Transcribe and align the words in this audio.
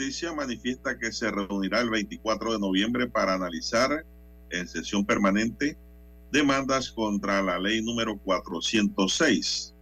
Justicia 0.00 0.32
manifiesta 0.32 0.96
que 0.98 1.12
se 1.12 1.30
reunirá 1.30 1.82
el 1.82 1.90
24 1.90 2.54
de 2.54 2.58
noviembre 2.58 3.06
para 3.06 3.34
analizar 3.34 4.06
en 4.48 4.66
sesión 4.66 5.04
permanente 5.04 5.76
demandas 6.32 6.90
contra 6.90 7.42
la 7.42 7.58
ley 7.58 7.82
número 7.82 8.16
406. 8.16 9.74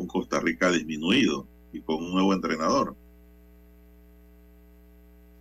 un 0.00 0.06
Costa 0.06 0.40
Rica 0.40 0.70
disminuido 0.70 1.46
y 1.72 1.80
con 1.82 1.96
un 1.96 2.12
nuevo 2.12 2.32
entrenador. 2.32 2.96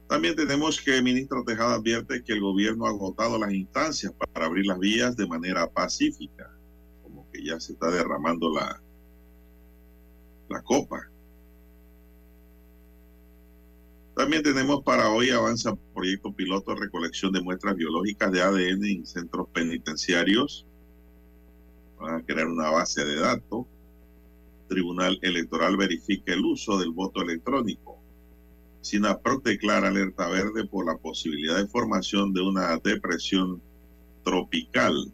También 0.07 0.35
tenemos 0.35 0.81
que 0.81 0.97
el 0.97 1.03
ministro 1.03 1.43
Tejada 1.43 1.75
advierte 1.75 2.23
que 2.23 2.33
el 2.33 2.41
gobierno 2.41 2.85
ha 2.85 2.89
agotado 2.89 3.37
las 3.37 3.53
instancias 3.53 4.11
para 4.33 4.47
abrir 4.47 4.65
las 4.65 4.79
vías 4.79 5.15
de 5.15 5.27
manera 5.27 5.69
pacífica, 5.69 6.51
como 7.03 7.29
que 7.31 7.43
ya 7.43 7.59
se 7.59 7.73
está 7.73 7.91
derramando 7.91 8.51
la, 8.51 8.81
la 10.49 10.61
copa. 10.63 10.99
También 14.15 14.43
tenemos 14.43 14.83
para 14.83 15.09
hoy 15.11 15.29
avanza 15.29 15.75
proyecto 15.93 16.33
piloto 16.33 16.73
de 16.73 16.81
recolección 16.81 17.31
de 17.31 17.41
muestras 17.41 17.75
biológicas 17.75 18.31
de 18.31 18.41
ADN 18.41 18.83
en 18.83 19.05
centros 19.05 19.47
penitenciarios. 19.53 20.65
Van 21.99 22.15
a 22.15 22.25
crear 22.25 22.47
una 22.47 22.69
base 22.71 23.05
de 23.05 23.15
datos. 23.15 23.65
Tribunal 24.69 25.19
Electoral 25.21 25.75
verifica 25.75 26.31
el 26.31 26.45
uso 26.45 26.77
del 26.77 26.91
voto 26.91 27.21
electrónico. 27.21 27.97
SINAPROC 28.81 29.43
declara 29.43 29.89
alerta 29.89 30.29
verde 30.29 30.65
por 30.65 30.85
la 30.85 30.97
posibilidad 30.97 31.57
de 31.57 31.67
formación 31.67 32.31
de 32.33 32.41
una 32.41 32.77
depresión 32.77 33.61
tropical. 34.23 35.11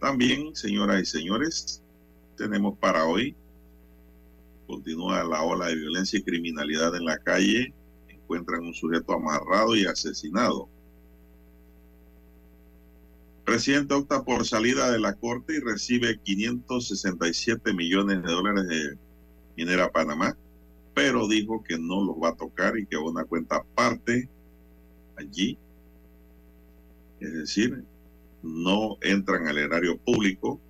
También, 0.00 0.56
señoras 0.56 1.02
y 1.02 1.04
señores, 1.04 1.82
tenemos 2.36 2.78
para 2.78 3.04
hoy, 3.04 3.36
continúa 4.66 5.22
la 5.24 5.42
ola 5.42 5.66
de 5.66 5.76
violencia 5.76 6.18
y 6.18 6.22
criminalidad 6.22 6.96
en 6.96 7.04
la 7.04 7.18
calle, 7.18 7.74
encuentran 8.08 8.64
un 8.64 8.74
sujeto 8.74 9.12
amarrado 9.12 9.76
y 9.76 9.84
asesinado. 9.84 10.68
Presidente 13.44 13.94
opta 13.94 14.22
por 14.22 14.46
salida 14.46 14.90
de 14.90 15.00
la 15.00 15.14
corte 15.14 15.56
y 15.56 15.60
recibe 15.60 16.20
567 16.22 17.74
millones 17.74 18.22
de 18.22 18.30
dólares 18.30 18.68
de 18.68 18.98
Minera 19.56 19.90
Panamá, 19.90 20.36
pero 20.94 21.26
dijo 21.26 21.62
que 21.62 21.76
no 21.78 22.04
los 22.04 22.16
va 22.16 22.30
a 22.30 22.36
tocar 22.36 22.78
y 22.78 22.86
que 22.86 22.96
una 22.96 23.24
cuenta 23.24 23.56
aparte 23.56 24.28
allí. 25.16 25.58
Es 27.18 27.32
decir, 27.32 27.84
no 28.42 28.96
entran 29.00 29.48
al 29.48 29.58
erario 29.58 29.98
público 29.98 30.60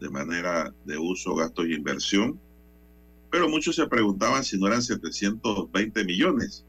de 0.00 0.10
manera 0.10 0.74
de 0.84 0.98
uso, 0.98 1.34
gasto 1.34 1.64
y 1.64 1.74
inversión. 1.74 2.40
Pero 3.30 3.48
muchos 3.48 3.76
se 3.76 3.86
preguntaban 3.86 4.44
si 4.44 4.58
no 4.58 4.66
eran 4.66 4.82
720 4.82 6.04
millones 6.04 6.64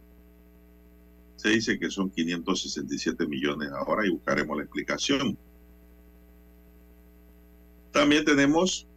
se 1.37 1.49
dice 1.49 1.79
que 1.79 1.89
son 1.89 2.09
567 2.09 3.25
millones 3.27 3.69
ahora 3.71 4.05
y 4.05 4.09
buscaremos 4.09 4.57
la 4.57 4.63
explicación. 4.63 5.37
También 7.91 8.25
tenemos 8.25 8.87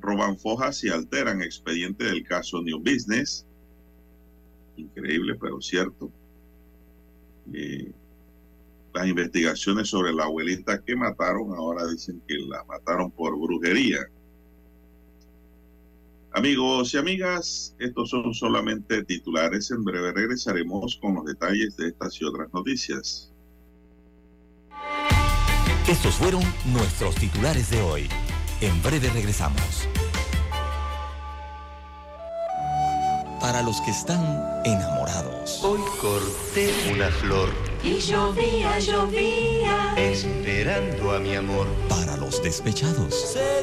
roban 0.00 0.38
fojas 0.38 0.82
y 0.84 0.88
alteran 0.88 1.42
expediente 1.42 2.04
del 2.04 2.24
caso 2.24 2.60
New 2.62 2.80
Business. 2.80 3.46
Increíble, 4.76 5.36
pero 5.40 5.60
cierto. 5.60 6.10
Eh, 7.52 7.92
las 8.92 9.06
investigaciones 9.06 9.88
sobre 9.88 10.12
la 10.12 10.24
abuelita 10.24 10.82
que 10.82 10.96
mataron 10.96 11.54
ahora 11.54 11.86
dicen 11.86 12.20
que 12.26 12.34
la 12.38 12.64
mataron 12.64 13.10
por 13.10 13.38
brujería. 13.38 14.10
Amigos 16.32 16.94
y 16.94 16.96
amigas, 16.96 17.74
estos 17.80 18.10
son 18.10 18.32
solamente 18.34 19.02
titulares. 19.04 19.70
En 19.72 19.82
breve 19.82 20.12
regresaremos 20.12 20.96
con 21.02 21.16
los 21.16 21.24
detalles 21.24 21.76
de 21.76 21.88
estas 21.88 22.20
y 22.20 22.24
otras 22.24 22.52
noticias. 22.54 23.32
Estos 25.88 26.14
fueron 26.14 26.42
nuestros 26.66 27.16
titulares 27.16 27.68
de 27.70 27.82
hoy. 27.82 28.08
En 28.60 28.80
breve 28.80 29.10
regresamos. 29.10 29.88
Para 33.40 33.62
los 33.62 33.80
que 33.80 33.90
están 33.90 34.22
enamorados. 34.64 35.64
Hoy 35.64 35.80
corté 36.00 36.72
una 36.92 37.08
flor. 37.08 37.48
Y 37.82 37.98
llovía, 37.98 38.78
llovía. 38.78 39.94
Esperando 39.96 41.10
a 41.10 41.18
mi 41.18 41.34
amor. 41.34 41.66
Para 41.88 42.16
los 42.18 42.40
despechados. 42.40 43.32
Se 43.32 43.62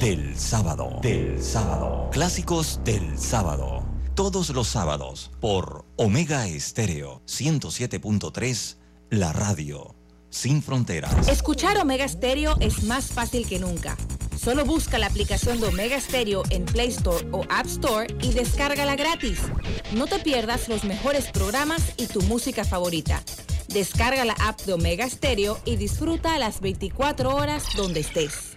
del 0.00 0.38
sábado, 0.38 0.98
del 1.00 1.42
sábado. 1.42 2.08
Clásicos 2.12 2.80
del 2.84 3.18
sábado. 3.18 3.84
Todos 4.14 4.50
los 4.50 4.68
sábados 4.68 5.30
por 5.40 5.84
Omega 5.96 6.46
Estéreo 6.46 7.22
107.3, 7.26 8.76
la 9.10 9.32
radio 9.32 9.94
sin 10.28 10.62
fronteras. 10.62 11.28
Escuchar 11.28 11.78
Omega 11.78 12.06
Stereo 12.06 12.56
es 12.60 12.84
más 12.84 13.06
fácil 13.06 13.48
que 13.48 13.58
nunca. 13.58 13.96
Solo 14.38 14.64
busca 14.64 14.98
la 14.98 15.06
aplicación 15.06 15.60
de 15.60 15.68
Omega 15.68 15.98
Stereo 16.00 16.42
en 16.50 16.66
Play 16.66 16.88
Store 16.88 17.26
o 17.32 17.44
App 17.48 17.66
Store 17.66 18.06
y 18.22 18.32
descárgala 18.32 18.96
gratis. 18.96 19.38
No 19.92 20.06
te 20.06 20.18
pierdas 20.18 20.68
los 20.68 20.84
mejores 20.84 21.30
programas 21.30 21.82
y 21.96 22.06
tu 22.06 22.20
música 22.22 22.64
favorita. 22.64 23.22
Descarga 23.68 24.24
la 24.24 24.34
app 24.34 24.60
de 24.62 24.74
Omega 24.74 25.08
Stereo 25.08 25.58
y 25.64 25.76
disfruta 25.76 26.34
a 26.34 26.38
las 26.38 26.60
24 26.60 27.34
horas 27.34 27.64
donde 27.76 28.00
estés. 28.00 28.55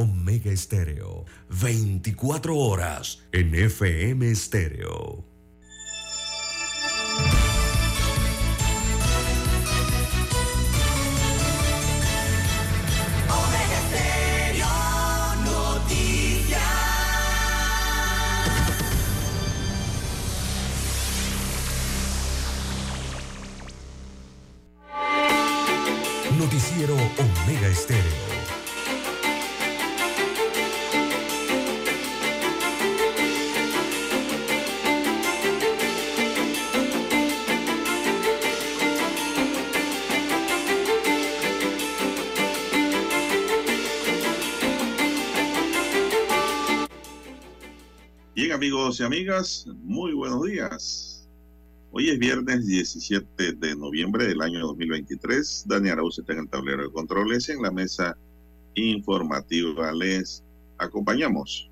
Omega 0.00 0.50
Estéreo, 0.50 1.26
24 1.50 2.56
horas 2.56 3.22
en 3.32 3.54
FM 3.54 4.30
Estéreo. 4.30 5.26
Noticiero 26.38 26.94
Omega 26.94 27.68
Estéreo. 27.68 28.39
Amigos 48.90 49.00
y 49.00 49.04
amigas, 49.04 49.66
muy 49.84 50.12
buenos 50.14 50.42
días. 50.42 51.28
Hoy 51.92 52.10
es 52.10 52.18
viernes 52.18 52.66
17 52.66 53.52
de 53.52 53.76
noviembre 53.76 54.26
del 54.26 54.42
año 54.42 54.58
2023. 54.60 55.66
Dani 55.68 55.90
Arauz 55.90 56.18
está 56.18 56.32
en 56.32 56.40
el 56.40 56.48
tablero 56.48 56.82
de 56.82 56.90
controles 56.90 57.48
y 57.48 57.52
en 57.52 57.62
la 57.62 57.70
mesa 57.70 58.16
informativa 58.74 59.92
les 59.92 60.42
acompañamos. 60.78 61.70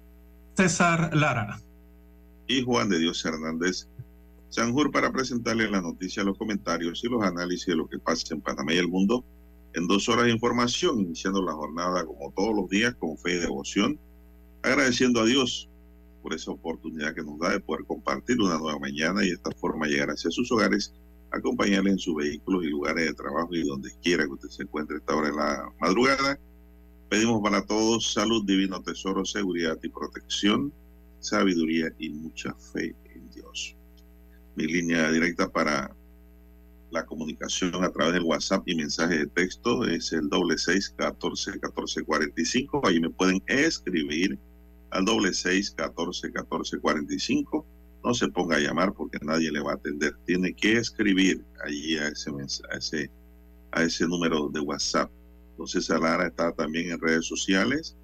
César 0.56 1.12
Lara. 1.12 1.61
Y 2.47 2.62
Juan 2.62 2.88
de 2.88 3.00
Dios 3.00 3.25
Hernández 3.25 3.88
Sanjur 4.50 4.93
para 4.93 5.11
presentarles 5.11 5.73
la 5.73 5.81
noticia, 5.81 6.23
los 6.23 6.38
comentarios 6.38 7.03
y 7.03 7.09
los 7.09 7.25
análisis 7.25 7.67
de 7.67 7.76
lo 7.76 7.88
que 7.88 7.99
pasa 7.99 8.32
en 8.32 8.43
Panamá 8.43 8.75
y 8.75 8.76
el 8.76 8.87
mundo 8.87 9.25
en 9.75 9.88
dos 9.88 10.09
horas 10.09 10.26
de 10.26 10.31
información, 10.31 11.00
iniciando 11.00 11.43
la 11.43 11.53
jornada 11.53 12.06
como 12.06 12.31
todos 12.31 12.55
los 12.55 12.69
días 12.69 12.94
con 12.94 13.19
fe 13.19 13.32
y 13.35 13.38
devoción, 13.38 13.99
agradeciendo 14.62 15.23
a 15.23 15.26
Dios 15.26 15.69
por 16.23 16.35
esa 16.35 16.50
oportunidad 16.50 17.15
que 17.15 17.23
nos 17.23 17.38
da 17.38 17.53
de 17.53 17.61
poder 17.61 17.85
compartir 17.85 18.41
una 18.41 18.59
nueva 18.59 18.79
mañana 18.79 19.25
y 19.25 19.29
de 19.29 19.35
esta 19.35 19.50
forma 19.53 19.87
llegar 19.87 20.11
hacia 20.11 20.31
sus 20.31 20.50
hogares, 20.53 20.94
acompañarles 21.31 21.93
en 21.94 21.99
sus 21.99 22.17
vehículos 22.17 22.65
y 22.65 22.69
lugares 22.69 23.06
de 23.06 23.15
trabajo 23.15 23.55
y 23.55 23.67
donde 23.67 23.91
quiera 24.03 24.25
que 24.25 24.32
usted 24.32 24.49
se 24.49 24.62
encuentre 24.62 24.97
a 24.97 24.99
esta 24.99 25.15
hora 25.15 25.29
de 25.29 25.37
la 25.37 25.73
madrugada. 25.81 26.38
Pedimos 27.09 27.43
para 27.43 27.65
todos 27.65 28.12
salud, 28.12 28.44
divino 28.44 28.82
tesoro, 28.82 29.25
seguridad 29.25 29.79
y 29.82 29.88
protección, 29.88 30.73
sabiduría 31.20 31.93
y 31.99 32.11
mucha 32.11 32.55
fe 32.55 32.94
en 33.14 33.31
Dios. 33.31 33.75
Mi 34.56 34.67
línea 34.67 35.11
directa 35.11 35.49
para 35.49 35.94
la 36.91 37.05
comunicación 37.05 37.85
a 37.85 37.91
través 37.91 38.14
del 38.14 38.23
WhatsApp 38.23 38.62
y 38.67 38.75
mensaje 38.75 39.19
de 39.19 39.26
texto 39.26 39.85
es 39.85 40.12
el 40.12 40.29
doble 40.29 40.56
seis 40.56 40.88
catorce 40.97 41.59
catorce 41.61 42.03
cuarenta 42.03 42.41
y 42.41 42.44
cinco. 42.44 42.81
Ahí 42.85 42.99
me 42.99 43.11
pueden 43.11 43.43
escribir 43.47 44.38
al 44.90 45.05
doble 45.05 45.35
seis 45.35 45.70
catorce 45.70 46.32
catorce 46.32 46.79
cuarenta 46.79 47.14
y 47.14 47.19
cinco. 47.19 47.67
No 48.05 48.14
se 48.14 48.29
ponga 48.29 48.56
a 48.56 48.61
llamar 48.61 48.93
porque 48.94 49.19
nadie 49.23 49.50
le 49.50 49.61
va 49.61 49.73
a 49.73 49.75
atender. 49.75 50.14
Tiene 50.25 50.55
que 50.55 50.79
escribir 50.79 51.44
allí 51.64 51.99
a 51.99 52.08
ese 52.08 52.31
a 52.70 52.76
ese, 52.76 53.11
a 53.73 53.82
ese 53.82 54.06
número 54.06 54.49
de 54.49 54.61
WhatsApp. 54.61 55.11
Don 55.56 55.67
César 55.67 56.00
Lara 56.00 56.29
está 56.29 56.52
también 56.52 56.90
en 56.93 57.00
redes 57.00 57.26
sociales. 57.26 57.96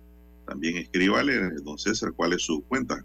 También 0.47 0.77
escríbale, 0.77 1.53
don 1.63 1.79
César, 1.79 2.13
cuál 2.15 2.33
es 2.33 2.43
su 2.43 2.63
cuenta. 2.65 3.05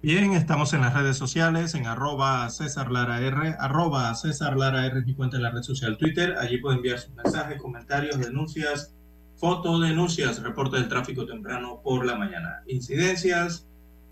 Bien, 0.00 0.32
estamos 0.32 0.72
en 0.72 0.82
las 0.82 0.94
redes 0.94 1.16
sociales, 1.16 1.74
en 1.74 1.86
arroba 1.86 2.48
César 2.50 2.92
Lara 2.92 3.20
R, 3.20 3.56
arroba 3.58 4.14
César 4.14 4.56
Lara 4.56 4.86
R, 4.86 5.02
mi 5.02 5.12
cuenta 5.14 5.38
en 5.38 5.42
la 5.42 5.50
red 5.50 5.62
social 5.62 5.98
Twitter. 5.98 6.36
Allí 6.38 6.58
puede 6.58 6.76
enviar 6.76 7.00
sus 7.00 7.12
mensajes, 7.16 7.60
comentarios, 7.60 8.16
denuncias, 8.18 8.94
fotodenuncias, 9.38 10.42
reporte 10.42 10.76
del 10.76 10.88
tráfico 10.88 11.24
temprano 11.24 11.80
por 11.82 12.04
la 12.04 12.16
mañana, 12.16 12.62
incidencias, 12.66 13.66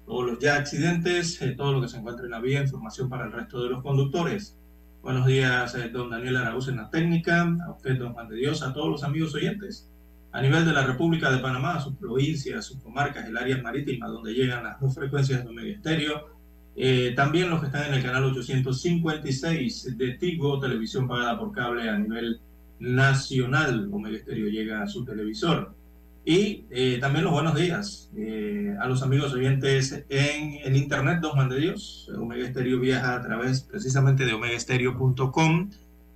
todos 0.06 0.24
los 0.24 0.38
ya 0.38 0.54
accidentes, 0.54 1.42
eh, 1.42 1.54
todo 1.56 1.72
lo 1.72 1.82
que 1.82 1.88
se 1.88 1.96
encuentra 1.96 2.24
en 2.24 2.30
la 2.30 2.40
vía, 2.40 2.62
información 2.62 3.08
para 3.08 3.26
el 3.26 3.32
resto 3.32 3.62
de 3.62 3.70
los 3.70 3.82
conductores. 3.82 4.56
Buenos 5.02 5.26
días, 5.26 5.74
eh, 5.74 5.88
don 5.88 6.10
Daniel 6.10 6.36
Araúz 6.36 6.68
en 6.68 6.76
la 6.76 6.90
técnica, 6.90 7.42
a 7.42 7.72
usted, 7.72 7.98
don 7.98 8.12
Juan 8.12 8.28
de 8.28 8.36
Dios, 8.36 8.62
a 8.62 8.72
todos 8.72 8.88
los 8.88 9.02
amigos 9.02 9.34
oyentes. 9.34 9.90
A 10.30 10.40
nivel 10.40 10.64
de 10.64 10.72
la 10.72 10.86
República 10.86 11.30
de 11.30 11.38
Panamá, 11.38 11.80
sus 11.80 11.94
provincias, 11.96 12.64
sus 12.64 12.78
comarcas, 12.78 13.26
el 13.26 13.36
área 13.36 13.60
marítima 13.60 14.06
donde 14.06 14.32
llegan 14.32 14.62
las 14.62 14.80
dos 14.80 14.94
frecuencias 14.94 15.42
de 15.42 15.50
Omega 15.50 15.74
Estéreo, 15.74 16.36
eh, 16.76 17.14
también 17.16 17.50
los 17.50 17.60
que 17.60 17.66
están 17.66 17.86
en 17.86 17.94
el 17.94 18.02
canal 18.02 18.24
856 18.24 19.96
de 19.96 20.12
Tigo, 20.12 20.60
televisión 20.60 21.08
pagada 21.08 21.38
por 21.38 21.50
cable 21.50 21.88
a 21.88 21.98
nivel 21.98 22.40
nacional, 22.78 23.88
Omega 23.92 24.16
Estéreo 24.16 24.48
llega 24.48 24.82
a 24.82 24.88
su 24.88 25.04
televisor. 25.04 25.74
Y 26.24 26.64
eh, 26.70 26.98
también 27.00 27.24
los 27.24 27.32
buenos 27.32 27.54
días 27.54 28.10
eh, 28.16 28.74
a 28.80 28.88
los 28.88 29.02
amigos 29.02 29.32
oyentes 29.32 30.04
en 30.08 30.58
el 30.64 30.76
internet, 30.76 31.20
Don 31.20 31.32
Juan 31.32 31.48
de 31.48 31.60
Dios. 31.60 32.10
Omega 32.18 32.44
Estéreo 32.46 32.80
viaja 32.80 33.14
a 33.14 33.22
través 33.22 33.60
precisamente 33.60 34.24
de 34.24 34.32
omegaestereo.com, 34.32 35.70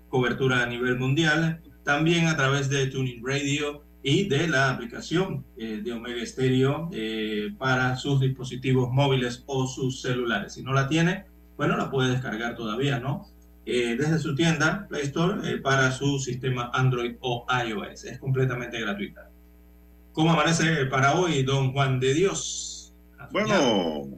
cobertura 0.09 0.64
a 0.64 0.67
nivel 0.67 0.99
mundial, 0.99 1.61
también 1.85 2.26
a 2.26 2.37
través 2.37 2.69
de 2.69 2.87
Tuning 2.88 3.25
Radio 3.25 3.83
y 4.02 4.29
de 4.29 4.49
la 4.49 4.71
aplicación 4.71 5.45
eh, 5.57 5.81
de 5.83 5.93
Omega 5.93 6.25
Stereo 6.25 6.88
eh, 6.93 7.52
para 7.59 7.97
sus 7.97 8.21
dispositivos 8.21 8.90
móviles 8.90 9.43
o 9.47 9.67
sus 9.67 10.00
celulares. 10.00 10.55
Si 10.55 10.62
no 10.62 10.73
la 10.73 10.88
tiene, 10.88 11.25
bueno, 11.57 11.76
la 11.76 11.90
puede 11.90 12.11
descargar 12.11 12.57
todavía, 12.57 12.99
¿no? 12.99 13.26
Eh, 13.73 13.97
desde 13.97 14.19
su 14.19 14.35
tienda 14.35 14.89
Play 14.89 15.03
Store 15.05 15.59
para 15.59 15.93
su 15.93 16.19
sistema 16.19 16.73
Android 16.75 17.15
o 17.21 17.47
iOS. 17.65 18.05
Es 18.05 18.19
completamente 18.19 18.81
gratuita. 18.81 19.31
¿Cómo 20.12 20.33
amanece 20.33 20.87
para 20.87 21.15
hoy, 21.15 21.45
don 21.45 21.73
Juan 21.73 22.00
de 22.00 22.12
Dios? 22.15 22.93
Bueno, 23.31 24.09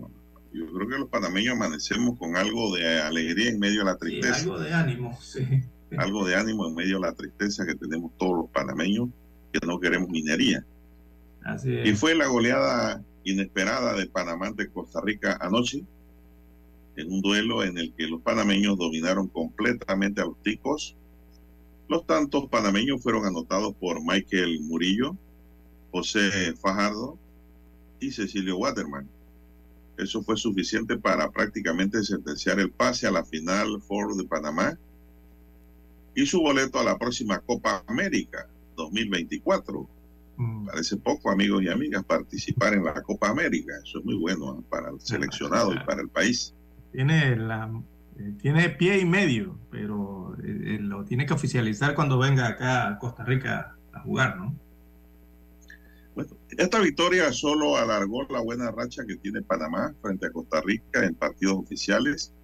yo 0.54 0.72
creo 0.72 0.88
que 0.88 0.98
los 0.98 1.08
panameños 1.10 1.54
amanecemos 1.54 2.18
con 2.18 2.34
algo 2.34 2.74
de 2.74 3.02
alegría 3.02 3.50
en 3.50 3.58
medio 3.58 3.80
de 3.80 3.84
la 3.84 3.98
tristeza. 3.98 4.34
Sí, 4.36 4.44
algo 4.44 4.58
de 4.58 4.72
ánimo, 4.72 5.18
sí. 5.20 5.46
Algo 5.98 6.26
de 6.26 6.34
ánimo 6.34 6.66
en 6.66 6.74
medio 6.74 6.94
de 6.94 7.08
la 7.08 7.12
tristeza 7.12 7.66
que 7.66 7.74
tenemos 7.74 8.12
todos 8.16 8.34
los 8.38 8.50
panameños 8.50 9.10
que 9.52 9.60
no 9.66 9.78
queremos 9.78 10.08
minería. 10.08 10.64
Así 11.44 11.76
es. 11.76 11.86
Y 11.86 11.92
fue 11.94 12.14
la 12.14 12.28
goleada 12.28 13.02
inesperada 13.24 13.92
de 13.92 14.06
Panamá 14.06 14.46
ante 14.46 14.68
Costa 14.68 15.02
Rica 15.02 15.36
anoche, 15.42 15.84
en 16.96 17.12
un 17.12 17.22
duelo 17.22 17.62
en 17.64 17.78
el 17.78 17.92
que 17.94 18.06
los 18.06 18.20
panameños 18.22 18.78
dominaron 18.78 19.28
completamente 19.28 20.20
a 20.20 20.26
los 20.26 20.40
ticos. 20.42 20.96
Los 21.88 22.06
tantos 22.06 22.48
panameños 22.48 23.02
fueron 23.02 23.24
anotados 23.24 23.74
por 23.74 24.00
Michael 24.02 24.60
Murillo, 24.60 25.16
José 25.90 26.54
Fajardo 26.54 27.18
y 28.00 28.10
Cecilio 28.10 28.56
Waterman. 28.56 29.08
Eso 29.96 30.22
fue 30.22 30.36
suficiente 30.36 30.96
para 30.96 31.30
prácticamente 31.30 32.02
sentenciar 32.02 32.58
el 32.60 32.70
pase 32.70 33.06
a 33.06 33.10
la 33.10 33.24
final 33.24 33.80
Four 33.82 34.16
de 34.16 34.24
Panamá 34.24 34.78
y 36.14 36.26
su 36.26 36.40
boleto 36.40 36.78
a 36.78 36.84
la 36.84 36.98
próxima 36.98 37.38
Copa 37.40 37.84
América 37.86 38.48
2024. 38.76 39.88
Mm, 40.36 40.66
Parece 40.66 40.96
poco, 40.96 41.30
amigos 41.30 41.62
y 41.62 41.68
amigas, 41.68 42.04
participar 42.04 42.74
en 42.74 42.84
la 42.84 43.02
Copa 43.02 43.28
América. 43.28 43.74
Eso 43.84 43.98
es 43.98 44.04
muy 44.04 44.16
bueno 44.16 44.58
¿eh? 44.58 44.64
para 44.68 44.90
el 44.90 45.00
seleccionado 45.00 45.74
y 45.74 45.78
para 45.80 46.00
el 46.00 46.08
país. 46.08 46.54
Tiene, 46.92 47.36
la, 47.36 47.70
eh, 48.18 48.34
tiene 48.40 48.68
pie 48.70 48.98
y 48.98 49.04
medio, 49.04 49.58
pero 49.70 50.36
eh, 50.42 50.74
eh, 50.74 50.78
lo 50.80 51.04
tiene 51.04 51.26
que 51.26 51.32
oficializar 51.32 51.94
cuando 51.94 52.18
venga 52.18 52.46
acá 52.46 52.88
a 52.88 52.98
Costa 52.98 53.24
Rica 53.24 53.76
a 53.92 54.00
jugar, 54.00 54.36
¿no? 54.36 54.54
Bueno, 56.14 56.36
esta 56.50 56.78
victoria 56.80 57.32
solo 57.32 57.76
alargó 57.76 58.24
la 58.28 58.40
buena 58.40 58.70
racha 58.70 59.04
que 59.06 59.16
tiene 59.16 59.40
Panamá 59.40 59.94
frente 60.02 60.26
a 60.26 60.30
Costa 60.30 60.60
Rica 60.60 61.04
en 61.04 61.14
partidos 61.14 61.54
oficiales. 61.54 62.34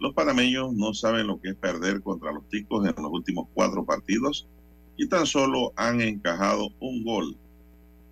Los 0.00 0.14
panameños 0.14 0.72
no 0.72 0.94
saben 0.94 1.26
lo 1.26 1.38
que 1.38 1.50
es 1.50 1.54
perder 1.54 2.00
contra 2.00 2.32
los 2.32 2.48
ticos 2.48 2.86
en 2.86 2.94
los 2.96 3.12
últimos 3.12 3.48
cuatro 3.52 3.84
partidos 3.84 4.48
y 4.96 5.08
tan 5.08 5.26
solo 5.26 5.72
han 5.76 6.00
encajado 6.00 6.70
un 6.80 7.04
gol 7.04 7.36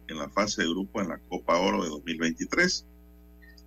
en 0.08 0.18
la 0.18 0.28
fase 0.28 0.62
de 0.62 0.68
grupo 0.68 1.00
en 1.00 1.08
la 1.08 1.18
Copa 1.28 1.56
Oro 1.58 1.82
de 1.82 1.88
2023. 1.88 2.86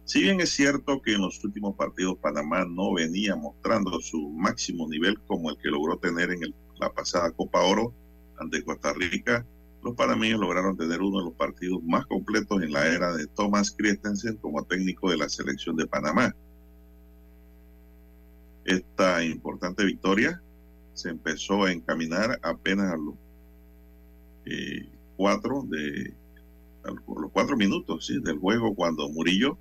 Si 0.05 0.21
bien 0.21 0.41
es 0.41 0.49
cierto 0.49 1.01
que 1.01 1.13
en 1.13 1.21
los 1.21 1.41
últimos 1.43 1.75
partidos 1.75 2.17
Panamá 2.17 2.65
no 2.65 2.93
venía 2.93 3.35
mostrando 3.35 3.99
su 4.01 4.29
máximo 4.29 4.87
nivel 4.89 5.19
como 5.21 5.49
el 5.49 5.57
que 5.57 5.69
logró 5.69 5.97
tener 5.97 6.31
en 6.31 6.41
la 6.77 6.91
pasada 6.91 7.31
Copa 7.31 7.61
Oro 7.61 7.93
ante 8.37 8.63
Costa 8.63 8.91
Rica, 8.93 9.45
los 9.81 9.95
panameños 9.95 10.39
lograron 10.39 10.77
tener 10.77 11.01
uno 11.01 11.19
de 11.19 11.25
los 11.25 11.33
partidos 11.33 11.81
más 11.83 12.05
completos 12.05 12.61
en 12.61 12.71
la 12.71 12.87
era 12.87 13.13
de 13.13 13.27
Thomas 13.27 13.71
Christensen 13.71 14.37
como 14.37 14.63
técnico 14.63 15.09
de 15.09 15.17
la 15.17 15.29
selección 15.29 15.75
de 15.75 15.87
Panamá. 15.87 16.35
Esta 18.65 19.23
importante 19.23 19.85
victoria 19.85 20.41
se 20.93 21.09
empezó 21.09 21.63
a 21.63 21.71
encaminar 21.71 22.39
apenas 22.43 22.93
a 22.93 22.97
los 22.97 23.15
eh, 24.45 24.89
cuatro 25.17 25.63
de 25.69 26.13
a 26.85 26.91
los 26.91 27.31
cuatro 27.31 27.55
minutos 27.55 28.11
del 28.23 28.37
juego 28.37 28.75
cuando 28.75 29.09
Murillo 29.09 29.57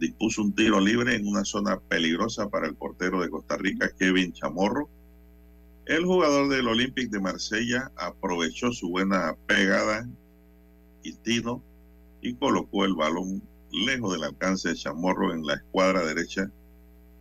dispuso 0.00 0.42
un 0.42 0.54
tiro 0.54 0.80
libre 0.80 1.14
en 1.14 1.26
una 1.26 1.44
zona 1.44 1.78
peligrosa 1.78 2.48
para 2.48 2.66
el 2.66 2.74
portero 2.74 3.20
de 3.20 3.28
Costa 3.28 3.58
Rica, 3.58 3.92
Kevin 3.98 4.32
Chamorro. 4.32 4.88
El 5.84 6.06
jugador 6.06 6.48
del 6.48 6.68
Olympique 6.68 7.10
de 7.10 7.20
Marsella 7.20 7.92
aprovechó 7.96 8.72
su 8.72 8.88
buena 8.88 9.36
pegada 9.46 10.08
y 11.02 11.12
tino 11.12 11.62
y 12.22 12.34
colocó 12.34 12.86
el 12.86 12.94
balón 12.94 13.42
lejos 13.70 14.14
del 14.14 14.24
alcance 14.24 14.70
de 14.70 14.74
Chamorro 14.74 15.34
en 15.34 15.44
la 15.44 15.54
escuadra 15.54 16.04
derecha 16.04 16.50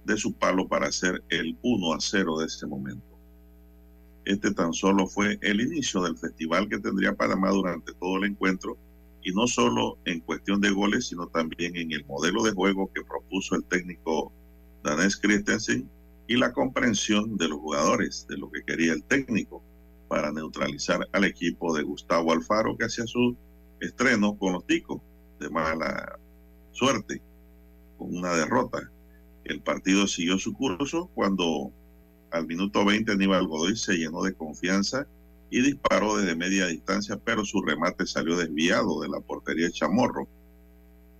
de 0.05 0.17
su 0.17 0.33
palo 0.33 0.67
para 0.67 0.87
hacer 0.87 1.21
el 1.29 1.57
1 1.61 1.93
a 1.93 1.99
0 1.99 2.39
de 2.39 2.45
ese 2.45 2.65
momento. 2.65 3.05
Este 4.23 4.53
tan 4.53 4.73
solo 4.73 5.05
fue 5.07 5.37
el 5.41 5.59
inicio 5.59 6.01
del 6.01 6.17
festival 6.17 6.69
que 6.69 6.79
tendría 6.79 7.13
Panamá 7.13 7.49
durante 7.49 7.93
todo 7.93 8.17
el 8.17 8.31
encuentro 8.31 8.77
y 9.23 9.31
no 9.31 9.47
solo 9.47 9.97
en 10.05 10.21
cuestión 10.21 10.61
de 10.61 10.71
goles, 10.71 11.07
sino 11.07 11.27
también 11.27 11.75
en 11.75 11.91
el 11.91 12.05
modelo 12.05 12.43
de 12.43 12.51
juego 12.51 12.91
que 12.93 13.03
propuso 13.03 13.55
el 13.55 13.63
técnico 13.65 14.31
danés 14.83 15.17
Christensen 15.17 15.89
y 16.27 16.37
la 16.37 16.53
comprensión 16.53 17.37
de 17.37 17.49
los 17.49 17.59
jugadores 17.59 18.25
de 18.29 18.37
lo 18.37 18.51
que 18.51 18.63
quería 18.63 18.93
el 18.93 19.03
técnico 19.03 19.63
para 20.07 20.31
neutralizar 20.31 21.07
al 21.11 21.25
equipo 21.25 21.75
de 21.75 21.83
Gustavo 21.83 22.31
Alfaro 22.31 22.77
que 22.77 22.85
hacía 22.85 23.05
su 23.05 23.35
estreno 23.79 24.37
con 24.37 24.53
los 24.53 24.65
ticos 24.65 25.01
de 25.39 25.49
mala 25.49 26.19
suerte, 26.71 27.21
con 27.97 28.15
una 28.15 28.33
derrota. 28.33 28.91
El 29.43 29.61
partido 29.61 30.07
siguió 30.07 30.37
su 30.37 30.53
curso 30.53 31.09
cuando 31.13 31.71
al 32.31 32.45
minuto 32.45 32.85
20 32.85 33.11
Aníbal 33.11 33.47
Godoy 33.47 33.75
se 33.75 33.95
llenó 33.95 34.21
de 34.23 34.33
confianza 34.33 35.07
y 35.49 35.61
disparó 35.61 36.17
desde 36.17 36.35
media 36.35 36.67
distancia, 36.67 37.17
pero 37.17 37.43
su 37.43 37.61
remate 37.61 38.05
salió 38.05 38.37
desviado 38.37 39.01
de 39.01 39.09
la 39.09 39.19
portería 39.19 39.65
de 39.65 39.71
Chamorro. 39.71 40.27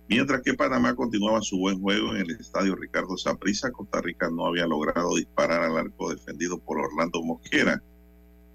Mientras 0.08 0.42
que 0.42 0.54
Panamá 0.54 0.94
continuaba 0.94 1.40
su 1.40 1.58
buen 1.58 1.80
juego 1.80 2.14
en 2.14 2.22
el 2.22 2.30
estadio 2.32 2.74
Ricardo 2.74 3.16
Saprissa, 3.16 3.70
Costa 3.70 4.00
Rica 4.00 4.28
no 4.28 4.46
había 4.46 4.66
logrado 4.66 5.14
disparar 5.14 5.62
al 5.62 5.76
arco 5.76 6.10
defendido 6.10 6.58
por 6.58 6.78
Orlando 6.78 7.22
Mosquera. 7.22 7.82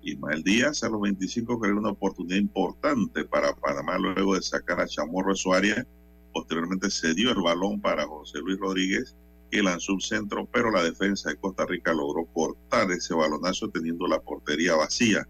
Ismael 0.02 0.44
Díaz 0.44 0.84
a 0.84 0.90
los 0.90 1.02
25 1.02 1.60
creó 1.60 1.78
una 1.78 1.92
oportunidad 1.92 2.38
importante 2.38 3.24
para 3.26 3.56
Panamá 3.56 3.98
luego 3.98 4.36
de 4.36 4.42
sacar 4.42 4.80
a 4.82 4.88
Chamorro 4.88 5.32
de 5.32 5.38
su 5.38 5.54
área. 5.54 5.88
Posteriormente 6.34 6.92
cedió 6.92 7.32
el 7.32 7.42
balón 7.42 7.80
para 7.80 8.06
José 8.06 8.40
Luis 8.40 8.60
Rodríguez, 8.60 9.16
que 9.50 9.64
lanzó 9.64 9.94
un 9.94 10.02
centro, 10.02 10.46
pero 10.52 10.72
la 10.72 10.84
defensa 10.84 11.30
de 11.30 11.38
Costa 11.38 11.66
Rica 11.66 11.94
logró 11.94 12.26
cortar 12.26 12.92
ese 12.92 13.14
balonazo 13.14 13.70
teniendo 13.70 14.08
la 14.08 14.20
portería 14.20 14.76
vacía. 14.76 15.26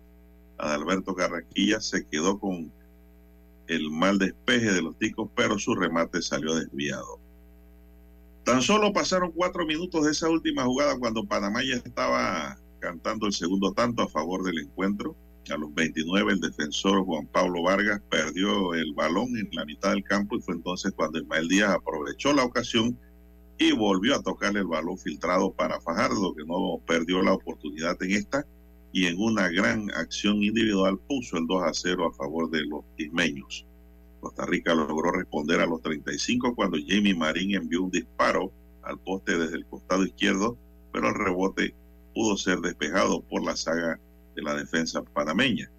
Adalberto 0.57 1.15
Carraquilla 1.15 1.81
se 1.81 2.05
quedó 2.05 2.39
con 2.39 2.71
el 3.67 3.89
mal 3.91 4.17
despeje 4.17 4.71
de 4.71 4.81
los 4.81 4.97
ticos, 4.97 5.29
pero 5.35 5.57
su 5.57 5.75
remate 5.75 6.21
salió 6.21 6.55
desviado. 6.55 7.19
Tan 8.43 8.61
solo 8.61 8.93
pasaron 8.93 9.31
cuatro 9.31 9.65
minutos 9.65 10.05
de 10.05 10.11
esa 10.11 10.29
última 10.29 10.63
jugada 10.63 10.99
cuando 10.99 11.25
Panamá 11.25 11.63
ya 11.63 11.77
estaba 11.77 12.57
cantando 12.79 13.25
el 13.25 13.33
segundo 13.33 13.73
tanto 13.73 14.03
a 14.03 14.07
favor 14.07 14.43
del 14.43 14.59
encuentro. 14.59 15.15
A 15.49 15.57
los 15.57 15.73
29 15.73 16.33
el 16.33 16.39
defensor 16.39 17.03
Juan 17.05 17.27
Pablo 17.27 17.63
Vargas 17.63 18.01
perdió 18.09 18.73
el 18.73 18.93
balón 18.93 19.35
en 19.37 19.49
la 19.51 19.65
mitad 19.65 19.91
del 19.91 20.03
campo 20.03 20.35
y 20.35 20.41
fue 20.41 20.55
entonces 20.55 20.91
cuando 20.95 21.19
Ismael 21.19 21.47
Díaz 21.47 21.71
aprovechó 21.71 22.33
la 22.33 22.43
ocasión 22.43 22.97
y 23.57 23.71
volvió 23.71 24.15
a 24.15 24.23
tocarle 24.23 24.59
el 24.59 24.67
balón 24.67 24.97
filtrado 24.97 25.51
para 25.51 25.79
Fajardo, 25.81 26.33
que 26.35 26.43
no 26.45 26.79
perdió 26.85 27.21
la 27.21 27.33
oportunidad 27.33 28.01
en 28.01 28.11
esta 28.11 28.45
y 28.95 29.07
en 29.07 29.19
una 29.19 29.49
gran 29.49 29.91
acción 29.91 30.41
individual 30.41 30.97
puso 30.97 31.35
el 31.35 31.45
2 31.47 31.63
a 31.63 31.73
0 31.73 32.07
a 32.07 32.13
favor 32.13 32.49
de 32.49 32.65
los 32.65 32.85
ismeños. 32.95 33.65
Costa 34.21 34.45
Rica 34.45 34.73
logró 34.73 35.11
responder 35.11 35.59
a 35.59 35.65
los 35.65 35.81
35 35.81 36.55
cuando 36.55 36.77
Jamie 36.87 37.13
Marín 37.13 37.55
envió 37.55 37.83
un 37.83 37.91
disparo 37.91 38.53
al 38.83 38.97
poste 38.97 39.37
desde 39.37 39.57
el 39.57 39.65
costado 39.65 40.05
izquierdo, 40.05 40.57
pero 40.93 41.09
el 41.09 41.13
rebote 41.13 41.75
pudo 42.13 42.37
ser 42.37 42.59
despejado 42.59 43.21
por 43.23 43.43
la 43.43 43.57
saga 43.57 43.99
de 44.33 44.41
la 44.41 44.55
defensa 44.55 45.03
panameña. 45.03 45.69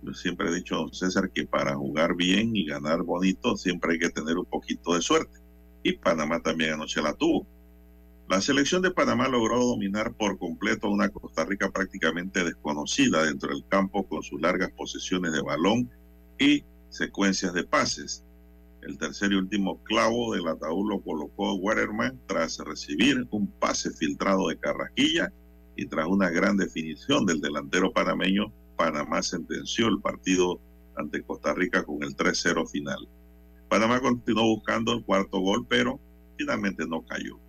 Yo 0.00 0.14
siempre 0.14 0.48
he 0.48 0.54
dicho, 0.54 0.76
don 0.76 0.94
César, 0.94 1.30
que 1.30 1.44
para 1.44 1.74
jugar 1.74 2.16
bien 2.16 2.56
y 2.56 2.64
ganar 2.64 3.02
bonito 3.02 3.54
siempre 3.58 3.92
hay 3.92 3.98
que 3.98 4.08
tener 4.08 4.38
un 4.38 4.46
poquito 4.46 4.94
de 4.94 5.02
suerte. 5.02 5.40
Y 5.82 5.92
Panamá 5.92 6.40
también 6.40 6.72
anoche 6.72 7.02
la 7.02 7.12
tuvo. 7.12 7.46
La 8.26 8.40
selección 8.40 8.80
de 8.80 8.90
Panamá 8.90 9.28
logró 9.28 9.62
dominar 9.62 10.14
por 10.14 10.38
completo 10.38 10.86
a 10.86 10.90
una 10.90 11.10
Costa 11.10 11.44
Rica 11.44 11.70
prácticamente 11.70 12.42
desconocida 12.42 13.22
dentro 13.22 13.50
del 13.50 13.66
campo 13.68 14.08
con 14.08 14.22
sus 14.22 14.40
largas 14.40 14.70
posesiones 14.70 15.32
de 15.32 15.42
balón 15.42 15.90
y 16.38 16.64
secuencias 16.88 17.52
de 17.52 17.64
pases. 17.64 18.24
El 18.80 18.96
tercer 18.96 19.32
y 19.32 19.36
último 19.36 19.82
clavo 19.84 20.34
del 20.34 20.48
ataúd 20.48 20.88
lo 20.88 21.00
colocó 21.00 21.54
Waterman 21.54 22.18
tras 22.26 22.58
recibir 22.58 23.26
un 23.30 23.46
pase 23.46 23.90
filtrado 23.90 24.48
de 24.48 24.58
Carrasquilla 24.58 25.30
y 25.76 25.86
tras 25.86 26.06
una 26.06 26.30
gran 26.30 26.56
definición 26.56 27.26
del 27.26 27.42
delantero 27.42 27.92
panameño, 27.92 28.50
Panamá 28.76 29.22
sentenció 29.22 29.88
el 29.88 30.00
partido 30.00 30.60
ante 30.96 31.22
Costa 31.22 31.52
Rica 31.52 31.84
con 31.84 32.02
el 32.02 32.16
3-0 32.16 32.66
final. 32.70 33.06
Panamá 33.68 34.00
continuó 34.00 34.44
buscando 34.44 34.94
el 34.94 35.04
cuarto 35.04 35.40
gol, 35.40 35.66
pero 35.68 36.00
finalmente 36.38 36.86
no 36.86 37.04
cayó. 37.04 37.43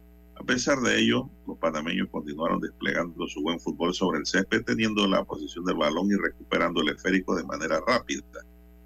A 0.46 0.54
pesar 0.56 0.80
de 0.82 1.00
ello, 1.00 1.28
los 1.48 1.58
panameños 1.58 2.08
continuaron 2.12 2.62
desplegando 2.62 3.28
su 3.28 3.42
buen 3.42 3.60
fútbol 3.60 3.96
sobre 3.96 4.20
el 4.20 4.28
césped, 4.28 4.62
teniendo 4.64 5.08
la 5.08 5.24
posición 5.24 5.66
del 5.66 5.78
balón 5.78 6.12
y 6.12 6.16
recuperando 6.18 6.82
el 6.82 6.90
esférico 6.90 7.36
de 7.36 7.44
manera 7.44 7.82
rápida. 7.86 8.22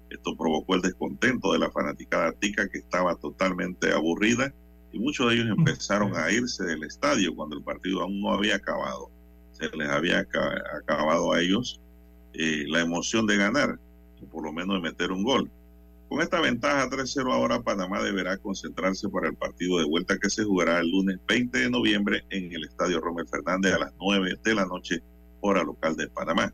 Esto 0.08 0.34
provocó 0.38 0.76
el 0.76 0.80
descontento 0.80 1.52
de 1.52 1.58
la 1.58 1.70
fanaticada 1.70 2.32
tica 2.32 2.66
que 2.70 2.78
estaba 2.78 3.14
totalmente 3.16 3.92
aburrida 3.92 4.54
y 4.90 5.00
muchos 5.00 5.28
de 5.28 5.34
ellos 5.34 5.48
empezaron 5.58 6.16
a 6.16 6.32
irse 6.32 6.64
del 6.64 6.82
estadio 6.82 7.34
cuando 7.34 7.58
el 7.58 7.62
partido 7.62 8.00
aún 8.00 8.22
no 8.22 8.32
había 8.32 8.56
acabado. 8.56 9.10
Se 9.52 9.68
les 9.76 9.90
había 9.90 10.20
acabado 10.78 11.34
a 11.34 11.42
ellos 11.42 11.78
eh, 12.32 12.64
la 12.68 12.80
emoción 12.80 13.26
de 13.26 13.36
ganar, 13.36 13.78
o 14.22 14.26
por 14.28 14.44
lo 14.44 14.52
menos 14.54 14.76
de 14.76 14.80
meter 14.80 15.12
un 15.12 15.24
gol. 15.24 15.50
Con 16.10 16.20
esta 16.20 16.40
ventaja 16.40 16.90
3-0 16.90 17.32
ahora 17.32 17.62
Panamá 17.62 18.02
deberá 18.02 18.36
concentrarse 18.36 19.08
para 19.08 19.28
el 19.28 19.36
partido 19.36 19.78
de 19.78 19.84
vuelta 19.84 20.18
que 20.18 20.28
se 20.28 20.42
jugará 20.42 20.80
el 20.80 20.90
lunes 20.90 21.20
20 21.28 21.56
de 21.56 21.70
noviembre 21.70 22.24
en 22.30 22.52
el 22.52 22.64
Estadio 22.64 23.00
Romel 23.00 23.28
Fernández 23.28 23.74
a 23.74 23.78
las 23.78 23.92
9 24.00 24.40
de 24.42 24.54
la 24.56 24.66
noche, 24.66 25.04
hora 25.40 25.62
local 25.62 25.94
de 25.94 26.08
Panamá. 26.08 26.52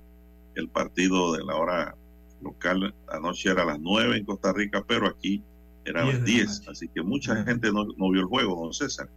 El 0.56 0.68
partido 0.68 1.32
de 1.32 1.42
la 1.42 1.56
hora 1.56 1.96
local 2.42 2.94
anoche 3.08 3.48
era 3.48 3.62
a 3.62 3.64
las 3.64 3.80
9 3.80 4.18
en 4.18 4.26
Costa 4.26 4.52
Rica, 4.52 4.84
pero 4.86 5.06
aquí 5.06 5.42
era 5.86 6.02
a 6.02 6.04
las 6.04 6.22
10, 6.22 6.68
así 6.68 6.88
que 6.88 7.02
mucha 7.02 7.42
gente 7.44 7.72
no, 7.72 7.86
vio 7.86 8.20
el 8.20 8.26
juego, 8.26 8.60
don 8.62 8.74
César. 8.74 9.08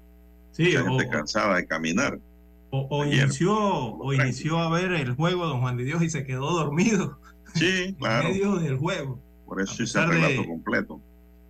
Sí, 0.52 0.68
mucha 0.68 0.84
gente 0.84 1.10
cansada 1.10 1.58
de 1.58 1.68
caminar. 1.68 2.18
O, 2.70 3.04
inició, 3.04 3.58
o 3.58 4.14
inició 4.14 4.60
a 4.60 4.70
ver 4.70 4.94
el 4.94 5.16
juego, 5.16 5.48
don 5.48 5.60
Juan 5.60 5.76
de 5.76 5.84
Dios, 5.84 6.02
y 6.02 6.10
se 6.10 6.26
quedó 6.26 6.54
dormido. 6.54 7.20
Sí, 7.56 7.94
claro. 8.00 8.30
En 8.30 8.34
medio 8.34 8.56
del 8.56 8.78
juego. 8.78 9.20
Por 9.50 9.62
eso 9.62 9.82
hice 9.82 10.00
el 10.00 10.10
relato 10.10 10.46
completo. 10.46 11.02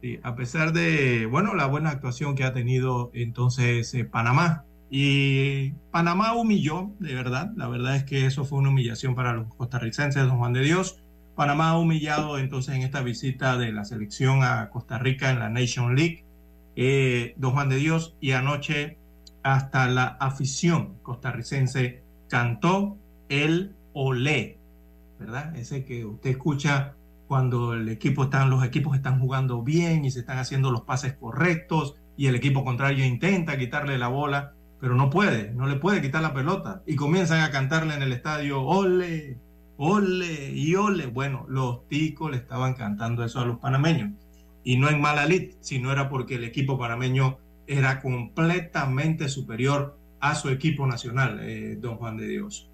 Sí, 0.01 0.17
a 0.23 0.33
pesar 0.33 0.71
de, 0.71 1.25
bueno, 1.25 1.53
la 1.53 1.65
buena 1.65 1.89
actuación 1.89 2.33
que 2.33 2.45
ha 2.45 2.53
tenido 2.53 3.11
entonces 3.13 3.93
eh, 3.93 4.05
Panamá. 4.05 4.63
Y 4.89 5.71
Panamá 5.91 6.33
humilló, 6.33 6.91
de 6.99 7.13
verdad. 7.13 7.51
La 7.57 7.67
verdad 7.67 7.97
es 7.97 8.05
que 8.05 8.25
eso 8.25 8.45
fue 8.45 8.59
una 8.59 8.69
humillación 8.69 9.13
para 9.13 9.33
los 9.33 9.53
costarricenses, 9.53 10.25
don 10.25 10.37
Juan 10.37 10.53
de 10.53 10.61
Dios. 10.61 11.01
Panamá 11.35 11.71
ha 11.71 11.77
humillado 11.77 12.39
entonces 12.39 12.73
en 12.73 12.83
esta 12.83 13.01
visita 13.01 13.57
de 13.57 13.73
la 13.73 13.83
selección 13.83 14.43
a 14.43 14.69
Costa 14.69 14.97
Rica 14.97 15.29
en 15.29 15.39
la 15.39 15.49
Nation 15.49 15.95
League. 15.95 16.23
Eh, 16.77 17.33
don 17.35 17.51
Juan 17.51 17.67
de 17.67 17.75
Dios, 17.75 18.15
y 18.21 18.31
anoche 18.31 18.97
hasta 19.43 19.87
la 19.89 20.05
afición 20.05 20.95
costarricense 21.01 22.01
cantó 22.29 22.97
el 23.27 23.75
olé, 23.91 24.57
¿verdad? 25.19 25.53
Ese 25.57 25.83
que 25.83 26.05
usted 26.05 26.29
escucha 26.29 26.95
cuando 27.29 27.75
los 27.75 27.93
equipos 28.63 28.95
están 28.95 29.19
jugando 29.19 29.61
bien 29.61 30.03
y 30.03 30.09
se 30.09 30.21
están 30.21 30.39
haciendo 30.39 30.71
los 30.71 30.81
pases 30.81 31.13
correctos 31.13 31.93
y 32.17 32.25
el 32.25 32.33
equipo 32.33 32.65
contrario 32.65 33.05
intenta 33.05 33.55
quitarle 33.55 33.99
la 33.99 34.07
bola, 34.07 34.55
pero 34.81 34.95
no 34.95 35.11
puede, 35.11 35.51
no 35.51 35.67
le 35.67 35.75
puede 35.75 36.01
quitar 36.01 36.23
la 36.23 36.33
pelota 36.33 36.81
y 36.87 36.95
comienzan 36.95 37.41
a 37.41 37.51
cantarle 37.51 37.93
en 37.93 38.01
el 38.01 38.13
estadio, 38.13 38.63
ole, 38.63 39.37
ole 39.77 40.51
y 40.55 40.73
ole. 40.73 41.05
Bueno, 41.05 41.45
los 41.47 41.87
ticos 41.87 42.31
le 42.31 42.37
estaban 42.37 42.73
cantando 42.73 43.23
eso 43.23 43.39
a 43.39 43.45
los 43.45 43.59
panameños. 43.59 44.09
Y 44.63 44.77
no 44.77 44.89
en 44.89 44.99
mala 44.99 45.27
lid, 45.27 45.51
sino 45.59 45.91
era 45.91 46.09
porque 46.09 46.35
el 46.35 46.43
equipo 46.45 46.79
panameño 46.79 47.37
era 47.67 48.01
completamente 48.01 49.29
superior 49.29 49.99
a 50.19 50.33
su 50.33 50.49
equipo 50.49 50.87
nacional, 50.87 51.41
eh, 51.43 51.77
don 51.79 51.97
Juan 51.97 52.17
de 52.17 52.27
Dios. 52.27 52.71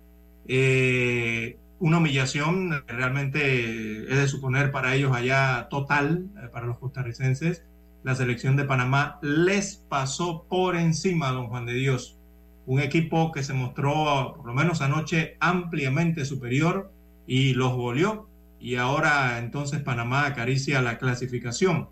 Eh, 0.47 1.57
una 1.79 1.97
humillación 1.97 2.83
realmente 2.87 4.03
es 4.03 4.17
de 4.17 4.27
suponer 4.27 4.71
para 4.71 4.95
ellos 4.95 5.15
allá 5.15 5.67
total, 5.69 6.27
eh, 6.37 6.47
para 6.51 6.65
los 6.65 6.77
costarricenses. 6.77 7.63
La 8.03 8.15
selección 8.15 8.55
de 8.55 8.65
Panamá 8.65 9.19
les 9.21 9.77
pasó 9.89 10.45
por 10.47 10.75
encima, 10.75 11.31
don 11.31 11.47
Juan 11.47 11.65
de 11.65 11.73
Dios. 11.73 12.17
Un 12.65 12.79
equipo 12.79 13.31
que 13.31 13.43
se 13.43 13.53
mostró, 13.53 14.33
por 14.37 14.45
lo 14.45 14.53
menos 14.53 14.81
anoche, 14.81 15.37
ampliamente 15.39 16.25
superior 16.25 16.91
y 17.27 17.53
los 17.53 17.73
goleó. 17.73 18.29
Y 18.59 18.75
ahora 18.75 19.39
entonces 19.39 19.81
Panamá 19.81 20.25
acaricia 20.25 20.81
la 20.81 20.97
clasificación. 20.97 21.89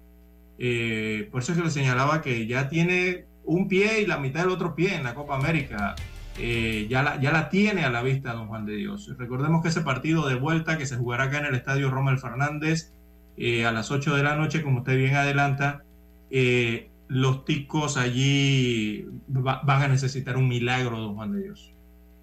Eh, 0.58 1.28
por 1.32 1.42
eso 1.42 1.52
es 1.52 1.58
que 1.58 1.64
le 1.64 1.72
señalaba 1.72 2.22
que 2.22 2.48
ya 2.48 2.70
tiene 2.70 3.26
un 3.44 3.68
pie 3.68 4.02
y 4.02 4.06
la 4.06 4.18
mitad 4.18 4.42
del 4.42 4.52
otro 4.52 4.76
pie 4.76 4.96
en 4.96 5.04
la 5.04 5.14
Copa 5.14 5.36
América. 5.36 5.96
Eh, 6.40 6.88
ya, 6.90 7.04
la, 7.04 7.20
ya 7.20 7.32
la 7.32 7.50
tiene 7.50 7.86
a 7.86 7.92
la 7.92 8.02
vista 8.02 8.34
don 8.34 8.48
Juan 8.48 8.66
de 8.66 8.76
Dios. 8.76 9.12
Recordemos 9.18 9.62
que 9.62 9.70
ese 9.70 9.82
partido 9.82 10.28
de 10.28 10.36
vuelta 10.36 10.78
que 10.78 10.86
se 10.86 10.98
jugará 10.98 11.26
acá 11.26 11.40
en 11.40 11.46
el 11.46 11.56
Estadio 11.56 11.92
Rommel 11.92 12.18
Fernández 12.18 12.92
eh, 13.38 13.66
a 13.66 13.72
las 13.72 13.92
8 13.92 14.16
de 14.16 14.24
la 14.24 14.36
noche, 14.36 14.64
como 14.64 14.80
usted 14.80 14.98
bien 14.98 15.16
adelanta, 15.16 15.84
eh, 16.32 16.90
los 17.08 17.46
ticos 17.46 17.98
allí 17.98 19.06
va, 19.30 19.62
van 19.64 19.84
a 19.84 19.88
necesitar 19.88 20.38
un 20.38 20.48
milagro, 20.48 21.00
don 21.00 21.16
Juan 21.16 21.34
de 21.34 21.44
Dios. 21.44 21.72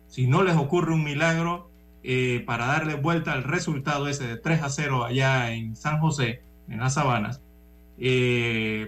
Si 0.08 0.26
no 0.26 0.42
les 0.42 0.56
ocurre 0.56 0.92
un 0.92 1.04
milagro 1.04 1.70
para 2.46 2.64
darle 2.64 2.94
vuelta 2.94 3.34
al 3.34 3.44
resultado 3.44 4.08
ese 4.08 4.26
de 4.26 4.36
3 4.38 4.62
a 4.62 4.70
0 4.70 5.04
allá 5.04 5.52
en 5.52 5.76
San 5.76 6.00
José, 6.00 6.42
en 6.68 6.80
las 6.80 6.94
Sabanas, 6.94 7.42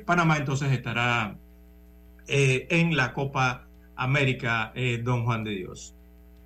Panamá 0.06 0.38
entonces 0.38 0.72
estará 0.72 1.36
en 2.26 2.96
la 2.96 3.12
Copa 3.12 3.66
América, 4.02 4.72
eh, 4.74 5.00
don 5.02 5.24
Juan 5.24 5.44
de 5.44 5.52
Dios. 5.52 5.94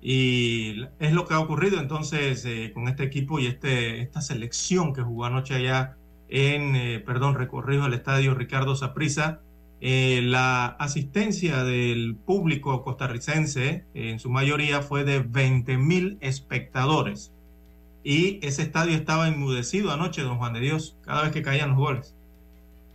Y 0.01 0.85
es 0.99 1.11
lo 1.11 1.25
que 1.25 1.33
ha 1.33 1.39
ocurrido 1.39 1.79
entonces 1.79 2.45
eh, 2.45 2.71
con 2.73 2.87
este 2.87 3.03
equipo 3.03 3.39
y 3.39 3.47
este, 3.47 4.01
esta 4.01 4.21
selección 4.21 4.93
que 4.93 5.01
jugó 5.01 5.25
anoche 5.25 5.55
allá 5.55 5.97
en, 6.29 6.75
eh, 6.75 6.99
perdón, 6.99 7.35
recorrido 7.35 7.83
al 7.83 7.93
estadio 7.93 8.35
Ricardo 8.35 8.75
Saprissa. 8.75 9.41
Eh, 9.79 10.21
la 10.23 10.65
asistencia 10.65 11.63
del 11.63 12.15
público 12.15 12.83
costarricense 12.83 13.85
en 13.93 14.19
su 14.19 14.29
mayoría 14.29 14.81
fue 14.81 15.03
de 15.03 15.19
20 15.19 15.77
mil 15.77 16.17
espectadores. 16.21 17.31
Y 18.03 18.39
ese 18.45 18.61
estadio 18.61 18.95
estaba 18.95 19.27
enmudecido 19.27 19.91
anoche, 19.91 20.21
don 20.21 20.37
Juan 20.37 20.53
de 20.53 20.61
Dios, 20.61 20.97
cada 21.03 21.23
vez 21.23 21.31
que 21.31 21.41
caían 21.41 21.69
los 21.69 21.79
goles. 21.79 22.15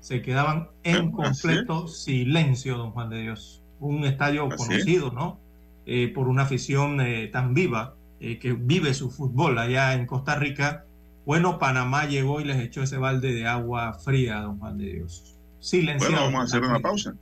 Se 0.00 0.22
quedaban 0.22 0.68
en 0.82 1.12
completo 1.12 1.86
silencio, 1.86 2.78
don 2.78 2.92
Juan 2.92 3.10
de 3.10 3.20
Dios. 3.20 3.61
Un 3.82 4.04
estadio 4.04 4.46
Así 4.46 4.54
es. 4.54 4.68
conocido, 4.68 5.10
¿no? 5.10 5.40
Eh, 5.86 6.12
por 6.14 6.28
una 6.28 6.42
afición 6.42 7.00
eh, 7.00 7.26
tan 7.26 7.52
viva 7.52 7.96
eh, 8.20 8.38
que 8.38 8.52
vive 8.52 8.94
su 8.94 9.10
fútbol 9.10 9.58
allá 9.58 9.94
en 9.94 10.06
Costa 10.06 10.36
Rica. 10.36 10.84
Bueno, 11.26 11.58
Panamá 11.58 12.06
llegó 12.06 12.40
y 12.40 12.44
les 12.44 12.60
echó 12.60 12.84
ese 12.84 12.96
balde 12.96 13.34
de 13.34 13.46
agua 13.48 13.94
fría, 13.94 14.40
don 14.40 14.58
Juan 14.60 14.78
de 14.78 14.92
Dios. 14.92 15.36
Silenciado. 15.58 16.12
Bueno, 16.12 16.26
vamos 16.26 16.40
a 16.40 16.44
hacer 16.44 16.62
una 16.68 16.78
pausa. 16.78 17.14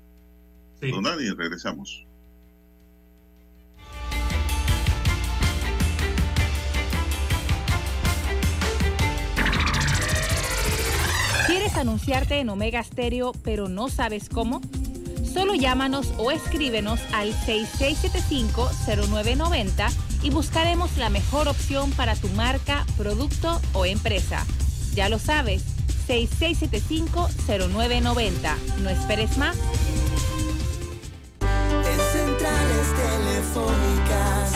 Sí. 0.81 0.91
Don 0.91 1.03
Dani, 1.03 1.31
regresamos. 1.31 2.07
¿Quieres 11.47 11.75
anunciarte 11.77 12.39
en 12.39 12.51
Omega 12.51 12.83
Stereo 12.83 13.33
pero 13.43 13.69
no 13.69 13.89
sabes 13.89 14.29
cómo? 14.29 14.61
Solo 15.33 15.55
llámanos 15.55 16.13
o 16.19 16.33
escríbenos 16.33 16.99
al 17.13 17.33
6675-0990 17.47 19.93
y 20.23 20.31
buscaremos 20.31 20.97
la 20.97 21.09
mejor 21.09 21.47
opción 21.49 21.93
para 21.93 22.17
tu 22.17 22.29
marca, 22.31 22.85
producto 22.97 23.61
o 23.73 23.87
empresa. 23.87 24.45
Ya 24.95 25.09
lo 25.09 25.21
sabes, 25.21 25.63
6675-0990. 26.09 28.57
No 28.83 28.91
esperes 28.91 29.39
más. 29.39 29.57
En 31.41 32.01
centrales 32.13 32.89
telefónicas, 32.97 34.53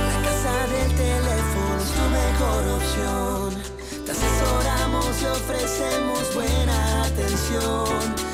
la 0.00 0.22
casa 0.22 0.66
del 0.72 0.90
teléfono 0.94 1.78
es 1.78 1.90
tu 1.92 2.04
mejor 2.08 2.62
opción. 2.78 3.54
Te 4.06 4.12
asesoramos 4.12 5.12
y 5.20 5.26
ofrecemos 5.26 6.34
buena 6.34 7.04
atención. 7.04 8.33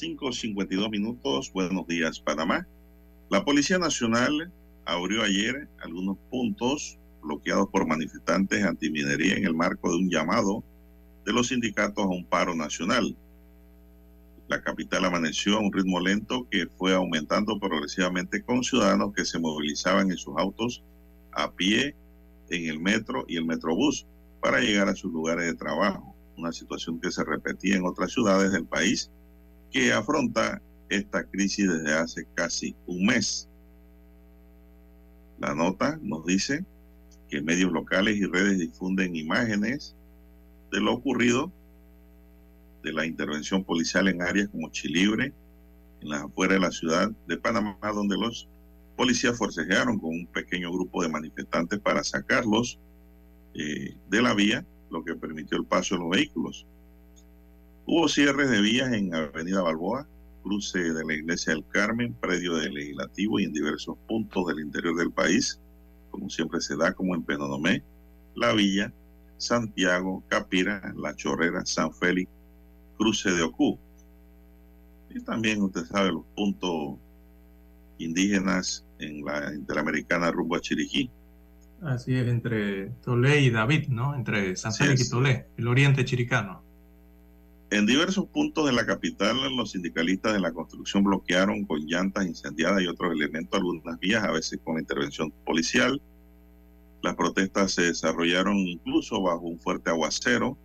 5.52 0.00 0.90
minutos. 0.90 1.52
Buenos 1.52 1.86
días, 1.86 2.20
Panamá. 2.20 2.66
La 3.28 3.44
Policía 3.44 3.78
Nacional 3.78 4.50
abrió 4.86 5.22
ayer 5.22 5.68
algunos 5.82 6.16
puntos 6.30 6.98
bloqueados 7.22 7.68
por 7.68 7.86
manifestantes 7.86 8.64
antiminería 8.64 9.36
en 9.36 9.44
el 9.44 9.54
marco 9.54 9.90
de 9.90 9.98
un 9.98 10.08
llamado 10.08 10.64
de 11.26 11.34
los 11.34 11.48
sindicatos 11.48 12.02
a 12.02 12.08
un 12.08 12.24
paro 12.24 12.54
nacional. 12.54 13.14
La 14.48 14.62
capital 14.62 15.04
amaneció 15.04 15.58
a 15.58 15.60
un 15.60 15.70
ritmo 15.70 16.00
lento 16.00 16.48
que 16.50 16.66
fue 16.66 16.94
aumentando 16.94 17.60
progresivamente 17.60 18.42
con 18.42 18.64
ciudadanos 18.64 19.12
que 19.14 19.26
se 19.26 19.38
movilizaban 19.38 20.10
en 20.10 20.16
sus 20.16 20.34
autos 20.38 20.82
a 21.32 21.52
pie 21.52 21.94
en 22.48 22.70
el 22.70 22.80
metro 22.80 23.26
y 23.28 23.36
el 23.36 23.44
metrobús 23.44 24.06
para 24.40 24.60
llegar 24.60 24.88
a 24.88 24.96
sus 24.96 25.12
lugares 25.12 25.44
de 25.44 25.54
trabajo, 25.54 26.16
una 26.38 26.52
situación 26.52 26.98
que 26.98 27.10
se 27.10 27.22
repetía 27.22 27.76
en 27.76 27.84
otras 27.84 28.12
ciudades 28.12 28.50
del 28.52 28.64
país 28.64 29.10
que 29.70 29.92
afronta 29.92 30.60
esta 30.88 31.24
crisis 31.24 31.68
desde 31.68 31.94
hace 31.94 32.26
casi 32.34 32.74
un 32.86 33.06
mes. 33.06 33.48
La 35.38 35.54
nota 35.54 35.98
nos 36.02 36.26
dice 36.26 36.64
que 37.28 37.40
medios 37.40 37.72
locales 37.72 38.16
y 38.16 38.26
redes 38.26 38.58
difunden 38.58 39.16
imágenes 39.16 39.94
de 40.70 40.80
lo 40.80 40.94
ocurrido 40.94 41.52
de 42.82 42.92
la 42.92 43.06
intervención 43.06 43.64
policial 43.64 44.08
en 44.08 44.22
áreas 44.22 44.48
como 44.48 44.70
Chilibre, 44.70 45.32
en 46.00 46.08
las 46.08 46.22
afueras 46.22 46.56
de 46.56 46.60
la 46.60 46.72
ciudad 46.72 47.10
de 47.26 47.36
Panamá, 47.36 47.78
donde 47.94 48.16
los 48.16 48.48
policías 48.96 49.36
forcejearon 49.36 49.98
con 49.98 50.10
un 50.10 50.26
pequeño 50.26 50.72
grupo 50.72 51.02
de 51.02 51.08
manifestantes 51.08 51.78
para 51.78 52.02
sacarlos 52.02 52.78
eh, 53.54 53.94
de 54.08 54.22
la 54.22 54.34
vía, 54.34 54.64
lo 54.90 55.04
que 55.04 55.14
permitió 55.14 55.58
el 55.58 55.64
paso 55.64 55.94
de 55.94 56.00
los 56.00 56.10
vehículos. 56.10 56.66
Hubo 57.92 58.06
cierres 58.06 58.48
de 58.48 58.60
vías 58.60 58.92
en 58.92 59.12
Avenida 59.12 59.62
Balboa, 59.62 60.06
cruce 60.44 60.78
de 60.78 61.04
la 61.04 61.12
Iglesia 61.12 61.54
del 61.54 61.66
Carmen, 61.66 62.14
predio 62.14 62.54
del 62.54 62.74
Legislativo 62.74 63.40
y 63.40 63.44
en 63.46 63.52
diversos 63.52 63.98
puntos 64.06 64.46
del 64.46 64.60
interior 64.60 64.94
del 64.94 65.10
país, 65.10 65.58
como 66.12 66.30
siempre 66.30 66.60
se 66.60 66.76
da, 66.76 66.92
como 66.92 67.16
en 67.16 67.24
Penonomé, 67.24 67.82
La 68.36 68.52
Villa, 68.52 68.92
Santiago, 69.38 70.22
Capira, 70.28 70.94
La 70.96 71.16
Chorrera, 71.16 71.66
San 71.66 71.92
Félix, 71.92 72.30
cruce 72.96 73.32
de 73.32 73.42
Ocú. 73.42 73.76
Y 75.12 75.18
también 75.24 75.60
usted 75.60 75.84
sabe 75.86 76.12
los 76.12 76.24
puntos 76.36 76.96
indígenas 77.98 78.86
en 79.00 79.24
la 79.24 79.52
Interamericana 79.52 80.30
rumbo 80.30 80.54
a 80.54 80.60
Chiriquí. 80.60 81.10
Así 81.82 82.14
es, 82.14 82.28
entre 82.28 82.90
Tolé 83.02 83.40
y 83.40 83.50
David, 83.50 83.88
¿no? 83.88 84.14
Entre 84.14 84.54
San 84.54 84.72
Félix 84.72 85.08
y 85.08 85.10
Tolé, 85.10 85.46
el 85.56 85.66
oriente 85.66 86.04
chiricano. 86.04 86.69
En 87.72 87.86
diversos 87.86 88.26
puntos 88.26 88.66
de 88.66 88.72
la 88.72 88.84
capital, 88.84 89.36
los 89.56 89.70
sindicalistas 89.70 90.32
de 90.32 90.40
la 90.40 90.50
construcción 90.50 91.04
bloquearon 91.04 91.64
con 91.64 91.86
llantas 91.86 92.26
incendiadas 92.26 92.82
y 92.82 92.88
otros 92.88 93.12
elementos 93.12 93.60
algunas 93.60 94.00
vías, 94.00 94.24
a 94.24 94.32
veces 94.32 94.58
con 94.64 94.80
intervención 94.80 95.32
policial. 95.44 96.02
Las 97.00 97.14
protestas 97.14 97.70
se 97.70 97.82
desarrollaron 97.82 98.56
incluso 98.56 99.22
bajo 99.22 99.42
un 99.42 99.60
fuerte 99.60 99.88
aguacero. 99.88 100.58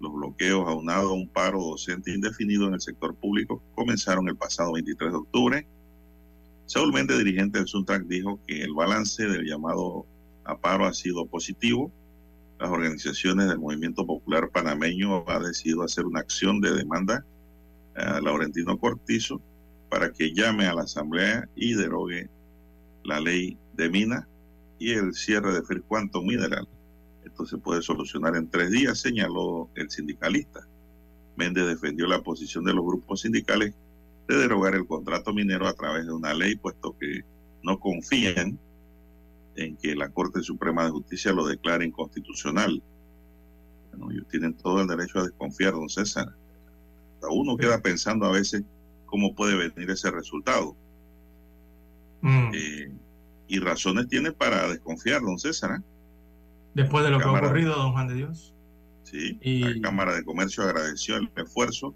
Los 0.00 0.12
bloqueos 0.12 0.68
aunados 0.68 1.12
a 1.12 1.14
un 1.14 1.28
paro 1.28 1.62
docente 1.62 2.12
indefinido 2.12 2.66
en 2.66 2.74
el 2.74 2.80
sector 2.80 3.14
público 3.14 3.62
comenzaron 3.76 4.28
el 4.28 4.36
pasado 4.36 4.72
23 4.72 5.12
de 5.12 5.16
octubre. 5.16 5.66
Saúl 6.66 6.92
Méndez, 6.92 7.18
dirigente 7.18 7.58
del 7.58 7.68
Suntrac, 7.68 8.02
dijo 8.06 8.40
que 8.48 8.62
el 8.62 8.74
balance 8.74 9.28
del 9.28 9.46
llamado 9.46 10.04
a 10.42 10.58
paro 10.58 10.84
ha 10.84 10.94
sido 10.94 11.26
positivo 11.26 11.92
las 12.62 12.70
organizaciones 12.70 13.48
del 13.48 13.58
movimiento 13.58 14.06
popular 14.06 14.48
panameño 14.50 15.28
ha 15.28 15.40
decidido 15.40 15.82
hacer 15.82 16.06
una 16.06 16.20
acción 16.20 16.60
de 16.60 16.72
demanda 16.72 17.26
a 17.96 18.20
Laurentino 18.20 18.78
Cortizo 18.78 19.42
para 19.90 20.12
que 20.12 20.32
llame 20.32 20.66
a 20.66 20.74
la 20.74 20.82
asamblea 20.82 21.48
y 21.56 21.74
derogue 21.74 22.30
la 23.02 23.18
ley 23.18 23.58
de 23.72 23.90
mina 23.90 24.28
y 24.78 24.92
el 24.92 25.12
cierre 25.12 25.52
de 25.52 25.62
Fair 25.64 25.82
Quantum 25.82 26.24
Mineral. 26.24 26.68
Esto 27.24 27.46
se 27.46 27.58
puede 27.58 27.82
solucionar 27.82 28.36
en 28.36 28.48
tres 28.48 28.70
días, 28.70 29.00
señaló 29.00 29.68
el 29.74 29.90
sindicalista. 29.90 30.60
Méndez 31.34 31.66
defendió 31.66 32.06
la 32.06 32.22
posición 32.22 32.62
de 32.64 32.74
los 32.74 32.84
grupos 32.84 33.22
sindicales 33.22 33.74
de 34.28 34.36
derogar 34.36 34.76
el 34.76 34.86
contrato 34.86 35.34
minero 35.34 35.66
a 35.66 35.74
través 35.74 36.06
de 36.06 36.12
una 36.12 36.32
ley, 36.32 36.54
puesto 36.54 36.96
que 36.96 37.22
no 37.64 37.80
confían 37.80 38.56
en 39.56 39.76
que 39.76 39.94
la 39.94 40.08
Corte 40.08 40.42
Suprema 40.42 40.84
de 40.84 40.90
Justicia 40.90 41.32
lo 41.32 41.46
declare 41.46 41.84
inconstitucional. 41.84 42.82
Bueno, 43.90 44.10
ellos 44.10 44.26
tienen 44.28 44.54
todo 44.54 44.80
el 44.82 44.88
derecho 44.88 45.18
a 45.18 45.24
desconfiar, 45.24 45.72
don 45.74 45.88
César. 45.88 46.28
Hasta 47.14 47.28
uno 47.28 47.56
queda 47.56 47.80
pensando 47.80 48.26
a 48.26 48.32
veces 48.32 48.62
cómo 49.06 49.34
puede 49.34 49.56
venir 49.56 49.90
ese 49.90 50.10
resultado. 50.10 50.74
Mm. 52.22 52.50
Eh, 52.54 52.92
y 53.48 53.58
razones 53.58 54.08
tiene 54.08 54.32
para 54.32 54.68
desconfiar, 54.68 55.20
don 55.20 55.38
César. 55.38 55.78
¿eh? 55.78 55.82
Después 56.74 57.04
de 57.04 57.10
lo 57.10 57.18
que 57.18 57.24
ha 57.24 57.32
ocurrido, 57.32 57.74
don 57.74 57.92
Juan 57.92 58.08
de 58.08 58.14
Dios. 58.14 58.54
Sí, 59.04 59.38
Y- 59.42 59.60
la 59.74 59.80
Cámara 59.88 60.14
de 60.14 60.24
Comercio 60.24 60.62
agradeció 60.62 61.16
el 61.16 61.30
esfuerzo 61.36 61.94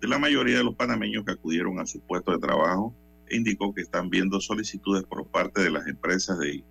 de 0.00 0.08
la 0.08 0.18
mayoría 0.18 0.58
de 0.58 0.64
los 0.64 0.74
panameños 0.74 1.24
que 1.24 1.32
acudieron 1.32 1.78
a 1.78 1.86
su 1.86 2.00
puesto 2.00 2.32
de 2.32 2.38
trabajo 2.38 2.92
e 3.28 3.36
indicó 3.36 3.72
que 3.72 3.82
están 3.82 4.10
viendo 4.10 4.40
solicitudes 4.40 5.04
por 5.04 5.26
parte 5.26 5.62
de 5.62 5.70
las 5.70 5.86
empresas 5.86 6.38
de 6.38 6.64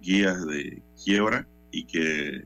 guías 0.00 0.46
de 0.46 0.82
quiebra 1.04 1.46
y 1.70 1.84
que 1.84 2.44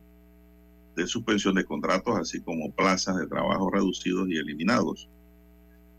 de 0.96 1.06
suspensión 1.06 1.54
de 1.54 1.64
contratos, 1.64 2.16
así 2.18 2.40
como 2.40 2.72
plazas 2.72 3.16
de 3.16 3.26
trabajo 3.26 3.70
reducidos 3.70 4.28
y 4.28 4.36
eliminados. 4.36 5.08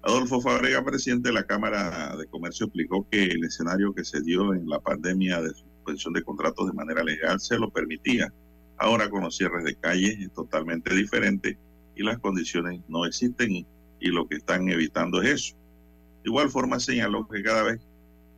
Adolfo 0.04 0.40
Fabrega, 0.40 0.84
presidente 0.86 1.30
de 1.30 1.34
la 1.34 1.44
Cámara 1.44 2.16
de 2.16 2.28
Comercio, 2.28 2.68
explicó 2.68 3.08
que 3.10 3.24
el 3.24 3.44
escenario 3.44 3.94
que 3.94 4.06
se 4.06 4.22
dio 4.22 4.54
en 4.54 4.70
la 4.70 4.80
pandemia 4.80 5.42
de 5.42 5.50
suspensión 5.50 6.14
de 6.14 6.24
contratos 6.24 6.68
de 6.68 6.74
manera 6.74 7.04
legal 7.04 7.40
se 7.40 7.58
lo 7.58 7.72
permitía. 7.72 8.32
Ahora 8.78 9.10
con 9.10 9.24
los 9.24 9.36
cierres 9.36 9.64
de 9.64 9.76
calles 9.76 10.20
es 10.20 10.32
totalmente 10.34 10.94
diferente 10.94 11.58
y 11.96 12.04
las 12.04 12.20
condiciones 12.20 12.82
no 12.88 13.06
existen 13.06 13.66
y 14.00 14.08
lo 14.08 14.28
que 14.28 14.36
están 14.36 14.70
evitando 14.70 15.22
es 15.22 15.30
eso. 15.30 15.56
De 16.24 16.30
igual 16.30 16.50
forma 16.50 16.80
señaló 16.80 17.28
que 17.28 17.42
cada 17.42 17.64
vez 17.64 17.82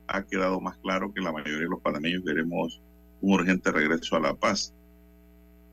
ha 0.08 0.24
quedado 0.24 0.62
más 0.62 0.78
claro 0.78 1.14
que 1.14 1.22
la 1.22 1.32
mayoría 1.32 1.60
de 1.60 1.70
los 1.70 1.82
panameños 1.82 2.24
queremos 2.26 2.82
un 3.22 3.34
urgente 3.34 3.72
regreso 3.72 4.16
a 4.16 4.20
la 4.20 4.34
paz. 4.34 4.74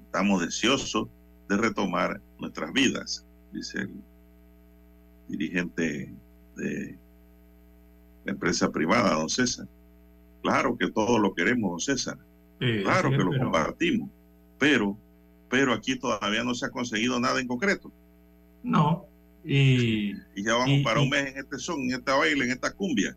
Estamos 0.07 0.43
deseosos 0.43 1.09
de 1.49 1.57
retomar 1.57 2.21
nuestras 2.39 2.73
vidas, 2.73 3.27
dice 3.53 3.81
el 3.81 3.91
dirigente 5.29 6.15
de 6.57 6.99
la 8.25 8.33
empresa 8.33 8.71
privada, 8.71 9.15
don 9.15 9.29
César. 9.29 9.67
Claro 10.43 10.77
que 10.77 10.91
todos 10.91 11.21
lo 11.21 11.35
queremos, 11.35 11.71
don 11.71 11.81
César. 11.81 12.19
Sí, 12.61 12.83
Claro 12.83 13.11
que 13.11 13.17
lo 13.19 13.31
pero- 13.31 13.43
compartimos, 13.45 14.11
pero, 14.59 14.97
pero 15.51 15.73
aquí 15.73 15.99
todavía 15.99 16.45
no 16.45 16.55
se 16.55 16.67
ha 16.67 16.71
conseguido 16.71 17.19
nada 17.21 17.41
en 17.41 17.49
concreto. 17.49 17.93
No. 18.63 19.07
Y, 19.45 20.13
Y 20.35 20.43
ya 20.45 20.55
vamos 20.55 20.79
Y- 20.79 20.83
para 20.85 21.01
un 21.01 21.11
mes 21.11 21.27
en 21.33 21.39
este 21.39 21.59
son, 21.59 21.81
en 21.83 21.93
esta 21.93 22.15
baile, 22.15 22.45
en 22.47 22.51
esta 22.53 22.73
cumbia. 22.73 23.15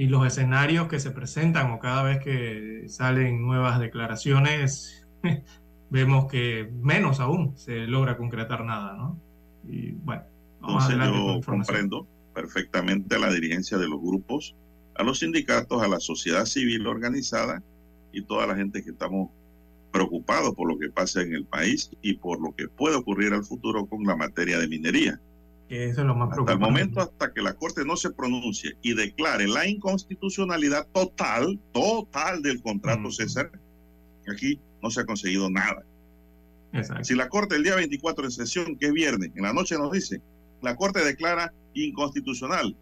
Y 0.00 0.06
los 0.06 0.26
escenarios 0.26 0.88
que 0.88 0.98
se 0.98 1.10
presentan 1.10 1.72
o 1.72 1.78
cada 1.78 2.02
vez 2.02 2.24
que 2.24 2.84
salen 2.88 3.42
nuevas 3.42 3.78
declaraciones, 3.78 5.06
vemos 5.90 6.24
que 6.24 6.72
menos 6.80 7.20
aún 7.20 7.52
se 7.58 7.80
logra 7.80 8.16
concretar 8.16 8.64
nada, 8.64 8.96
¿no? 8.96 9.20
Y 9.68 9.90
bueno, 9.90 10.22
vamos 10.58 10.88
Entonces 10.88 11.14
yo 11.14 11.40
comprendo 11.44 12.06
perfectamente 12.32 13.14
a 13.14 13.18
la 13.18 13.30
dirigencia 13.30 13.76
de 13.76 13.90
los 13.90 14.00
grupos, 14.00 14.56
a 14.94 15.02
los 15.02 15.18
sindicatos, 15.18 15.82
a 15.82 15.88
la 15.88 16.00
sociedad 16.00 16.46
civil 16.46 16.86
organizada 16.86 17.62
y 18.10 18.22
toda 18.22 18.46
la 18.46 18.56
gente 18.56 18.82
que 18.82 18.92
estamos 18.92 19.28
preocupados 19.92 20.54
por 20.54 20.66
lo 20.66 20.78
que 20.78 20.88
pasa 20.88 21.20
en 21.20 21.34
el 21.34 21.44
país 21.44 21.90
y 22.00 22.14
por 22.14 22.40
lo 22.40 22.56
que 22.56 22.68
puede 22.68 22.96
ocurrir 22.96 23.34
al 23.34 23.44
futuro 23.44 23.84
con 23.84 24.04
la 24.04 24.16
materia 24.16 24.58
de 24.58 24.66
minería. 24.66 25.20
Que 25.70 25.84
eso 25.84 26.00
es 26.00 26.06
lo 26.08 26.16
más 26.16 26.30
Hasta 26.30 26.40
el 26.40 26.44
preocupante. 26.46 26.72
momento, 26.72 27.00
hasta 27.00 27.32
que 27.32 27.42
la 27.42 27.54
Corte 27.54 27.84
no 27.84 27.96
se 27.96 28.10
pronuncie 28.10 28.76
y 28.82 28.92
declare 28.94 29.46
la 29.46 29.68
inconstitucionalidad 29.68 30.88
total, 30.92 31.60
total 31.72 32.42
del 32.42 32.60
contrato 32.60 33.02
Mm. 33.08 33.12
César, 33.12 33.52
aquí 34.28 34.60
no 34.82 34.90
se 34.90 35.02
ha 35.02 35.06
conseguido 35.06 35.48
nada. 35.48 35.84
Exacto. 36.72 37.04
Si 37.04 37.14
la 37.14 37.28
Corte 37.28 37.54
el 37.54 37.62
día 37.62 37.76
24 37.76 38.24
de 38.24 38.32
sesión, 38.32 38.76
que 38.76 38.86
es 38.86 38.92
viernes, 38.92 39.30
en 39.36 39.44
la 39.44 39.52
noche 39.52 39.78
nos 39.78 39.92
dice, 39.92 40.20
la 40.60 40.74
Corte 40.74 41.04
declara 41.04 41.54
inconstitucional 41.74 42.76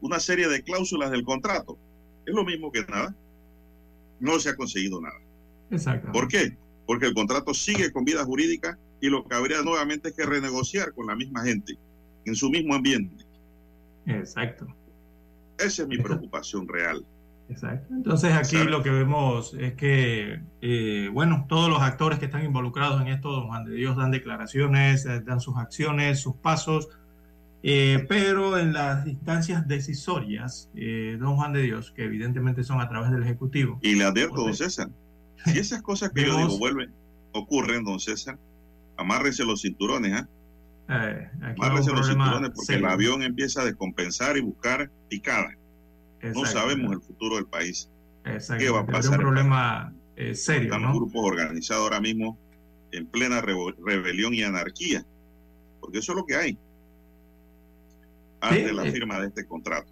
una 0.00 0.18
serie 0.18 0.48
de 0.48 0.62
cláusulas 0.62 1.10
del 1.10 1.24
contrato, 1.24 1.78
es 2.24 2.34
lo 2.34 2.42
mismo 2.44 2.72
que 2.72 2.84
nada. 2.86 3.14
No 4.18 4.38
se 4.40 4.48
ha 4.48 4.56
conseguido 4.56 4.98
nada. 4.98 5.20
Exacto. 5.70 6.10
¿Por 6.10 6.28
qué? 6.28 6.56
Porque 6.86 7.04
el 7.04 7.12
contrato 7.14 7.52
sigue 7.52 7.92
con 7.92 8.04
vida 8.06 8.24
jurídica 8.24 8.78
y 9.02 9.08
lo 9.10 9.24
que 9.26 9.34
habría 9.34 9.60
nuevamente 9.60 10.08
es 10.08 10.14
que 10.14 10.24
renegociar 10.24 10.94
con 10.94 11.06
la 11.06 11.16
misma 11.16 11.42
gente, 11.44 11.76
en 12.26 12.34
su 12.34 12.50
mismo 12.50 12.74
ambiente. 12.74 13.24
Exacto. 14.06 14.66
Esa 15.58 15.82
es 15.82 15.88
mi 15.88 15.98
preocupación 15.98 16.66
real. 16.68 17.04
Exacto. 17.48 17.92
Entonces 17.94 18.32
aquí 18.32 18.56
lo 18.64 18.82
que 18.82 18.90
vemos 18.90 19.54
es 19.54 19.74
que, 19.74 20.40
eh, 20.62 21.10
bueno, 21.12 21.44
todos 21.48 21.68
los 21.68 21.80
actores 21.82 22.18
que 22.18 22.24
están 22.24 22.44
involucrados 22.44 23.00
en 23.02 23.08
esto, 23.08 23.30
don 23.30 23.48
Juan 23.48 23.64
de 23.64 23.74
Dios, 23.74 23.96
dan 23.96 24.10
declaraciones, 24.10 25.04
eh, 25.06 25.20
dan 25.20 25.40
sus 25.40 25.56
acciones, 25.56 26.20
sus 26.20 26.34
pasos, 26.36 26.88
eh, 27.62 28.04
pero 28.08 28.58
en 28.58 28.72
las 28.72 29.06
instancias 29.06 29.66
decisorias, 29.68 30.70
eh, 30.74 31.16
don 31.20 31.36
Juan 31.36 31.52
de 31.52 31.62
Dios, 31.62 31.92
que 31.92 32.04
evidentemente 32.04 32.64
son 32.64 32.80
a 32.80 32.88
través 32.88 33.10
del 33.10 33.22
Ejecutivo, 33.22 33.78
Y 33.82 33.94
le 33.94 34.04
advierto, 34.04 34.36
don 34.42 34.54
César, 34.54 34.88
si 35.44 35.58
esas 35.58 35.82
cosas 35.82 36.10
que 36.10 36.22
yo 36.26 36.36
Vemos- 36.36 36.48
digo 36.48 36.58
vuelven, 36.58 36.90
ocurren, 37.32 37.84
don 37.84 38.00
César, 38.00 38.38
amárrese 38.96 39.44
los 39.44 39.60
cinturones, 39.62 40.12
¿ah? 40.14 40.28
Eh, 40.88 41.30
aquí 41.42 41.60
un 41.60 41.84
problema 41.84 42.02
cinturones 42.04 42.50
porque 42.50 42.74
el 42.74 42.80
serio. 42.80 42.90
avión 42.90 43.22
empieza 43.22 43.62
a 43.62 43.64
descompensar 43.64 44.36
y 44.36 44.40
buscar 44.40 44.90
picada. 45.08 45.50
No 46.22 46.44
sabemos 46.46 46.92
el 46.92 47.00
futuro 47.00 47.36
del 47.36 47.46
país. 47.46 47.90
Qué 48.58 48.70
va 48.70 48.80
a 48.80 48.86
pasar 48.86 49.10
un 49.10 49.14
en 49.14 49.20
problema 49.20 49.94
eh, 50.16 50.34
serio, 50.34 50.64
Están 50.64 50.82
los 50.82 50.92
¿no? 50.92 50.96
grupos 50.96 51.22
organizados 51.24 51.82
ahora 51.84 52.00
mismo 52.00 52.38
en 52.92 53.06
plena 53.06 53.40
rebelión 53.42 54.32
y 54.34 54.42
anarquía. 54.42 55.04
Porque 55.80 55.98
eso 55.98 56.12
es 56.12 56.16
lo 56.16 56.24
que 56.24 56.36
hay. 56.36 56.58
Ante 58.40 58.68
Sí, 58.68 58.74
la 58.74 58.84
eh. 58.86 58.92
firma 58.92 59.20
de 59.20 59.26
este 59.28 59.46
contrato. 59.46 59.90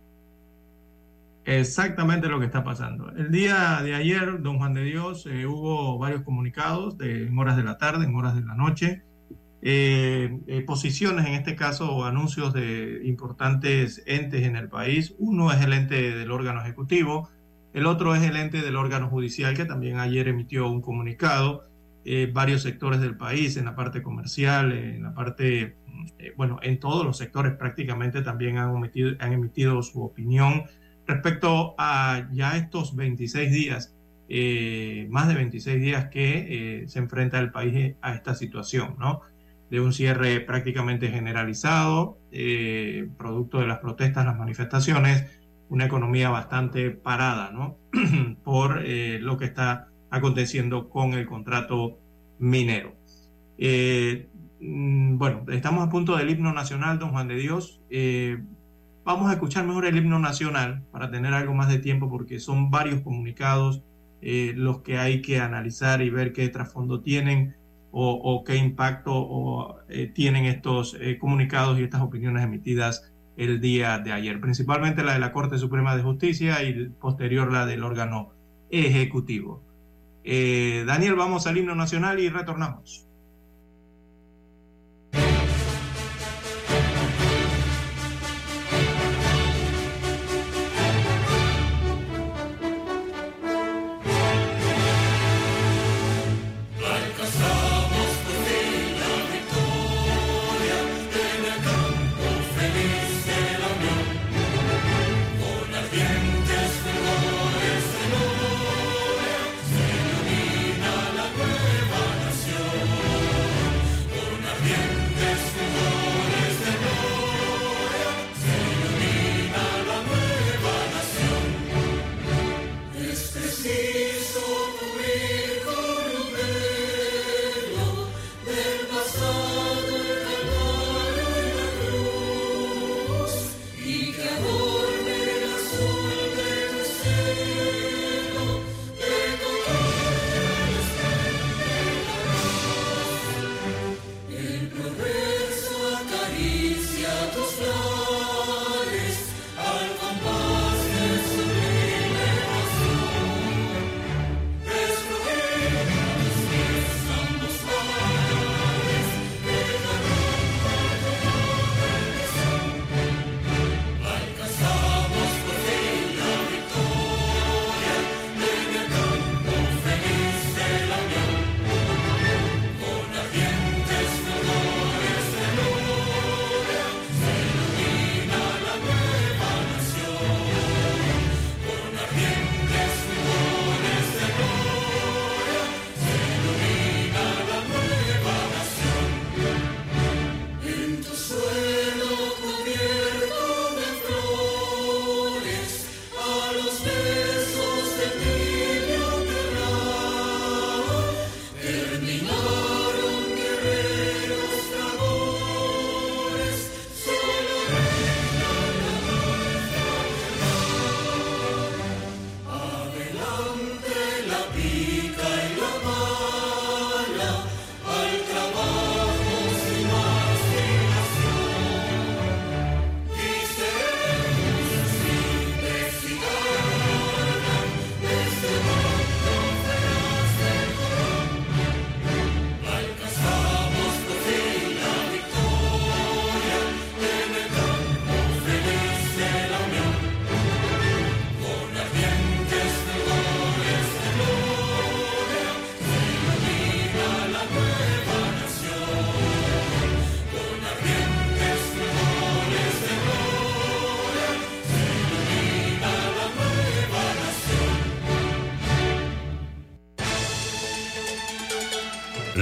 Exactamente 1.44 2.28
lo 2.28 2.38
que 2.38 2.46
está 2.46 2.62
pasando. 2.62 3.10
El 3.10 3.30
día 3.32 3.82
de 3.82 3.94
ayer, 3.94 4.40
don 4.40 4.58
Juan 4.58 4.74
de 4.74 4.84
Dios, 4.84 5.26
eh, 5.26 5.44
hubo 5.46 5.98
varios 5.98 6.22
comunicados 6.22 6.96
de, 6.98 7.26
en 7.26 7.36
horas 7.36 7.56
de 7.56 7.64
la 7.64 7.78
tarde, 7.78 8.04
en 8.06 8.14
horas 8.14 8.34
de 8.36 8.42
la 8.42 8.54
noche, 8.54 9.02
eh, 9.64 10.40
eh, 10.48 10.62
posiciones, 10.62 11.24
en 11.24 11.34
este 11.34 11.54
caso, 11.54 12.04
anuncios 12.04 12.52
de 12.52 13.00
importantes 13.04 14.02
entes 14.06 14.42
en 14.42 14.56
el 14.56 14.68
país. 14.68 15.14
Uno 15.18 15.52
es 15.52 15.62
el 15.62 15.72
ente 15.72 16.16
del 16.16 16.32
órgano 16.32 16.60
ejecutivo, 16.60 17.30
el 17.72 17.86
otro 17.86 18.14
es 18.16 18.24
el 18.24 18.36
ente 18.36 18.60
del 18.60 18.74
órgano 18.74 19.08
judicial, 19.08 19.56
que 19.56 19.64
también 19.64 20.00
ayer 20.00 20.26
emitió 20.26 20.68
un 20.68 20.82
comunicado. 20.82 21.62
Eh, 22.04 22.28
varios 22.32 22.62
sectores 22.62 23.00
del 23.00 23.16
país, 23.16 23.56
en 23.56 23.66
la 23.66 23.76
parte 23.76 24.02
comercial, 24.02 24.72
en 24.72 25.04
la 25.04 25.14
parte, 25.14 25.76
bueno, 26.36 26.58
en 26.62 26.80
todos 26.80 27.06
los 27.06 27.16
sectores 27.16 27.52
prácticamente 27.52 28.22
también 28.22 28.58
han 28.58 28.74
emitido, 28.74 29.12
han 29.20 29.32
emitido 29.32 29.80
su 29.84 30.02
opinión 30.02 30.64
respecto 31.06 31.76
a 31.78 32.28
ya 32.32 32.56
estos 32.56 32.96
26 32.96 33.52
días, 33.52 33.94
más 35.10 35.28
de 35.28 35.34
26 35.34 35.80
días 35.80 36.08
que 36.08 36.84
se 36.88 36.98
enfrenta 36.98 37.38
el 37.38 37.52
país 37.52 37.94
a 38.02 38.14
esta 38.14 38.34
situación, 38.34 38.96
¿no? 38.98 39.20
De 39.72 39.80
un 39.80 39.94
cierre 39.94 40.40
prácticamente 40.40 41.08
generalizado, 41.08 42.18
eh, 42.30 43.08
producto 43.16 43.58
de 43.58 43.66
las 43.66 43.78
protestas, 43.78 44.26
las 44.26 44.36
manifestaciones, 44.36 45.40
una 45.70 45.86
economía 45.86 46.28
bastante 46.28 46.90
parada, 46.90 47.50
¿no? 47.52 47.78
Por 48.44 48.82
eh, 48.84 49.18
lo 49.18 49.38
que 49.38 49.46
está 49.46 49.88
aconteciendo 50.10 50.90
con 50.90 51.14
el 51.14 51.26
contrato 51.26 51.98
minero. 52.38 52.94
Eh, 53.56 54.28
mm, 54.60 55.16
bueno, 55.16 55.46
estamos 55.48 55.88
a 55.88 55.88
punto 55.88 56.18
del 56.18 56.28
himno 56.28 56.52
nacional, 56.52 56.98
don 56.98 57.12
Juan 57.12 57.28
de 57.28 57.36
Dios. 57.36 57.80
vamos 59.06 59.30
a 59.30 59.32
escuchar 59.32 59.64
mejor 59.66 59.86
el 59.86 59.96
himno 59.96 60.18
nacional 60.18 60.82
para 60.92 61.10
tener 61.10 61.32
algo 61.32 61.54
más 61.54 61.70
de 61.70 61.78
tiempo 61.78 62.10
porque 62.10 62.40
son 62.40 62.70
varios 62.70 63.00
comunicados 63.00 63.82
los 64.20 64.82
que 64.82 64.98
hay 64.98 65.22
que 65.22 65.40
analizar 65.40 66.02
y 66.02 66.10
ver 66.10 66.34
qué 66.34 66.48
trasfondo 66.50 67.00
tienen 67.00 67.56
o, 67.92 68.42
qué 68.44 68.56
impacto 68.56 69.84
eh, 69.88 70.06
tienen 70.06 70.46
estos 70.46 70.96
eh, 70.98 71.18
comunicados 71.18 71.78
y 71.78 71.82
estas 71.82 72.00
opiniones 72.00 72.42
emitidas 72.42 73.12
el 73.36 73.60
día 73.60 73.98
de 73.98 74.12
ayer, 74.12 74.40
principalmente 74.40 75.04
la 75.04 75.14
de 75.14 75.18
la 75.18 75.32
Corte 75.32 75.58
Suprema 75.58 75.94
de 75.96 76.02
Justicia 76.02 76.62
y 76.62 76.88
posterior 76.88 77.52
la 77.52 77.66
del 77.66 77.84
órgano 77.84 78.32
ejecutivo. 78.70 79.62
Eh, 80.24 80.84
Daniel, 80.86 81.14
vamos 81.14 81.46
al 81.46 81.58
himno 81.58 81.74
nacional 81.74 82.18
y 82.20 82.28
retornamos. 82.28 83.06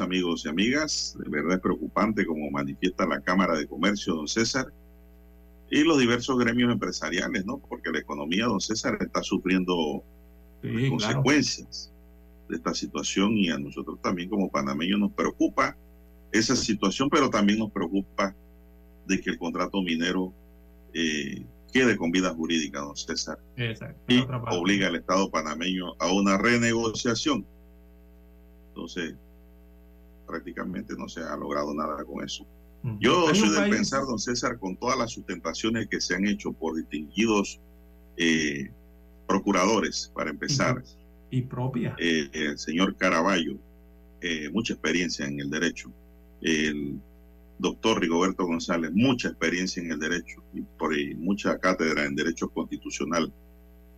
Amigos 0.00 0.44
y 0.44 0.48
amigas. 0.48 1.16
De 1.18 1.28
verdad 1.28 1.54
es 1.54 1.60
preocupante 1.60 2.24
como 2.26 2.50
manifiesta 2.50 3.06
la 3.06 3.20
Cámara 3.20 3.56
de 3.56 3.66
Comercio, 3.66 4.14
don 4.14 4.28
César, 4.28 4.72
y 5.70 5.84
los 5.84 5.98
diversos 5.98 6.38
gremios 6.38 6.72
empresariales, 6.72 7.44
¿no? 7.46 7.58
Porque 7.58 7.90
la 7.90 7.98
economía, 7.98 8.46
don 8.46 8.60
César, 8.60 8.98
está 9.00 9.22
sufriendo 9.22 10.04
Sí, 10.62 10.88
consecuencias 10.88 11.92
de 12.48 12.56
esta 12.56 12.72
situación 12.72 13.36
y 13.36 13.50
a 13.50 13.58
nosotros 13.58 14.00
también 14.00 14.28
como 14.28 14.48
panameños 14.48 15.00
nos 15.00 15.12
preocupa 15.12 15.76
esa 16.30 16.54
situación, 16.54 17.10
pero 17.10 17.30
también 17.30 17.58
nos 17.58 17.72
preocupa 17.72 18.34
de 19.06 19.20
que 19.20 19.30
el 19.30 19.38
contrato 19.38 19.82
minero 19.82 20.32
eh, 20.94 21.44
quede 21.72 21.96
con 21.96 22.12
vida 22.12 22.32
jurídica, 22.32 22.80
don 22.80 22.96
César, 22.96 23.38
claro. 23.56 23.70
Exacto. 23.72 24.00
y 24.08 24.24
obliga 24.56 24.86
al 24.86 24.96
Estado 24.96 25.30
panameño 25.30 25.94
a 25.98 26.12
una 26.12 26.38
renegociación. 26.38 27.44
Entonces, 28.68 29.14
prácticamente 30.26 30.94
no 30.96 31.08
se 31.08 31.20
ha 31.20 31.36
logrado 31.36 31.74
nada 31.74 32.04
con 32.04 32.24
eso. 32.24 32.46
Ujú. 32.84 32.96
Yo 33.00 33.34
soy 33.34 33.70
pensar, 33.70 34.04
don 34.04 34.18
César, 34.18 34.58
con 34.58 34.76
todas 34.76 34.98
las 34.98 35.12
sustentaciones 35.12 35.88
que 35.88 36.00
se 36.00 36.14
han 36.14 36.26
hecho 36.26 36.52
por 36.52 36.76
distinguidos 36.76 37.60
eh, 38.16 38.70
procuradores, 39.26 40.10
para 40.14 40.30
empezar, 40.30 40.82
Y 41.30 41.42
propia. 41.42 41.94
eh, 41.98 42.28
el 42.32 42.58
señor 42.58 42.96
Caraballo, 42.96 43.56
eh, 44.20 44.50
mucha 44.52 44.74
experiencia 44.74 45.26
en 45.26 45.40
el 45.40 45.48
derecho, 45.50 45.90
el 46.42 46.98
doctor 47.58 48.00
Rigoberto 48.00 48.44
González, 48.44 48.90
mucha 48.92 49.28
experiencia 49.28 49.82
en 49.82 49.92
el 49.92 49.98
derecho 49.98 50.42
y 50.52 50.62
por 50.62 50.92
ahí 50.92 51.14
mucha 51.14 51.58
cátedra 51.58 52.04
en 52.04 52.16
derecho 52.16 52.48
constitucional, 52.48 53.32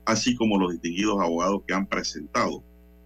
así 0.05 0.37
como 0.37 0.59
los 0.59 0.73
distinguidos 0.73 1.19
abogados 1.21 1.63
que 1.67 1.73
han 1.75 1.87
presentado 1.87 2.63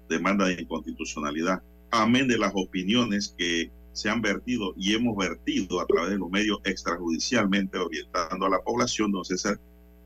demandas 0.08 0.48
de 0.48 0.62
inconstitucionalidad, 0.62 1.62
amén 1.90 2.28
de 2.28 2.38
las 2.38 2.52
opiniones 2.54 3.34
que 3.36 3.70
se 3.92 4.08
han 4.08 4.22
vertido 4.22 4.74
y 4.76 4.94
hemos 4.94 5.16
vertido 5.16 5.80
a 5.80 5.86
través 5.86 6.10
de 6.10 6.18
los 6.18 6.30
medios 6.30 6.60
extrajudicialmente 6.64 7.78
orientando 7.78 8.46
a 8.46 8.50
la 8.50 8.60
población, 8.60 9.10
don 9.10 9.24
César, 9.24 9.58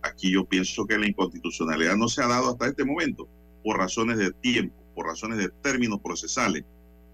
aquí 0.03 0.33
yo 0.33 0.45
pienso 0.45 0.87
que 0.87 0.99
la 0.99 1.07
inconstitucionalidad 1.07 1.97
no 1.97 2.09
se 2.09 2.23
ha 2.23 2.29
dado 2.29 2.51
hasta 2.51 2.69
este 2.69 2.85
momento 2.85 3.29
por 3.63 3.79
razones 3.79 4.19
de 4.19 4.33
tiempo, 4.33 4.75
por 4.95 5.07
razones 5.07 5.39
de 5.39 5.49
términos 5.63 6.01
procesales 6.01 6.65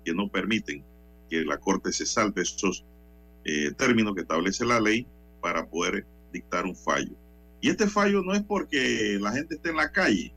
que 0.05 0.15
no 0.15 0.29
permiten 0.29 0.85
que 1.29 1.45
la 1.45 1.59
Corte 1.59 1.93
se 1.93 2.07
salte 2.07 2.43
esos 2.43 2.85
eh, 3.45 3.73
términos 3.77 4.15
que 4.15 4.23
establece 4.23 4.65
la 4.65 4.81
ley 4.81 5.07
para 5.41 5.67
poder 5.67 6.07
dictar 6.33 6.65
un 6.65 6.77
fallo. 6.77 7.13
Y 7.61 7.71
este 7.71 7.87
fallo 7.87 8.23
no 8.23 8.35
es 8.35 8.43
porque 8.43 9.19
la 9.21 9.33
gente 9.33 9.57
esté 9.57 9.71
en 9.71 9.77
la 9.77 9.91
calle 9.91 10.33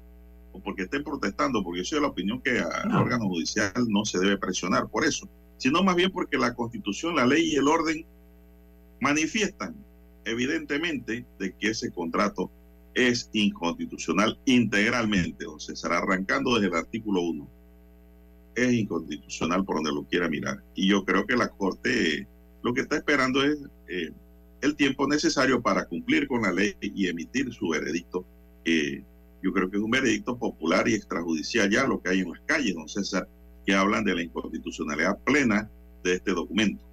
o 0.54 0.60
porque 0.60 0.84
estén 0.84 1.04
protestando, 1.04 1.64
porque 1.64 1.80
yo 1.80 1.86
soy 1.86 1.98
de 1.98 2.02
la 2.04 2.08
opinión 2.10 2.42
que 2.42 2.60
al 2.60 2.90
No. 2.90 3.02
órgano 3.02 3.28
judicial 3.28 3.72
no 3.88 4.06
se 4.06 4.20
debe 4.20 4.38
presionar 4.38 4.88
por 4.90 5.06
eso, 5.06 5.28
sino 5.58 5.84
más 5.84 5.96
bien 5.96 6.12
porque 6.12 6.38
la 6.38 6.54
constitución, 6.54 7.16
la 7.16 7.26
ley 7.26 7.54
y 7.54 7.56
el 7.56 7.68
orden 7.68 8.06
manifiestan 9.00 9.76
evidentemente 10.26 11.26
de 11.40 11.54
que 11.56 11.70
ese 11.70 11.92
contrato 11.92 12.52
es 12.94 13.30
inconstitucional 13.34 14.38
integralmente, 14.46 15.46
o 15.46 15.60
sea, 15.60 15.76
será 15.76 15.98
arrancando 16.00 16.56
desde 16.56 16.68
el 16.68 16.76
artículo 16.76 17.22
1. 17.22 17.48
Es 18.56 18.74
inconstitucional 18.74 19.64
por 19.64 19.78
donde 19.78 19.94
lo 19.94 20.04
quiera 20.04 20.28
mirar. 20.28 20.62
Y 20.76 20.88
yo 20.90 21.06
creo 21.06 21.26
que 21.26 21.38
la 21.38 21.48
Corte 21.50 22.28
lo 22.64 22.74
que 22.74 22.82
está 22.82 22.98
esperando 22.98 23.44
es 23.44 23.58
eh, 23.88 24.12
el 24.62 24.76
tiempo 24.76 25.08
necesario 25.08 25.62
para 25.62 25.86
cumplir 25.86 26.28
con 26.28 26.44
la 26.44 26.52
ley 26.52 26.76
y 26.82 27.08
emitir 27.08 27.52
su 27.54 27.70
veredicto. 27.70 28.26
Eh, 28.66 29.04
yo 29.44 29.52
creo 29.52 29.70
que 29.70 29.78
es 29.78 29.84
un 29.84 29.92
veredicto 29.92 30.38
popular 30.38 30.88
y 30.88 30.94
extrajudicial 30.94 31.70
ya 31.70 31.88
lo 31.88 32.02
que 32.02 32.10
hay 32.10 32.20
en 32.20 32.32
las 32.32 32.42
calles, 32.46 32.76
don 32.76 32.88
César, 32.88 33.28
que 33.66 33.74
hablan 33.74 34.04
de 34.04 34.16
la 34.16 34.24
inconstitucionalidad 34.24 35.20
plena 35.20 35.70
de 36.04 36.16
este 36.16 36.32
documento. 36.32 36.84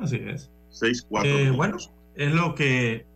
Así 0.00 0.16
es. 0.16 0.50
Seis, 0.70 1.04
cuatro. 1.08 1.30
Eh, 1.30 1.50
minutos. 1.50 1.56
bueno, 1.56 1.76
es 2.14 2.32
lo 2.32 2.54
que 2.54 3.06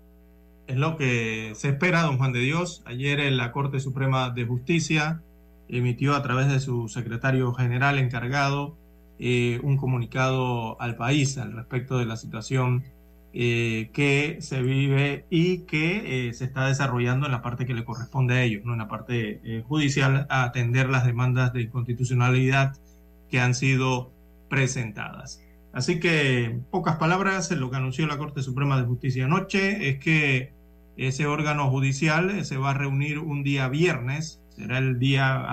es 0.66 0.76
lo 0.76 0.96
que 0.96 1.52
se 1.54 1.70
espera, 1.70 2.02
don 2.02 2.18
Juan 2.18 2.32
de 2.32 2.40
Dios. 2.40 2.82
Ayer 2.86 3.20
en 3.20 3.36
la 3.36 3.52
Corte 3.52 3.80
Suprema 3.80 4.30
de 4.30 4.44
Justicia 4.44 5.20
emitió 5.68 6.14
a 6.14 6.22
través 6.22 6.48
de 6.48 6.60
su 6.60 6.88
secretario 6.88 7.52
general 7.52 7.98
encargado 7.98 8.76
eh, 9.18 9.60
un 9.62 9.76
comunicado 9.76 10.80
al 10.80 10.96
país 10.96 11.38
al 11.38 11.52
respecto 11.52 11.98
de 11.98 12.06
la 12.06 12.16
situación 12.16 12.84
eh, 13.34 13.88
que 13.94 14.38
se 14.40 14.60
vive 14.60 15.24
y 15.30 15.60
que 15.60 16.28
eh, 16.28 16.34
se 16.34 16.44
está 16.44 16.66
desarrollando 16.66 17.24
en 17.24 17.32
la 17.32 17.40
parte 17.40 17.64
que 17.64 17.72
le 17.72 17.82
corresponde 17.82 18.34
a 18.34 18.42
ellos, 18.42 18.62
no 18.66 18.74
en 18.74 18.80
la 18.80 18.88
parte 18.88 19.40
eh, 19.42 19.62
judicial, 19.66 20.26
a 20.28 20.44
atender 20.44 20.90
las 20.90 21.06
demandas 21.06 21.54
de 21.54 21.62
inconstitucionalidad 21.62 22.76
que 23.30 23.40
han 23.40 23.54
sido 23.54 24.12
presentadas. 24.50 25.42
Así 25.72 25.98
que, 25.98 26.60
pocas 26.70 26.96
palabras, 26.96 27.50
lo 27.52 27.70
que 27.70 27.76
anunció 27.78 28.06
la 28.06 28.18
Corte 28.18 28.42
Suprema 28.42 28.78
de 28.78 28.86
Justicia 28.86 29.24
anoche 29.24 29.88
es 29.88 29.98
que 29.98 30.52
ese 30.98 31.26
órgano 31.26 31.70
judicial 31.70 32.44
se 32.44 32.58
va 32.58 32.72
a 32.72 32.74
reunir 32.74 33.18
un 33.18 33.42
día 33.42 33.66
viernes, 33.68 34.42
será 34.50 34.76
el 34.76 34.98
día, 34.98 35.46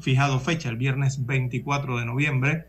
fijado 0.00 0.40
fecha, 0.40 0.68
el 0.68 0.76
viernes 0.76 1.24
24 1.24 1.98
de 2.00 2.04
noviembre, 2.04 2.66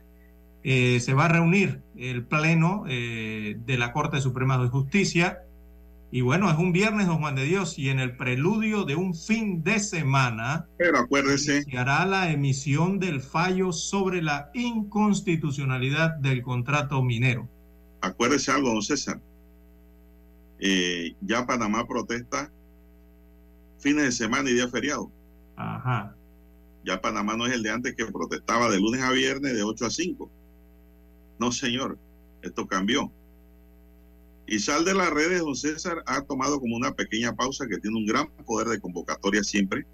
eh, 0.64 1.00
se 1.00 1.14
va 1.14 1.26
a 1.26 1.28
reunir 1.30 1.82
el 1.98 2.24
Pleno 2.26 2.86
eh, 2.88 3.58
de 3.66 3.78
la 3.78 3.94
Corte 3.94 4.22
Suprema 4.22 4.58
de 4.62 4.70
Justicia. 4.70 5.44
Y 6.14 6.22
bueno, 6.22 6.52
es 6.52 6.58
un 6.58 6.74
viernes, 6.74 7.08
don 7.08 7.20
Juan 7.20 7.36
de 7.36 7.46
Dios, 7.46 7.80
y 7.80 7.90
en 7.90 8.00
el 8.00 8.18
preludio 8.18 8.84
de 8.84 8.96
un 8.96 9.16
fin 9.16 9.64
de 9.64 9.80
semana, 9.80 10.68
Pero 10.78 11.00
acuérdese, 11.00 11.58
iniciará 11.62 12.06
la 12.06 12.32
emisión 12.32 13.00
del 13.00 13.22
fallo 13.22 13.72
sobre 13.72 14.22
la 14.22 14.52
inconstitucionalidad 14.54 16.16
del 16.18 16.42
contrato 16.42 17.02
minero. 17.02 17.48
acuérdese 18.02 18.52
algo, 18.52 18.70
don 18.74 18.82
César. 18.82 19.22
Eh, 20.60 21.16
ya 21.22 21.46
Panamá 21.46 21.88
protesta 21.88 22.52
fines 23.80 24.04
de 24.04 24.12
semana 24.12 24.50
y 24.50 24.54
día 24.54 24.68
feriado. 24.68 25.12
Ajá. 25.56 26.16
Ya 26.84 27.00
Panamá 27.02 27.36
no 27.38 27.46
es 27.48 27.54
el 27.54 27.64
de 27.64 27.72
antes 27.72 27.96
que 27.96 28.06
protestaba 28.06 28.70
de 28.70 28.80
lunes 28.80 29.02
a 29.02 29.12
viernes 29.12 29.54
de 29.54 29.64
8 29.64 29.86
a 29.86 29.90
5. 29.90 30.30
No, 31.42 31.52
señor, 31.52 31.98
esto 32.44 32.68
cambió. 32.68 33.12
Y 34.46 34.60
Sal 34.60 34.86
de 34.86 34.94
las 34.94 35.10
redes, 35.10 35.40
don 35.40 35.56
César, 35.56 36.04
ha 36.06 36.22
tomado 36.22 36.60
como 36.60 36.76
una 36.76 36.94
pequeña 36.94 37.36
pausa 37.36 37.66
que 37.68 37.80
tiene 37.80 37.98
un 37.98 38.06
gran 38.06 38.30
poder 38.46 38.68
de 38.68 38.80
convocatoria 38.80 39.44
siempre 39.44 39.88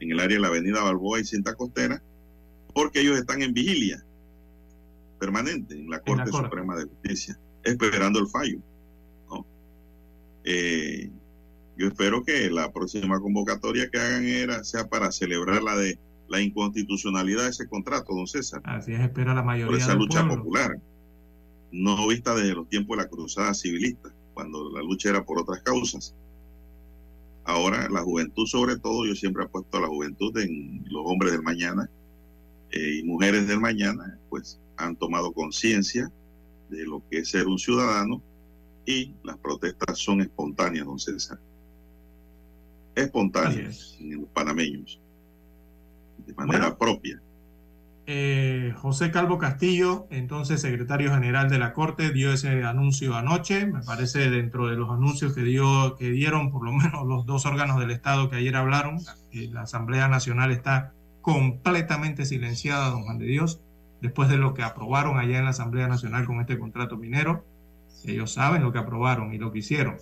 en 0.00 0.10
el 0.10 0.18
área 0.18 0.36
de 0.36 0.42
la 0.42 0.48
avenida 0.48 0.82
Balboa 0.82 1.20
y 1.20 1.24
Cinta 1.24 1.54
Costera, 1.54 2.02
porque 2.74 3.02
ellos 3.02 3.16
están 3.16 3.40
en 3.42 3.54
vigilia 3.54 4.04
permanente 5.20 5.74
en 5.74 5.88
la 5.88 5.98
En 5.98 6.16
la 6.16 6.16
Corte 6.16 6.30
Corte. 6.32 6.48
Suprema 6.48 6.76
de 6.76 6.86
Justicia, 6.86 7.38
esperando 7.62 8.18
el 8.18 8.26
fallo. 8.26 8.58
¿no? 9.30 9.46
Eh, 10.42 11.08
yo 11.76 11.86
espero 11.86 12.24
que 12.24 12.50
la 12.50 12.72
próxima 12.72 13.20
convocatoria 13.20 13.88
que 13.90 14.00
hagan 14.00 14.24
era, 14.24 14.64
sea 14.64 14.88
para 14.88 15.12
celebrar 15.12 15.62
la 15.62 15.76
de 15.76 16.00
la 16.28 16.40
inconstitucionalidad 16.40 17.44
de 17.44 17.50
ese 17.50 17.68
contrato, 17.68 18.14
don 18.14 18.26
César, 18.26 18.60
Así 18.64 18.92
es, 18.92 19.00
espera 19.00 19.34
la 19.34 19.42
mayoría 19.42 19.70
por 19.70 19.76
esa 19.76 19.94
lucha 19.94 20.20
pueblo. 20.20 20.42
popular, 20.42 20.78
no 21.70 22.06
vista 22.08 22.34
desde 22.34 22.54
los 22.54 22.68
tiempos 22.68 22.96
de 22.96 23.02
la 23.02 23.08
cruzada 23.08 23.54
civilista, 23.54 24.10
cuando 24.32 24.70
la 24.70 24.82
lucha 24.82 25.10
era 25.10 25.24
por 25.24 25.38
otras 25.38 25.62
causas. 25.62 26.14
Ahora 27.44 27.88
la 27.90 28.02
juventud, 28.02 28.46
sobre 28.46 28.78
todo, 28.78 29.06
yo 29.06 29.14
siempre 29.14 29.44
he 29.44 29.48
puesto 29.48 29.76
a 29.76 29.80
la 29.82 29.88
juventud 29.88 30.36
en 30.38 30.84
los 30.88 31.02
hombres 31.04 31.32
del 31.32 31.42
mañana 31.42 31.88
eh, 32.70 33.00
y 33.00 33.02
mujeres 33.04 33.46
del 33.46 33.60
mañana, 33.60 34.18
pues 34.30 34.58
han 34.76 34.96
tomado 34.96 35.32
conciencia 35.32 36.10
de 36.70 36.84
lo 36.84 37.02
que 37.10 37.18
es 37.18 37.28
ser 37.28 37.46
un 37.46 37.58
ciudadano 37.58 38.22
y 38.86 39.12
las 39.22 39.36
protestas 39.38 39.98
son 39.98 40.20
espontáneas, 40.20 40.86
don 40.86 40.98
César. 40.98 41.38
Espontáneas 42.94 43.96
en 44.00 44.20
los 44.20 44.28
panameños, 44.30 45.00
de 46.18 46.34
manera 46.34 46.64
Bueno. 46.64 46.78
propia. 46.78 47.20
Eh, 48.06 48.74
José 48.76 49.10
Calvo 49.10 49.38
Castillo, 49.38 50.06
entonces 50.10 50.60
secretario 50.60 51.10
general 51.14 51.48
de 51.48 51.58
la 51.58 51.72
Corte, 51.72 52.10
dio 52.12 52.32
ese 52.32 52.62
anuncio 52.64 53.14
anoche. 53.16 53.66
Me 53.66 53.80
parece 53.82 54.28
dentro 54.30 54.66
de 54.66 54.76
los 54.76 54.90
anuncios 54.90 55.32
que, 55.34 55.42
dio, 55.42 55.96
que 55.96 56.10
dieron 56.10 56.50
por 56.50 56.64
lo 56.64 56.72
menos 56.72 57.06
los 57.06 57.24
dos 57.24 57.46
órganos 57.46 57.80
del 57.80 57.90
Estado 57.90 58.28
que 58.28 58.36
ayer 58.36 58.56
hablaron. 58.56 58.98
eh, 59.32 59.48
la 59.52 59.62
Asamblea 59.62 60.06
Nacional 60.08 60.50
está 60.50 60.92
completamente 61.22 62.26
silenciada, 62.26 62.90
don 62.90 63.04
Juan 63.04 63.18
de 63.18 63.24
Dios, 63.26 63.60
después 64.02 64.28
de 64.28 64.36
lo 64.36 64.52
que 64.52 64.62
aprobaron 64.62 65.18
allá 65.18 65.38
en 65.38 65.44
la 65.44 65.50
Asamblea 65.50 65.88
Nacional 65.88 66.26
con 66.26 66.40
este 66.40 66.58
contrato 66.58 66.98
minero. 66.98 67.46
Ellos 68.04 68.34
saben 68.34 68.62
lo 68.62 68.70
que 68.70 68.78
aprobaron 68.78 69.32
y 69.32 69.38
lo 69.38 69.50
que 69.50 69.60
hicieron. 69.60 69.96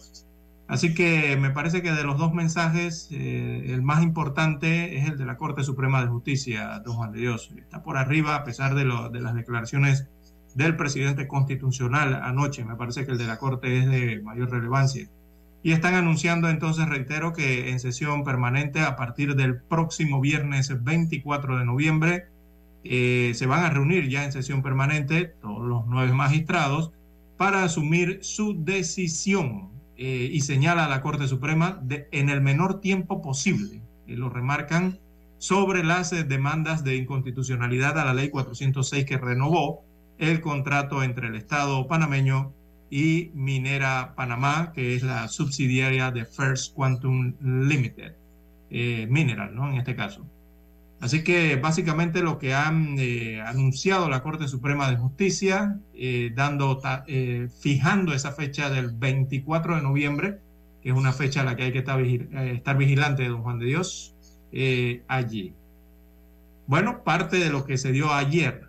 Así 0.69 0.95
que 0.95 1.37
me 1.37 1.51
parece 1.51 1.83
que 1.83 1.93
de 1.93 2.05
los 2.05 2.19
dos 2.19 2.33
mensajes, 2.33 3.09
eh, 3.11 3.67
el 3.67 3.83
más 3.83 4.03
importante 4.03 4.97
es 4.97 5.09
el 5.09 5.19
de 5.19 5.27
la 5.27 5.37
Corte 5.37 5.65
Suprema 5.65 6.01
de 6.01 6.09
Justicia, 6.09 6.81
don 6.85 6.95
Juan 6.95 7.13
de 7.13 7.21
Dios. 7.21 7.53
Está 7.57 7.83
por 7.83 7.97
arriba 7.97 8.37
a 8.37 8.45
pesar 8.45 8.75
de, 8.75 8.85
las 8.85 9.35
declaraciones 9.35 10.09
del 10.55 10.77
presidente 10.77 11.27
constitucional 11.27 12.15
anoche. 12.23 12.65
Me 12.65 12.77
parece 12.77 13.05
que 13.05 13.13
el 13.13 13.19
de 13.19 13.27
la 13.27 13.39
Corte 13.39 13.79
es 13.79 13.87
de 13.87 14.23
mayor 14.23 14.51
relevancia. 14.51 15.09
Y 15.63 15.73
están 15.73 15.95
anunciando 15.95 16.49
entonces, 16.49 16.89
reitero, 16.89 17.33
que 17.33 17.71
en 17.71 17.79
sesión 17.79 18.25
permanente 18.25 18.81
a 18.81 18.97
partir 18.97 19.37
del 19.37 19.61
próximo 19.61 20.21
viernes 20.21 20.83
24 20.83 21.59
de 21.59 21.65
noviembre 21.65 22.27
eh, 22.85 23.33
se 23.35 23.47
van 23.47 23.65
a 23.65 23.71
reunir 23.71 24.09
ya 24.09 24.25
en 24.25 24.33
sesión 24.33 24.63
permanente 24.63 25.27
todos 25.41 25.65
los 25.65 25.87
nueve 25.87 26.13
magistrados 26.13 26.93
para 27.37 27.63
asumir 27.63 28.19
su 28.23 28.65
decisión 28.65 29.72
eh, 30.05 30.29
y 30.33 30.41
señala 30.41 30.87
a 30.87 30.89
la 30.89 31.01
Corte 31.01 31.29
Suprema 31.29 31.79
de, 31.81 32.09
en 32.11 32.29
el 32.29 32.41
menor 32.41 32.81
tiempo 32.81 33.23
posible, 33.23 33.83
y 34.05 34.17
lo 34.17 34.31
remarcan, 34.31 34.99
sobre 35.39 35.85
las 35.85 36.11
demandas 36.29 36.83
de 36.83 36.97
inconstitucionalidad 36.97 37.97
a 37.97 38.05
la 38.05 38.13
ley 38.13 38.29
406 38.29 39.05
que 39.05 39.17
renovó 39.17 39.85
el 40.19 40.41
contrato 40.41 41.05
entre 41.05 41.29
el 41.29 41.37
Estado 41.37 41.87
panameño 41.87 42.53
y 42.91 43.31
Minera 43.35 44.15
Panamá, 44.17 44.73
que 44.75 44.97
es 44.97 45.05
la 45.05 45.29
subsidiaria 45.29 46.11
de 46.11 46.25
First 46.25 46.75
Quantum 46.75 47.35
Limited, 47.41 48.17
eh, 48.71 49.07
Mineral, 49.09 49.55
¿no? 49.55 49.71
En 49.71 49.77
este 49.77 49.95
caso. 49.95 50.27
Así 51.03 51.25
que 51.25 51.57
básicamente 51.57 52.23
lo 52.23 52.39
que 52.39 52.55
han 52.55 52.95
eh, 52.97 53.41
anunciado 53.41 54.09
la 54.09 54.23
Corte 54.23 54.47
Suprema 54.47 54.89
de 54.89 54.97
Justicia, 54.97 55.81
eh, 55.95 56.31
dando, 56.33 56.81
eh, 57.09 57.49
fijando 57.61 58.15
esa 58.15 58.31
fecha 58.31 58.71
del 58.71 58.93
24 58.93 59.75
de 59.75 59.83
noviembre, 59.83 60.39
que 60.81 60.91
es 60.91 60.95
una 60.95 61.13
fecha 61.13 61.41
a 61.41 61.45
la 61.45 61.57
que 61.57 61.65
hay 61.65 61.73
que 61.73 61.81
estar, 61.81 62.01
vigil 62.01 62.29
estar 62.33 62.77
vigilante 62.77 63.27
don 63.27 63.43
Juan 63.43 63.59
de 63.59 63.67
Dios, 63.67 64.15
allí. 65.09 65.55
Bueno, 66.69 67.03
parte 67.03 67.39
de 67.39 67.51
lo 67.51 67.65
que 67.65 67.79
se 67.79 67.91
dio 67.91 68.13
ayer. 68.13 68.69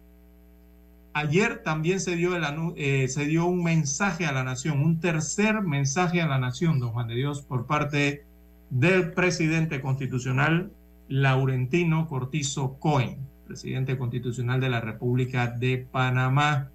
Ayer 1.13 1.61
también 1.61 1.99
se 1.99 2.15
dio, 2.15 2.31
se 2.75 3.25
dio 3.27 3.45
un 3.45 3.63
mensaje 3.63 4.25
a 4.25 4.31
la 4.31 4.43
nación, 4.43 4.81
un 4.81 4.99
tercer 4.99 5.61
mensaje 5.61 6.19
a 6.19 6.25
la 6.25 6.39
nación, 6.39 6.79
don 6.79 6.93
Juan 6.93 7.09
de 7.09 7.13
Dios, 7.13 7.43
por 7.43 7.67
parte 7.67 8.25
del 8.71 9.11
presidente 9.11 9.81
constitucional 9.81 10.71
Laurentino 11.07 12.07
Cortizo 12.07 12.79
Cohen, 12.79 13.17
presidente 13.45 13.97
constitucional 13.97 14.59
de 14.59 14.69
la 14.69 14.81
República 14.81 15.47
de 15.47 15.77
Panamá. 15.77 16.69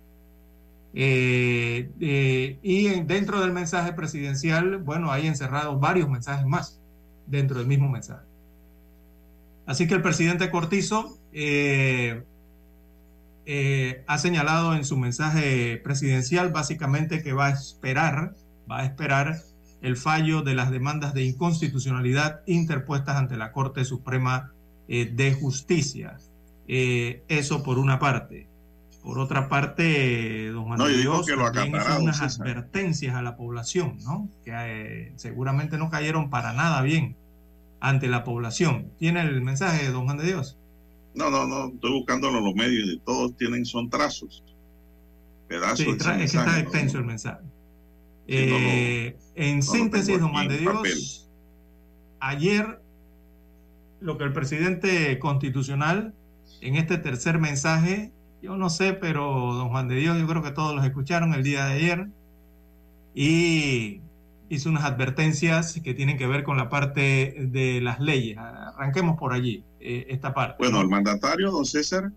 Eh, 0.94 1.90
eh, 2.00 2.58
y 2.62 2.88
dentro 3.02 3.40
del 3.40 3.52
mensaje 3.52 3.92
presidencial, 3.92 4.78
bueno, 4.78 5.10
hay 5.12 5.26
encerrados 5.26 5.80
varios 5.80 6.08
mensajes 6.08 6.46
más 6.46 6.80
dentro 7.26 7.58
del 7.58 7.66
mismo 7.66 7.88
mensaje. 7.88 8.26
Así 9.66 9.86
que 9.86 9.94
el 9.94 10.02
presidente 10.02 10.50
Cortizo 10.50 11.18
eh, 11.32 12.22
ha 14.06 14.18
señalado 14.18 14.74
en 14.74 14.84
su 14.84 14.96
mensaje 14.96 15.78
presidencial 15.84 16.50
básicamente 16.50 17.22
que 17.22 17.32
va 17.32 17.46
a 17.46 17.50
esperar, 17.50 18.34
va 18.70 18.80
a 18.80 18.84
esperar 18.84 19.36
el 19.80 19.96
fallo 19.96 20.42
de 20.42 20.54
las 20.54 20.70
demandas 20.70 21.14
de 21.14 21.24
inconstitucionalidad 21.24 22.40
interpuestas 22.46 23.16
ante 23.16 23.36
la 23.36 23.52
Corte 23.52 23.84
Suprema 23.84 24.52
eh, 24.88 25.10
de 25.12 25.32
Justicia. 25.34 26.18
Eh, 26.66 27.22
eso 27.28 27.62
por 27.62 27.78
una 27.78 27.98
parte. 27.98 28.46
Por 29.02 29.18
otra 29.20 29.48
parte, 29.48 30.50
don 30.50 30.64
Juan 30.64 30.78
no, 30.78 30.88
Dios 30.88 31.24
que 31.26 31.36
lo 31.36 31.48
hizo 31.50 32.00
unas 32.00 32.20
advertencias 32.20 33.14
a 33.14 33.22
la 33.22 33.36
población, 33.36 33.98
¿no? 34.02 34.28
Que 34.44 34.52
eh, 34.54 35.12
seguramente 35.16 35.78
no 35.78 35.88
cayeron 35.88 36.30
para 36.30 36.52
nada 36.52 36.82
bien 36.82 37.16
ante 37.80 38.08
la 38.08 38.24
población. 38.24 38.90
¿Tiene 38.98 39.22
el 39.22 39.40
mensaje, 39.40 39.88
don 39.90 40.04
Juan 40.04 40.18
de 40.18 40.26
Dios? 40.26 40.58
No, 41.14 41.30
no, 41.30 41.46
no, 41.46 41.68
estoy 41.68 41.92
buscándolo 41.92 42.38
en 42.38 42.44
los 42.44 42.54
medios 42.54 42.88
y 42.88 42.98
todos 42.98 43.36
tienen, 43.36 43.64
son 43.64 43.88
trazos. 43.88 44.42
Pedazos. 45.46 45.78
Sí, 45.78 45.90
es 45.90 46.04
que 46.04 46.24
está 46.24 46.58
extenso 46.58 46.98
el 46.98 47.04
mensaje. 47.04 47.40
Eh, 48.28 49.16
en 49.34 49.62
síntesis, 49.62 50.20
don 50.20 50.30
Juan 50.32 50.48
de 50.48 50.58
Dios, 50.58 51.28
ayer 52.20 52.80
lo 54.00 54.18
que 54.18 54.24
el 54.24 54.32
presidente 54.34 55.18
constitucional 55.18 56.14
en 56.60 56.76
este 56.76 56.98
tercer 56.98 57.38
mensaje, 57.38 58.12
yo 58.42 58.56
no 58.56 58.68
sé, 58.68 58.92
pero 58.92 59.54
don 59.54 59.70
Juan 59.70 59.88
de 59.88 59.96
Dios, 59.96 60.18
yo 60.18 60.26
creo 60.26 60.42
que 60.42 60.50
todos 60.50 60.76
los 60.76 60.84
escucharon 60.84 61.32
el 61.32 61.42
día 61.42 61.64
de 61.64 61.72
ayer 61.72 62.08
y 63.14 64.02
hizo 64.50 64.68
unas 64.68 64.84
advertencias 64.84 65.80
que 65.82 65.94
tienen 65.94 66.18
que 66.18 66.26
ver 66.26 66.44
con 66.44 66.58
la 66.58 66.68
parte 66.68 67.48
de 67.50 67.80
las 67.80 67.98
leyes. 67.98 68.36
Arranquemos 68.38 69.18
por 69.18 69.32
allí, 69.32 69.64
eh, 69.80 70.06
esta 70.10 70.34
parte. 70.34 70.56
Bueno, 70.58 70.82
el 70.82 70.88
mandatario, 70.88 71.50
don 71.50 71.64
César, 71.64 72.12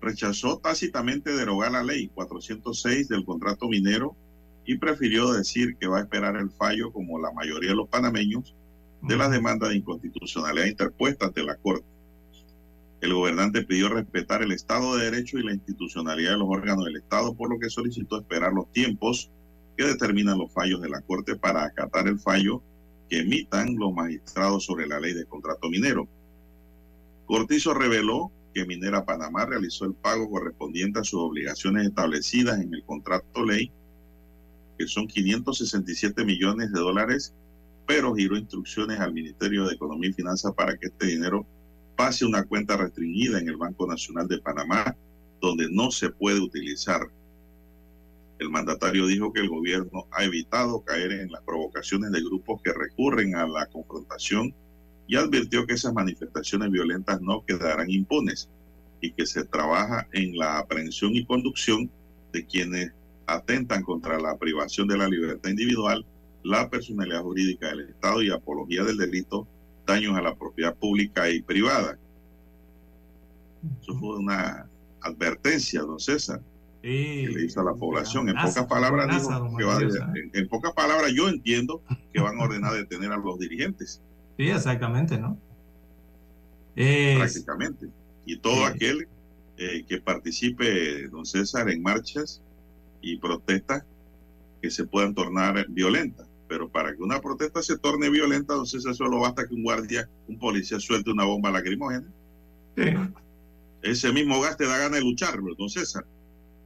rechazó 0.00 0.58
tácitamente 0.58 1.30
derogar 1.32 1.72
la 1.72 1.82
ley 1.82 2.08
406 2.08 3.08
del 3.08 3.24
contrato 3.24 3.68
minero 3.68 4.16
y 4.64 4.78
prefirió 4.78 5.32
decir 5.32 5.76
que 5.76 5.86
va 5.86 5.98
a 5.98 6.02
esperar 6.02 6.36
el 6.36 6.50
fallo, 6.50 6.92
como 6.92 7.18
la 7.18 7.32
mayoría 7.32 7.70
de 7.70 7.76
los 7.76 7.88
panameños, 7.88 8.54
de 9.02 9.16
las 9.16 9.30
demandas 9.30 9.70
de 9.70 9.76
inconstitucionalidad 9.76 10.66
interpuestas 10.66 11.28
ante 11.28 11.42
la 11.42 11.56
Corte. 11.56 11.86
El 13.00 13.14
gobernante 13.14 13.62
pidió 13.62 13.88
respetar 13.88 14.42
el 14.42 14.52
Estado 14.52 14.96
de 14.96 15.10
Derecho 15.10 15.38
y 15.38 15.42
la 15.42 15.54
institucionalidad 15.54 16.32
de 16.32 16.38
los 16.38 16.48
órganos 16.48 16.84
del 16.84 16.96
Estado, 16.96 17.34
por 17.34 17.50
lo 17.50 17.58
que 17.58 17.70
solicitó 17.70 18.18
esperar 18.18 18.52
los 18.52 18.70
tiempos 18.72 19.30
que 19.76 19.86
determinan 19.86 20.38
los 20.38 20.52
fallos 20.52 20.82
de 20.82 20.90
la 20.90 21.00
Corte 21.00 21.36
para 21.36 21.64
acatar 21.64 22.08
el 22.08 22.18
fallo 22.18 22.62
que 23.08 23.20
emitan 23.20 23.76
los 23.76 23.94
magistrados 23.94 24.64
sobre 24.66 24.86
la 24.86 25.00
ley 25.00 25.14
de 25.14 25.24
contrato 25.24 25.70
minero. 25.70 26.06
Cortizo 27.26 27.72
reveló 27.72 28.30
que 28.52 28.66
Minera 28.66 29.04
Panamá 29.04 29.46
realizó 29.46 29.84
el 29.84 29.94
pago 29.94 30.28
correspondiente 30.28 30.98
a 30.98 31.04
sus 31.04 31.20
obligaciones 31.20 31.86
establecidas 31.86 32.60
en 32.60 32.74
el 32.74 32.84
contrato 32.84 33.44
ley 33.44 33.72
que 34.80 34.88
son 34.88 35.06
567 35.06 36.24
millones 36.24 36.72
de 36.72 36.80
dólares, 36.80 37.34
pero 37.86 38.14
giró 38.14 38.38
instrucciones 38.38 38.98
al 38.98 39.12
Ministerio 39.12 39.66
de 39.66 39.74
Economía 39.74 40.08
y 40.08 40.14
Finanzas 40.14 40.54
para 40.54 40.74
que 40.78 40.86
este 40.86 41.08
dinero 41.08 41.44
pase 41.96 42.24
una 42.24 42.44
cuenta 42.44 42.78
restringida 42.78 43.38
en 43.38 43.48
el 43.50 43.58
Banco 43.58 43.86
Nacional 43.86 44.26
de 44.26 44.38
Panamá, 44.38 44.96
donde 45.38 45.68
no 45.70 45.90
se 45.90 46.08
puede 46.08 46.40
utilizar. 46.40 47.02
El 48.38 48.48
mandatario 48.48 49.06
dijo 49.06 49.34
que 49.34 49.40
el 49.40 49.50
gobierno 49.50 50.06
ha 50.12 50.24
evitado 50.24 50.80
caer 50.80 51.12
en 51.12 51.30
las 51.30 51.42
provocaciones 51.42 52.10
de 52.10 52.22
grupos 52.22 52.62
que 52.62 52.72
recurren 52.72 53.36
a 53.36 53.46
la 53.46 53.66
confrontación 53.66 54.54
y 55.06 55.16
advirtió 55.16 55.66
que 55.66 55.74
esas 55.74 55.92
manifestaciones 55.92 56.70
violentas 56.70 57.20
no 57.20 57.44
quedarán 57.44 57.90
impunes 57.90 58.48
y 59.02 59.12
que 59.12 59.26
se 59.26 59.44
trabaja 59.44 60.08
en 60.12 60.38
la 60.38 60.58
aprehensión 60.58 61.14
y 61.14 61.26
conducción 61.26 61.90
de 62.32 62.46
quienes 62.46 62.92
atentan 63.34 63.82
contra 63.82 64.18
la 64.18 64.36
privación 64.36 64.88
de 64.88 64.98
la 64.98 65.08
libertad 65.08 65.50
individual, 65.50 66.04
la 66.42 66.68
personalidad 66.68 67.22
jurídica 67.22 67.68
del 67.68 67.90
Estado 67.90 68.22
y 68.22 68.30
apología 68.30 68.82
del 68.84 68.96
delito, 68.96 69.46
daños 69.86 70.16
a 70.16 70.22
la 70.22 70.34
propiedad 70.34 70.74
pública 70.74 71.30
y 71.30 71.42
privada. 71.42 71.98
Eso 73.82 73.94
fue 73.98 74.18
una 74.18 74.66
advertencia, 75.02 75.82
don 75.82 76.00
César, 76.00 76.40
que 76.82 77.28
le 77.32 77.44
hizo 77.44 77.60
a 77.60 77.64
la 77.64 77.74
población. 77.74 78.28
En 78.28 78.36
pocas 78.36 78.66
palabras, 78.66 79.28
en, 80.32 80.48
pocas 80.48 80.72
palabras, 80.72 81.12
yo 81.12 81.28
entiendo 81.28 81.82
que 82.12 82.20
van 82.20 82.40
a 82.40 82.44
ordenar 82.44 82.72
detener 82.72 83.12
a 83.12 83.18
los 83.18 83.38
dirigentes. 83.38 84.00
Sí, 84.36 84.48
exactamente, 84.48 85.18
¿no? 85.18 85.38
Prácticamente. 86.74 87.88
Y 88.24 88.38
todo 88.38 88.64
aquel 88.64 89.06
eh, 89.58 89.84
que 89.86 90.00
participe, 90.00 91.08
don 91.08 91.26
César, 91.26 91.68
en 91.68 91.82
marchas 91.82 92.42
y 93.00 93.16
protestas 93.18 93.84
que 94.60 94.70
se 94.70 94.84
puedan 94.84 95.14
tornar 95.14 95.66
violentas. 95.68 96.26
Pero 96.48 96.68
para 96.68 96.94
que 96.94 97.02
una 97.02 97.20
protesta 97.20 97.62
se 97.62 97.78
torne 97.78 98.10
violenta, 98.10 98.54
entonces 98.54 98.84
solo 98.96 99.20
basta 99.20 99.46
que 99.46 99.54
un 99.54 99.62
guardia, 99.62 100.08
un 100.26 100.38
policía 100.38 100.80
suelte 100.80 101.10
una 101.10 101.24
bomba 101.24 101.50
lacrimógena. 101.50 102.06
Ese 103.82 104.12
mismo 104.12 104.40
gas 104.40 104.56
te 104.56 104.66
da 104.66 104.76
ganas 104.76 104.98
de 104.98 105.04
luchar, 105.04 105.38
don 105.56 105.68
César. 105.68 106.04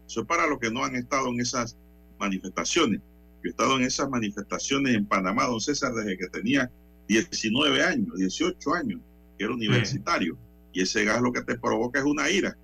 Eso 0.06 0.22
es 0.22 0.26
para 0.26 0.46
los 0.46 0.58
que 0.58 0.70
no 0.70 0.84
han 0.84 0.96
estado 0.96 1.28
en 1.28 1.40
esas 1.40 1.76
manifestaciones. 2.18 3.00
Yo 3.42 3.48
he 3.48 3.50
estado 3.50 3.76
en 3.76 3.82
esas 3.82 4.08
manifestaciones 4.08 4.94
en 4.94 5.06
Panamá, 5.06 5.44
don 5.44 5.60
César, 5.60 5.92
desde 5.92 6.16
que 6.16 6.28
tenía 6.28 6.70
19 7.08 7.82
años, 7.82 8.16
18 8.16 8.74
años, 8.74 9.00
que 9.36 9.44
era 9.44 9.54
universitario. 9.54 10.38
Y 10.72 10.82
ese 10.82 11.04
gas 11.04 11.20
lo 11.20 11.32
que 11.32 11.42
te 11.42 11.58
provoca 11.58 12.00
es 12.00 12.04
una 12.04 12.30
ira 12.30 12.56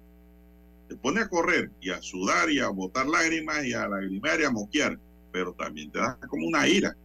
te 0.90 0.96
pone 0.96 1.20
a 1.20 1.28
correr 1.28 1.70
y 1.80 1.90
a 1.90 2.02
sudar 2.02 2.50
y 2.50 2.58
a 2.58 2.68
botar 2.68 3.06
lágrimas 3.06 3.64
y 3.64 3.72
a 3.74 3.86
lagrimear 3.86 4.40
y 4.40 4.44
a 4.44 4.50
moquear, 4.50 4.98
pero 5.30 5.52
también 5.52 5.88
te 5.92 6.00
da 6.00 6.18
como 6.28 6.48
una 6.48 6.66
ira. 6.66 6.96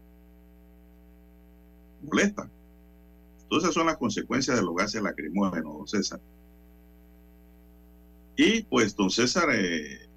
Molesta. 2.01 2.49
Entonces 3.43 3.75
son 3.75 3.85
las 3.85 3.97
consecuencias 3.97 4.57
de 4.57 4.63
los 4.63 4.75
gases 4.75 5.03
lacrimógenos, 5.03 5.71
don 5.71 5.87
César. 5.87 6.19
Y 8.35 8.63
pues, 8.63 8.95
don 8.95 9.11
César, 9.11 9.49
eh, 9.53 10.09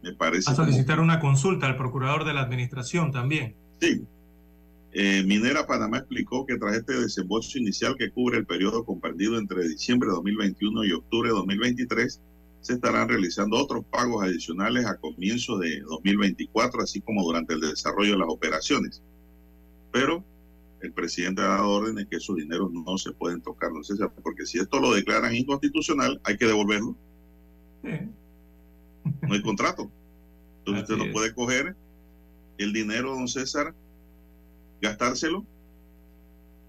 me 0.00 0.12
parece... 0.14 0.52
A 0.52 0.54
solicitar 0.54 1.00
una 1.00 1.18
consulta 1.18 1.66
al 1.66 1.76
procurador 1.76 2.24
de 2.24 2.34
la 2.34 2.42
administración 2.42 3.10
también. 3.10 3.56
Sí. 3.80 4.06
Eh, 4.92 5.24
Minera 5.24 5.66
Panamá 5.66 5.98
explicó 5.98 6.46
que 6.46 6.56
tras 6.56 6.76
este 6.76 7.00
desembolso 7.00 7.58
inicial 7.58 7.96
que 7.98 8.12
cubre 8.12 8.38
el 8.38 8.46
periodo 8.46 8.84
comprendido 8.84 9.38
entre 9.38 9.66
diciembre 9.66 10.08
de 10.08 10.14
2021 10.14 10.84
y 10.84 10.92
octubre 10.92 11.30
de 11.30 11.34
2023, 11.34 12.20
se 12.62 12.74
estarán 12.74 13.08
realizando 13.08 13.58
otros 13.58 13.84
pagos 13.84 14.24
adicionales 14.24 14.86
a 14.86 14.96
comienzo 14.96 15.58
de 15.58 15.80
2024, 15.80 16.82
así 16.82 17.00
como 17.00 17.22
durante 17.24 17.54
el 17.54 17.60
desarrollo 17.60 18.12
de 18.12 18.18
las 18.18 18.28
operaciones. 18.28 19.02
Pero 19.92 20.24
el 20.80 20.92
presidente 20.92 21.42
ha 21.42 21.48
dado 21.48 21.68
órdenes 21.68 22.06
que 22.06 22.16
esos 22.16 22.36
dineros 22.36 22.72
no 22.72 22.96
se 22.98 23.12
pueden 23.12 23.40
tocar, 23.42 23.72
no 23.72 23.82
sé, 23.82 23.94
porque 24.22 24.46
si 24.46 24.58
esto 24.58 24.80
lo 24.80 24.94
declaran 24.94 25.34
inconstitucional, 25.34 26.20
hay 26.24 26.36
que 26.36 26.46
devolverlo. 26.46 26.96
No 27.82 29.34
hay 29.34 29.42
contrato. 29.42 29.90
Entonces 30.58 30.84
usted 30.84 31.04
no 31.04 31.12
puede 31.12 31.34
coger 31.34 31.74
el 32.58 32.72
dinero, 32.72 33.10
don 33.10 33.26
César, 33.26 33.74
gastárselo 34.80 35.44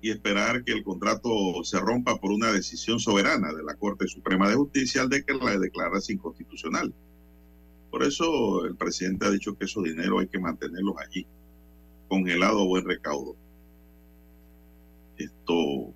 y 0.04 0.12
esperar 0.12 0.66
que 0.66 0.74
el 0.74 0.84
contrato 0.84 1.30
se 1.64 1.80
rompa 1.80 2.18
por 2.20 2.34
una 2.34 2.52
decisión 2.52 3.00
soberana 3.00 3.54
de 3.54 3.64
la 3.64 3.74
Corte 3.76 4.06
Suprema 4.06 4.50
de 4.50 4.56
Justicia 4.56 5.02
al 5.02 5.08
de 5.08 5.24
que 5.24 5.34
la 5.34 5.58
declarase 5.58 6.12
inconstitucional. 6.12 6.94
Por 7.90 8.04
eso 8.04 8.66
el 8.66 8.76
presidente 8.76 9.26
ha 9.26 9.32
dicho 9.32 9.58
que 9.58 9.64
esos 9.64 9.86
dinero 9.86 10.20
hay 10.20 10.28
que 10.28 10.40
mantenerlos 10.40 10.96
allí, 10.98 11.26
congelado 12.10 12.64
o 12.64 12.68
buen 12.68 12.84
recaudo. 12.84 13.38
Esto, 15.16 15.94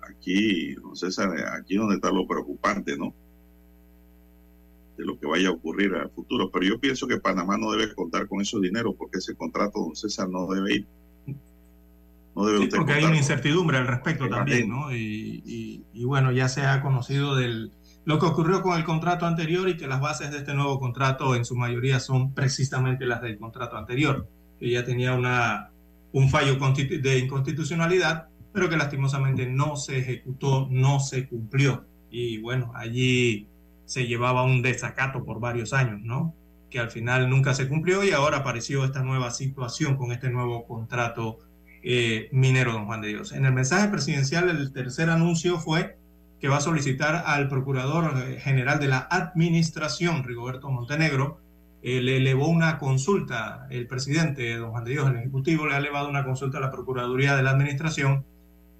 aquí, 0.00 0.74
no 0.82 0.96
César, 0.96 1.32
aquí 1.60 1.76
donde 1.76 1.94
está 1.94 2.10
lo 2.10 2.26
preocupante, 2.26 2.98
¿no? 2.98 3.14
De 4.96 5.04
lo 5.04 5.16
que 5.16 5.28
vaya 5.28 5.50
a 5.50 5.52
ocurrir 5.52 5.94
al 5.94 6.10
futuro. 6.10 6.50
Pero 6.50 6.66
yo 6.66 6.80
pienso 6.80 7.06
que 7.06 7.20
Panamá 7.20 7.56
no 7.56 7.70
debe 7.70 7.94
contar 7.94 8.26
con 8.26 8.40
esos 8.40 8.60
dinero 8.60 8.96
porque 8.96 9.18
ese 9.18 9.36
contrato, 9.36 9.78
don 9.78 9.94
César, 9.94 10.28
no 10.28 10.48
debe 10.48 10.74
ir 10.74 10.86
porque 12.76 12.92
hay 12.92 13.04
una 13.04 13.16
incertidumbre 13.16 13.78
al 13.78 13.86
respecto 13.86 14.28
también, 14.28 14.68
¿no? 14.68 14.94
Y, 14.94 15.84
bueno, 16.04 16.30
ya 16.32 16.48
se 16.48 16.64
ha 16.64 16.80
conocido 16.80 17.34
del, 17.34 17.72
lo 18.04 18.18
que 18.18 18.26
ocurrió 18.26 18.62
con 18.62 18.78
el 18.78 18.84
contrato 18.84 19.26
anterior 19.26 19.68
y 19.68 19.76
que 19.76 19.86
las 19.86 20.00
bases 20.00 20.30
de 20.30 20.38
este 20.38 20.54
nuevo 20.54 20.78
contrato 20.78 21.34
en 21.34 21.44
su 21.44 21.56
mayoría 21.56 22.00
son 22.00 22.32
precisamente 22.32 23.04
las 23.04 23.20
del 23.20 23.38
contrato 23.38 23.76
anterior, 23.76 24.28
que 24.58 24.70
ya 24.70 24.84
tenía 24.84 25.14
una, 25.14 25.70
un 26.12 26.30
fallo 26.30 26.56
de 26.56 27.18
inconstitucionalidad, 27.18 28.28
pero 28.52 28.68
que 28.68 28.76
lastimosamente 28.76 29.46
no 29.46 29.76
se 29.76 29.98
ejecutó, 29.98 30.68
no 30.70 31.00
se 31.00 31.28
cumplió. 31.28 31.84
Y 32.10 32.38
bueno, 32.38 32.72
allí 32.74 33.46
se 33.84 34.06
llevaba 34.06 34.44
un 34.44 34.62
desacato 34.62 35.24
por 35.24 35.40
varios 35.40 35.72
años, 35.72 36.00
¿no? 36.02 36.34
Que 36.70 36.78
al 36.78 36.90
final 36.90 37.28
nunca 37.28 37.52
se 37.54 37.68
cumplió 37.68 38.04
y 38.04 38.12
ahora 38.12 38.38
apareció 38.38 38.84
esta 38.84 39.02
nueva 39.02 39.30
situación 39.30 39.96
con 39.96 40.12
este 40.12 40.30
nuevo 40.30 40.66
contrato 40.66 41.38
eh, 41.82 42.28
minero, 42.32 42.72
don 42.72 42.86
Juan 42.86 43.00
de 43.00 43.08
Dios. 43.08 43.32
En 43.32 43.44
el 43.44 43.52
mensaje 43.52 43.88
presidencial, 43.88 44.48
el 44.48 44.72
tercer 44.72 45.10
anuncio 45.10 45.58
fue 45.58 45.96
que 46.40 46.48
va 46.48 46.58
a 46.58 46.60
solicitar 46.60 47.24
al 47.26 47.48
Procurador 47.48 48.38
General 48.38 48.78
de 48.78 48.88
la 48.88 49.08
Administración, 49.10 50.22
Rigoberto 50.24 50.70
Montenegro, 50.70 51.40
eh, 51.82 52.00
le 52.00 52.16
elevó 52.16 52.48
una 52.48 52.78
consulta, 52.78 53.66
el 53.70 53.86
presidente, 53.86 54.56
don 54.56 54.70
Juan 54.70 54.84
de 54.84 54.92
Dios, 54.92 55.08
el 55.08 55.16
Ejecutivo, 55.16 55.66
le 55.66 55.74
ha 55.74 55.78
elevado 55.78 56.08
una 56.08 56.24
consulta 56.24 56.58
a 56.58 56.60
la 56.60 56.70
Procuraduría 56.70 57.36
de 57.36 57.42
la 57.42 57.50
Administración 57.50 58.24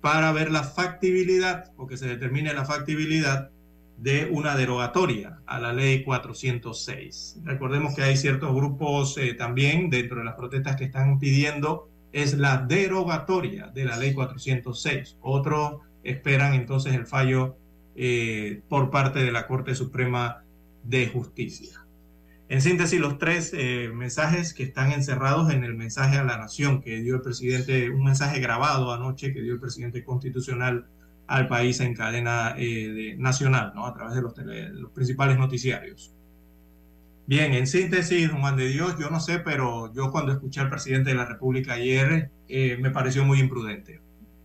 para 0.01 0.32
ver 0.32 0.51
la 0.51 0.64
factibilidad, 0.64 1.72
o 1.76 1.86
que 1.86 1.96
se 1.96 2.07
determine 2.07 2.53
la 2.55 2.64
factibilidad 2.64 3.51
de 3.99 4.28
una 4.30 4.57
derogatoria 4.57 5.40
a 5.46 5.59
la 5.59 5.72
ley 5.72 6.05
406. 6.05 7.40
Recordemos 7.44 7.94
que 7.94 8.03
hay 8.03 8.16
ciertos 8.16 8.55
grupos 8.55 9.18
eh, 9.18 9.34
también 9.34 9.90
dentro 9.90 10.18
de 10.18 10.24
las 10.24 10.34
protestas 10.34 10.76
que 10.76 10.84
están 10.84 11.18
pidiendo 11.18 11.88
es 12.12 12.34
la 12.34 12.59
derogatoria 12.59 13.68
de 13.68 13.84
la 13.84 13.96
ley 13.96 14.14
406. 14.14 15.16
Otros 15.20 15.80
esperan 16.02 16.54
entonces 16.54 16.94
el 16.94 17.06
fallo 17.06 17.56
eh, 17.96 18.62
por 18.68 18.90
parte 18.90 19.20
de 19.20 19.32
la 19.32 19.46
Corte 19.46 19.74
Suprema 19.74 20.44
de 20.84 21.09
Justicia. 21.09 21.84
En 22.48 22.62
síntesis, 22.62 22.98
los 22.98 23.18
tres 23.18 23.52
eh, 23.52 23.90
mensajes 23.92 24.54
que 24.54 24.62
están 24.62 24.92
encerrados 24.92 25.52
en 25.52 25.64
el 25.64 25.74
mensaje 25.74 26.16
a 26.16 26.24
la 26.24 26.38
nación 26.38 26.80
que 26.80 27.00
dio 27.00 27.16
el 27.16 27.20
presidente, 27.20 27.90
un 27.90 28.04
mensaje 28.04 28.40
grabado 28.40 28.92
anoche 28.92 29.34
que 29.34 29.42
dio 29.42 29.52
el 29.52 29.61
presidente 29.61 30.02
constitucional 30.02 30.86
al 31.26 31.46
país 31.46 31.80
en 31.80 31.94
cadena 31.94 32.54
eh, 32.56 33.16
nacional, 33.18 33.72
¿no? 33.74 33.84
a 33.84 33.92
través 33.92 34.14
de 34.14 34.22
los, 34.22 34.34
los 34.72 34.92
principales 34.92 35.36
noticiarios. 35.36 36.14
Bien, 37.28 37.52
en 37.52 37.66
síntesis, 37.66 38.30
Juan 38.30 38.56
de 38.56 38.68
Dios, 38.68 38.96
yo 38.98 39.10
no 39.10 39.20
sé, 39.20 39.38
pero 39.40 39.92
yo 39.92 40.10
cuando 40.10 40.32
escuché 40.32 40.60
al 40.60 40.70
presidente 40.70 41.10
de 41.10 41.16
la 41.16 41.26
República 41.26 41.74
ayer 41.74 42.30
eh, 42.48 42.78
me 42.80 42.90
pareció 42.90 43.22
muy 43.22 43.38
imprudente. 43.38 44.00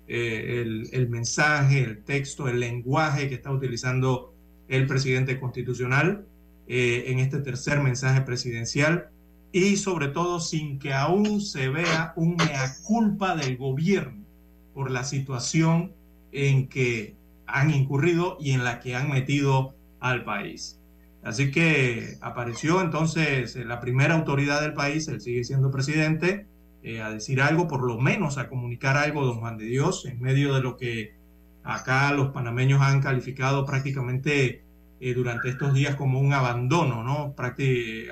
Eh, 0.05 0.89
el, 0.91 1.07
mensaje, 1.07 1.81
el 1.81 2.03
texto, 2.03 2.49
el 2.49 2.59
lenguaje 2.59 3.29
que 3.29 3.36
está 3.36 3.51
utilizando 3.51 4.34
el 4.67 4.86
presidente 4.86 5.39
constitucional 5.39 6.25
eh, 6.67 7.05
en 7.07 7.19
este 7.19 7.39
tercer 7.39 7.79
mensaje 7.79 8.19
presidencial 8.19 9.07
y 9.53 9.77
sobre 9.77 10.09
todo 10.09 10.41
sin 10.41 10.77
que 10.77 10.91
aún 10.91 11.39
se 11.39 11.69
vea 11.69 12.11
un 12.17 12.36
culpa 12.84 13.38
del 13.38 13.55
gobierno 13.55 14.25
por 14.73 14.91
la 14.91 15.05
situación 15.05 15.93
en 16.34 16.67
que 16.67 17.15
han 17.47 17.69
incurrido 17.69 18.36
y 18.41 18.51
en 18.51 18.65
la 18.65 18.81
que 18.81 18.93
han 18.93 19.09
metido 19.09 19.73
al 20.01 20.25
país. 20.25 20.82
Así 21.24 21.51
que 21.51 22.17
apareció 22.21 22.82
entonces 22.82 23.55
la 23.55 23.80
primera 23.80 24.15
autoridad 24.15 24.61
del 24.61 24.74
país, 24.74 25.07
él 25.07 25.21
sigue 25.21 25.43
siendo 25.43 25.71
presidente, 25.71 26.47
eh, 26.84 27.01
a 27.01 27.11
decir 27.11 27.41
algo, 27.41 27.67
por 27.67 27.82
lo 27.82 27.97
menos 27.97 28.38
a 28.38 28.49
comunicar 28.49 28.97
algo, 28.97 29.26
don 29.26 29.39
Juan 29.39 29.57
de 29.57 29.65
Dios, 29.65 30.05
en 30.05 30.19
medio 30.19 30.53
de 30.53 30.61
lo 30.61 30.76
que 30.76 31.15
acá 31.63 32.11
los 32.11 32.32
panameños 32.32 32.82
han 32.82 33.01
calificado 33.01 33.65
prácticamente 33.65 34.63
eh, 34.99 35.13
durante 35.13 35.47
estos 35.47 35.74
días 35.74 35.95
como 35.95 36.19
un 36.19 36.34
abandono, 36.34 37.03
¿no? 37.03 37.34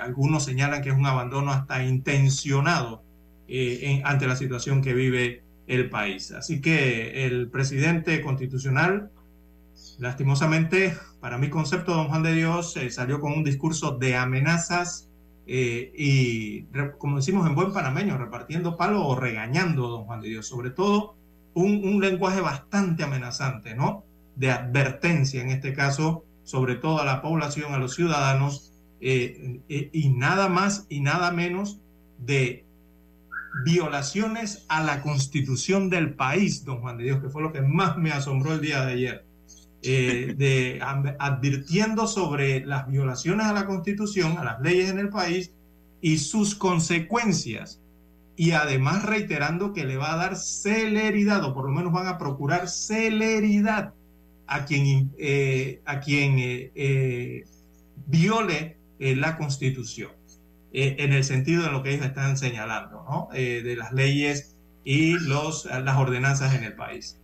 algunos 0.01 0.45
señalan 0.45 0.81
que 0.81 0.89
es 0.89 0.95
un 0.95 1.05
abandono 1.05 1.51
hasta 1.51 1.83
intencionado 1.83 3.03
eh, 3.49 4.01
ante 4.05 4.25
la 4.25 4.37
situación 4.37 4.81
que 4.81 4.93
vive 4.93 5.43
el 5.67 5.89
país. 5.89 6.31
Así 6.31 6.61
que 6.61 7.25
el 7.25 7.49
presidente 7.49 8.21
constitucional 8.21 9.11
lastimosamente, 10.01 10.97
para 11.19 11.37
mi 11.37 11.51
concepto, 11.51 11.93
don 11.93 12.07
Juan 12.07 12.23
de 12.23 12.33
Dios 12.33 12.75
eh, 12.75 12.89
salió 12.89 13.19
con 13.19 13.33
un 13.33 13.43
discurso 13.43 13.91
de 13.91 14.15
amenazas 14.15 15.07
eh, 15.45 15.93
y, 15.95 16.63
como 16.97 17.17
decimos 17.17 17.47
en 17.47 17.53
buen 17.53 17.71
panameño, 17.71 18.17
repartiendo 18.17 18.77
palo 18.77 19.05
o 19.05 19.15
regañando, 19.15 19.89
don 19.89 20.05
Juan 20.05 20.21
de 20.21 20.29
Dios, 20.29 20.47
sobre 20.47 20.71
todo 20.71 21.15
un, 21.53 22.01
lenguaje 22.01 22.41
bastante 22.41 23.03
amenazante, 23.03 23.75
¿no? 23.75 24.03
De 24.35 24.49
advertencia, 24.49 25.39
en 25.39 25.49
este 25.49 25.71
caso, 25.73 26.25
sobre 26.43 26.75
todo 26.75 26.99
a 26.99 27.05
la 27.05 27.21
población, 27.21 27.71
a 27.75 27.77
los 27.77 27.93
ciudadanos, 27.93 28.73
eh, 29.01 29.61
y 29.67 30.09
nada 30.09 30.49
más 30.49 30.87
y 30.89 31.01
nada 31.01 31.31
menos 31.31 31.79
de 32.17 32.65
violaciones 33.63 34.65
a 34.67 34.81
la 34.81 35.03
constitución 35.03 35.91
del 35.91 36.15
país, 36.15 36.65
don 36.65 36.81
Juan 36.81 36.97
de 36.97 37.03
Dios, 37.03 37.21
que 37.21 37.29
fue 37.29 37.43
lo 37.43 37.51
que 37.51 37.61
más 37.61 37.97
me 37.97 38.11
asombró 38.11 38.53
el 38.53 38.61
día 38.61 38.83
de 38.83 38.93
ayer 38.93 39.30
eh, 39.83 40.35
de, 40.37 40.79
advirtiendo 41.19 42.05
sobre 42.05 42.63
las 42.65 42.87
violaciones 42.87 43.47
a 43.47 43.53
la 43.53 43.65
Constitución, 43.65 44.37
a 44.37 44.43
las 44.43 44.61
leyes 44.61 44.89
en 44.91 44.99
el 44.99 45.09
país 45.09 45.51
y 46.01 46.17
sus 46.17 46.53
consecuencias. 46.53 47.81
Y 48.35 48.51
además 48.51 49.03
reiterando 49.03 49.73
que 49.73 49.85
le 49.85 49.97
va 49.97 50.13
a 50.13 50.17
dar 50.17 50.35
celeridad, 50.35 51.43
o 51.43 51.53
por 51.53 51.65
lo 51.65 51.71
menos 51.71 51.91
van 51.91 52.07
a 52.07 52.17
procurar 52.17 52.67
celeridad 52.67 53.93
a 54.45 54.65
quien, 54.65 55.13
eh, 55.17 55.81
a 55.85 55.99
quien 55.99 56.35
eh, 56.39 57.45
viole 58.07 58.77
la 58.99 59.35
Constitución, 59.35 60.11
en 60.73 61.11
el 61.11 61.23
sentido 61.23 61.63
de 61.63 61.71
lo 61.71 61.81
que 61.81 61.91
ellos 61.91 62.05
están 62.05 62.37
señalando, 62.37 63.03
¿no? 63.09 63.29
de 63.33 63.75
las 63.75 63.91
leyes 63.93 64.55
y 64.83 65.13
los, 65.13 65.65
las 65.65 65.97
ordenanzas 65.97 66.53
en 66.53 66.63
el 66.63 66.73
país. 66.73 67.17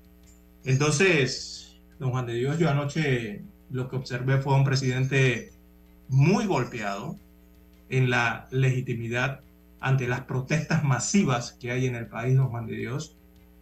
Entonces, 0.66 1.57
don 2.00 2.12
Juan 2.12 2.26
de 2.26 2.34
Dios, 2.34 2.58
yo 2.60 2.70
anoche 2.70 3.42
lo 3.70 3.90
que 3.90 3.96
observé 3.96 4.38
fue 4.38 4.56
un 4.56 4.64
presidente 4.64 5.52
muy 6.10 6.46
golpeado 6.46 7.18
en 7.90 8.10
la 8.10 8.48
legitimidad 8.52 9.42
ante 9.80 10.08
las 10.08 10.22
protestas 10.22 10.84
masivas 10.84 11.54
que 11.60 11.72
hay 11.72 11.86
en 11.86 11.96
el 11.96 12.08
país, 12.08 12.36
don 12.36 12.50
Juan 12.50 12.66
de 12.66 12.76
Dios, 12.76 13.16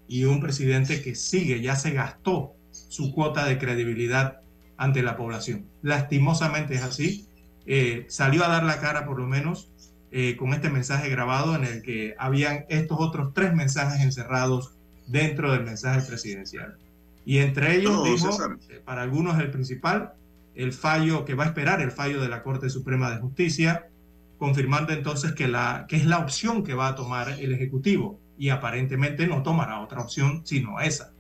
y 0.08 0.26
un 0.26 0.40
presidente 0.40 1.02
que 1.02 1.16
sigue, 1.16 1.62
ya 1.62 1.76
se 1.76 1.92
gastó 1.92 2.54
su 2.72 3.14
cuota 3.14 3.46
de 3.46 3.58
credibilidad 3.58 4.42
ante 4.78 5.02
la 5.02 5.18
población. 5.18 5.66
Lastimosamente 5.82 6.76
es 6.76 6.84
así. 6.84 7.28
Eh, 7.66 8.06
salió 8.10 8.46
a 8.46 8.50
dar 8.50 8.64
la 8.64 8.80
cara 8.80 9.06
por 9.06 9.20
lo 9.20 9.26
menos 9.26 9.70
eh, 10.12 10.36
con 10.38 10.54
este 10.54 10.70
mensaje 10.70 11.10
grabado 11.10 11.56
en 11.56 11.64
el 11.64 11.82
que 11.82 12.16
habían 12.20 12.66
estos 12.70 12.98
otros 13.00 13.34
tres 13.34 13.54
mensajes 13.54 14.02
encerrados 14.02 14.76
dentro 15.08 15.52
del 15.52 15.64
mensaje 15.64 16.08
presidencial. 16.08 16.78
Y 17.26 17.40
entre 17.40 17.76
ellos, 17.76 18.04
dijo, 18.04 18.30
eh, 18.70 18.82
para 18.86 19.02
algunos 19.02 19.40
el 19.40 19.50
principal, 19.50 20.14
el 20.54 20.74
fallo 20.74 21.26
que 21.26 21.34
va 21.34 21.46
a 21.46 21.48
esperar, 21.48 21.82
el 21.82 21.92
fallo 21.92 22.22
de 22.22 22.30
la 22.30 22.44
Corte 22.44 22.70
Suprema 22.70 23.10
de 23.12 23.18
Justicia, 23.18 23.90
confirmando 24.38 24.94
entonces 24.94 25.34
que, 25.34 25.48
la, 25.48 25.86
que 25.88 25.96
es 25.96 26.06
la 26.06 26.20
opción 26.20 26.64
que 26.64 26.74
va 26.74 26.90
a 26.90 26.96
tomar 26.96 27.30
el 27.40 27.54
Ejecutivo 27.54 28.20
y 28.38 28.50
aparentemente 28.50 29.28
no 29.28 29.44
tomará 29.44 29.80
otra 29.82 30.02
opción 30.02 30.42
sino 30.46 30.80
esa. 30.80 31.12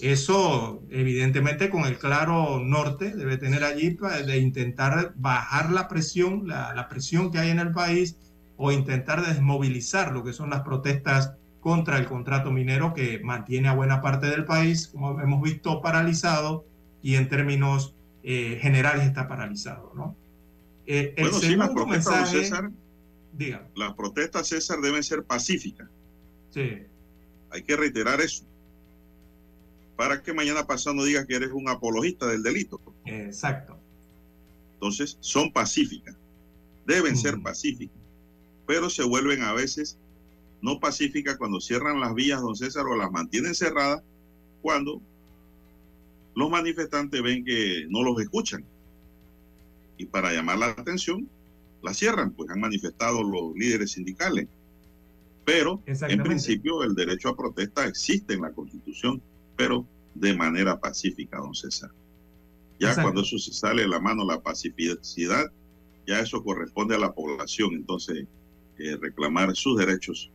Eso, 0.00 0.82
evidentemente, 0.90 1.70
con 1.70 1.84
el 1.86 1.98
claro 1.98 2.60
norte 2.60 3.16
debe 3.16 3.36
tener 3.36 3.64
allí 3.64 3.96
de 4.26 4.38
intentar 4.38 5.12
bajar 5.16 5.72
la 5.72 5.88
presión, 5.88 6.46
la, 6.46 6.72
la 6.74 6.88
presión 6.88 7.32
que 7.32 7.38
hay 7.38 7.50
en 7.50 7.58
el 7.58 7.72
país 7.72 8.16
o 8.56 8.70
intentar 8.70 9.26
desmovilizar 9.26 10.12
lo 10.12 10.22
que 10.22 10.32
son 10.32 10.50
las 10.50 10.62
protestas 10.62 11.34
contra 11.62 11.96
el 11.96 12.06
contrato 12.06 12.50
minero 12.50 12.92
que 12.92 13.20
mantiene 13.20 13.68
a 13.68 13.74
buena 13.74 14.02
parte 14.02 14.26
del 14.26 14.44
país, 14.44 14.88
como 14.88 15.20
hemos 15.20 15.40
visto, 15.40 15.80
paralizado 15.80 16.66
y 17.02 17.14
en 17.14 17.28
términos 17.28 17.94
eh, 18.24 18.58
generales 18.60 19.06
está 19.06 19.28
paralizado, 19.28 19.92
¿no? 19.94 20.16
Eh, 20.86 21.14
el 21.16 21.30
bueno, 21.30 21.38
sí, 21.38 21.56
las 21.56 21.70
protestas, 21.70 22.30
César, 22.30 22.70
diga. 23.32 23.68
las 23.76 23.94
protestas, 23.94 24.48
César, 24.48 24.80
deben 24.80 25.04
ser 25.04 25.22
pacíficas. 25.22 25.88
Sí. 26.50 26.82
Hay 27.50 27.62
que 27.62 27.76
reiterar 27.76 28.20
eso. 28.20 28.44
Para 29.96 30.20
que 30.20 30.34
mañana 30.34 30.66
pasado 30.66 30.96
no 30.96 31.04
digas 31.04 31.26
que 31.26 31.36
eres 31.36 31.52
un 31.52 31.68
apologista 31.68 32.26
del 32.26 32.42
delito. 32.42 32.80
Exacto. 33.04 33.78
Entonces, 34.74 35.16
son 35.20 35.52
pacíficas. 35.52 36.16
Deben 36.86 37.16
ser 37.16 37.40
pacíficas. 37.40 37.96
Pero 38.66 38.90
se 38.90 39.04
vuelven 39.04 39.42
a 39.42 39.52
veces 39.52 39.96
no 40.62 40.78
pacíficas 40.78 41.36
cuando 41.36 41.60
cierran 41.60 42.00
las 42.00 42.14
vías, 42.14 42.40
don 42.40 42.56
César, 42.56 42.86
o 42.86 42.96
las 42.96 43.10
mantienen 43.10 43.54
cerradas 43.54 44.02
cuando 44.62 45.02
los 46.34 46.48
manifestantes 46.48 47.20
ven 47.20 47.44
que 47.44 47.84
no 47.90 48.02
los 48.02 48.18
escuchan. 48.20 48.64
Y 49.98 50.06
para 50.06 50.32
llamar 50.32 50.58
la 50.58 50.66
atención, 50.68 51.28
la 51.82 51.92
cierran, 51.92 52.30
pues 52.30 52.48
han 52.50 52.60
manifestado 52.60 53.22
los 53.24 53.54
líderes 53.56 53.92
sindicales. 53.92 54.46
Pero 55.44 55.82
en 55.86 56.22
principio 56.22 56.84
el 56.84 56.94
derecho 56.94 57.28
a 57.28 57.36
protesta 57.36 57.84
existe 57.86 58.34
en 58.34 58.42
la 58.42 58.52
Constitución, 58.52 59.20
pero 59.56 59.84
de 60.14 60.34
manera 60.34 60.78
pacífica, 60.78 61.38
don 61.38 61.54
César. 61.54 61.90
Ya 62.78 62.94
cuando 62.94 63.22
eso 63.22 63.38
se 63.38 63.52
sale 63.52 63.82
de 63.82 63.88
la 63.88 63.98
mano, 63.98 64.24
la 64.24 64.40
pacificidad, 64.40 65.50
ya 66.06 66.20
eso 66.20 66.42
corresponde 66.44 66.94
a 66.94 66.98
la 66.98 67.12
población, 67.12 67.74
entonces 67.74 68.26
eh, 68.78 68.96
reclamar 69.00 69.54
sus 69.56 69.76
derechos 69.78 70.30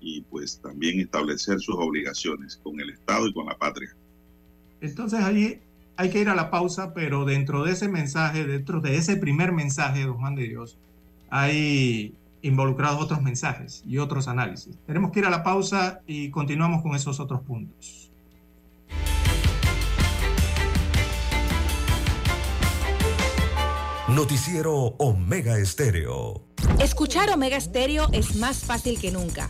y 0.00 0.22
pues 0.22 0.60
también 0.60 1.00
establecer 1.00 1.60
sus 1.60 1.76
obligaciones 1.76 2.58
con 2.62 2.80
el 2.80 2.90
Estado 2.90 3.26
y 3.26 3.32
con 3.32 3.46
la 3.46 3.56
patria. 3.56 3.94
Entonces 4.80 5.20
allí 5.20 5.58
hay 5.96 6.10
que 6.10 6.20
ir 6.20 6.28
a 6.28 6.34
la 6.34 6.50
pausa, 6.50 6.94
pero 6.94 7.24
dentro 7.24 7.64
de 7.64 7.72
ese 7.72 7.88
mensaje, 7.88 8.46
dentro 8.46 8.80
de 8.80 8.96
ese 8.96 9.16
primer 9.16 9.52
mensaje, 9.52 10.04
don 10.04 10.16
Juan 10.18 10.34
de 10.34 10.48
Dios, 10.48 10.78
hay 11.28 12.14
involucrados 12.42 13.02
otros 13.02 13.22
mensajes 13.22 13.82
y 13.86 13.98
otros 13.98 14.26
análisis. 14.26 14.78
Tenemos 14.86 15.12
que 15.12 15.20
ir 15.20 15.26
a 15.26 15.30
la 15.30 15.42
pausa 15.42 16.00
y 16.06 16.30
continuamos 16.30 16.82
con 16.82 16.94
esos 16.94 17.20
otros 17.20 17.42
puntos. 17.42 18.10
Noticiero 24.08 24.74
Omega 24.98 25.58
Estéreo. 25.58 26.42
Escuchar 26.80 27.30
Omega 27.30 27.56
Estéreo 27.56 28.08
es 28.12 28.34
más 28.36 28.64
fácil 28.64 28.98
que 28.98 29.12
nunca. 29.12 29.48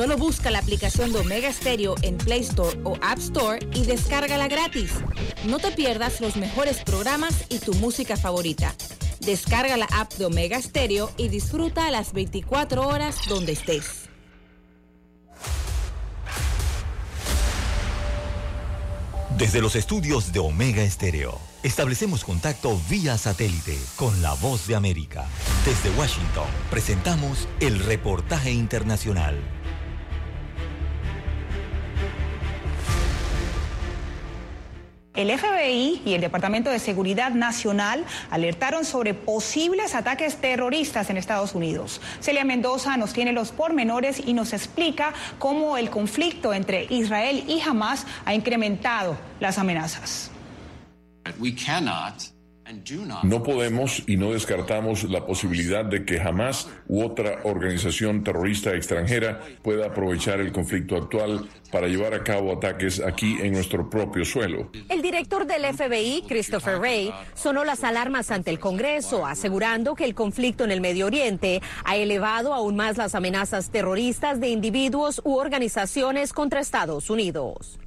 Solo 0.00 0.16
busca 0.16 0.50
la 0.50 0.60
aplicación 0.60 1.12
de 1.12 1.18
Omega 1.18 1.52
Stereo 1.52 1.94
en 2.00 2.16
Play 2.16 2.40
Store 2.40 2.80
o 2.84 2.96
App 3.02 3.18
Store 3.18 3.58
y 3.74 3.84
descárgala 3.84 4.48
gratis. 4.48 4.92
No 5.44 5.58
te 5.58 5.72
pierdas 5.72 6.22
los 6.22 6.36
mejores 6.36 6.78
programas 6.78 7.44
y 7.50 7.58
tu 7.58 7.74
música 7.74 8.16
favorita. 8.16 8.74
Descarga 9.20 9.76
la 9.76 9.84
app 9.92 10.14
de 10.14 10.24
Omega 10.24 10.58
Stereo 10.62 11.10
y 11.18 11.28
disfruta 11.28 11.90
las 11.90 12.14
24 12.14 12.88
horas 12.88 13.18
donde 13.28 13.52
estés. 13.52 14.08
Desde 19.36 19.60
los 19.60 19.76
estudios 19.76 20.32
de 20.32 20.38
Omega 20.38 20.82
Estéreo, 20.82 21.38
establecemos 21.62 22.24
contacto 22.24 22.80
vía 22.88 23.18
satélite 23.18 23.78
con 23.96 24.22
la 24.22 24.32
voz 24.32 24.66
de 24.66 24.76
América. 24.76 25.26
Desde 25.66 25.90
Washington, 25.98 26.48
presentamos 26.70 27.48
el 27.60 27.80
reportaje 27.80 28.50
internacional. 28.50 29.59
El 35.20 35.38
FBI 35.38 36.00
y 36.06 36.14
el 36.14 36.22
Departamento 36.22 36.70
de 36.70 36.78
Seguridad 36.78 37.32
Nacional 37.32 38.06
alertaron 38.30 38.86
sobre 38.86 39.12
posibles 39.12 39.94
ataques 39.94 40.36
terroristas 40.36 41.10
en 41.10 41.18
Estados 41.18 41.54
Unidos. 41.54 42.00
Celia 42.20 42.42
Mendoza 42.42 42.96
nos 42.96 43.12
tiene 43.12 43.34
los 43.34 43.52
pormenores 43.52 44.22
y 44.26 44.32
nos 44.32 44.54
explica 44.54 45.12
cómo 45.38 45.76
el 45.76 45.90
conflicto 45.90 46.54
entre 46.54 46.84
Israel 46.84 47.44
y 47.46 47.60
Hamas 47.60 48.06
ha 48.24 48.32
incrementado 48.32 49.18
las 49.40 49.58
amenazas. 49.58 50.30
No 53.22 53.42
podemos 53.42 54.02
y 54.06 54.16
no 54.16 54.32
descartamos 54.32 55.04
la 55.04 55.26
posibilidad 55.26 55.84
de 55.84 56.04
que 56.04 56.20
jamás 56.20 56.68
u 56.88 57.02
otra 57.02 57.40
organización 57.44 58.24
terrorista 58.24 58.74
extranjera 58.74 59.40
pueda 59.62 59.86
aprovechar 59.86 60.40
el 60.40 60.52
conflicto 60.52 60.96
actual 60.96 61.48
para 61.70 61.88
llevar 61.88 62.14
a 62.14 62.24
cabo 62.24 62.52
ataques 62.52 63.00
aquí 63.00 63.38
en 63.40 63.52
nuestro 63.52 63.88
propio 63.88 64.24
suelo. 64.24 64.70
El 64.88 65.02
director 65.02 65.46
del 65.46 65.64
FBI, 65.64 66.24
Christopher 66.26 66.78
Wray, 66.78 67.12
sonó 67.34 67.64
las 67.64 67.84
alarmas 67.84 68.30
ante 68.30 68.50
el 68.50 68.58
Congreso, 68.58 69.26
asegurando 69.26 69.94
que 69.94 70.04
el 70.04 70.14
conflicto 70.14 70.64
en 70.64 70.70
el 70.70 70.80
Medio 70.80 71.06
Oriente 71.06 71.62
ha 71.84 71.96
elevado 71.96 72.54
aún 72.54 72.76
más 72.76 72.96
las 72.96 73.14
amenazas 73.14 73.70
terroristas 73.70 74.40
de 74.40 74.48
individuos 74.48 75.20
u 75.24 75.36
organizaciones 75.36 76.32
contra 76.32 76.60
Estados 76.60 77.10
Unidos. 77.10 77.78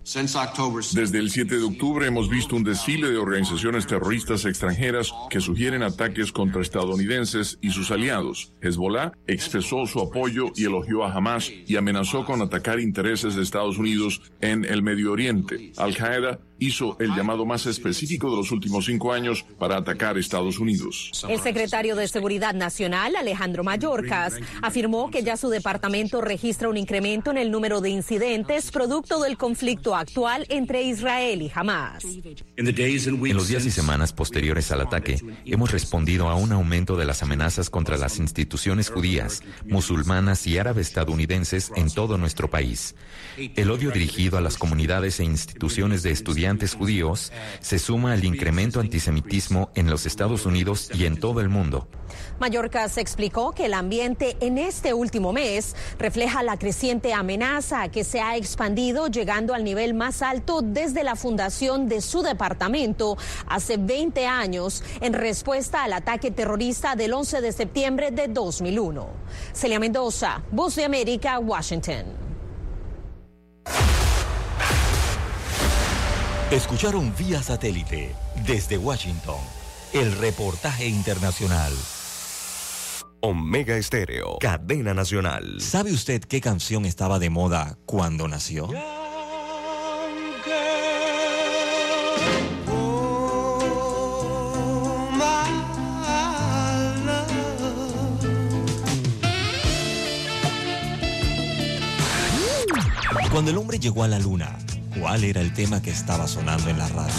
Desde 0.93 1.17
el 1.17 1.29
7 1.29 1.57
de 1.57 1.63
octubre 1.63 2.05
hemos 2.05 2.29
visto 2.29 2.57
un 2.57 2.63
desfile 2.63 3.09
de 3.09 3.17
organizaciones 3.17 3.87
terroristas 3.87 4.43
extranjeras 4.43 5.13
que 5.29 5.39
sugieren 5.39 5.81
ataques 5.81 6.33
contra 6.33 6.61
estadounidenses 6.61 7.57
y 7.61 7.69
sus 7.69 7.89
aliados. 7.89 8.51
Hezbollah 8.61 9.13
expresó 9.27 9.85
su 9.85 10.01
apoyo 10.01 10.51
y 10.55 10.65
elogió 10.65 11.05
a 11.05 11.13
Hamas 11.13 11.49
y 11.49 11.77
amenazó 11.77 12.25
con 12.25 12.41
atacar 12.41 12.81
intereses 12.81 13.35
de 13.35 13.43
Estados 13.43 13.77
Unidos 13.77 14.21
en 14.41 14.65
el 14.65 14.83
Medio 14.83 15.13
Oriente. 15.13 15.71
Al-Qaeda 15.77 16.39
hizo 16.67 16.97
el 16.99 17.15
llamado 17.15 17.45
más 17.45 17.65
específico 17.65 18.29
de 18.29 18.37
los 18.37 18.51
últimos 18.51 18.85
cinco 18.85 19.11
años 19.11 19.45
para 19.57 19.77
atacar 19.77 20.17
Estados 20.17 20.59
Unidos. 20.59 21.11
El 21.27 21.39
secretario 21.41 21.95
de 21.95 22.07
Seguridad 22.07 22.53
Nacional, 22.53 23.15
Alejandro 23.15 23.63
Mayorkas, 23.63 24.35
afirmó 24.61 25.11
que 25.11 25.23
ya 25.23 25.37
su 25.37 25.49
departamento 25.49 26.21
registra 26.21 26.69
un 26.69 26.77
incremento 26.77 27.31
en 27.31 27.37
el 27.37 27.51
número 27.51 27.81
de 27.81 27.89
incidentes 27.89 28.71
producto 28.71 29.21
del 29.21 29.37
conflicto 29.37 29.95
actual 29.95 30.45
entre 30.49 30.83
Israel 30.83 31.41
y 31.41 31.51
Hamas. 31.53 32.05
En 32.55 33.35
los 33.35 33.47
días 33.47 33.65
y 33.65 33.71
semanas 33.71 34.13
posteriores 34.13 34.71
al 34.71 34.81
ataque, 34.81 35.19
hemos 35.45 35.71
respondido 35.71 36.29
a 36.29 36.35
un 36.35 36.51
aumento 36.51 36.95
de 36.95 37.05
las 37.05 37.23
amenazas 37.23 37.69
contra 37.69 37.97
las 37.97 38.19
instituciones 38.19 38.89
judías, 38.89 39.41
musulmanas 39.65 40.45
y 40.47 40.57
árabes 40.57 40.93
estadounidenses 40.93 41.71
en 41.75 41.89
todo 41.89 42.17
nuestro 42.19 42.49
país. 42.49 42.95
El 43.37 43.71
odio 43.71 43.89
dirigido 43.89 44.37
a 44.37 44.41
las 44.41 44.57
comunidades 44.57 45.19
e 45.19 45.23
instituciones 45.23 46.03
de 46.03 46.11
estudiantes 46.11 46.52
judíos 46.73 47.31
se 47.59 47.79
suma 47.79 48.13
al 48.13 48.23
incremento 48.23 48.79
antisemitismo 48.79 49.69
en 49.75 49.89
los 49.89 50.05
Estados 50.05 50.45
Unidos 50.45 50.89
y 50.93 51.05
en 51.05 51.19
todo 51.19 51.41
el 51.41 51.49
mundo. 51.49 51.87
Mallorca 52.39 52.87
se 52.89 53.01
explicó 53.01 53.51
que 53.51 53.65
el 53.65 53.73
ambiente 53.73 54.37
en 54.39 54.57
este 54.57 54.93
último 54.93 55.33
mes 55.33 55.75
refleja 55.97 56.43
la 56.43 56.57
creciente 56.57 57.13
amenaza 57.13 57.89
que 57.89 58.03
se 58.03 58.21
ha 58.21 58.35
expandido 58.37 59.07
llegando 59.07 59.53
al 59.53 59.63
nivel 59.63 59.93
más 59.93 60.21
alto 60.21 60.61
desde 60.61 61.03
la 61.03 61.15
fundación 61.15 61.87
de 61.87 62.01
su 62.01 62.21
departamento 62.21 63.17
hace 63.47 63.77
20 63.77 64.25
años 64.27 64.83
en 65.01 65.13
respuesta 65.13 65.83
al 65.83 65.93
ataque 65.93 66.31
terrorista 66.31 66.95
del 66.95 67.13
11 67.13 67.41
de 67.41 67.51
septiembre 67.51 68.11
de 68.11 68.27
2001. 68.27 69.07
Celia 69.53 69.79
Mendoza, 69.79 70.41
Voz 70.51 70.75
de 70.75 70.85
América, 70.85 71.39
Washington. 71.39 72.23
Escucharon 76.53 77.11
vía 77.17 77.41
satélite 77.41 78.13
desde 78.45 78.77
Washington 78.77 79.39
el 79.91 80.15
reportaje 80.15 80.85
internacional. 80.85 81.73
Omega 83.21 83.75
Estéreo, 83.75 84.37
cadena 84.39 84.93
nacional. 84.93 85.59
¿Sabe 85.59 85.91
usted 85.91 86.21
qué 86.21 86.41
canción 86.41 86.85
estaba 86.85 87.17
de 87.17 87.31
moda 87.31 87.79
cuando 87.87 88.27
nació? 88.27 88.69
Cuando 103.31 103.49
el 103.49 103.57
hombre 103.57 103.79
llegó 103.79 104.03
a 104.03 104.07
la 104.07 104.19
luna, 104.19 104.59
¿cuál 104.99 105.23
era 105.23 105.41
el 105.41 105.53
tema 105.53 105.81
que 105.81 105.91
estaba 105.91 106.27
sonando 106.27 106.69
en 106.69 106.77
la 106.77 106.87
radio? 106.89 107.13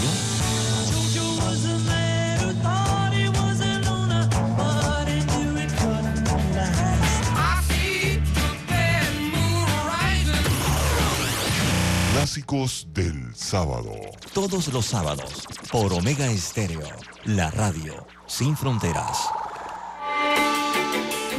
Clásicos 12.13 12.87
del 12.93 13.35
sábado. 13.35 13.91
Todos 14.33 14.67
los 14.69 14.85
sábados, 14.85 15.47
por 15.71 15.93
Omega 15.93 16.25
Estéreo, 16.27 16.81
la 17.25 17.51
radio 17.51 18.05
sin 18.25 18.57
fronteras. 18.57 19.29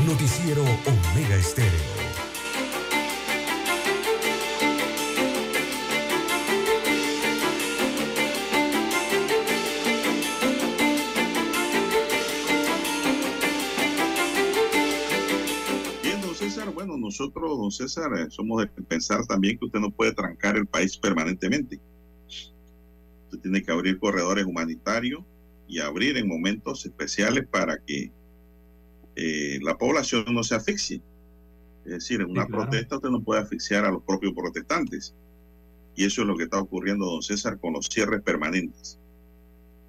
Noticiero 0.07 0.63
Omega 0.63 1.37
Estéreo. 1.37 2.06
Nosotros, 17.19 17.59
don 17.59 17.71
César, 17.71 18.11
eh, 18.19 18.27
somos 18.31 18.63
de 18.63 18.67
pensar 18.83 19.25
también 19.27 19.59
que 19.59 19.65
usted 19.67 19.81
no 19.81 19.91
puede 19.91 20.13
trancar 20.13 20.57
el 20.57 20.67
país 20.67 20.97
permanentemente. 20.97 21.81
Usted 23.27 23.39
tiene 23.41 23.63
que 23.63 23.73
abrir 23.73 23.99
corredores 23.99 24.45
humanitarios 24.45 25.23
y 25.69 25.81
abrir 25.81 26.17
en 26.17 26.29
momentos 26.29 26.85
especiales 26.85 27.47
para 27.49 27.79
que 27.79 28.13
eh, 29.17 29.59
la 29.63 29.77
población 29.77 30.27
no 30.33 30.43
se 30.43 30.55
asfixie. 30.55 31.03
Es 31.85 31.93
decir, 31.93 32.21
en 32.21 32.31
una 32.31 32.43
Sí, 32.43 32.49
claro. 32.49 32.63
protesta 32.65 32.97
usted 32.97 33.09
no 33.11 33.23
puede 33.23 33.41
asfixiar 33.43 33.85
a 33.85 33.91
los 33.91 34.03
propios 34.03 34.33
protestantes. 34.35 35.15
Y 35.95 36.05
eso 36.05 36.23
es 36.23 36.29
lo 36.29 36.37
que 36.37 36.45
está 36.45 36.61
ocurriendo, 36.61 37.07
don 37.07 37.23
César, 37.23 37.59
con 37.59 37.73
los 37.73 37.87
cierres 37.87 38.21
permanentes 38.23 38.99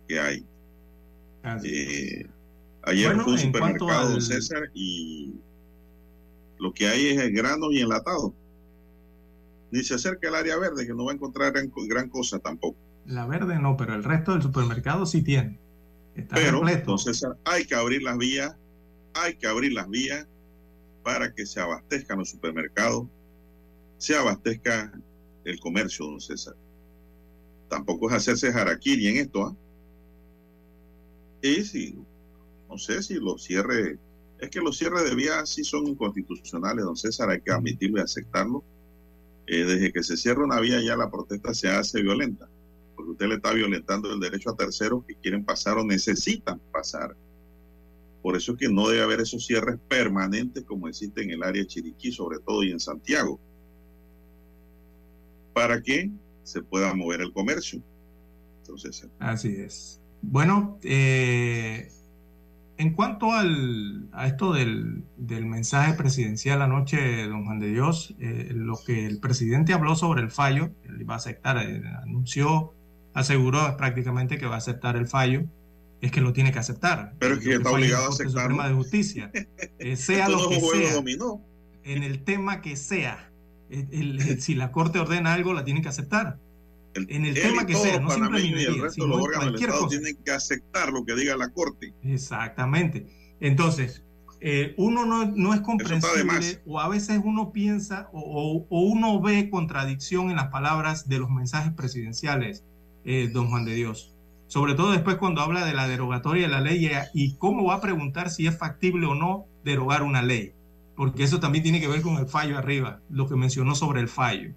que 0.08 0.20
hay. 0.20 0.46
Eh, 1.64 2.26
ayer 2.84 3.08
Bueno, 3.08 3.24
fue 3.24 3.34
un 3.34 3.40
supermercado, 3.40 4.12
don 4.12 4.22
César, 4.22 4.70
y 4.74 5.34
lo 6.60 6.74
que 6.74 6.88
hay 6.88 7.08
es 7.08 7.32
grano 7.34 7.72
y 7.72 7.82
enlatado. 7.82 8.34
Ni 9.72 9.84
se 9.84 9.96
acerca 9.96 10.30
al 10.30 10.36
área 10.36 10.58
verde, 10.58 10.86
que 10.86 10.94
no 10.94 11.06
va 11.06 11.12
a 11.12 11.16
encontrar 11.16 11.52
gran, 11.52 11.72
gran 11.88 12.10
cosa 12.10 12.40
tampoco. 12.40 12.78
La 13.06 13.26
verde 13.26 13.60
no, 13.60 13.78
pero 13.78 13.96
el 13.96 14.04
resto 14.04 14.34
del 14.34 14.42
supermercado 14.42 15.06
sí 15.06 15.22
tiene. 15.22 15.60
Está 16.16 16.36
Pero, 16.36 16.62
don 16.86 16.98
César, 16.98 17.38
hay 17.46 17.66
que 17.66 17.76
abrir 17.76 18.02
las 18.02 18.18
vías, 18.18 18.56
hay 19.14 19.36
que 19.36 19.48
abrir 19.48 19.74
las 19.74 19.88
vías 19.90 20.28
para 21.04 21.34
que 21.34 21.46
se 21.46 21.60
abastezcan 21.60 22.18
los 22.18 22.30
supermercados, 22.30 23.08
se 23.98 24.16
abastezca 24.16 24.92
el 25.46 25.60
comercio, 25.60 26.06
don 26.06 26.20
César. 26.20 26.56
Tampoco 27.70 28.10
es 28.10 28.16
hacerse 28.16 28.52
jaraquiri 28.52 29.08
en 29.08 29.18
esto, 29.18 29.46
¿ah? 29.46 29.56
Y 31.42 31.64
si, 31.64 31.96
no 32.70 32.78
sé 32.78 33.04
si 33.04 33.16
los 33.16 33.44
cierres, 33.44 34.00
es 34.40 34.50
que 34.50 34.60
los 34.60 34.78
cierres 34.78 35.10
de 35.10 35.16
vías 35.16 35.50
sí 35.50 35.64
son 35.64 35.88
inconstitucionales, 35.88 36.86
don 36.86 36.96
César, 36.96 37.30
hay 37.30 37.42
que 37.42 37.52
admitirlo 37.52 38.00
y 38.00 38.04
aceptarlo. 38.04 38.64
Eh, 39.48 39.64
desde 39.64 39.94
que 39.94 40.04
se 40.04 40.18
cierra 40.18 40.44
una 40.44 40.60
vía 40.60 40.82
ya 40.82 40.98
la 40.98 41.10
protesta 41.10 41.54
se 41.54 41.70
hace 41.70 42.02
violenta, 42.02 42.50
porque 42.96 43.12
usted 43.12 43.28
le 43.28 43.36
está 43.36 43.54
violentando 43.54 44.12
el 44.12 44.20
derecho 44.20 44.50
a 44.50 44.56
terceros 44.56 45.06
que 45.06 45.16
quieren 45.16 45.46
pasar 45.46 45.78
o 45.78 45.86
necesitan 45.86 46.60
pasar. 46.72 47.16
Por 48.22 48.36
eso 48.36 48.52
es 48.52 48.58
que 48.58 48.70
no 48.70 48.90
debe 48.90 49.04
haber 49.04 49.22
esos 49.22 49.46
cierres 49.46 49.80
permanentes 49.88 50.64
como 50.66 50.88
existe 50.88 51.24
en 51.24 51.32
el 51.32 51.44
área 51.44 51.62
de 51.62 51.68
Chiriquí, 51.68 52.12
sobre 52.12 52.40
todo 52.40 52.62
y 52.64 52.72
en 52.72 52.80
Santiago, 52.80 53.40
para 55.54 55.82
que 55.82 56.12
se 56.44 56.62
pueda 56.62 56.94
mover 56.94 57.22
el 57.22 57.32
comercio. 57.32 57.82
Así 59.20 59.50
es. 59.50 60.02
Bueno, 60.22 60.78
eh, 60.84 61.90
en 62.78 62.94
cuanto 62.94 63.34
al, 63.34 64.08
a 64.12 64.28
esto 64.28 64.54
del, 64.54 65.04
del 65.18 65.46
mensaje 65.46 65.94
presidencial 65.94 66.62
anoche, 66.62 67.28
don 67.28 67.46
Juan 67.46 67.60
de 67.60 67.70
Dios, 67.70 68.16
eh, 68.20 68.52
lo 68.54 68.78
que 68.86 69.06
el 69.06 69.20
presidente 69.20 69.74
habló 69.74 69.96
sobre 69.96 70.22
el 70.22 70.30
fallo, 70.32 70.72
él 70.84 71.02
iba 71.02 71.16
a 71.16 71.18
aceptar, 71.18 71.58
eh, 71.58 71.82
anunció, 72.04 72.74
aseguró 73.14 73.76
prácticamente 73.78 74.38
que 74.38 74.46
va 74.46 74.56
a 74.56 74.60
aceptar 74.60 74.96
el 74.96 75.08
fallo, 75.08 75.44
es 76.02 76.12
que 76.12 76.22
lo 76.22 76.34
tiene 76.34 76.52
que 76.52 76.60
aceptar. 76.60 77.14
Pero 77.18 77.36
es 77.36 77.40
que 77.40 77.54
está 77.56 77.72
obligado 77.72 78.10
a. 78.10 78.12
Suprema 78.12 78.68
de 78.68 78.74
Justicia, 78.76 79.32
Eh, 79.80 79.96
sea 79.96 80.30
lo 80.30 80.48
que 80.50 80.60
sea, 80.60 80.94
dominó. 80.94 81.42
en 81.84 82.04
el 82.04 82.24
tema 82.24 82.62
que 82.62 82.76
sea, 82.76 83.32
el- 83.70 83.88
el- 83.92 84.20
el- 84.22 84.42
si 84.42 84.54
la 84.56 84.72
Corte 84.72 85.00
ordena 85.00 85.34
algo, 85.34 85.54
la 85.54 85.64
tiene 85.64 85.82
que 85.82 85.90
aceptar. 85.90 86.38
En 86.96 87.26
el 87.26 87.38
Él 87.38 87.44
tema 87.44 87.64
y 87.64 87.66
que 87.68 87.74
todos 87.74 87.88
sea, 87.88 88.00
no 88.00 88.10
siempre 88.12 88.42
y 88.42 88.54
el 88.54 88.82
resto 88.82 88.84
de 88.86 88.92
sino 88.92 89.08
los 89.08 89.22
órganos 89.22 89.46
del 89.54 89.56
Estado 89.56 89.80
cosa. 89.82 89.90
tienen 89.90 90.18
que 90.24 90.32
aceptar 90.32 90.92
lo 90.92 91.06
que 91.06 91.16
diga 91.16 91.38
la 91.38 91.50
Corte. 91.50 91.94
Exactamente. 92.04 93.08
Entonces, 93.40 94.04
eh, 94.42 94.74
uno 94.78 95.06
no, 95.06 95.26
no 95.26 95.54
es 95.54 95.62
comprensible 95.62 96.62
o 96.66 96.80
a 96.80 96.88
veces 96.90 97.20
uno 97.24 97.52
piensa 97.52 98.10
o, 98.14 98.20
o- 98.20 98.68
o 98.70 98.82
uno 98.82 99.20
ve 99.22 99.50
contradicción 99.50 100.30
en 100.30 100.36
las 100.38 100.48
palabras 100.48 101.08
de 101.08 101.20
los 101.20 101.30
mensajes 101.30 101.74
presidenciales, 101.74 102.64
eh, 103.06 103.30
don 103.32 103.50
Juan 103.50 103.66
de 103.66 103.74
Dios. 103.76 104.14
Sobre 104.48 104.76
todo 104.76 104.92
después 104.92 105.18
cuando 105.18 105.42
habla 105.42 105.66
de 105.66 105.74
la 105.74 105.88
derogatoria 105.88 106.44
de 106.44 106.52
la 106.54 106.62
ley 106.62 106.90
y 107.14 107.34
cómo 107.36 107.66
va 107.66 107.76
a 107.76 107.82
preguntar 107.82 108.30
si 108.30 108.48
es 108.48 108.58
factible 108.58 109.06
o 109.08 109.14
no 109.16 109.46
derogar 109.64 110.04
una 110.04 110.22
ley. 110.22 110.54
Porque 110.96 111.24
eso 111.24 111.40
también 111.40 111.64
tiene 111.64 111.80
que 111.82 111.88
ver 111.88 112.02
con 112.02 112.16
el 112.18 112.28
fallo 112.28 112.58
arriba, 112.58 113.02
lo 113.10 113.28
que 113.28 113.36
mencionó 113.36 113.76
sobre 113.76 114.02
el 114.02 114.08
fallo. 114.08 114.54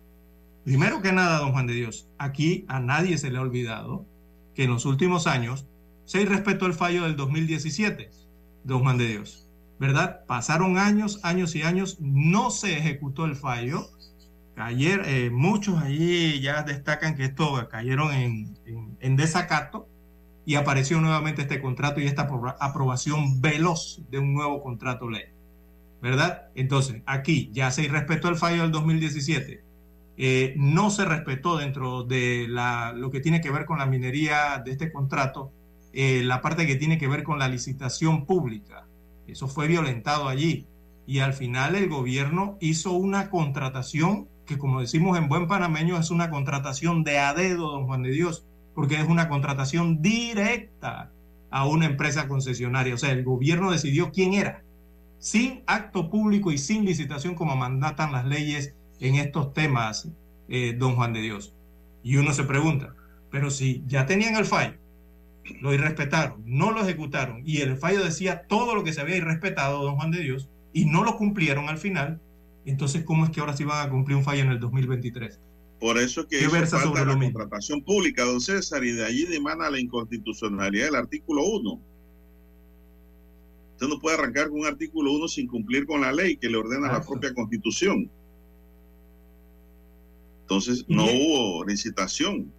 Primero 0.65 1.01
que 1.01 1.13
nada, 1.13 1.39
don 1.39 1.53
Juan 1.53 1.67
de 1.67 1.75
Dios, 1.75 2.09
aquí 2.19 2.65
a 2.69 2.81
nadie 2.81 3.19
se 3.19 3.31
le 3.31 3.39
ha 3.39 3.43
olvidado 3.43 4.07
que 4.55 4.65
en 4.65 4.71
los 4.71 4.85
últimos 4.85 5.27
años 5.27 5.67
se 6.05 6.25
respetó 6.27 6.67
el 6.67 6.75
fallo 6.75 7.05
del 7.05 7.17
2017, 7.17 8.11
don 8.65 8.83
Juan 8.83 8.99
de 8.99 9.09
Dios, 9.09 9.49
¿verdad? 9.79 10.25
Pasaron 10.27 10.77
años, 10.79 11.21
años 11.23 11.55
y 11.57 11.63
años, 11.63 11.97
no 12.01 12.51
se 12.51 12.77
ejecutó 12.77 13.25
el 13.25 13.37
fallo. 13.37 13.89
Ayer 14.57 15.03
eh, 15.07 15.31
muchos 15.31 15.79
allí 15.83 16.41
ya 16.41 16.63
destacan 16.63 17.15
que 17.17 17.25
esto 17.25 17.67
cayeron 17.71 18.13
en, 18.13 18.59
en- 19.01 19.17
desacato 19.17 19.89
y 20.45 20.57
apareció 20.57 21.01
nuevamente 21.01 21.43
este 21.43 21.63
contrato 21.63 22.01
y 22.01 22.07
esta 22.07 22.29
apro- 22.29 22.57
aprobación 22.61 23.41
veloz 23.41 24.03
de 24.11 24.19
un 24.19 24.35
nuevo 24.35 24.63
contrato 24.63 25.09
ley, 25.09 25.25
¿verdad? 26.03 26.49
Entonces, 26.55 27.03
aquí 27.07 27.51
ya 27.55 27.71
se 27.71 27.89
respetó 27.89 28.29
el 28.29 28.37
fallo 28.37 28.63
del 28.63 28.73
2017 28.73 29.65
eh, 30.23 30.53
no 30.59 30.91
se 30.91 31.07
respetó 31.07 31.57
dentro 31.57 32.03
de 32.03 32.45
la, 32.47 32.93
lo 32.95 33.11
que 33.11 33.21
tiene 33.21 33.41
que 33.41 33.51
ver 33.51 33.65
con 33.65 33.79
la 33.79 33.87
minería 33.87 34.61
de 34.63 34.73
este 34.73 34.93
contrato, 34.93 35.51
eh, 35.95 36.21
la 36.23 36.43
parte 36.43 36.67
que 36.67 36.77
tiene 36.77 36.99
que 36.99 37.09
ver 37.09 37.23
con 37.23 37.39
la 37.39 37.49
licitación 37.49 38.27
pública. 38.27 38.87
Eso 39.27 39.49
fue 39.49 39.67
violentado 39.67 40.29
allí. 40.29 40.67
Y 41.07 41.21
al 41.21 41.33
final 41.33 41.75
el 41.75 41.89
gobierno 41.89 42.59
hizo 42.61 42.93
una 42.93 43.31
contratación 43.31 44.29
que, 44.45 44.59
como 44.59 44.83
decimos 44.83 45.17
en 45.17 45.31
buen 45.31 45.47
panameño, 45.47 45.97
es 45.99 46.11
una 46.11 46.29
contratación 46.29 47.03
de 47.03 47.19
a 47.19 47.33
dedo, 47.33 47.71
don 47.71 47.87
Juan 47.87 48.03
de 48.03 48.11
Dios, 48.11 48.45
porque 48.75 48.97
es 48.97 49.09
una 49.09 49.31
contratación 49.31 50.03
directa 50.03 51.11
a 51.51 51.67
una 51.67 51.87
empresa 51.87 52.29
concesionaria. 52.29 52.93
O 52.93 52.99
sea, 52.99 53.13
el 53.13 53.25
gobierno 53.25 53.71
decidió 53.71 54.13
quién 54.13 54.35
era, 54.35 54.65
sin 55.19 55.63
acto 55.67 56.11
público 56.11 56.53
y 56.53 56.59
sin 56.59 56.85
licitación 56.85 57.35
como 57.35 57.57
mandatan 57.57 58.13
las 58.13 58.27
leyes 58.27 58.75
en 59.01 59.17
estos 59.17 59.53
temas, 59.53 60.09
eh, 60.49 60.75
don 60.79 60.95
Juan 60.95 61.13
de 61.13 61.23
Dios. 61.23 61.55
Y 62.03 62.17
uno 62.17 62.33
se 62.33 62.45
pregunta, 62.45 62.95
pero 63.31 63.51
si 63.51 63.83
ya 63.87 64.07
tenían 64.07 64.37
el 64.37 64.45
fallo, 64.45 64.75
lo 65.61 65.75
irrespetaron, 65.75 66.43
no 66.47 66.71
lo 66.71 66.83
ejecutaron, 66.83 67.43
y 67.45 67.59
el 67.59 67.77
fallo 67.77 68.05
decía 68.05 68.47
todo 68.47 68.75
lo 68.75 68.85
que 68.85 68.93
se 68.93 69.01
había 69.01 69.17
irrespetado, 69.17 69.83
don 69.83 69.97
Juan 69.97 70.11
de 70.11 70.21
Dios, 70.21 70.49
y 70.73 70.85
no 70.85 71.03
lo 71.03 71.17
cumplieron 71.17 71.69
al 71.69 71.79
final, 71.79 72.21
entonces, 72.65 73.05
¿cómo 73.05 73.25
es 73.25 73.31
que 73.31 73.41
ahora 73.41 73.57
sí 73.57 73.65
van 73.65 73.87
a 73.87 73.91
cumplir 73.91 74.17
un 74.17 74.25
fallo 74.25 74.43
en 74.43 74.51
el 74.51 74.61
2023? 74.61 75.41
Por 75.81 75.99
eso 75.99 76.21
es 76.21 76.27
que 76.27 76.39
¿Qué 76.39 76.45
hizo 76.45 76.53
versa 76.53 76.77
falta 76.79 76.89
sobre 76.89 77.07
la 77.07 77.13
lo 77.13 77.19
mismo? 77.19 77.39
contratación 77.39 77.83
pública, 77.83 78.25
don 78.25 78.41
César, 78.41 78.85
y 78.85 78.93
de 78.93 79.05
allí 79.05 79.25
demanda 79.25 79.71
la 79.71 79.81
inconstitucionalidad 79.81 80.87
del 80.87 80.97
artículo 80.97 81.43
1. 81.45 81.81
Usted 83.73 83.89
no 83.89 83.99
puede 83.99 84.19
arrancar 84.19 84.51
con 84.51 84.61
un 84.61 84.67
artículo 84.67 85.13
1 85.13 85.29
sin 85.29 85.47
cumplir 85.47 85.87
con 85.87 86.03
la 86.03 86.13
ley 86.13 86.37
que 86.37 86.51
le 86.51 86.59
ordena 86.59 86.93
la 86.93 87.03
propia 87.03 87.33
constitución. 87.33 88.11
Entonces, 90.51 90.85
no 90.89 91.05
Y- 91.05 91.09
hubo 91.29 91.65
licitación. 91.65 92.53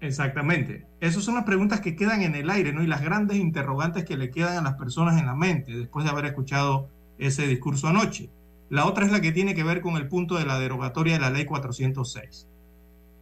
Exactamente. 0.00 0.86
Esas 1.00 1.24
son 1.24 1.34
las 1.34 1.42
preguntas 1.44 1.80
que 1.80 1.96
quedan 1.96 2.22
en 2.22 2.36
el 2.36 2.48
aire, 2.48 2.72
¿no? 2.72 2.80
Y 2.82 2.86
las 2.86 3.02
grandes 3.02 3.38
interrogantes 3.38 4.04
que 4.04 4.16
le 4.16 4.30
quedan 4.30 4.58
a 4.58 4.62
las 4.62 4.74
personas 4.74 5.18
en 5.18 5.26
la 5.26 5.34
mente 5.34 5.76
después 5.76 6.04
de 6.04 6.12
haber 6.12 6.26
escuchado 6.26 6.88
ese 7.18 7.48
discurso 7.48 7.88
anoche. 7.88 8.30
La 8.70 8.86
otra 8.86 9.04
es 9.04 9.10
la 9.10 9.20
que 9.20 9.32
tiene 9.32 9.56
que 9.56 9.64
ver 9.64 9.80
con 9.80 9.96
el 9.96 10.06
punto 10.06 10.36
de 10.36 10.46
la 10.46 10.60
derogatoria 10.60 11.14
de 11.14 11.20
la 11.20 11.30
ley 11.30 11.44
406. 11.44 12.46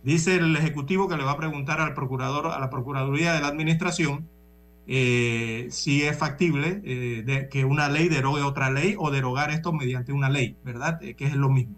Dice 0.05 0.37
el 0.37 0.55
Ejecutivo 0.57 1.09
que 1.09 1.17
le 1.17 1.25
va 1.25 1.33
a 1.33 1.37
preguntar 1.39 1.81
al 1.81 1.95
procurador, 1.95 2.49
a 2.49 2.59
la 2.59 2.69
Procuraduría 2.69 3.33
de 3.33 3.41
la 3.41 3.47
Administración, 3.49 4.29
eh, 4.87 5.69
si 5.71 6.03
es 6.03 6.19
factible 6.19 6.83
eh, 6.85 7.23
de- 7.25 7.49
que 7.49 7.65
una 7.65 7.89
ley 7.89 8.09
derogue 8.09 8.43
otra 8.43 8.71
ley 8.71 8.95
o 8.99 9.11
derogar 9.11 9.51
esto 9.53 9.73
mediante 9.73 10.13
una 10.13 10.29
ley, 10.29 10.57
¿verdad? 10.65 11.03
Eh, 11.03 11.15
que 11.15 11.25
es 11.25 11.35
lo 11.35 11.49
mismo. 11.49 11.77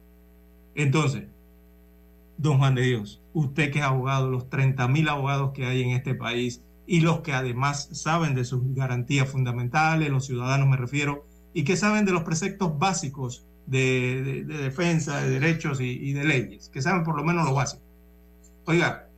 Entonces, 0.75 1.25
Don 2.39 2.59
Juan 2.59 2.75
de 2.75 2.83
Dios, 2.83 3.23
usted 3.33 3.71
que 3.71 3.79
es 3.81 3.85
abogado, 3.85 4.31
los 4.31 4.49
30 4.51 4.87
mil 4.89 5.09
abogados 5.09 5.53
que 5.53 5.67
hay 5.67 5.83
en 5.83 5.91
este 5.91 6.15
país 6.15 6.63
y 6.87 7.01
los 7.01 7.21
que 7.21 7.33
además 7.33 7.89
saben 7.93 8.35
de 8.35 8.45
sus 8.45 8.61
garantías 8.75 9.29
fundamentales, 9.29 10.11
los 10.11 10.27
ciudadanos 10.27 10.69
me 10.69 10.77
refiero, 10.77 11.27
y 11.55 11.65
que 11.65 11.77
saben 11.77 12.05
de 12.05 12.13
los 12.13 12.25
preceptos 12.25 12.79
básicos 12.79 13.47
de, 13.67 14.23
de- 14.23 14.45
de 14.45 14.59
defensa 14.59 15.21
de 15.23 15.31
derechos 15.31 15.81
y, 15.81 15.85
y 15.93 16.13
de 16.13 16.25
leyes, 16.25 16.69
que 16.69 16.83
saben 16.83 17.05
por 17.05 17.17
lo 17.17 17.25
menos 17.25 17.47
lo 17.47 17.55
básico. 17.55 17.83
Oiga, 18.67 19.09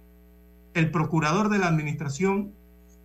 el 0.75 0.91
procurador 0.91 1.49
de 1.49 1.59
la 1.59 1.69
administración, 1.69 2.53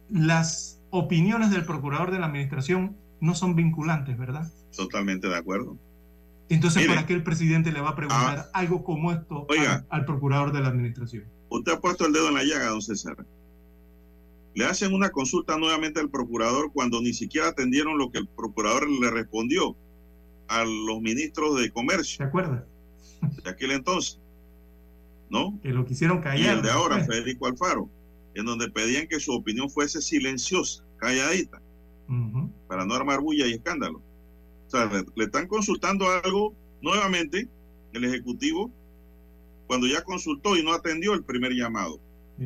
las 0.10 0.80
opiniones 0.90 1.50
del 1.52 1.66
procurador 1.66 2.12
de 2.12 2.20
la 2.20 2.26
administración 2.28 2.98
no 3.22 3.34
son 3.34 3.56
vinculantes, 3.56 4.18
¿verdad? 4.18 4.52
Totalmente 4.76 5.28
de 5.28 5.38
acuerdo. 5.38 5.78
Entonces, 6.56 6.82
Mire. 6.84 6.96
¿para 6.96 7.08
qué 7.08 7.14
el 7.14 7.24
presidente 7.24 7.72
le 7.72 7.82
va 7.82 7.90
a 7.90 7.96
preguntar 7.96 8.50
algo 8.54 8.84
como 8.84 9.12
esto 9.12 9.46
Oiga. 9.50 9.86
al- 9.90 10.02
al 10.02 10.06
procurador 10.06 10.52
de 10.52 10.60
la 10.62 10.68
administración? 10.70 11.26
Usted 11.50 11.72
ha 11.74 11.80
puesto 11.80 12.06
el 12.06 12.14
dedo 12.14 12.28
en 12.30 12.36
la 12.36 12.44
llaga, 12.44 12.68
don 12.70 12.82
César. 12.82 13.18
Le 14.54 14.66
hacen 14.66 14.94
una 14.94 15.10
consulta 15.12 15.58
nuevamente 15.58 16.00
al 16.02 16.10
procurador 16.10 16.72
cuando 16.74 17.02
ni 17.02 17.14
siquiera 17.14 17.48
atendieron 17.50 17.98
lo 17.98 18.12
que 18.12 18.18
el 18.20 18.28
procurador 18.28 18.90
le 18.90 19.10
respondió. 19.12 19.76
a 20.48 20.66
los 20.66 21.00
ministros 21.02 21.58
de 21.62 21.72
comercio. 21.72 22.18
¿Se 22.18 22.24
acuerda? 22.24 22.68
De 23.42 23.50
aquel 23.50 23.72
entonces. 23.72 24.20
¿No? 25.30 25.58
Que 25.64 25.70
lo 25.72 25.86
quisieron 25.86 26.20
callar. 26.22 26.40
Y 26.46 26.58
el 26.58 26.62
de 26.62 26.70
ahora, 26.70 26.96
Pues, 26.98 27.08
Federico 27.08 27.48
Alfaro, 27.48 27.90
en 28.34 28.44
donde 28.46 28.70
pedían 28.70 29.08
que 29.08 29.22
su 29.22 29.32
opinión 29.32 29.70
fuese 29.70 30.02
silenciosa, 30.02 30.84
calladita, 30.98 31.62
para 32.68 32.84
no 32.86 32.94
armar 32.96 33.22
bulla 33.22 33.48
y 33.48 33.54
escándalo. 33.54 34.02
O 34.74 34.78
sea, 34.78 34.86
le, 34.86 35.04
le 35.16 35.26
están 35.26 35.48
consultando 35.48 36.06
algo 36.10 36.56
nuevamente 36.82 37.50
el 37.92 38.06
Ejecutivo 38.06 38.72
cuando 39.68 39.86
ya 39.86 40.02
consultó 40.04 40.56
y 40.56 40.64
no 40.64 40.74
atendió 40.74 41.14
el 41.14 41.24
primer 41.24 41.52
llamado 41.54 42.00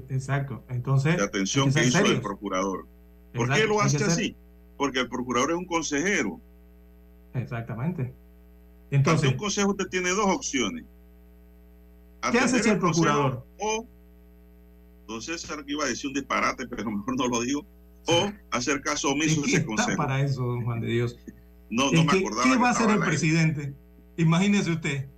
Exacto. 0.09 0.63
Entonces, 0.69 1.17
de 1.17 1.23
atención 1.23 1.71
que 1.71 1.86
hizo 1.86 1.99
el 1.99 2.21
procurador. 2.21 2.88
¿Por 3.34 3.47
Exacto, 3.47 3.61
qué 3.61 3.67
lo 3.67 3.82
hace 3.82 3.99
ser- 3.99 4.07
así? 4.09 4.36
Porque 4.78 4.99
el 5.01 5.07
procurador 5.07 5.51
es 5.51 5.57
un 5.57 5.65
consejero. 5.65 6.41
Exactamente. 7.34 8.01
Ante 8.01 8.95
Entonces, 8.95 9.32
un 9.32 9.38
consejo 9.38 9.69
usted 9.71 9.88
tiene 9.88 10.09
dos 10.09 10.26
opciones. 10.28 10.84
¿qué 12.32 12.39
hace 12.39 12.61
si 12.61 12.69
el 12.69 12.80
consejo 12.80 13.03
procurador? 13.05 13.45
O, 13.59 13.88
que 15.07 15.71
iba 15.71 15.86
a 15.86 15.88
decir 15.88 16.07
un 16.07 16.13
disparate, 16.13 16.67
pero 16.69 16.89
mejor 16.91 17.15
no 17.17 17.28
lo 17.28 17.41
digo. 17.41 17.65
O 18.07 18.32
hacer 18.51 18.82
caso 18.82 19.11
omiso 19.11 19.41
a 19.41 19.45
¿Qué 19.45 19.51
ese 19.51 19.65
consejo. 19.65 19.97
para 19.97 20.21
eso, 20.21 20.43
don 20.43 20.63
Juan 20.63 20.82
de 20.82 20.88
Dios? 20.88 21.17
No, 21.70 21.91
no 21.91 22.03
me 22.03 22.11
que, 22.11 22.20
acordaba. 22.20 22.43
¿Qué 22.43 22.57
va 22.57 22.68
a 22.70 22.72
hacer 22.72 22.89
el 22.89 22.99
presidente? 22.99 23.74
Imagínese 24.18 24.72
usted. 24.72 25.09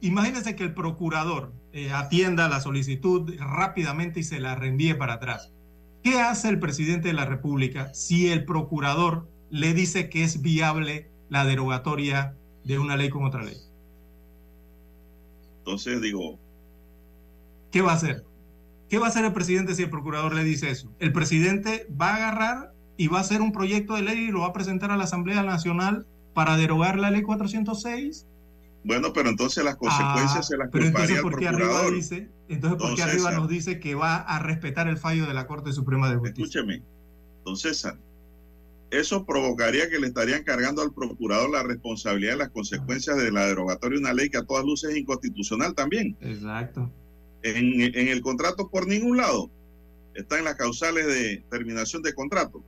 Imagínese 0.00 0.54
que 0.54 0.64
el 0.64 0.74
procurador 0.74 1.52
eh, 1.72 1.92
atienda 1.92 2.48
la 2.48 2.60
solicitud 2.60 3.34
rápidamente 3.38 4.20
y 4.20 4.24
se 4.24 4.40
la 4.40 4.54
reenvíe 4.54 4.94
para 4.94 5.14
atrás. 5.14 5.50
¿Qué 6.02 6.20
hace 6.20 6.50
el 6.50 6.58
presidente 6.58 7.08
de 7.08 7.14
la 7.14 7.24
República 7.24 7.92
si 7.94 8.28
el 8.28 8.44
procurador 8.44 9.28
le 9.50 9.72
dice 9.72 10.10
que 10.10 10.22
es 10.22 10.42
viable 10.42 11.10
la 11.30 11.44
derogatoria 11.44 12.36
de 12.64 12.78
una 12.78 12.96
ley 12.96 13.08
con 13.08 13.24
otra 13.24 13.42
ley? 13.42 13.56
Entonces 15.60 16.02
digo, 16.02 16.38
¿Qué 17.74 17.82
va 17.82 17.90
a 17.90 17.96
hacer? 17.96 18.24
¿Qué 18.88 18.98
va 18.98 19.06
a 19.06 19.08
hacer 19.08 19.24
el 19.24 19.32
presidente 19.32 19.74
si 19.74 19.82
el 19.82 19.90
procurador 19.90 20.32
le 20.32 20.44
dice 20.44 20.70
eso? 20.70 20.94
El 21.00 21.12
presidente 21.12 21.88
va 22.00 22.10
a 22.10 22.16
agarrar 22.16 22.73
y 22.96 23.08
va 23.08 23.18
a 23.18 23.20
hacer 23.22 23.40
un 23.42 23.52
proyecto 23.52 23.94
de 23.94 24.02
ley 24.02 24.18
y 24.18 24.30
lo 24.30 24.40
va 24.40 24.48
a 24.48 24.52
presentar 24.52 24.90
a 24.90 24.96
la 24.96 25.04
Asamblea 25.04 25.42
Nacional 25.42 26.06
para 26.32 26.56
derogar 26.56 26.98
la 26.98 27.10
ley 27.10 27.22
406. 27.22 28.26
bueno, 28.84 29.12
pero 29.12 29.28
entonces 29.30 29.64
las 29.64 29.76
consecuencias 29.76 30.38
Ah, 30.38 30.42
se 30.42 30.56
las 30.56 30.68
pero 30.70 30.86
entonces 30.86 31.20
¿por 31.20 31.38
qué 31.38 31.48
arriba 31.48 31.90
dice? 31.90 32.30
Entonces 32.48 32.78
¿por 32.78 32.88
Don 32.88 32.96
qué 32.96 33.02
arriba 33.02 33.30
nos 33.32 33.48
dice 33.48 33.80
que 33.80 33.94
va 33.94 34.16
a 34.16 34.38
respetar 34.40 34.88
el 34.88 34.98
fallo 34.98 35.26
de 35.26 35.34
la 35.34 35.46
Corte 35.46 35.72
Suprema 35.72 36.10
de 36.10 36.16
Justicia? 36.16 36.60
Escúcheme, 36.60 36.82
don 37.44 37.56
César, 37.56 37.98
eso 38.90 39.24
provocaría 39.26 39.88
que 39.88 39.98
le 39.98 40.06
estarían 40.08 40.44
cargando 40.44 40.82
al 40.82 40.92
procurador 40.92 41.50
la 41.50 41.62
responsabilidad 41.62 42.32
de 42.32 42.38
las 42.38 42.50
consecuencias 42.50 43.16
de 43.16 43.32
la 43.32 43.46
derogatoria 43.46 43.96
de 43.98 44.04
una 44.04 44.12
ley 44.12 44.28
que 44.30 44.38
a 44.38 44.44
todas 44.44 44.64
luces 44.64 44.90
es 44.90 44.96
inconstitucional 44.98 45.74
también. 45.74 46.16
Exacto. 46.20 46.92
En, 47.42 47.80
en 47.80 48.08
el 48.08 48.22
contrato 48.22 48.68
por 48.70 48.86
ningún 48.86 49.16
lado 49.16 49.50
está 50.14 50.38
en 50.38 50.44
las 50.44 50.54
causales 50.54 51.06
de 51.06 51.44
terminación 51.50 52.02
de 52.02 52.12
contrato 52.14 52.62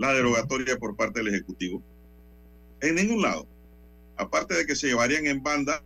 la 0.00 0.14
derogatoria 0.14 0.78
por 0.78 0.96
parte 0.96 1.20
del 1.20 1.28
Ejecutivo. 1.28 1.82
En 2.80 2.94
ningún 2.94 3.20
lado. 3.20 3.46
Aparte 4.16 4.54
de 4.54 4.64
que 4.64 4.74
se 4.74 4.86
llevarían 4.86 5.26
en 5.26 5.42
banda 5.42 5.82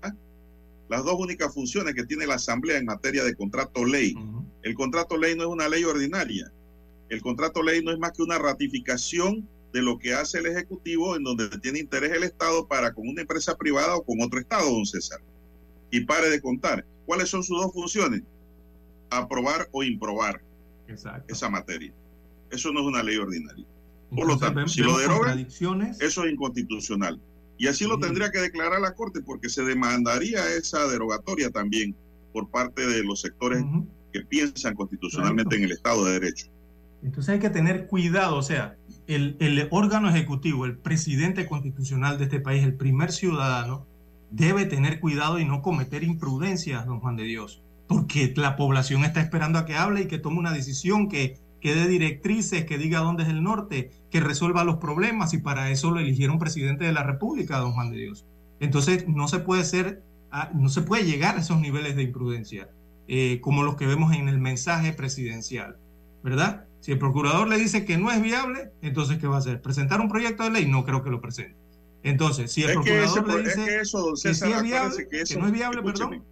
las 0.88 1.04
dos 1.04 1.16
únicas 1.18 1.52
funciones 1.52 1.94
que 1.94 2.06
tiene 2.06 2.24
la 2.24 2.36
Asamblea 2.36 2.78
en 2.78 2.84
materia 2.84 3.24
de 3.24 3.34
contrato 3.34 3.84
ley. 3.84 4.14
El 4.62 4.74
contrato 4.76 5.16
ley 5.16 5.34
no 5.34 5.42
es 5.42 5.48
una 5.48 5.68
ley 5.68 5.82
ordinaria. 5.82 6.52
El 7.08 7.22
contrato 7.22 7.60
ley 7.60 7.82
no 7.82 7.90
es 7.90 7.98
más 7.98 8.12
que 8.12 8.22
una 8.22 8.38
ratificación 8.38 9.48
de 9.72 9.82
lo 9.82 9.98
que 9.98 10.14
hace 10.14 10.38
el 10.38 10.46
Ejecutivo 10.46 11.16
en 11.16 11.24
donde 11.24 11.48
tiene 11.58 11.80
interés 11.80 12.12
el 12.12 12.22
Estado 12.22 12.68
para 12.68 12.94
con 12.94 13.08
una 13.08 13.22
empresa 13.22 13.56
privada 13.56 13.96
o 13.96 14.04
con 14.04 14.22
otro 14.22 14.38
Estado, 14.38 14.70
don 14.70 14.86
César. 14.86 15.20
Y 15.90 16.02
pare 16.02 16.30
de 16.30 16.40
contar. 16.40 16.86
¿Cuáles 17.04 17.30
son 17.30 17.42
sus 17.42 17.60
dos 17.60 17.72
funciones? 17.72 18.22
Aprobar 19.10 19.68
o 19.72 19.82
improbar 19.82 20.40
Exacto. 20.86 21.34
esa 21.34 21.50
materia. 21.50 21.92
Eso 22.52 22.72
no 22.72 22.78
es 22.78 22.86
una 22.86 23.02
ley 23.02 23.16
ordinaria. 23.16 23.66
Por 24.10 24.20
Entonces, 24.20 24.48
lo 24.48 24.54
tanto, 24.54 24.68
si 24.68 24.80
lo 24.82 24.98
derogan, 24.98 25.46
eso 26.00 26.24
es 26.24 26.32
inconstitucional. 26.32 27.20
Y 27.56 27.68
así 27.68 27.86
lo 27.86 27.98
tendría 27.98 28.30
que 28.30 28.40
declarar 28.40 28.80
la 28.80 28.94
Corte 28.94 29.20
porque 29.22 29.48
se 29.48 29.62
demandaría 29.64 30.40
esa 30.56 30.86
derogatoria 30.88 31.50
también 31.50 31.94
por 32.32 32.48
parte 32.50 32.86
de 32.86 33.04
los 33.04 33.20
sectores 33.20 33.64
que 34.12 34.20
piensan 34.22 34.74
constitucionalmente 34.74 35.50
Claro. 35.50 35.58
en 35.58 35.64
el 35.64 35.72
Estado 35.72 36.04
de 36.04 36.12
Derecho. 36.12 36.46
Entonces 37.02 37.34
hay 37.34 37.38
que 37.38 37.50
tener 37.50 37.86
cuidado, 37.86 38.36
o 38.36 38.42
sea, 38.42 38.76
el, 39.06 39.36
el 39.38 39.68
órgano 39.70 40.08
ejecutivo, 40.08 40.64
el 40.64 40.78
presidente 40.78 41.46
constitucional 41.46 42.18
de 42.18 42.24
este 42.24 42.40
país, 42.40 42.64
el 42.64 42.74
primer 42.74 43.12
ciudadano, 43.12 43.86
debe 44.30 44.64
tener 44.64 45.00
cuidado 45.00 45.38
y 45.38 45.44
no 45.44 45.62
cometer 45.62 46.02
imprudencias, 46.02 46.86
don 46.86 47.00
Juan 47.00 47.16
de 47.16 47.24
Dios, 47.24 47.62
porque 47.86 48.32
la 48.36 48.56
población 48.56 49.04
está 49.04 49.20
esperando 49.20 49.58
a 49.58 49.66
que 49.66 49.76
hable 49.76 50.02
y 50.02 50.06
que 50.08 50.18
tome 50.18 50.38
una 50.38 50.52
decisión, 50.52 51.08
que, 51.08 51.38
que 51.64 51.74
dé 51.74 51.88
directrices, 51.88 52.66
que 52.66 52.78
diga 52.78 53.00
dónde 53.00 53.24
es 53.24 53.30
el 53.30 53.42
norte, 53.42 53.90
que 54.12 54.20
resuelva 54.20 54.64
los 54.64 54.76
problemas 54.76 55.34
y 55.34 55.38
para 55.38 55.70
eso 55.70 55.90
lo 55.90 55.98
eligieron 56.00 56.38
presidente 56.38 56.84
de 56.84 56.92
la 56.92 57.02
República, 57.04 57.58
don 57.58 57.72
Juan 57.72 57.90
de 57.90 57.98
Dios. 57.98 58.26
Entonces 58.60 59.08
no 59.08 59.28
se 59.28 59.40
puede 59.40 59.64
ser, 59.64 60.04
a- 60.30 60.50
no 60.54 60.68
se 60.68 60.82
puede 60.82 61.04
llegar 61.04 61.36
a 61.36 61.40
esos 61.40 61.60
niveles 61.60 61.96
de 61.96 62.02
imprudencia, 62.04 62.68
eh, 63.08 63.40
como 63.40 63.62
los 63.64 63.76
que 63.76 63.86
vemos 63.86 64.14
en 64.14 64.28
el 64.28 64.38
mensaje 64.40 64.92
presidencial, 64.92 65.78
¿verdad? 66.22 66.66
Si 66.80 66.92
el 66.92 66.98
procurador 66.98 67.48
le 67.48 67.58
dice 67.58 67.86
que 67.86 67.96
no 67.98 68.12
es 68.12 68.20
viable, 68.22 68.70
entonces 68.82 69.18
¿qué 69.18 69.26
va 69.26 69.36
a 69.36 69.38
hacer? 69.38 69.62
¿Presentar 69.62 70.00
un 70.02 70.08
proyecto 70.10 70.44
de 70.44 70.50
ley? 70.50 70.66
No 70.66 70.84
creo 70.84 71.02
que 71.02 71.10
lo 71.10 71.20
presente. 71.22 71.56
Entonces, 72.02 72.52
si 72.52 72.62
el 72.62 72.70
Es 72.70 72.74
procurador 72.74 73.24
ese 73.30 73.38
le 73.38 73.42
es 73.50 73.56
dice 73.56 73.64
que 73.66 73.80
eso, 73.80 73.98
don 74.02 74.14
que 74.14 74.20
César, 74.20 74.48
sí 74.48 74.54
es 74.54 74.62
viable, 74.62 74.96
que 75.08 75.08
que 75.08 75.20
eso, 75.22 75.38
no 75.38 75.46
es 75.46 75.52
viable, 75.52 75.80
escúcheme, 75.80 76.10
perdón, 76.10 76.26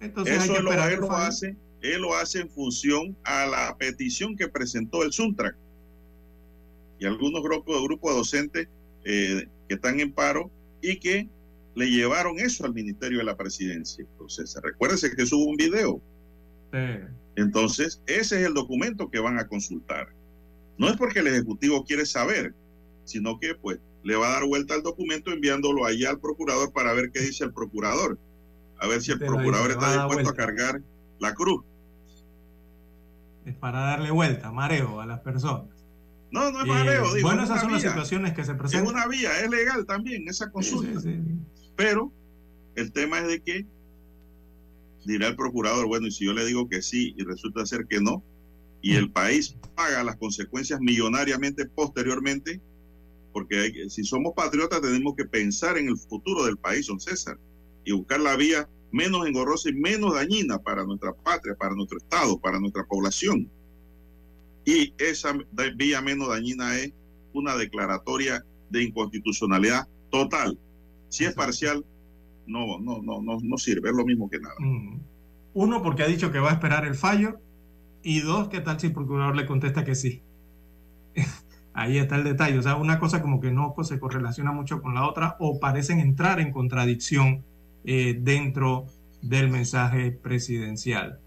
entonces 0.00 0.40
hay 0.40 0.50
que 0.50 0.62
lo, 0.62 0.70
esperar 0.70 0.92
él 0.92 1.00
que 1.00 1.00
lo 1.00 1.12
hace, 1.16 1.56
él 1.82 2.02
lo 2.02 2.16
hace 2.16 2.40
en 2.40 2.50
función 2.50 3.16
a 3.24 3.46
la 3.46 3.76
petición 3.78 4.36
que 4.36 4.48
presentó 4.48 5.02
el 5.02 5.12
Suntrac 5.12 5.56
y 6.98 7.06
algunos 7.06 7.42
grupos, 7.42 7.82
grupos 7.82 8.14
docentes 8.14 8.68
eh, 9.04 9.46
que 9.68 9.74
están 9.74 10.00
en 10.00 10.12
paro 10.12 10.50
y 10.82 10.96
que 10.96 11.28
le 11.74 11.90
llevaron 11.90 12.38
eso 12.40 12.64
al 12.64 12.74
Ministerio 12.74 13.18
de 13.18 13.24
la 13.24 13.36
Presidencia. 13.36 14.04
Entonces, 14.10 14.56
recuérdese 14.62 15.14
que 15.14 15.26
subo 15.26 15.44
un 15.44 15.56
video. 15.56 16.00
Eh, 16.72 17.06
Entonces, 17.36 18.02
ese 18.06 18.40
es 18.40 18.46
el 18.46 18.54
documento 18.54 19.10
que 19.10 19.20
van 19.20 19.38
a 19.38 19.46
consultar. 19.46 20.08
No 20.76 20.88
es 20.88 20.96
porque 20.96 21.20
el 21.20 21.28
Ejecutivo 21.28 21.84
quiere 21.84 22.04
saber, 22.04 22.52
sino 23.04 23.38
que 23.38 23.54
pues 23.54 23.78
le 24.02 24.16
va 24.16 24.28
a 24.28 24.32
dar 24.32 24.44
vuelta 24.46 24.74
al 24.74 24.82
documento 24.82 25.30
enviándolo 25.32 25.84
allá 25.84 26.10
al 26.10 26.20
procurador 26.20 26.72
para 26.72 26.92
ver 26.94 27.10
qué 27.12 27.20
dice 27.20 27.44
el 27.44 27.52
procurador. 27.52 28.18
A 28.80 28.86
ver 28.86 29.00
si 29.02 29.12
el 29.12 29.18
procurador 29.18 29.70
está 29.70 29.92
dispuesto 29.92 30.30
a 30.30 30.34
cargar 30.34 30.82
la 31.20 31.34
cruz. 31.34 31.64
es 33.44 33.54
para 33.56 33.80
darle 33.80 34.10
vuelta, 34.10 34.52
mareo 34.52 35.00
a 35.00 35.06
las 35.06 35.20
personas. 35.20 35.68
No, 36.30 36.50
no 36.52 36.58
es 36.60 36.64
Eh, 36.66 36.68
mareo, 36.68 37.14
digo, 37.14 37.26
bueno, 37.28 37.42
es 37.44 37.48
esas 37.48 37.62
son 37.62 37.72
las 37.72 37.80
situaciones 37.82 38.34
que 38.34 38.44
se 38.44 38.52
Es 38.52 38.58
presentan. 38.58 38.94
una 38.94 39.06
vía, 39.06 39.30
es 39.40 39.48
legal 39.50 39.86
también 39.86 40.28
esa 40.28 40.50
consulta. 40.50 41.00
Sí, 41.00 41.12
sí, 41.14 41.22
sí. 41.24 41.70
Pero 41.74 42.12
el 42.74 42.92
tema 42.92 43.20
es 43.20 43.28
de 43.28 43.40
que 43.40 43.66
dirá 45.06 45.28
el 45.28 45.36
procurador, 45.36 45.86
bueno, 45.86 46.06
y 46.06 46.10
si 46.10 46.26
yo 46.26 46.34
le 46.34 46.44
digo 46.44 46.68
que 46.68 46.82
sí 46.82 47.14
y 47.16 47.24
resulta 47.24 47.64
ser 47.64 47.86
que 47.86 48.00
no, 48.00 48.22
y 48.82 48.94
el 48.96 49.10
país 49.10 49.56
paga 49.74 50.04
las 50.04 50.16
consecuencias 50.16 50.78
millonariamente 50.80 51.64
posteriormente, 51.66 52.60
porque 53.32 53.58
hay 53.60 53.90
si 53.90 54.04
somos 54.04 54.34
patriotas 54.34 54.82
tenemos 54.82 55.14
que 55.16 55.24
pensar 55.24 55.78
en 55.78 55.88
el 55.88 55.96
futuro 55.96 56.44
del 56.44 56.58
país, 56.58 56.86
don 56.86 57.00
César, 57.00 57.38
y 57.84 57.92
buscar 57.92 58.20
la 58.20 58.36
vía 58.36 58.68
menos 58.90 59.26
engorrosa 59.26 59.70
y 59.70 59.74
menos 59.74 60.14
dañina 60.14 60.58
para 60.58 60.84
nuestra 60.84 61.12
patria, 61.12 61.54
para 61.54 61.74
nuestro 61.74 61.98
Estado, 61.98 62.38
para 62.38 62.58
nuestra 62.58 62.84
población. 62.84 63.50
Y 64.64 64.92
esa 64.98 65.36
vía 65.76 66.00
menos 66.02 66.28
dañina 66.28 66.76
es 66.76 66.92
una 67.32 67.56
declaratoria 67.56 68.44
de 68.70 68.82
inconstitucionalidad 68.84 69.88
total. 70.10 70.58
Si 71.08 71.24
es 71.24 71.34
parcial, 71.34 71.84
no, 72.46 72.78
no, 72.78 73.00
no, 73.02 73.20
no, 73.22 73.38
no 73.42 73.58
sirve, 73.58 73.90
es 73.90 73.96
lo 73.96 74.04
mismo 74.04 74.28
que 74.28 74.38
nada. 74.38 74.54
Mm. 74.58 75.00
Uno, 75.54 75.82
porque 75.82 76.02
ha 76.02 76.06
dicho 76.06 76.30
que 76.30 76.38
va 76.38 76.50
a 76.50 76.54
esperar 76.54 76.86
el 76.86 76.94
fallo. 76.94 77.40
Y 78.02 78.20
dos, 78.20 78.48
¿qué 78.48 78.60
tal 78.60 78.78
si 78.78 78.88
el 78.88 78.92
procurador 78.92 79.34
le 79.34 79.46
contesta 79.46 79.84
que 79.84 79.94
sí? 79.94 80.22
Ahí 81.72 81.98
está 81.98 82.16
el 82.16 82.24
detalle. 82.24 82.58
O 82.58 82.62
sea, 82.62 82.76
una 82.76 82.98
cosa 82.98 83.22
como 83.22 83.40
que 83.40 83.50
no 83.50 83.74
se 83.82 83.98
correlaciona 83.98 84.52
mucho 84.52 84.80
con 84.82 84.94
la 84.94 85.06
otra 85.06 85.36
o 85.40 85.60
parecen 85.60 86.00
entrar 86.00 86.40
en 86.40 86.52
contradicción 86.52 87.44
eh, 87.84 88.16
dentro 88.20 88.86
del 89.22 89.48
mensaje 89.50 90.12
presidencial. 90.12 91.20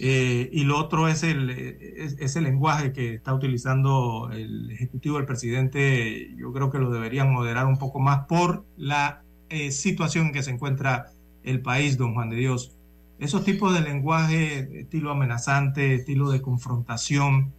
Eh, 0.00 0.48
y 0.52 0.62
lo 0.64 0.78
otro 0.78 1.08
es 1.08 1.22
el, 1.24 1.50
es, 1.50 2.16
es 2.20 2.36
el 2.36 2.44
lenguaje 2.44 2.92
que 2.92 3.14
está 3.14 3.34
utilizando 3.34 4.30
el 4.32 4.70
Ejecutivo, 4.70 5.18
el 5.18 5.26
presidente. 5.26 6.34
Yo 6.36 6.52
creo 6.52 6.70
que 6.70 6.78
lo 6.78 6.90
deberían 6.90 7.32
moderar 7.32 7.66
un 7.66 7.78
poco 7.78 7.98
más 8.00 8.26
por 8.26 8.64
la 8.76 9.24
eh, 9.48 9.70
situación 9.72 10.26
en 10.28 10.32
que 10.32 10.42
se 10.42 10.50
encuentra 10.52 11.06
el 11.42 11.62
país, 11.62 11.96
don 11.98 12.14
Juan 12.14 12.30
de 12.30 12.36
Dios. 12.36 12.76
Esos 13.18 13.44
tipos 13.44 13.74
de 13.74 13.80
lenguaje, 13.80 14.80
estilo 14.82 15.10
amenazante, 15.10 15.94
estilo 15.96 16.30
de 16.30 16.40
confrontación, 16.42 17.54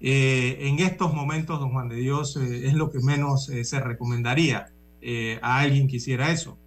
eh, 0.00 0.58
en 0.68 0.78
estos 0.80 1.14
momentos, 1.14 1.60
don 1.60 1.70
Juan 1.72 1.88
de 1.88 1.96
Dios, 1.96 2.36
eh, 2.36 2.66
es 2.68 2.74
lo 2.74 2.90
que 2.90 3.00
menos 3.00 3.48
eh, 3.48 3.64
se 3.64 3.80
recomendaría. 3.80 4.72
eh, 5.02 5.38
a 5.42 5.58
alguien 5.60 5.88
que 5.88 5.96
hiciera 5.96 6.30
eso. 6.30 6.61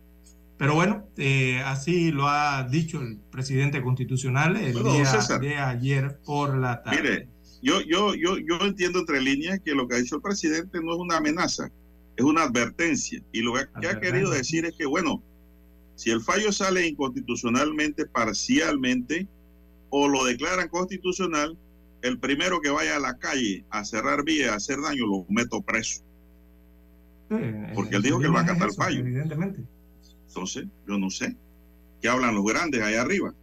Pero 0.57 0.73
bueno, 0.75 1.07
eh, 1.17 1.61
así 1.65 2.11
lo 2.11 2.27
ha 2.27 2.63
dicho 2.63 3.01
el 3.01 3.17
presidente 3.29 3.81
constitucional 3.81 4.55
el 4.55 4.81
día 4.83 5.19
de 5.39 5.57
ayer 5.57 6.17
por 6.23 6.57
la 6.57 6.81
tarde. 6.81 7.01
Mire, 7.01 7.27
yo, 7.61 7.81
yo, 7.81 8.15
yo, 8.15 8.37
yo 8.37 8.65
entiendo 8.65 8.99
entre 8.99 9.21
líneas 9.21 9.59
que 9.59 9.75
lo 9.75 9.87
que 9.87 9.95
ha 9.95 9.97
dicho 9.97 10.15
el 10.15 10.21
presidente 10.21 10.79
no 10.81 10.93
es 10.93 10.99
una 10.99 11.17
amenaza, 11.17 11.69
es 12.15 12.23
una 12.23 12.43
advertencia. 12.43 13.21
Y 13.33 13.41
lo 13.41 13.53
que 13.53 13.87
ha 13.87 13.99
querido 13.99 14.31
decir 14.31 14.65
es 14.65 14.75
que, 14.77 14.85
bueno, 14.85 15.21
si 15.95 16.11
el 16.11 16.21
fallo 16.21 16.51
sale 16.51 16.87
inconstitucionalmente, 16.87 18.05
parcialmente, 18.05 19.27
o 19.89 20.07
lo 20.07 20.23
declaran 20.23 20.69
constitucional, 20.69 21.57
el 22.01 22.19
primero 22.19 22.61
que 22.61 22.69
vaya 22.69 22.97
a 22.97 22.99
la 22.99 23.17
calle 23.17 23.65
a 23.71 23.83
cerrar 23.83 24.23
vías, 24.23 24.51
a 24.51 24.55
hacer 24.55 24.79
daño, 24.81 25.05
lo 25.05 25.25
meto 25.27 25.61
preso. 25.61 26.01
Porque 27.73 27.95
él 27.95 28.03
dijo 28.03 28.19
que 28.19 28.27
él 28.27 28.35
va 28.35 28.41
a 28.41 28.45
catar 28.45 28.69
el 28.69 28.73
fallo. 28.75 28.99
Evidentemente. 28.99 29.63
Entonces, 30.36 30.65
yo 30.86 30.97
no 30.97 31.09
sé. 31.09 31.38
¿Qué 32.01 32.09
hablan 32.09 32.36
los 32.36 32.43
grandes 32.43 32.83
allá 32.83 33.01
arriba? 33.01 33.33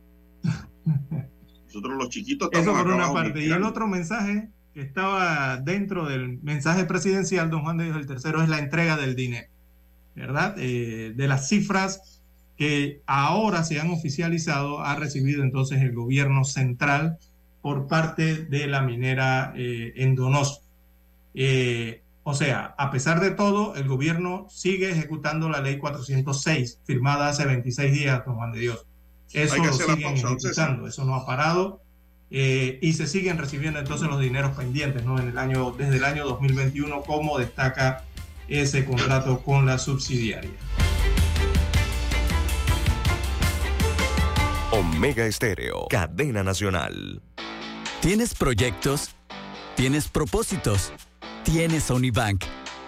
Nosotros 1.66 1.96
los 1.96 2.10
chiquitos 2.10 2.50
estamos 2.52 2.76
Eso 2.76 2.84
por 2.84 2.92
una 2.92 3.10
parte. 3.10 3.46
Y 3.46 3.50
el 3.50 3.62
otro 3.62 3.88
mensaje 3.88 4.50
que 4.74 4.82
estaba 4.82 5.56
dentro 5.56 6.06
del 6.06 6.38
mensaje 6.42 6.84
presidencial, 6.84 7.48
don 7.48 7.62
Juan 7.62 7.78
de 7.78 7.84
Dios 7.84 7.96
el 7.96 8.06
tercero, 8.06 8.42
es 8.42 8.50
la 8.50 8.58
entrega 8.58 8.98
del 8.98 9.16
dinero. 9.16 9.48
¿Verdad? 10.14 10.54
Eh, 10.58 11.14
de 11.16 11.28
las 11.28 11.48
cifras 11.48 12.20
que 12.58 13.00
ahora 13.06 13.64
se 13.64 13.80
han 13.80 13.90
oficializado, 13.90 14.84
ha 14.84 14.94
recibido 14.94 15.42
entonces 15.42 15.80
el 15.80 15.94
gobierno 15.94 16.44
central 16.44 17.16
por 17.62 17.86
parte 17.86 18.44
de 18.44 18.66
la 18.66 18.82
minera 18.82 19.54
eh, 19.56 19.94
en 19.96 20.14
Donoso. 20.14 20.60
Eh, 21.32 22.01
o 22.24 22.34
sea, 22.34 22.74
a 22.78 22.90
pesar 22.90 23.20
de 23.20 23.32
todo, 23.32 23.74
el 23.74 23.88
gobierno 23.88 24.46
sigue 24.48 24.90
ejecutando 24.90 25.48
la 25.48 25.60
ley 25.60 25.78
406, 25.78 26.80
firmada 26.84 27.28
hace 27.28 27.44
26 27.44 27.92
días, 27.92 28.22
don 28.24 28.36
Juan 28.36 28.52
de 28.52 28.60
Dios. 28.60 28.86
Eso 29.32 29.56
lo 29.56 29.72
siguen 29.72 30.16
ejecutando, 30.16 30.86
eso 30.86 31.04
no 31.04 31.14
ha 31.14 31.26
parado 31.26 31.82
eh, 32.30 32.78
y 32.80 32.92
se 32.92 33.06
siguen 33.06 33.38
recibiendo 33.38 33.78
entonces 33.78 34.08
los 34.08 34.20
dineros 34.20 34.56
pendientes, 34.56 35.04
¿no? 35.04 35.18
En 35.18 35.28
el 35.28 35.38
año, 35.38 35.72
desde 35.72 35.96
el 35.96 36.04
año 36.04 36.24
2021, 36.24 37.02
como 37.02 37.38
destaca 37.38 38.04
ese 38.48 38.84
contrato 38.84 39.40
con 39.42 39.66
la 39.66 39.78
subsidiaria. 39.78 40.50
Omega 44.70 45.26
Estéreo, 45.26 45.88
cadena 45.90 46.42
nacional. 46.42 47.20
¿Tienes 48.00 48.34
proyectos? 48.34 49.10
¿Tienes 49.76 50.08
propósitos? 50.08 50.92
Tienes 51.44 51.90
Unibank. 51.90 52.44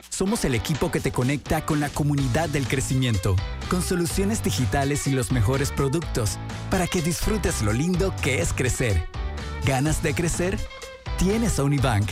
Somos 0.08 0.44
el 0.44 0.54
equipo 0.54 0.90
que 0.90 1.00
te 1.00 1.10
conecta 1.10 1.66
con 1.66 1.80
la 1.80 1.88
comunidad 1.88 2.48
del 2.48 2.68
crecimiento, 2.68 3.34
con 3.68 3.82
soluciones 3.82 4.44
digitales 4.44 5.08
y 5.08 5.10
los 5.10 5.32
mejores 5.32 5.72
productos, 5.72 6.38
para 6.70 6.86
que 6.86 7.02
disfrutes 7.02 7.62
lo 7.62 7.72
lindo 7.72 8.14
que 8.22 8.40
es 8.40 8.52
crecer. 8.52 9.08
¿Ganas 9.64 10.02
de 10.02 10.14
crecer? 10.14 10.56
Tienes 11.18 11.58
Unibank. 11.58 12.10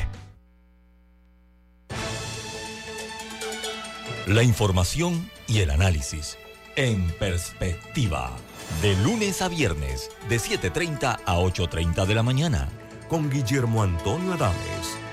La 4.27 4.43
información 4.43 5.31
y 5.47 5.61
el 5.61 5.71
análisis 5.71 6.37
en 6.77 7.11
perspectiva. 7.19 8.33
De 8.81 8.97
lunes 8.97 9.43
a 9.43 9.49
viernes, 9.49 10.11
de 10.29 10.39
7.30 10.39 11.21
a 11.25 11.37
8.30 11.37 12.07
de 12.07 12.15
la 12.15 12.23
mañana 12.23 12.69
con 13.13 13.29
Guillermo 13.29 13.83
Antonio 13.83 14.33
Adames, 14.33 14.97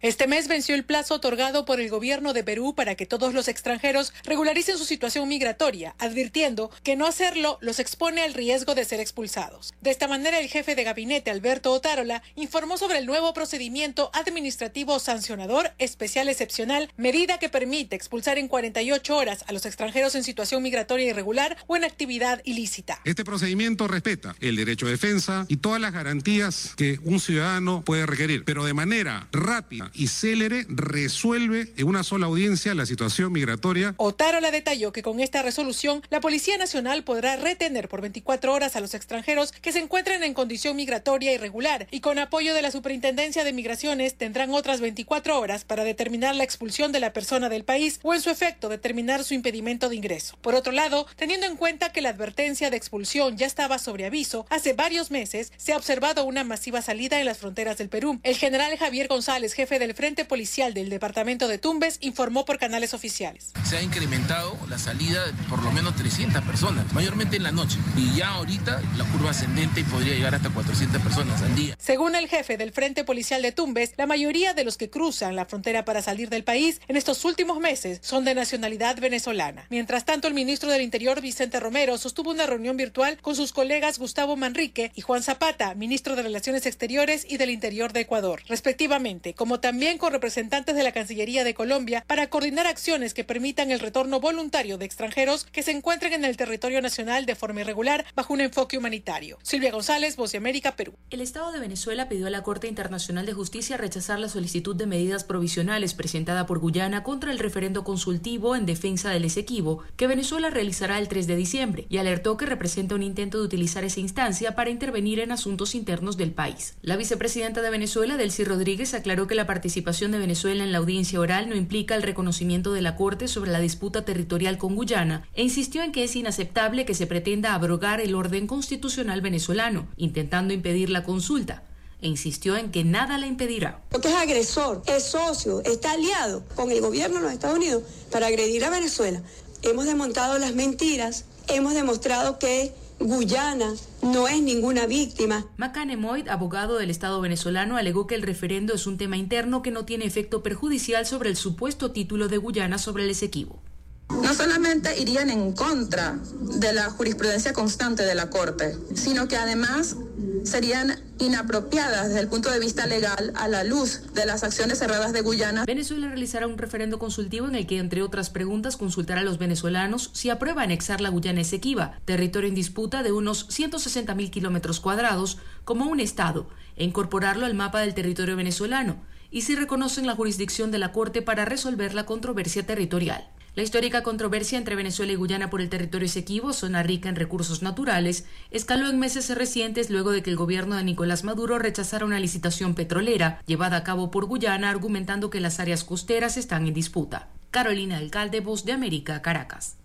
Este 0.00 0.28
mes 0.28 0.46
venció 0.46 0.76
el 0.76 0.84
plazo 0.84 1.14
otorgado 1.14 1.64
por 1.64 1.80
el 1.80 1.90
gobierno 1.90 2.32
de 2.32 2.44
Perú 2.44 2.72
para 2.76 2.94
que 2.94 3.04
todos 3.04 3.34
los 3.34 3.48
extranjeros 3.48 4.12
regularicen 4.22 4.78
su 4.78 4.84
situación 4.84 5.26
migratoria, 5.26 5.96
advirtiendo 5.98 6.70
que 6.84 6.94
no 6.94 7.04
hacerlo 7.04 7.58
los 7.62 7.80
expone 7.80 8.22
al 8.22 8.32
riesgo 8.32 8.76
de 8.76 8.84
ser 8.84 9.00
expulsados. 9.00 9.74
De 9.80 9.90
esta 9.90 10.06
manera, 10.06 10.38
el 10.38 10.48
jefe 10.48 10.76
de 10.76 10.84
gabinete, 10.84 11.32
Alberto 11.32 11.72
Otárola, 11.72 12.22
informó 12.36 12.78
sobre 12.78 12.98
el 12.98 13.06
nuevo 13.06 13.34
procedimiento 13.34 14.12
administrativo 14.14 15.00
sancionador 15.00 15.72
especial 15.78 16.28
excepcional, 16.28 16.92
medida 16.96 17.38
que 17.38 17.48
permite 17.48 17.96
expulsar 17.96 18.38
en 18.38 18.46
48 18.46 19.16
horas 19.16 19.44
a 19.48 19.52
los 19.52 19.66
extranjeros 19.66 20.14
en 20.14 20.22
situación 20.22 20.62
migratoria 20.62 21.08
irregular 21.08 21.56
o 21.66 21.74
en 21.74 21.82
actividad 21.82 22.40
ilícita. 22.44 23.00
Este 23.04 23.24
procedimiento 23.24 23.88
respeta 23.88 24.36
el 24.38 24.54
derecho 24.54 24.86
de 24.86 24.92
defensa 24.92 25.44
y 25.48 25.56
todas 25.56 25.80
las 25.80 25.92
garantías 25.92 26.74
que 26.76 27.00
un 27.02 27.18
ciudadano 27.18 27.82
puede 27.82 28.06
requerir, 28.06 28.44
pero 28.44 28.64
de 28.64 28.74
manera 28.74 29.26
rápida 29.32 29.87
y 29.94 30.08
célere 30.08 30.66
resuelve 30.68 31.72
en 31.76 31.86
una 31.86 32.02
sola 32.02 32.26
audiencia 32.26 32.74
la 32.74 32.86
situación 32.86 33.32
migratoria. 33.32 33.94
Otárola 33.96 34.50
detalló 34.50 34.92
que 34.92 35.02
con 35.02 35.20
esta 35.20 35.42
resolución 35.42 36.02
la 36.10 36.20
Policía 36.20 36.58
Nacional 36.58 37.04
podrá 37.04 37.36
retener 37.36 37.88
por 37.88 38.00
24 38.00 38.52
horas 38.52 38.76
a 38.76 38.80
los 38.80 38.94
extranjeros 38.94 39.52
que 39.52 39.72
se 39.72 39.80
encuentren 39.80 40.22
en 40.22 40.34
condición 40.34 40.76
migratoria 40.76 41.32
irregular 41.32 41.86
y 41.90 42.00
con 42.00 42.18
apoyo 42.18 42.54
de 42.54 42.62
la 42.62 42.70
Superintendencia 42.70 43.44
de 43.44 43.52
Migraciones 43.52 44.16
tendrán 44.16 44.50
otras 44.50 44.80
24 44.80 45.38
horas 45.38 45.64
para 45.64 45.84
determinar 45.84 46.34
la 46.34 46.44
expulsión 46.44 46.92
de 46.92 47.00
la 47.00 47.12
persona 47.12 47.48
del 47.48 47.64
país 47.64 48.00
o 48.02 48.14
en 48.14 48.20
su 48.20 48.30
efecto 48.30 48.68
determinar 48.68 49.24
su 49.24 49.34
impedimento 49.34 49.88
de 49.88 49.96
ingreso. 49.96 50.36
Por 50.40 50.54
otro 50.54 50.72
lado, 50.72 51.06
teniendo 51.16 51.46
en 51.46 51.56
cuenta 51.56 51.92
que 51.92 52.00
la 52.00 52.10
advertencia 52.10 52.70
de 52.70 52.76
expulsión 52.76 53.36
ya 53.36 53.46
estaba 53.46 53.78
sobre 53.78 54.06
aviso, 54.06 54.46
hace 54.50 54.72
varios 54.72 55.10
meses 55.10 55.52
se 55.56 55.72
ha 55.72 55.76
observado 55.76 56.24
una 56.24 56.44
masiva 56.44 56.82
salida 56.82 57.20
en 57.20 57.26
las 57.26 57.38
fronteras 57.38 57.78
del 57.78 57.88
Perú. 57.88 58.20
El 58.22 58.36
general 58.36 58.76
Javier 58.76 59.08
González, 59.08 59.52
jefe 59.52 59.77
del 59.78 59.94
Frente 59.94 60.24
Policial 60.24 60.74
del 60.74 60.90
Departamento 60.90 61.48
de 61.48 61.58
Tumbes 61.58 61.98
informó 62.00 62.44
por 62.44 62.58
canales 62.58 62.94
oficiales. 62.94 63.52
Se 63.64 63.76
ha 63.76 63.82
incrementado 63.82 64.56
la 64.68 64.78
salida 64.78 65.26
de 65.26 65.32
por 65.44 65.62
lo 65.62 65.72
menos 65.72 65.94
300 65.96 66.42
personas, 66.42 66.92
mayormente 66.92 67.36
en 67.36 67.44
la 67.44 67.52
noche. 67.52 67.78
Y 67.96 68.16
ya 68.16 68.30
ahorita 68.30 68.80
la 68.96 69.04
curva 69.04 69.30
ascendente 69.30 69.84
podría 69.84 70.14
llegar 70.14 70.34
hasta 70.34 70.50
400 70.50 71.00
personas 71.02 71.40
al 71.42 71.54
día. 71.54 71.76
Según 71.78 72.14
el 72.14 72.28
jefe 72.28 72.56
del 72.56 72.72
Frente 72.72 73.04
Policial 73.04 73.42
de 73.42 73.52
Tumbes, 73.52 73.92
la 73.96 74.06
mayoría 74.06 74.54
de 74.54 74.64
los 74.64 74.76
que 74.76 74.90
cruzan 74.90 75.36
la 75.36 75.46
frontera 75.46 75.84
para 75.84 76.02
salir 76.02 76.28
del 76.28 76.44
país 76.44 76.80
en 76.88 76.96
estos 76.96 77.24
últimos 77.24 77.60
meses 77.60 78.00
son 78.02 78.24
de 78.24 78.34
nacionalidad 78.34 78.98
venezolana. 79.00 79.66
Mientras 79.70 80.04
tanto, 80.04 80.28
el 80.28 80.34
ministro 80.34 80.70
del 80.70 80.82
Interior, 80.82 81.20
Vicente 81.20 81.60
Romero, 81.60 81.98
sostuvo 81.98 82.30
una 82.30 82.46
reunión 82.46 82.76
virtual 82.76 83.18
con 83.20 83.36
sus 83.36 83.52
colegas 83.52 83.98
Gustavo 83.98 84.36
Manrique 84.36 84.92
y 84.94 85.00
Juan 85.00 85.22
Zapata, 85.22 85.74
ministro 85.74 86.16
de 86.16 86.22
Relaciones 86.22 86.66
Exteriores 86.66 87.26
y 87.28 87.36
del 87.36 87.50
Interior 87.50 87.92
de 87.92 88.00
Ecuador, 88.00 88.42
respectivamente, 88.48 89.34
como 89.34 89.60
también 89.60 89.67
con 89.98 90.12
representantes 90.12 90.74
de 90.76 90.82
la 90.82 90.92
Cancillería 90.92 91.44
de 91.44 91.52
Colombia 91.52 92.02
para 92.06 92.30
coordinar 92.30 92.66
acciones 92.66 93.12
que 93.12 93.22
permitan 93.22 93.70
el 93.70 93.80
retorno 93.80 94.18
voluntario 94.18 94.78
de 94.78 94.86
extranjeros 94.86 95.44
que 95.44 95.62
se 95.62 95.72
encuentren 95.72 96.14
en 96.14 96.24
el 96.24 96.38
territorio 96.38 96.80
nacional 96.80 97.26
de 97.26 97.34
forma 97.34 97.60
irregular 97.60 98.06
bajo 98.14 98.32
un 98.32 98.40
enfoque 98.40 98.78
humanitario. 98.78 99.38
Silvia 99.42 99.70
González, 99.70 100.16
Voz 100.16 100.32
de 100.32 100.38
América, 100.38 100.74
Perú. 100.74 100.94
El 101.10 101.20
Estado 101.20 101.52
de 101.52 101.60
Venezuela 101.60 102.08
pidió 102.08 102.28
a 102.28 102.30
la 102.30 102.42
Corte 102.42 102.66
Internacional 102.66 103.26
de 103.26 103.34
Justicia 103.34 103.76
rechazar 103.76 104.18
la 104.18 104.30
solicitud 104.30 104.74
de 104.74 104.86
medidas 104.86 105.24
provisionales 105.24 105.92
presentada 105.92 106.46
por 106.46 106.60
Guyana 106.60 107.02
contra 107.02 107.30
el 107.30 107.38
referendo 107.38 107.84
consultivo 107.84 108.56
en 108.56 108.64
defensa 108.64 109.10
del 109.10 109.26
Esequibo 109.26 109.82
que 109.96 110.06
Venezuela 110.06 110.48
realizará 110.48 110.98
el 110.98 111.08
3 111.08 111.26
de 111.26 111.36
diciembre 111.36 111.86
y 111.90 111.98
alertó 111.98 112.38
que 112.38 112.46
representa 112.46 112.94
un 112.94 113.02
intento 113.02 113.36
de 113.36 113.44
utilizar 113.44 113.84
esa 113.84 114.00
instancia 114.00 114.54
para 114.54 114.70
intervenir 114.70 115.20
en 115.20 115.30
asuntos 115.30 115.74
internos 115.74 116.16
del 116.16 116.32
país. 116.32 116.74
La 116.80 116.96
vicepresidenta 116.96 117.60
de 117.60 117.68
Venezuela, 117.68 118.16
Delcy 118.16 118.44
Rodríguez, 118.44 118.94
aclaró 118.94 119.26
que 119.26 119.34
la 119.34 119.46
participación 119.58 120.12
de 120.12 120.18
Venezuela 120.18 120.62
en 120.62 120.70
la 120.70 120.78
audiencia 120.78 121.18
oral 121.18 121.48
no 121.48 121.56
implica 121.56 121.96
el 121.96 122.04
reconocimiento 122.04 122.72
de 122.72 122.80
la 122.80 122.94
Corte 122.94 123.26
sobre 123.26 123.50
la 123.50 123.58
disputa 123.58 124.04
territorial 124.04 124.56
con 124.56 124.76
Guyana 124.76 125.28
e 125.34 125.42
insistió 125.42 125.82
en 125.82 125.90
que 125.90 126.04
es 126.04 126.14
inaceptable 126.14 126.86
que 126.86 126.94
se 126.94 127.08
pretenda 127.08 127.54
abrogar 127.54 128.00
el 128.00 128.14
orden 128.14 128.46
constitucional 128.46 129.20
venezolano, 129.20 129.88
intentando 129.96 130.54
impedir 130.54 130.90
la 130.90 131.02
consulta 131.02 131.64
e 132.00 132.06
insistió 132.06 132.56
en 132.56 132.70
que 132.70 132.84
nada 132.84 133.18
la 133.18 133.26
impedirá. 133.26 133.82
Porque 133.90 134.10
es 134.10 134.14
agresor, 134.14 134.84
es 134.86 135.02
socio, 135.02 135.60
está 135.64 135.90
aliado 135.90 136.44
con 136.54 136.70
el 136.70 136.80
gobierno 136.80 137.16
de 137.16 137.22
los 137.22 137.32
Estados 137.32 137.56
Unidos 137.56 137.82
para 138.12 138.28
agredir 138.28 138.64
a 138.64 138.70
Venezuela. 138.70 139.22
Hemos 139.62 139.86
desmontado 139.86 140.38
las 140.38 140.54
mentiras, 140.54 141.24
hemos 141.48 141.74
demostrado 141.74 142.38
que 142.38 142.72
Guyana 143.00 143.74
no 144.02 144.26
es 144.26 144.42
ninguna 144.42 144.86
víctima. 144.86 145.46
Macane 145.56 145.96
Moyd, 145.96 146.28
abogado 146.28 146.78
del 146.78 146.90
Estado 146.90 147.20
venezolano, 147.20 147.76
alegó 147.76 148.08
que 148.08 148.16
el 148.16 148.22
referendo 148.22 148.74
es 148.74 148.88
un 148.88 148.98
tema 148.98 149.16
interno 149.16 149.62
que 149.62 149.70
no 149.70 149.84
tiene 149.84 150.04
efecto 150.04 150.42
perjudicial 150.42 151.06
sobre 151.06 151.30
el 151.30 151.36
supuesto 151.36 151.92
título 151.92 152.26
de 152.28 152.38
Guyana 152.38 152.76
sobre 152.78 153.04
el 153.04 153.10
Esequibo 153.10 153.62
no 154.10 154.34
solamente 154.34 155.00
irían 155.00 155.30
en 155.30 155.52
contra 155.52 156.18
de 156.40 156.72
la 156.72 156.90
jurisprudencia 156.90 157.52
constante 157.52 158.04
de 158.04 158.14
la 158.14 158.30
Corte, 158.30 158.76
sino 158.94 159.28
que 159.28 159.36
además 159.36 159.96
serían 160.44 161.00
inapropiadas 161.18 162.08
desde 162.08 162.20
el 162.20 162.28
punto 162.28 162.50
de 162.50 162.58
vista 162.58 162.86
legal 162.86 163.32
a 163.36 163.48
la 163.48 163.64
luz 163.64 164.02
de 164.14 164.24
las 164.26 164.44
acciones 164.44 164.78
cerradas 164.78 165.12
de 165.12 165.20
Guyana. 165.20 165.64
Venezuela 165.64 166.08
realizará 166.08 166.46
un 166.46 166.58
referendo 166.58 166.98
consultivo 166.98 167.46
en 167.48 167.54
el 167.54 167.66
que, 167.66 167.78
entre 167.78 168.02
otras 168.02 168.30
preguntas, 168.30 168.76
consultará 168.76 169.20
a 169.20 169.24
los 169.24 169.38
venezolanos 169.38 170.10
si 170.12 170.30
aprueba 170.30 170.62
anexar 170.62 171.00
la 171.00 171.10
Guyana 171.10 171.40
Esequiba, 171.40 171.98
territorio 172.04 172.48
en 172.48 172.54
disputa 172.54 173.02
de 173.02 173.12
unos 173.12 173.46
160 173.48 174.14
mil 174.14 174.30
kilómetros 174.30 174.80
cuadrados, 174.80 175.38
como 175.64 175.86
un 175.86 176.00
Estado, 176.00 176.48
e 176.76 176.84
incorporarlo 176.84 177.46
al 177.46 177.54
mapa 177.54 177.80
del 177.80 177.94
territorio 177.94 178.36
venezolano, 178.36 179.02
y 179.30 179.42
si 179.42 179.54
reconocen 179.54 180.06
la 180.06 180.14
jurisdicción 180.14 180.70
de 180.70 180.78
la 180.78 180.92
Corte 180.92 181.22
para 181.22 181.44
resolver 181.44 181.94
la 181.94 182.06
controversia 182.06 182.66
territorial. 182.66 183.28
La 183.54 183.62
histórica 183.62 184.02
controversia 184.02 184.58
entre 184.58 184.76
Venezuela 184.76 185.12
y 185.12 185.16
Guyana 185.16 185.50
por 185.50 185.60
el 185.60 185.68
territorio 185.68 186.06
Esequibo, 186.06 186.52
zona 186.52 186.82
rica 186.82 187.08
en 187.08 187.16
recursos 187.16 187.62
naturales, 187.62 188.24
escaló 188.50 188.88
en 188.88 188.98
meses 188.98 189.34
recientes 189.34 189.90
luego 189.90 190.12
de 190.12 190.22
que 190.22 190.30
el 190.30 190.36
gobierno 190.36 190.76
de 190.76 190.84
Nicolás 190.84 191.24
Maduro 191.24 191.58
rechazara 191.58 192.04
una 192.04 192.20
licitación 192.20 192.74
petrolera 192.74 193.42
llevada 193.46 193.78
a 193.78 193.84
cabo 193.84 194.10
por 194.10 194.26
Guyana 194.26 194.70
argumentando 194.70 195.30
que 195.30 195.40
las 195.40 195.58
áreas 195.58 195.82
costeras 195.82 196.36
están 196.36 196.66
en 196.66 196.74
disputa. 196.74 197.30
Carolina 197.50 197.96
Alcalde, 197.96 198.40
Voz 198.40 198.64
de 198.64 198.72
América, 198.72 199.22
Caracas. 199.22 199.76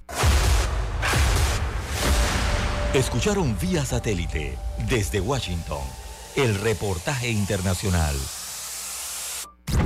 Escucharon 2.94 3.58
vía 3.60 3.84
satélite 3.86 4.56
desde 4.88 5.20
Washington 5.20 5.82
el 6.36 6.56
reportaje 6.56 7.32
internacional. 7.32 8.16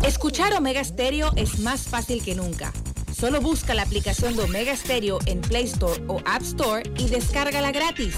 Escuchar 0.03 0.53
Omega 0.53 0.83
Stereo 0.83 1.31
es 1.35 1.59
más 1.59 1.81
fácil 1.87 2.23
que 2.23 2.35
nunca. 2.35 2.73
Solo 3.19 3.41
busca 3.41 3.73
la 3.73 3.81
aplicación 3.81 4.35
de 4.35 4.43
Omega 4.43 4.75
Stereo 4.75 5.17
en 5.25 5.41
Play 5.41 5.63
Store 5.63 6.03
o 6.07 6.21
App 6.25 6.43
Store 6.43 6.83
y 6.99 7.09
descárgala 7.09 7.71
gratis. 7.71 8.15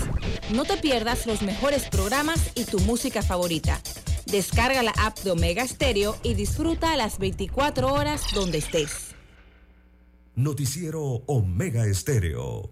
No 0.53 0.65
te 0.65 0.75
pierdas 0.75 1.25
los 1.25 1.41
mejores 1.41 1.85
programas 1.85 2.51
y 2.53 2.65
tu 2.65 2.79
música 2.79 3.21
favorita. 3.21 3.79
Descarga 4.25 4.83
la 4.83 4.91
app 4.97 5.17
de 5.19 5.31
Omega 5.31 5.65
Stereo 5.65 6.17
y 6.21 6.33
disfruta 6.33 6.97
las 6.97 7.17
24 7.17 7.93
horas 7.93 8.23
donde 8.33 8.57
estés. 8.57 9.15
Noticiero 10.35 11.01
Omega 11.27 11.85
Stereo. 11.93 12.69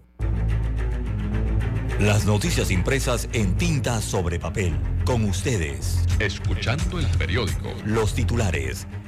Las 1.98 2.26
noticias 2.26 2.70
impresas 2.70 3.26
en 3.32 3.56
tinta 3.56 4.02
sobre 4.02 4.38
papel. 4.38 4.76
Con 5.06 5.24
ustedes. 5.24 6.00
Escuchando 6.20 6.98
el 6.98 7.06
periódico. 7.06 7.72
Los 7.86 8.14
titulares 8.14 8.86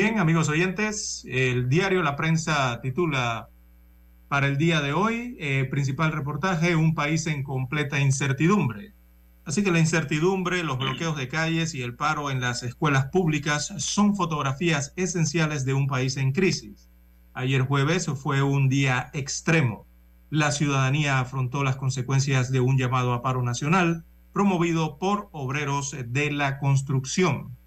Bien, 0.00 0.20
amigos 0.20 0.48
oyentes, 0.48 1.26
el 1.28 1.68
diario 1.68 2.04
La 2.04 2.14
Prensa 2.14 2.80
titula 2.80 3.48
para 4.28 4.46
el 4.46 4.56
día 4.56 4.80
de 4.80 4.92
hoy, 4.92 5.36
eh, 5.40 5.66
principal 5.68 6.12
reportaje, 6.12 6.76
un 6.76 6.94
país 6.94 7.26
en 7.26 7.42
completa 7.42 7.98
incertidumbre. 7.98 8.92
Así 9.44 9.64
que 9.64 9.72
la 9.72 9.80
incertidumbre, 9.80 10.62
los 10.62 10.78
bloqueos 10.78 11.16
de 11.16 11.26
calles 11.26 11.74
y 11.74 11.82
el 11.82 11.96
paro 11.96 12.30
en 12.30 12.40
las 12.40 12.62
escuelas 12.62 13.06
públicas 13.06 13.74
son 13.78 14.14
fotografías 14.14 14.92
esenciales 14.94 15.64
de 15.64 15.74
un 15.74 15.88
país 15.88 16.16
en 16.16 16.30
crisis. 16.30 16.88
Ayer 17.34 17.62
jueves 17.62 18.06
fue 18.06 18.40
un 18.40 18.68
día 18.68 19.10
extremo. 19.14 19.84
La 20.30 20.52
ciudadanía 20.52 21.18
afrontó 21.18 21.64
las 21.64 21.74
consecuencias 21.74 22.52
de 22.52 22.60
un 22.60 22.78
llamado 22.78 23.14
a 23.14 23.20
paro 23.20 23.42
nacional 23.42 24.04
promovido 24.32 24.96
por 24.98 25.28
obreros 25.32 25.96
de 26.06 26.30
la 26.30 26.60
construcción. 26.60 27.57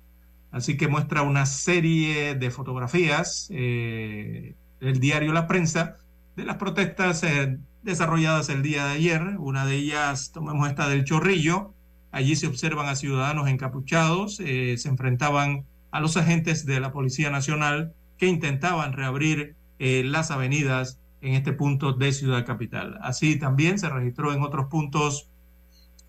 Así 0.52 0.76
que 0.76 0.90
muestra 0.90 1.22
una 1.22 1.46
serie 1.46 2.36
de 2.36 2.52
fotografías 2.52 3.48
eh, 3.52 4.56
del 4.82 5.00
diario 5.00 5.32
La 5.32 5.48
Prensa 5.48 5.96
de 6.36 6.44
las 6.44 6.58
protestas 6.58 7.24
eh, 7.24 7.58
desarrolladas 7.84 8.50
el 8.50 8.62
día 8.62 8.86
de 8.86 8.92
ayer. 8.92 9.22
Una 9.40 9.66
de 9.66 9.78
ellas, 9.78 10.32
tomemos 10.34 10.68
esta 10.68 10.90
del 10.90 11.06
Chorrillo. 11.06 11.74
Allí 12.12 12.36
se 12.36 12.48
observan 12.48 12.90
a 12.90 12.96
ciudadanos 12.96 13.48
encapuchados, 13.48 14.42
eh, 14.42 14.76
se 14.78 14.90
enfrentaban 14.90 15.66
a 15.92 16.02
los 16.02 16.18
agentes 16.18 16.66
de 16.66 16.82
la 16.82 16.92
Policía 16.92 17.30
Nacional 17.30 17.94
que 18.18 18.28
intentaban 18.28 18.94
reabrir 18.94 19.56
las 19.80 20.30
avenidas 20.30 21.00
en 21.22 21.34
este 21.34 21.54
punto 21.54 21.94
de 21.94 22.14
Ciudad 22.14 22.46
Capital. 22.46 23.00
Así 23.02 23.40
también 23.40 23.80
se 23.80 23.90
registró 23.90 24.32
en 24.32 24.44
otros 24.44 24.68
puntos 24.68 25.28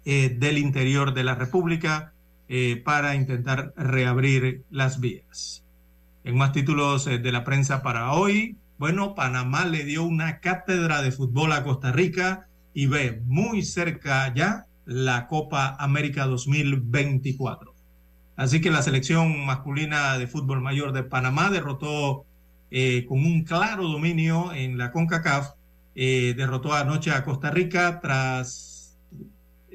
del 0.04 0.58
interior 0.58 1.14
de 1.14 1.24
la 1.24 1.34
República 1.36 2.12
eh, 2.48 2.82
para 2.84 3.14
intentar 3.14 3.72
reabrir 3.76 4.64
las 4.70 5.00
vías. 5.00 5.64
En 6.24 6.36
más 6.36 6.52
títulos 6.52 7.06
eh, 7.06 7.18
de 7.18 7.32
la 7.32 7.44
prensa 7.44 7.82
para 7.82 8.12
hoy, 8.12 8.56
bueno, 8.78 9.14
Panamá 9.14 9.64
le 9.64 9.84
dio 9.84 10.02
una 10.02 10.40
cátedra 10.40 11.02
de 11.02 11.12
fútbol 11.12 11.52
a 11.52 11.62
Costa 11.62 11.92
Rica 11.92 12.48
y 12.74 12.86
ve 12.86 13.22
muy 13.26 13.62
cerca 13.62 14.32
ya 14.34 14.66
la 14.84 15.28
Copa 15.28 15.76
América 15.78 16.26
2024. 16.26 17.74
Así 18.36 18.60
que 18.60 18.70
la 18.70 18.82
selección 18.82 19.46
masculina 19.46 20.18
de 20.18 20.26
fútbol 20.26 20.60
mayor 20.60 20.92
de 20.92 21.04
Panamá 21.04 21.48
derrotó 21.50 22.24
eh, 22.70 23.04
con 23.06 23.24
un 23.24 23.44
claro 23.44 23.86
dominio 23.88 24.52
en 24.52 24.78
la 24.78 24.90
CONCACAF, 24.90 25.50
derrotó 25.94 26.74
anoche 26.74 27.12
a 27.12 27.22
Costa 27.22 27.50
Rica 27.50 28.00
tras 28.00 28.71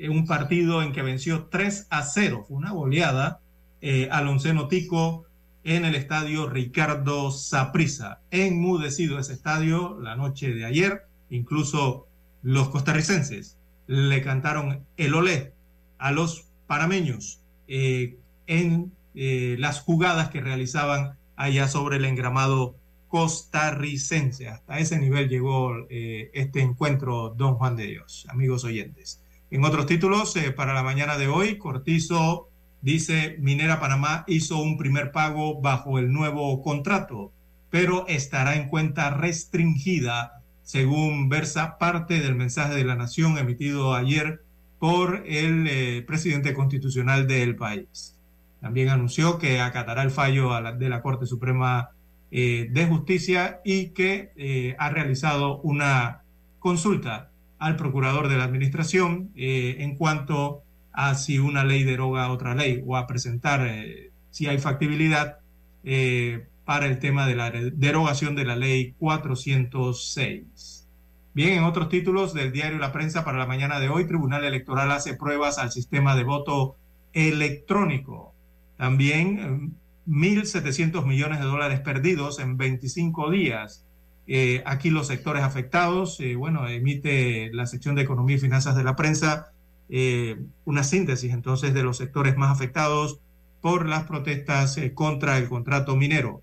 un 0.10 0.26
partido 0.26 0.84
en 0.84 0.92
que 0.92 1.02
venció 1.02 1.46
3 1.46 1.88
a 1.90 2.04
0. 2.04 2.46
Fue 2.48 2.58
una 2.58 2.72
goleada 2.72 3.40
eh, 3.82 4.10
al 4.12 4.28
onceno 4.28 4.68
Tico 4.68 5.26
en 5.64 5.86
el 5.86 5.96
estadio 5.96 6.48
Ricardo 6.48 7.32
Saprissa. 7.32 8.20
Enmudecido 8.32 9.20
ese 9.20 9.34
estadio 9.34 10.00
la 10.00 10.16
noche 10.16 10.54
de 10.54 10.66
ayer. 10.66 11.08
Incluso 11.30 12.08
los 12.44 12.70
costarricenses 12.70 13.58
le 13.88 14.22
cantaron 14.22 14.86
el 14.98 15.14
olé 15.16 15.54
a 15.98 16.12
los 16.12 16.46
parameños 16.68 17.40
eh, 17.68 18.18
en 18.46 18.92
eh, 19.16 19.56
las 19.60 19.80
jugadas 19.80 20.30
que 20.30 20.42
realizaban 20.42 21.18
allá 21.36 21.68
sobre 21.68 21.98
el 21.98 22.06
engramado 22.06 22.76
costarricense. 23.08 24.48
Hasta 24.48 24.80
ese 24.80 25.00
nivel 25.00 25.30
llegó 25.30 25.88
este 25.90 26.62
encuentro, 26.62 27.34
don 27.38 27.56
Juan 27.56 27.78
de 27.78 27.88
Dios, 27.88 28.28
amigos 28.30 28.64
oyentes. 28.66 29.22
En 29.50 29.64
otros 29.64 29.86
títulos, 29.86 30.36
eh, 30.36 30.52
para 30.52 30.74
la 30.74 30.84
mañana 30.84 31.18
de 31.18 31.30
hoy, 31.30 31.58
Cortizo 31.58 32.50
dice, 32.82 33.38
Minera 33.40 33.80
Panamá 33.80 34.26
hizo 34.28 34.62
un 34.62 34.78
primer 34.78 35.14
pago 35.14 35.62
bajo 35.62 36.00
el 36.00 36.12
nuevo 36.12 36.62
contrato, 36.62 37.32
pero 37.70 38.06
estará 38.10 38.58
en 38.58 38.68
cuenta 38.68 39.10
restringida, 39.10 40.42
según 40.64 41.30
versa 41.30 41.78
parte 41.78 42.20
del 42.20 42.36
mensaje 42.36 42.76
de 42.76 42.84
la 42.84 42.96
Nación 42.96 43.38
emitido 43.38 43.96
ayer 43.96 44.42
por 44.80 45.24
el 45.26 45.66
eh, 45.70 46.04
presidente 46.06 46.54
constitucional 46.54 47.26
del 47.26 47.56
país. 47.56 48.18
También 48.60 48.90
anunció 48.90 49.38
que 49.38 49.62
acatará 49.62 50.04
el 50.04 50.12
fallo 50.12 50.50
de 50.74 50.90
la 50.90 51.02
Corte 51.02 51.26
Suprema 51.26 51.92
eh, 52.32 52.68
de 52.70 52.86
Justicia 52.86 53.62
y 53.64 53.92
que 53.92 54.76
ha 54.78 54.90
realizado 54.90 55.62
una 55.62 56.24
consulta 56.60 57.32
al 57.60 57.76
procurador 57.76 58.28
de 58.28 58.38
la 58.38 58.44
administración 58.44 59.32
eh, 59.36 59.78
en 59.80 59.96
cuanto 59.96 60.64
a 60.92 61.16
si 61.16 61.40
una 61.40 61.64
ley 61.64 61.84
deroga 61.84 62.32
otra 62.32 62.56
ley 62.56 62.84
o 62.86 62.98
a 62.98 63.08
presentar 63.08 63.66
eh, 63.68 64.12
si 64.32 64.48
hay 64.48 64.58
factibilidad 64.58 65.40
eh, 65.84 66.48
para 66.66 66.88
el 66.88 67.00
tema 67.00 67.26
de 67.28 67.36
la 67.36 67.52
derogación 67.52 68.36
de 68.36 68.46
la 68.46 68.56
ley 68.56 68.94
406. 69.00 70.88
Bien, 71.34 71.54
en 71.60 71.64
otros 71.64 71.90
títulos 71.90 72.34
del 72.34 72.52
diario 72.52 72.80
La 72.80 72.92
Prensa 72.92 73.24
para 73.24 73.38
la 73.38 73.46
mañana 73.46 73.80
de 73.80 73.90
hoy, 73.90 74.06
Tribunal 74.06 74.44
Electoral 74.44 74.92
hace 74.92 75.14
pruebas 75.14 75.60
al 75.60 75.72
sistema 75.72 76.16
de 76.16 76.24
voto 76.24 76.76
electrónico. 77.14 78.34
También 78.76 79.76
1.700 80.08 81.06
millones 81.06 81.40
de 81.40 81.46
dólares 81.46 81.80
perdidos 81.82 82.40
en 82.40 82.58
25 82.58 83.30
días. 83.32 83.87
Eh, 84.28 84.62
aquí 84.66 84.90
los 84.90 85.08
sectores 85.08 85.44
afectados, 85.44 86.20
eh, 86.20 86.36
bueno, 86.36 86.68
emite 86.68 87.50
la 87.54 87.66
sección 87.66 87.96
de 87.96 88.02
Economía 88.02 88.36
y 88.36 88.40
Finanzas 88.40 88.76
de 88.76 88.84
la 88.84 88.98
prensa 88.98 89.54
eh, 89.90 90.38
una 90.66 90.84
síntesis 90.84 91.32
entonces 91.32 91.74
de 91.74 91.82
los 91.82 91.96
sectores 91.96 92.36
más 92.36 92.52
afectados 92.52 93.22
por 93.62 93.88
las 93.88 94.04
protestas 94.04 94.78
contra 94.94 95.38
el 95.38 95.48
contrato 95.48 95.96
minero. 95.96 96.42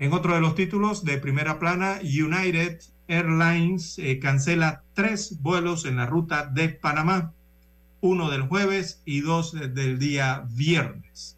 En 0.00 0.12
otro 0.12 0.34
de 0.34 0.40
los 0.40 0.56
títulos 0.56 1.04
de 1.04 1.18
primera 1.18 1.60
plana, 1.60 2.00
United 2.02 2.80
Airlines 3.06 4.00
cancela 4.20 4.82
tres 4.94 5.40
vuelos 5.40 5.84
en 5.84 5.96
la 5.96 6.06
ruta 6.06 6.46
de 6.46 6.70
Panamá, 6.70 7.32
uno 8.00 8.30
del 8.30 8.42
jueves 8.42 9.00
y 9.04 9.20
dos 9.20 9.52
del 9.52 9.98
día 9.98 10.44
viernes. 10.50 11.36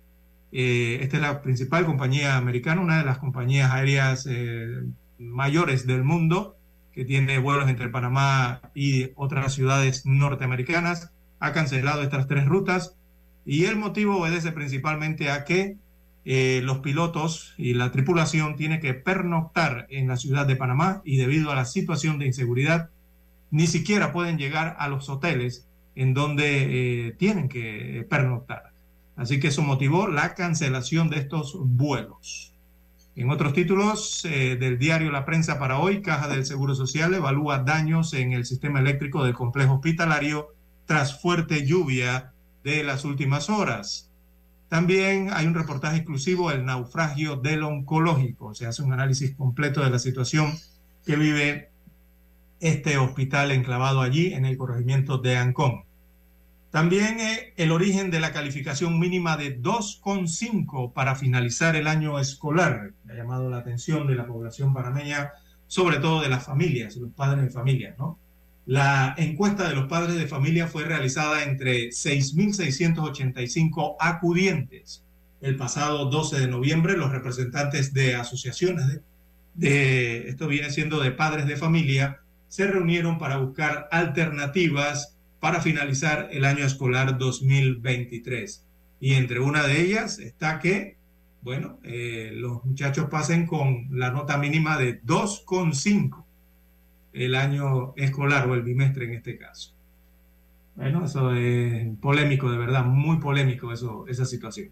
esta 0.50 1.16
es 1.16 1.22
la 1.22 1.42
principal 1.42 1.84
compañía 1.84 2.36
americana, 2.36 2.80
una 2.80 2.98
de 2.98 3.04
las 3.04 3.18
compañías 3.18 3.70
aéreas 3.70 4.26
mayores 5.22 5.86
del 5.86 6.04
mundo, 6.04 6.56
que 6.92 7.04
tiene 7.04 7.38
vuelos 7.38 7.68
entre 7.68 7.88
Panamá 7.88 8.60
y 8.74 9.10
otras 9.14 9.54
ciudades 9.54 10.04
norteamericanas, 10.04 11.12
ha 11.40 11.52
cancelado 11.52 12.02
estas 12.02 12.28
tres 12.28 12.46
rutas 12.46 12.96
y 13.44 13.64
el 13.64 13.76
motivo 13.76 14.18
obedece 14.18 14.52
principalmente 14.52 15.30
a 15.30 15.44
que 15.44 15.76
eh, 16.24 16.60
los 16.62 16.78
pilotos 16.78 17.54
y 17.56 17.74
la 17.74 17.90
tripulación 17.90 18.54
tienen 18.56 18.80
que 18.80 18.94
pernoctar 18.94 19.86
en 19.90 20.06
la 20.06 20.16
ciudad 20.16 20.46
de 20.46 20.54
Panamá 20.54 21.02
y 21.04 21.16
debido 21.16 21.50
a 21.50 21.56
la 21.56 21.64
situación 21.64 22.18
de 22.18 22.26
inseguridad 22.26 22.90
ni 23.50 23.66
siquiera 23.66 24.12
pueden 24.12 24.38
llegar 24.38 24.76
a 24.78 24.88
los 24.88 25.08
hoteles 25.08 25.66
en 25.94 26.14
donde 26.14 27.08
eh, 27.08 27.12
tienen 27.12 27.48
que 27.48 28.06
pernoctar. 28.08 28.72
Así 29.16 29.40
que 29.40 29.48
eso 29.48 29.62
motivó 29.62 30.08
la 30.08 30.34
cancelación 30.34 31.10
de 31.10 31.18
estos 31.18 31.56
vuelos. 31.58 32.51
En 33.14 33.28
otros 33.30 33.52
títulos 33.52 34.24
eh, 34.24 34.56
del 34.56 34.78
diario 34.78 35.10
La 35.10 35.26
Prensa 35.26 35.58
para 35.58 35.78
hoy, 35.78 36.00
Caja 36.00 36.28
del 36.28 36.46
Seguro 36.46 36.74
Social 36.74 37.12
evalúa 37.12 37.58
daños 37.58 38.14
en 38.14 38.32
el 38.32 38.46
sistema 38.46 38.80
eléctrico 38.80 39.22
del 39.22 39.34
complejo 39.34 39.74
hospitalario 39.74 40.54
tras 40.86 41.20
fuerte 41.20 41.66
lluvia 41.66 42.32
de 42.64 42.82
las 42.82 43.04
últimas 43.04 43.50
horas. 43.50 44.08
También 44.68 45.28
hay 45.30 45.46
un 45.46 45.52
reportaje 45.52 45.98
exclusivo 45.98 46.48
del 46.48 46.64
naufragio 46.64 47.36
del 47.36 47.64
oncológico. 47.64 48.54
Se 48.54 48.64
hace 48.64 48.82
un 48.82 48.94
análisis 48.94 49.34
completo 49.36 49.82
de 49.82 49.90
la 49.90 49.98
situación 49.98 50.50
que 51.04 51.16
vive 51.16 51.70
este 52.60 52.96
hospital 52.96 53.50
enclavado 53.50 54.00
allí 54.00 54.32
en 54.32 54.46
el 54.46 54.56
corregimiento 54.56 55.18
de 55.18 55.36
Ancón. 55.36 55.82
También 56.72 57.20
eh, 57.20 57.52
el 57.58 57.70
origen 57.70 58.10
de 58.10 58.18
la 58.18 58.32
calificación 58.32 58.98
mínima 58.98 59.36
de 59.36 59.60
2,5 59.60 60.94
para 60.94 61.14
finalizar 61.14 61.76
el 61.76 61.86
año 61.86 62.18
escolar. 62.18 62.94
Ha 63.10 63.12
llamado 63.12 63.50
la 63.50 63.58
atención 63.58 64.06
de 64.06 64.14
la 64.14 64.26
población 64.26 64.72
panameña, 64.72 65.32
sobre 65.66 65.98
todo 65.98 66.22
de 66.22 66.30
las 66.30 66.46
familias, 66.46 66.96
los 66.96 67.12
padres 67.12 67.44
de 67.44 67.50
familia, 67.50 67.94
¿no? 67.98 68.18
La 68.64 69.14
encuesta 69.18 69.68
de 69.68 69.74
los 69.74 69.86
padres 69.86 70.16
de 70.16 70.26
familia 70.26 70.66
fue 70.66 70.84
realizada 70.84 71.42
entre 71.42 71.90
6.685 71.90 73.96
acudientes. 74.00 75.04
El 75.42 75.56
pasado 75.56 76.06
12 76.06 76.40
de 76.40 76.48
noviembre, 76.48 76.96
los 76.96 77.10
representantes 77.10 77.92
de 77.92 78.14
asociaciones 78.14 78.86
de, 78.86 79.02
de 79.54 80.28
esto 80.28 80.48
viene 80.48 80.70
siendo 80.70 81.00
de 81.00 81.10
padres 81.10 81.46
de 81.46 81.58
familia, 81.58 82.20
se 82.48 82.66
reunieron 82.66 83.18
para 83.18 83.36
buscar 83.36 83.88
alternativas 83.90 85.18
para 85.42 85.60
finalizar 85.60 86.28
el 86.30 86.44
año 86.44 86.64
escolar 86.64 87.18
2023. 87.18 88.64
Y 89.00 89.14
entre 89.14 89.40
una 89.40 89.66
de 89.66 89.80
ellas 89.80 90.20
está 90.20 90.60
que, 90.60 90.98
bueno, 91.40 91.80
eh, 91.82 92.30
los 92.32 92.64
muchachos 92.64 93.08
pasen 93.10 93.44
con 93.48 93.88
la 93.90 94.12
nota 94.12 94.38
mínima 94.38 94.78
de 94.78 95.02
2,5 95.02 96.24
el 97.14 97.34
año 97.34 97.92
escolar 97.96 98.48
o 98.48 98.54
el 98.54 98.62
bimestre 98.62 99.06
en 99.06 99.14
este 99.14 99.36
caso. 99.36 99.74
Bueno, 100.76 101.06
eso 101.06 101.34
es 101.34 101.88
polémico, 102.00 102.48
de 102.48 102.58
verdad, 102.58 102.84
muy 102.84 103.16
polémico 103.16 103.72
eso, 103.72 104.06
esa 104.06 104.24
situación. 104.24 104.70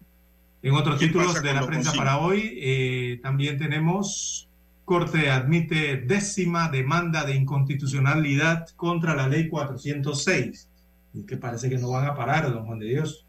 En 0.63 0.73
otros 0.73 0.99
títulos 0.99 1.43
de 1.43 1.53
la 1.53 1.67
prensa 1.67 1.91
para 1.91 2.19
hoy, 2.19 2.57
eh, 2.61 3.19
también 3.21 3.57
tenemos 3.57 4.47
Corte 4.91 5.29
admite 5.29 6.03
décima 6.05 6.67
demanda 6.67 7.23
de 7.23 7.33
inconstitucionalidad 7.33 8.67
contra 8.75 9.15
la 9.15 9.29
ley 9.29 9.47
406. 9.47 10.69
Y 11.13 11.25
que 11.25 11.37
parece 11.37 11.69
que 11.69 11.77
no 11.77 11.91
van 11.91 12.09
a 12.09 12.13
parar, 12.13 12.51
don 12.51 12.65
Juan 12.65 12.79
de 12.79 12.87
Dios. 12.87 13.25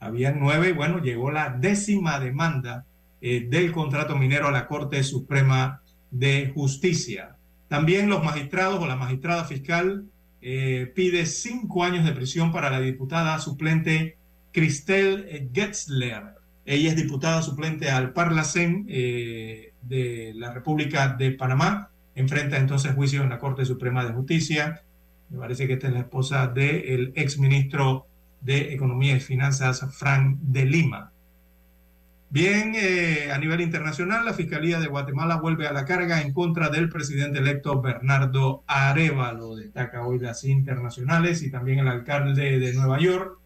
Habían 0.00 0.40
nueve 0.40 0.72
bueno, 0.72 0.98
llegó 0.98 1.30
la 1.30 1.50
décima 1.50 2.18
demanda 2.18 2.86
eh, 3.20 3.46
del 3.48 3.70
contrato 3.70 4.16
minero 4.16 4.48
a 4.48 4.50
la 4.50 4.66
Corte 4.66 5.00
Suprema 5.04 5.80
de 6.10 6.50
Justicia. 6.52 7.36
También 7.68 8.08
los 8.08 8.24
magistrados 8.24 8.80
o 8.80 8.86
la 8.88 8.96
magistrada 8.96 9.44
fiscal 9.44 10.06
eh, 10.42 10.90
pide 10.92 11.26
cinco 11.26 11.84
años 11.84 12.04
de 12.04 12.14
prisión 12.14 12.50
para 12.50 12.68
la 12.68 12.80
diputada 12.80 13.38
suplente 13.38 14.18
Cristel 14.50 15.48
Getzler. 15.54 16.34
Ella 16.64 16.90
es 16.90 16.96
diputada 16.96 17.42
suplente 17.42 17.92
al 17.92 18.12
Parlacén 18.12 18.86
eh, 18.88 19.72
de 19.82 20.32
la 20.34 20.52
República 20.52 21.08
de 21.08 21.32
Panamá. 21.32 21.90
Enfrenta 22.14 22.56
entonces 22.56 22.94
juicio 22.94 23.22
en 23.22 23.30
la 23.30 23.38
Corte 23.38 23.64
Suprema 23.64 24.04
de 24.04 24.12
Justicia. 24.12 24.82
Me 25.28 25.38
parece 25.38 25.66
que 25.66 25.74
esta 25.74 25.88
es 25.88 25.94
la 25.94 26.00
esposa 26.00 26.46
del 26.48 27.12
ex 27.14 27.38
ministro 27.38 28.06
de 28.40 28.72
Economía 28.74 29.16
y 29.16 29.20
Finanzas, 29.20 29.84
Frank 29.92 30.38
de 30.40 30.64
Lima. 30.64 31.12
Bien, 32.28 32.74
eh, 32.74 33.30
a 33.32 33.38
nivel 33.38 33.60
internacional, 33.60 34.24
la 34.24 34.34
Fiscalía 34.34 34.80
de 34.80 34.88
Guatemala 34.88 35.36
vuelve 35.36 35.68
a 35.68 35.72
la 35.72 35.84
carga 35.84 36.20
en 36.20 36.32
contra 36.32 36.68
del 36.68 36.88
presidente 36.88 37.38
electo 37.38 37.80
Bernardo 37.80 38.64
Arevalo. 38.66 39.54
Destaca 39.54 40.04
hoy 40.06 40.18
las 40.18 40.42
internacionales 40.44 41.42
y 41.42 41.50
también 41.50 41.78
el 41.78 41.88
alcalde 41.88 42.58
de 42.58 42.72
Nueva 42.74 42.98
York 42.98 43.38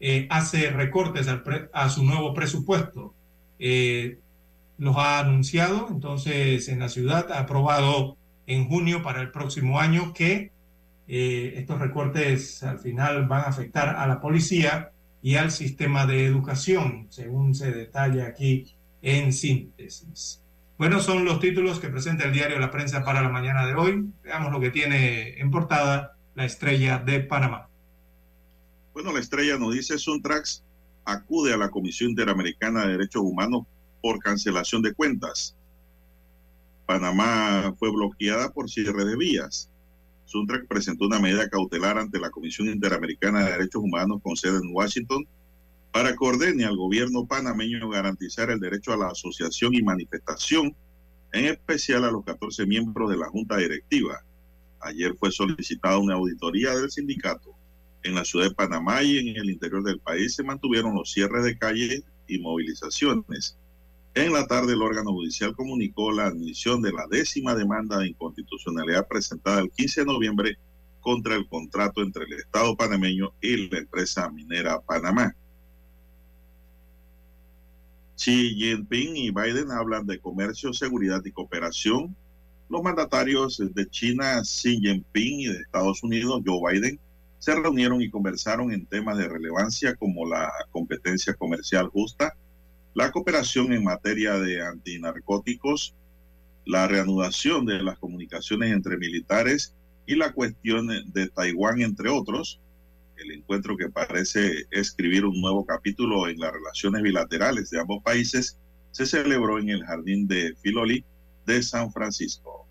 eh, 0.00 0.28
hace 0.30 0.70
recortes 0.70 1.26
a 1.72 1.88
su 1.88 2.04
nuevo 2.04 2.32
presupuesto. 2.32 3.12
Eh, 3.58 4.18
los 4.78 4.96
ha 4.96 5.18
anunciado, 5.18 5.88
entonces 5.90 6.68
en 6.68 6.78
la 6.78 6.88
ciudad 6.88 7.30
ha 7.32 7.40
aprobado 7.40 8.16
en 8.46 8.68
junio 8.68 9.02
para 9.02 9.20
el 9.20 9.30
próximo 9.30 9.78
año 9.80 10.14
que 10.14 10.52
eh, 11.06 11.54
estos 11.56 11.80
recortes 11.80 12.62
al 12.62 12.78
final 12.78 13.26
van 13.26 13.40
a 13.40 13.48
afectar 13.48 13.96
a 13.96 14.06
la 14.06 14.20
policía 14.20 14.92
y 15.20 15.34
al 15.34 15.50
sistema 15.50 16.06
de 16.06 16.24
educación, 16.24 17.06
según 17.10 17.54
se 17.54 17.72
detalla 17.72 18.26
aquí 18.26 18.72
en 19.02 19.32
síntesis. 19.32 20.42
Bueno, 20.78 21.00
son 21.00 21.24
los 21.24 21.40
títulos 21.40 21.80
que 21.80 21.88
presenta 21.88 22.24
el 22.24 22.32
diario 22.32 22.58
La 22.60 22.70
Prensa 22.70 23.04
para 23.04 23.20
la 23.20 23.28
mañana 23.28 23.66
de 23.66 23.74
hoy. 23.74 24.04
Veamos 24.22 24.52
lo 24.52 24.60
que 24.60 24.70
tiene 24.70 25.40
en 25.40 25.50
portada 25.50 26.16
la 26.36 26.44
estrella 26.44 26.98
de 26.98 27.18
Panamá. 27.20 27.68
Bueno, 28.94 29.12
la 29.12 29.18
estrella 29.18 29.58
nos 29.58 29.74
dice 29.74 29.98
Suntrax 29.98 30.62
acude 31.04 31.52
a 31.52 31.56
la 31.56 31.70
Comisión 31.70 32.10
Interamericana 32.10 32.82
de 32.82 32.92
Derechos 32.92 33.22
Humanos 33.22 33.66
por 34.00 34.18
cancelación 34.18 34.82
de 34.82 34.92
cuentas. 34.94 35.56
Panamá 36.86 37.74
fue 37.78 37.90
bloqueada 37.90 38.50
por 38.50 38.70
cierre 38.70 39.04
de 39.04 39.16
vías. 39.16 39.70
Suntrax 40.24 40.66
presentó 40.66 41.06
una 41.06 41.18
medida 41.18 41.48
cautelar 41.48 41.98
ante 41.98 42.18
la 42.18 42.30
Comisión 42.30 42.68
Interamericana 42.68 43.44
de 43.44 43.52
Derechos 43.52 43.82
Humanos 43.82 44.20
con 44.22 44.36
sede 44.36 44.58
en 44.58 44.74
Washington 44.74 45.26
para 45.92 46.10
que 46.10 46.24
ordene 46.24 46.64
al 46.64 46.76
gobierno 46.76 47.26
panameño 47.26 47.88
garantizar 47.88 48.50
el 48.50 48.60
derecho 48.60 48.92
a 48.92 48.96
la 48.96 49.08
asociación 49.08 49.74
y 49.74 49.82
manifestación, 49.82 50.74
en 51.32 51.46
especial 51.46 52.04
a 52.04 52.10
los 52.10 52.24
14 52.24 52.66
miembros 52.66 53.10
de 53.10 53.16
la 53.16 53.28
Junta 53.28 53.56
Directiva. 53.56 54.22
Ayer 54.80 55.14
fue 55.18 55.32
solicitada 55.32 55.98
una 55.98 56.14
auditoría 56.14 56.74
del 56.74 56.90
sindicato. 56.90 57.54
En 58.02 58.14
la 58.14 58.24
ciudad 58.24 58.46
de 58.48 58.54
Panamá 58.54 59.02
y 59.02 59.18
en 59.18 59.36
el 59.36 59.50
interior 59.50 59.82
del 59.82 59.98
país 59.98 60.34
se 60.34 60.44
mantuvieron 60.44 60.94
los 60.94 61.10
cierres 61.10 61.44
de 61.44 61.58
calles 61.58 62.04
y 62.26 62.38
movilizaciones. 62.38 63.58
En 64.14 64.32
la 64.32 64.46
tarde, 64.46 64.72
el 64.72 64.82
órgano 64.82 65.12
judicial 65.12 65.54
comunicó 65.54 66.10
la 66.10 66.26
admisión 66.26 66.82
de 66.82 66.92
la 66.92 67.06
décima 67.08 67.54
demanda 67.54 67.98
de 67.98 68.08
inconstitucionalidad 68.08 69.06
presentada 69.06 69.60
el 69.60 69.70
15 69.70 70.00
de 70.00 70.06
noviembre 70.06 70.58
contra 71.00 71.36
el 71.36 71.48
contrato 71.48 72.02
entre 72.02 72.24
el 72.24 72.32
Estado 72.34 72.76
panameño 72.76 73.32
y 73.40 73.68
la 73.68 73.78
empresa 73.78 74.28
minera 74.30 74.80
Panamá. 74.80 75.34
Xi 78.16 78.56
Jinping 78.56 79.16
y 79.16 79.30
Biden 79.30 79.70
hablan 79.70 80.04
de 80.04 80.18
comercio, 80.18 80.72
seguridad 80.72 81.24
y 81.24 81.30
cooperación. 81.30 82.16
Los 82.68 82.82
mandatarios 82.82 83.62
de 83.72 83.88
China, 83.88 84.42
Xi 84.42 84.80
Jinping, 84.80 85.40
y 85.40 85.46
de 85.46 85.60
Estados 85.60 86.02
Unidos, 86.02 86.42
Joe 86.44 86.72
Biden, 86.72 86.98
se 87.38 87.54
reunieron 87.54 88.02
y 88.02 88.10
conversaron 88.10 88.72
en 88.72 88.86
temas 88.86 89.16
de 89.16 89.28
relevancia 89.28 89.94
como 89.94 90.26
la 90.26 90.50
competencia 90.72 91.34
comercial 91.34 91.88
justa, 91.88 92.34
la 92.94 93.10
cooperación 93.12 93.72
en 93.72 93.84
materia 93.84 94.38
de 94.38 94.62
antinarcóticos, 94.62 95.94
la 96.64 96.86
reanudación 96.86 97.64
de 97.66 97.82
las 97.82 97.98
comunicaciones 97.98 98.72
entre 98.72 98.96
militares 98.96 99.74
y 100.06 100.16
la 100.16 100.32
cuestión 100.32 100.88
de 101.12 101.28
Taiwán, 101.28 101.80
entre 101.80 102.10
otros. 102.10 102.60
El 103.16 103.32
encuentro 103.32 103.76
que 103.76 103.88
parece 103.88 104.66
escribir 104.70 105.24
un 105.24 105.40
nuevo 105.40 105.64
capítulo 105.66 106.28
en 106.28 106.38
las 106.38 106.52
relaciones 106.52 107.02
bilaterales 107.02 107.70
de 107.70 107.80
ambos 107.80 108.02
países 108.02 108.58
se 108.92 109.06
celebró 109.06 109.58
en 109.58 109.70
el 109.70 109.84
Jardín 109.84 110.26
de 110.26 110.54
Filoli 110.62 111.04
de 111.46 111.62
San 111.62 111.92
Francisco. 111.92 112.66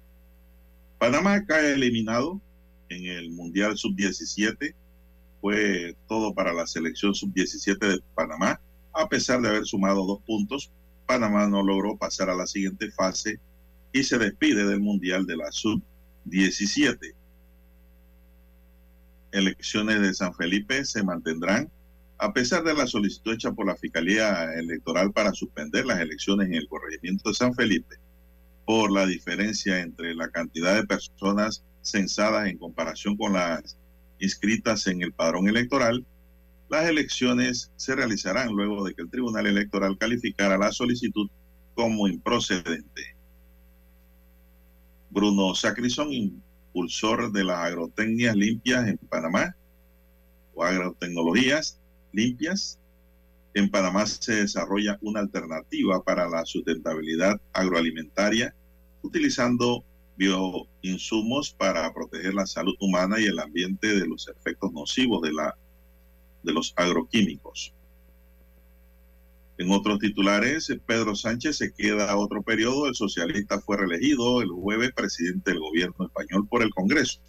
Panamá 1.00 1.46
cae 1.46 1.74
eliminado 1.74 2.42
en 2.90 3.06
el 3.06 3.30
Mundial 3.32 3.78
Sub-17. 3.78 4.74
Fue 5.42 5.96
todo 6.08 6.34
para 6.34 6.54
la 6.54 6.66
selección 6.66 7.14
Sub-17 7.14 7.78
de 7.78 8.00
Panamá. 8.16 8.60
A 8.98 9.08
pesar 9.08 9.42
de 9.42 9.50
haber 9.50 9.66
sumado 9.66 10.06
dos 10.08 10.24
puntos, 10.24 10.72
Panamá 11.06 11.48
no 11.48 11.62
logró 11.62 11.96
pasar 11.98 12.32
a 12.32 12.36
la 12.36 12.48
siguiente 12.48 12.90
fase 12.90 13.40
y 13.94 14.04
se 14.04 14.18
despide 14.18 14.66
del 14.66 14.80
Mundial 14.80 15.28
de 15.28 15.38
la 15.38 15.52
Sub-17. 15.52 17.14
Elecciones 19.32 20.02
de 20.02 20.14
San 20.16 20.34
Felipe 20.34 20.84
se 20.84 21.04
mantendrán 21.04 21.70
a 22.18 22.34
pesar 22.34 22.64
de 22.64 22.74
la 22.74 22.88
solicitud 22.88 23.34
hecha 23.34 23.52
por 23.52 23.68
la 23.68 23.76
Fiscalía 23.76 24.52
Electoral 24.56 25.14
para 25.14 25.32
suspender 25.32 25.86
las 25.86 26.00
elecciones 26.00 26.48
en 26.48 26.56
el 26.56 26.68
corregimiento 26.68 27.30
de 27.30 27.36
San 27.36 27.54
Felipe 27.54 27.98
por 28.66 28.92
la 28.92 29.06
diferencia 29.06 29.80
entre 29.80 30.16
la 30.16 30.30
cantidad 30.30 30.76
de 30.76 30.88
personas 30.88 31.64
censadas 31.84 32.48
en 32.48 32.58
comparación 32.58 33.16
con 33.16 33.34
las 33.34 33.78
inscritas 34.20 34.88
en 34.88 35.04
el 35.04 35.14
padrón 35.14 35.48
electoral, 35.48 36.04
las 36.70 36.88
elecciones 36.90 37.72
se 37.76 37.96
realizarán 37.96 38.50
luego 38.50 38.84
de 38.84 38.94
que 38.94 39.02
el 39.02 39.10
Tribunal 39.10 39.48
Electoral 39.48 39.98
calificara 39.98 40.58
la 40.58 40.72
solicitud 40.72 41.30
como 41.76 42.08
improcedente. 42.08 43.16
Bruno 45.10 45.56
Sacrison, 45.56 46.12
impulsor 46.12 47.32
de 47.32 47.44
las 47.44 47.58
agrotecnias 47.58 48.36
limpias 48.36 48.88
en 48.88 48.98
Panamá, 48.98 49.56
o 50.54 50.64
agrotecnologías 50.64 51.80
limpias, 52.12 52.80
en 53.54 53.70
Panamá 53.70 54.06
se 54.06 54.36
desarrolla 54.36 54.98
una 55.02 55.22
alternativa 55.22 56.04
para 56.04 56.28
la 56.28 56.46
sustentabilidad 56.46 57.40
agroalimentaria 57.54 58.54
utilizando 59.02 59.84
bioinsumos 60.18 61.54
para 61.54 61.92
proteger 61.94 62.34
la 62.34 62.46
salud 62.46 62.76
humana 62.80 63.20
y 63.20 63.26
el 63.26 63.40
ambiente 63.40 64.00
de 64.00 64.08
los 64.08 64.28
efectos 64.28 64.72
nocivos 64.74 65.22
de, 65.22 65.34
la, 65.34 65.56
de 66.48 66.54
los 66.54 66.74
agroquímicos. 66.78 67.74
En 69.60 69.72
otros 69.72 70.00
titulares, 70.00 70.72
Pedro 70.86 71.16
Sánchez 71.16 71.58
se 71.58 71.74
queda 71.74 72.10
a 72.10 72.18
otro 72.18 72.42
periodo. 72.42 72.88
El 72.88 72.96
socialista 72.96 73.60
fue 73.60 73.78
reelegido 73.78 74.42
el 74.42 74.50
jueves 74.50 74.92
presidente 74.94 75.52
del 75.52 75.60
gobierno 75.60 76.06
español 76.06 76.48
por 76.48 76.64
el 76.64 76.70
Congreso, 76.72 77.20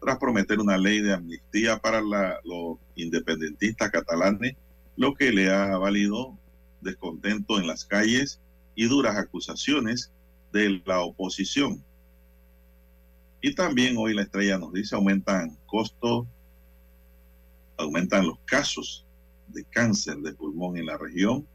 tras 0.00 0.18
prometer 0.18 0.58
una 0.60 0.78
ley 0.78 1.00
de 1.00 1.12
amnistía 1.12 1.78
para 1.78 2.00
los 2.00 2.78
independentistas 2.94 3.90
catalanes, 3.90 4.56
lo 4.96 5.14
que 5.14 5.32
le 5.32 5.50
ha 5.50 5.76
valido 5.76 6.38
descontento 6.80 7.58
en 7.58 7.66
las 7.66 7.84
calles 7.84 8.40
y 8.74 8.86
duras 8.86 9.16
acusaciones 9.16 10.12
de 10.52 10.80
la 10.86 11.00
oposición. 11.00 11.84
Y 13.42 13.54
también 13.54 13.96
hoy 13.98 14.14
la 14.14 14.22
estrella 14.22 14.56
nos 14.56 14.72
dice 14.72 14.94
aumentan 14.94 15.58
costos, 15.66 16.26
aumentan 17.76 18.26
los 18.26 18.38
casos 18.44 19.06
de 19.48 19.64
cáncer 19.64 20.16
de 20.18 20.34
pulmón 20.34 20.76
en 20.76 20.86
la 20.86 20.98
región. 20.98 21.46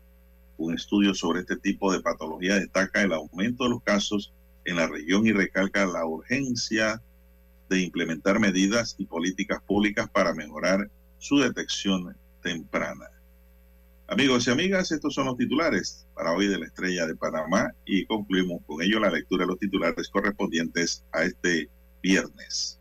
Un 0.57 0.75
estudio 0.75 1.13
sobre 1.13 1.41
este 1.41 1.57
tipo 1.57 1.91
de 1.91 2.01
patología 2.01 2.55
destaca 2.55 3.01
el 3.01 3.13
aumento 3.13 3.63
de 3.63 3.71
los 3.71 3.83
casos 3.83 4.33
en 4.65 4.75
la 4.75 4.87
región 4.87 5.25
y 5.25 5.31
recalca 5.31 5.85
la 5.85 6.05
urgencia 6.05 7.01
de 7.69 7.81
implementar 7.81 8.39
medidas 8.39 8.95
y 8.97 9.05
políticas 9.05 9.61
públicas 9.63 10.09
para 10.09 10.33
mejorar 10.33 10.89
su 11.17 11.39
detección 11.39 12.15
temprana. 12.41 13.09
Amigos 14.07 14.45
y 14.45 14.51
amigas, 14.51 14.91
estos 14.91 15.13
son 15.13 15.27
los 15.27 15.37
titulares 15.37 16.05
para 16.13 16.33
hoy 16.33 16.47
de 16.47 16.59
la 16.59 16.65
Estrella 16.65 17.07
de 17.07 17.15
Panamá 17.15 17.73
y 17.85 18.05
concluimos 18.05 18.61
con 18.67 18.81
ello 18.81 18.99
la 18.99 19.09
lectura 19.09 19.45
de 19.45 19.51
los 19.51 19.59
titulares 19.59 20.09
correspondientes 20.09 21.05
a 21.13 21.23
este 21.23 21.69
viernes. 22.03 22.80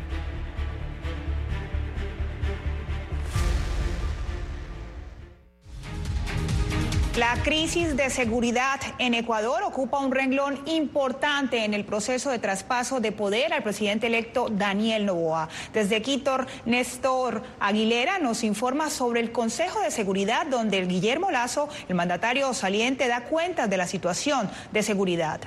La 7.17 7.35
crisis 7.43 7.97
de 7.97 8.09
seguridad 8.09 8.79
en 8.97 9.13
Ecuador 9.13 9.63
ocupa 9.63 9.99
un 9.99 10.13
renglón 10.13 10.61
importante 10.65 11.65
en 11.65 11.73
el 11.73 11.83
proceso 11.83 12.29
de 12.29 12.39
traspaso 12.39 13.01
de 13.01 13.11
poder 13.11 13.51
al 13.51 13.63
presidente 13.63 14.07
electo 14.07 14.47
Daniel 14.49 15.05
Novoa. 15.05 15.49
Desde 15.73 16.01
Quito, 16.01 16.37
Néstor 16.65 17.43
Aguilera 17.59 18.19
nos 18.19 18.45
informa 18.45 18.89
sobre 18.89 19.19
el 19.19 19.33
Consejo 19.33 19.81
de 19.81 19.91
Seguridad 19.91 20.45
donde 20.45 20.77
el 20.77 20.87
Guillermo 20.87 21.31
Lazo, 21.31 21.67
el 21.89 21.95
mandatario 21.95 22.53
saliente, 22.53 23.09
da 23.09 23.25
cuenta 23.25 23.67
de 23.67 23.75
la 23.75 23.87
situación 23.87 24.49
de 24.71 24.81
seguridad. 24.81 25.41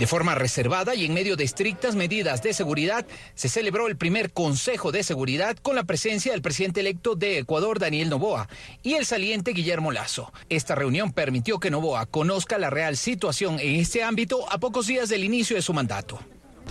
De 0.00 0.06
forma 0.06 0.34
reservada 0.34 0.94
y 0.94 1.04
en 1.04 1.12
medio 1.12 1.36
de 1.36 1.44
estrictas 1.44 1.94
medidas 1.94 2.42
de 2.42 2.54
seguridad, 2.54 3.06
se 3.34 3.50
celebró 3.50 3.86
el 3.86 3.98
primer 3.98 4.32
Consejo 4.32 4.92
de 4.92 5.02
Seguridad 5.02 5.58
con 5.58 5.76
la 5.76 5.84
presencia 5.84 6.32
del 6.32 6.40
presidente 6.40 6.80
electo 6.80 7.16
de 7.16 7.36
Ecuador, 7.36 7.78
Daniel 7.78 8.08
Novoa, 8.08 8.48
y 8.82 8.94
el 8.94 9.04
saliente 9.04 9.52
Guillermo 9.52 9.92
Lazo. 9.92 10.32
Esta 10.48 10.74
reunión 10.74 11.12
permitió 11.12 11.60
que 11.60 11.70
Novoa 11.70 12.06
conozca 12.06 12.56
la 12.56 12.70
real 12.70 12.96
situación 12.96 13.60
en 13.60 13.78
este 13.78 14.02
ámbito 14.02 14.50
a 14.50 14.56
pocos 14.56 14.86
días 14.86 15.10
del 15.10 15.22
inicio 15.22 15.54
de 15.54 15.60
su 15.60 15.74
mandato. 15.74 16.18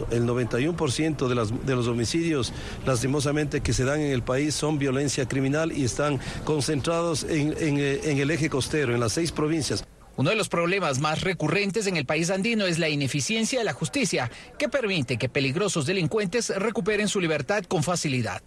El 0.10 0.24
91% 0.24 1.28
de, 1.28 1.76
los 1.76 1.88
homicidios, 1.88 2.52
lastimosamente, 2.88 3.62
que 3.62 3.74
se 3.74 3.84
dan 3.84 4.02
en 4.02 4.12
el 4.12 4.24
país 4.24 4.56
son 4.56 4.80
violencia 4.80 5.28
criminal 5.28 5.72
y 5.72 5.84
están 5.84 6.20
concentrados 6.46 7.26
en, 7.26 7.54
en 7.60 8.18
el 8.18 8.32
eje 8.32 8.50
costero, 8.50 8.96
en 8.96 9.00
las 9.00 9.14
seis 9.14 9.32
provincias. 9.32 9.86
Uno 10.20 10.32
de 10.32 10.36
los 10.36 10.50
problemas 10.50 11.00
más 11.00 11.22
recurrentes 11.22 11.88
en 11.88 11.96
el 11.96 12.06
país 12.06 12.30
andino 12.30 12.66
es 12.66 12.78
la 12.78 12.90
ineficiencia 12.90 13.60
de 13.60 13.64
la 13.64 13.72
justicia, 13.72 14.30
que 14.58 14.68
permite 14.68 15.16
que 15.16 15.30
peligrosos 15.30 15.86
delincuentes 15.86 16.50
recuperen 16.50 17.08
su 17.08 17.22
libertad 17.22 17.64
con 17.64 17.84
facilidad. 17.84 18.42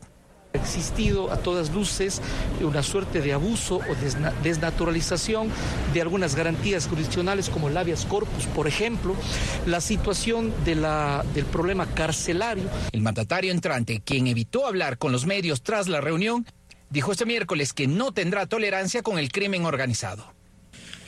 Ha 0.53 0.59
existido 0.59 1.32
a 1.32 1.39
todas 1.39 1.70
luces 1.70 2.20
una 2.61 2.82
suerte 2.82 3.23
de 3.23 3.32
abuso 3.32 3.77
o 3.77 4.43
desnaturalización 4.43 5.49
de 5.94 6.03
algunas 6.03 6.35
garantías 6.35 6.86
jurisdiccionales 6.89 7.49
como 7.49 7.69
el 7.69 7.77
habeas 7.78 8.05
corpus, 8.05 8.44
por 8.49 8.69
ejemplo, 8.69 9.16
la 9.65 9.81
situación 9.81 10.53
de 10.66 10.74
la, 10.74 11.24
del 11.32 11.47
problema 11.47 11.86
carcelario. 11.86 12.69
El 12.93 13.01
mandatario 13.01 13.51
entrante, 13.51 14.03
quien 14.05 14.27
evitó 14.27 14.66
hablar 14.66 14.99
con 14.99 15.11
los 15.11 15.24
medios 15.24 15.62
tras 15.62 15.89
la 15.89 16.03
reunión, 16.03 16.44
dijo 16.90 17.12
este 17.12 17.24
miércoles 17.24 17.73
que 17.73 17.86
no 17.86 18.12
tendrá 18.12 18.44
tolerancia 18.44 19.03
con 19.03 19.19
el 19.19 19.32
crimen 19.32 19.65
organizado. 19.65 20.35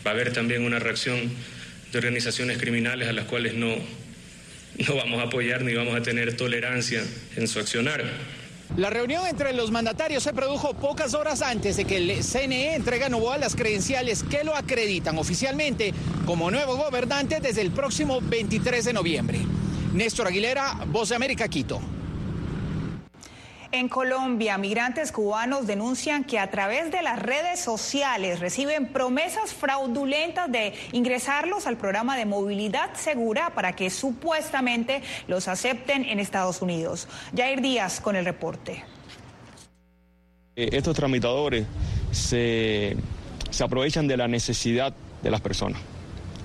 Va 0.07 0.11
a 0.11 0.15
haber 0.15 0.33
también 0.33 0.65
una 0.65 0.79
reacción 0.79 1.31
de 1.93 1.99
organizaciones 1.99 2.59
criminales 2.59 3.09
a 3.09 3.13
las 3.13 3.25
cuales 3.27 3.55
no, 3.55 3.75
no 4.87 4.97
vamos 4.97 5.21
a 5.21 5.25
apoyar 5.25 5.63
ni 5.63 5.75
vamos 5.75 5.95
a 5.95 6.03
tener 6.03 6.37
tolerancia 6.37 7.03
en 7.37 7.49
su 7.49 7.59
accionar. 7.59 8.05
La 8.77 8.91
reunión 8.91 9.25
entre 9.27 9.53
los 9.53 9.71
mandatarios 9.71 10.25
se 10.25 10.33
produjo 10.33 10.75
pocas 10.75 11.15
horas 11.15 11.43
antes 11.43 11.77
de 11.77 11.85
que 11.85 11.99
el 11.99 12.25
CNE 12.25 12.75
entregue 12.75 13.05
a 13.05 13.09
Novoa 13.09 13.39
las 13.39 13.55
credenciales 13.55 14.25
que 14.25 14.43
lo 14.43 14.57
acreditan 14.57 15.17
oficialmente 15.17 15.95
como 16.27 16.51
nuevo 16.51 16.77
gobernante 16.77 17.39
desde 17.41 17.61
el 17.61 17.71
próximo 17.71 18.21
23 18.21 18.85
de 18.85 18.93
noviembre. 18.93 19.39
Néstor 19.93 20.27
Aguilera, 20.27 20.85
Voz 20.89 21.11
de 21.11 21.15
América, 21.15 21.47
Quito. 21.47 21.81
En 23.75 23.89
Colombia, 23.89 24.57
migrantes 24.57 25.11
cubanos 25.11 25.67
denuncian 25.67 26.23
que 26.23 26.39
a 26.39 26.49
través 26.49 26.93
de 26.93 27.03
las 27.03 27.19
redes 27.21 27.59
sociales 27.59 28.39
reciben 28.39 28.87
promesas 28.87 29.53
fraudulentas 29.53 30.49
de 30.53 30.75
ingresarlos 30.93 31.67
al 31.67 31.77
programa 31.77 32.17
de 32.17 32.25
movilidad 32.25 32.95
segura 32.95 33.51
para 33.51 33.73
que 33.73 33.91
supuestamente 33.91 35.03
los 35.27 35.49
acepten 35.49 36.05
en 36.05 36.21
Estados 36.21 36.63
Unidos. 36.63 37.09
Jair 37.37 37.63
Díaz 37.63 38.01
con 38.01 38.15
el 38.15 38.25
reporte. 38.25 38.85
Eh, 40.55 40.69
estos 40.71 40.95
tramitadores 40.95 41.67
se, 42.13 42.97
se 43.51 43.65
aprovechan 43.65 44.07
de 44.07 44.17
la 44.17 44.29
necesidad 44.29 44.95
de 45.21 45.31
las 45.33 45.41
personas 45.41 45.81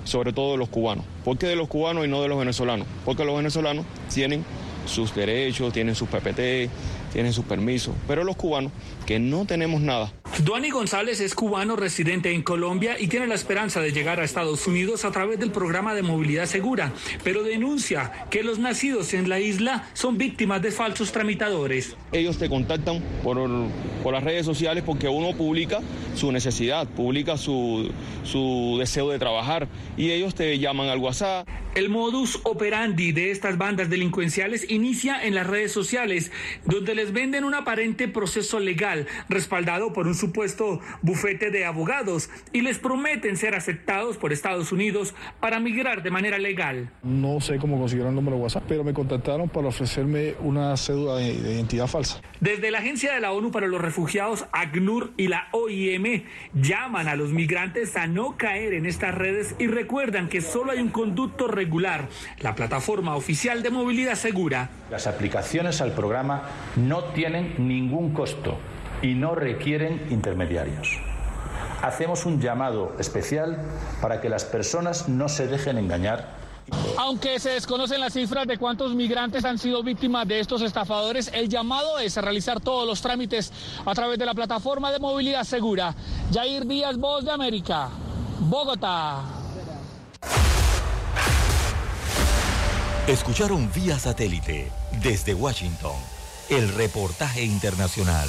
sobre 0.02 0.32
todo 0.32 0.52
de 0.52 0.58
los 0.58 0.70
cubanos. 0.70 1.04
¿Por 1.24 1.38
qué 1.38 1.46
de 1.46 1.54
los 1.54 1.68
cubanos 1.68 2.04
y 2.04 2.08
no 2.08 2.22
de 2.22 2.28
los 2.28 2.38
venezolanos? 2.38 2.88
Porque 3.04 3.24
los 3.24 3.36
venezolanos 3.36 3.84
tienen 4.12 4.44
sus 4.86 5.14
derechos, 5.14 5.72
tienen 5.72 5.94
sus 5.94 6.08
PPT, 6.08 6.68
tienen 7.12 7.32
sus 7.32 7.44
permisos, 7.44 7.94
pero 8.06 8.24
los 8.24 8.36
cubanos 8.36 8.72
que 9.10 9.18
no 9.18 9.44
tenemos 9.44 9.80
nada. 9.80 10.12
Duani 10.44 10.70
González 10.70 11.20
es 11.20 11.34
cubano 11.34 11.74
residente 11.74 12.32
en 12.32 12.42
Colombia 12.42 12.94
y 12.96 13.08
tiene 13.08 13.26
la 13.26 13.34
esperanza 13.34 13.80
de 13.80 13.90
llegar 13.90 14.20
a 14.20 14.24
Estados 14.24 14.68
Unidos 14.68 15.04
a 15.04 15.10
través 15.10 15.40
del 15.40 15.50
programa 15.50 15.96
de 15.96 16.02
movilidad 16.02 16.46
segura, 16.46 16.92
pero 17.24 17.42
denuncia 17.42 18.26
que 18.30 18.44
los 18.44 18.60
nacidos 18.60 19.12
en 19.12 19.28
la 19.28 19.40
isla 19.40 19.88
son 19.94 20.16
víctimas 20.16 20.62
de 20.62 20.70
falsos 20.70 21.10
tramitadores. 21.10 21.96
Ellos 22.12 22.38
te 22.38 22.48
contactan 22.48 23.02
por, 23.24 23.36
por 24.04 24.14
las 24.14 24.22
redes 24.22 24.46
sociales 24.46 24.84
porque 24.86 25.08
uno 25.08 25.36
publica 25.36 25.80
su 26.14 26.30
necesidad, 26.30 26.86
publica 26.86 27.36
su, 27.36 27.90
su 28.22 28.76
deseo 28.78 29.10
de 29.10 29.18
trabajar 29.18 29.66
y 29.96 30.12
ellos 30.12 30.36
te 30.36 30.56
llaman 30.60 30.88
al 30.88 30.98
WhatsApp. 30.98 31.48
El 31.74 31.88
modus 31.88 32.40
operandi 32.44 33.12
de 33.12 33.30
estas 33.30 33.56
bandas 33.58 33.90
delincuenciales 33.90 34.68
inicia 34.70 35.24
en 35.24 35.34
las 35.34 35.46
redes 35.46 35.70
sociales, 35.70 36.32
donde 36.64 36.94
les 36.94 37.12
venden 37.12 37.44
un 37.44 37.54
aparente 37.54 38.08
proceso 38.08 38.58
legal 38.58 38.99
respaldado 39.28 39.92
por 39.92 40.06
un 40.06 40.14
supuesto 40.14 40.80
bufete 41.02 41.50
de 41.50 41.64
abogados 41.64 42.30
y 42.52 42.60
les 42.62 42.78
prometen 42.78 43.36
ser 43.36 43.54
aceptados 43.54 44.16
por 44.16 44.32
Estados 44.32 44.72
Unidos 44.72 45.14
para 45.40 45.60
migrar 45.60 46.02
de 46.02 46.10
manera 46.10 46.38
legal. 46.38 46.90
No 47.02 47.40
sé 47.40 47.58
cómo 47.58 47.78
consiguieron 47.78 48.10
el 48.10 48.16
número 48.16 48.36
de 48.36 48.42
WhatsApp, 48.42 48.64
pero 48.68 48.84
me 48.84 48.92
contactaron 48.92 49.48
para 49.48 49.68
ofrecerme 49.68 50.34
una 50.40 50.76
cédula 50.76 51.16
de, 51.16 51.40
de 51.40 51.54
identidad 51.54 51.86
falsa. 51.86 52.20
Desde 52.40 52.70
la 52.70 52.78
Agencia 52.78 53.14
de 53.14 53.20
la 53.20 53.32
ONU 53.32 53.50
para 53.50 53.66
los 53.66 53.80
Refugiados, 53.80 54.46
ACNUR 54.52 55.12
y 55.16 55.28
la 55.28 55.48
OIM 55.52 56.24
llaman 56.54 57.08
a 57.08 57.16
los 57.16 57.30
migrantes 57.30 57.96
a 57.96 58.06
no 58.06 58.36
caer 58.36 58.74
en 58.74 58.86
estas 58.86 59.14
redes 59.14 59.54
y 59.58 59.66
recuerdan 59.66 60.28
que 60.28 60.40
solo 60.40 60.72
hay 60.72 60.80
un 60.80 60.88
conducto 60.88 61.48
regular, 61.48 62.08
la 62.40 62.54
plataforma 62.54 63.16
oficial 63.16 63.62
de 63.62 63.70
movilidad 63.70 64.14
segura. 64.14 64.70
Las 64.90 65.06
aplicaciones 65.06 65.80
al 65.80 65.92
programa 65.92 66.42
no 66.76 67.04
tienen 67.04 67.54
ningún 67.58 68.12
costo 68.12 68.58
y 69.02 69.14
no 69.14 69.34
requieren 69.34 70.06
intermediarios. 70.10 71.00
Hacemos 71.82 72.26
un 72.26 72.40
llamado 72.40 72.94
especial 72.98 73.58
para 74.02 74.20
que 74.20 74.28
las 74.28 74.44
personas 74.44 75.08
no 75.08 75.28
se 75.28 75.46
dejen 75.46 75.78
engañar 75.78 76.40
aunque 76.96 77.38
se 77.40 77.50
desconocen 77.50 78.00
las 78.00 78.12
cifras 78.12 78.46
de 78.46 78.58
cuántos 78.58 78.94
migrantes 78.94 79.44
han 79.44 79.58
sido 79.58 79.82
víctimas 79.82 80.26
de 80.28 80.40
estos 80.40 80.62
estafadores, 80.62 81.30
el 81.32 81.48
llamado 81.48 81.98
es 81.98 82.16
a 82.18 82.20
realizar 82.20 82.60
todos 82.60 82.86
los 82.86 83.00
trámites 83.00 83.52
a 83.84 83.94
través 83.94 84.18
de 84.18 84.26
la 84.26 84.34
plataforma 84.34 84.92
de 84.92 84.98
movilidad 84.98 85.44
segura. 85.44 85.94
Jair 86.32 86.66
Díaz, 86.66 86.96
Voz 86.96 87.24
de 87.24 87.32
América, 87.32 87.88
Bogotá. 88.40 89.22
Escucharon 93.06 93.70
vía 93.72 93.98
satélite 93.98 94.70
desde 95.02 95.34
Washington 95.34 95.96
el 96.48 96.72
reportaje 96.74 97.42
internacional. 97.42 98.28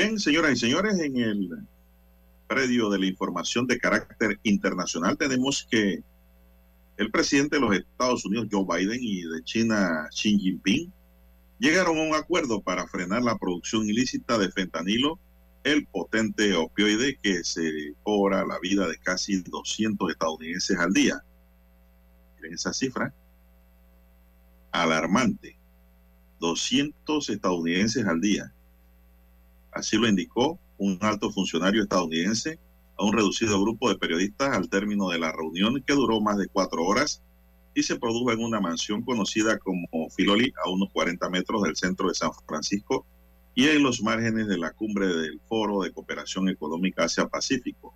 Bien, 0.00 0.16
señoras 0.20 0.52
y 0.52 0.56
señores, 0.60 0.96
en 1.00 1.16
el 1.16 1.50
predio 2.46 2.88
de 2.88 3.00
la 3.00 3.06
información 3.06 3.66
de 3.66 3.80
carácter 3.80 4.38
internacional 4.44 5.18
tenemos 5.18 5.66
que 5.68 6.04
el 6.98 7.10
presidente 7.10 7.56
de 7.56 7.62
los 7.62 7.74
Estados 7.74 8.24
Unidos, 8.24 8.46
Joe 8.48 8.64
Biden, 8.64 9.00
y 9.02 9.22
de 9.22 9.42
China, 9.42 10.06
Xi 10.12 10.38
Jinping, 10.38 10.92
llegaron 11.58 11.98
a 11.98 12.02
un 12.02 12.14
acuerdo 12.14 12.60
para 12.60 12.86
frenar 12.86 13.22
la 13.22 13.36
producción 13.38 13.88
ilícita 13.88 14.38
de 14.38 14.52
fentanilo, 14.52 15.18
el 15.64 15.84
potente 15.86 16.54
opioide 16.54 17.18
que 17.20 17.42
se 17.42 17.92
cobra 18.04 18.46
la 18.46 18.60
vida 18.60 18.86
de 18.86 18.98
casi 18.98 19.42
200 19.42 20.12
estadounidenses 20.12 20.78
al 20.78 20.92
día. 20.92 21.24
Miren 22.36 22.54
esa 22.54 22.72
cifra. 22.72 23.12
Alarmante. 24.70 25.58
200 26.38 27.30
estadounidenses 27.30 28.06
al 28.06 28.20
día. 28.20 28.54
Así 29.72 29.96
lo 29.96 30.08
indicó 30.08 30.58
un 30.78 30.98
alto 31.00 31.30
funcionario 31.30 31.82
estadounidense 31.82 32.58
a 32.96 33.04
un 33.04 33.12
reducido 33.12 33.60
grupo 33.60 33.88
de 33.88 33.98
periodistas 33.98 34.56
al 34.56 34.68
término 34.68 35.08
de 35.10 35.18
la 35.18 35.32
reunión 35.32 35.82
que 35.86 35.94
duró 35.94 36.20
más 36.20 36.36
de 36.38 36.48
cuatro 36.48 36.84
horas 36.84 37.22
y 37.74 37.82
se 37.82 37.98
produjo 37.98 38.32
en 38.32 38.42
una 38.42 38.60
mansión 38.60 39.02
conocida 39.02 39.58
como 39.58 39.86
Filoli 40.10 40.52
a 40.64 40.70
unos 40.70 40.90
40 40.92 41.28
metros 41.30 41.62
del 41.62 41.76
centro 41.76 42.08
de 42.08 42.14
San 42.14 42.30
Francisco 42.46 43.06
y 43.54 43.68
en 43.68 43.82
los 43.82 44.02
márgenes 44.02 44.48
de 44.48 44.58
la 44.58 44.72
cumbre 44.72 45.06
del 45.06 45.40
Foro 45.48 45.82
de 45.82 45.92
Cooperación 45.92 46.48
Económica 46.48 47.04
Asia-Pacífico. 47.04 47.94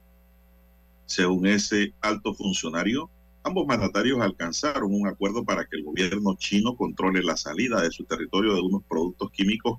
Según 1.07 1.47
ese 1.47 1.95
alto 2.01 2.35
funcionario, 2.35 3.11
ambos 3.45 3.67
mandatarios 3.67 4.21
alcanzaron 4.21 4.95
un 4.95 5.07
acuerdo 5.07 5.45
para 5.45 5.65
que 5.65 5.77
el 5.77 5.85
gobierno 5.85 6.37
chino 6.37 6.77
controle 6.77 7.23
la 7.23 7.37
salida 7.37 7.81
de 7.81 7.91
su 7.91 8.05
territorio 8.05 8.55
de 8.55 8.61
unos 8.61 8.83
productos 8.85 9.31
químicos 9.31 9.79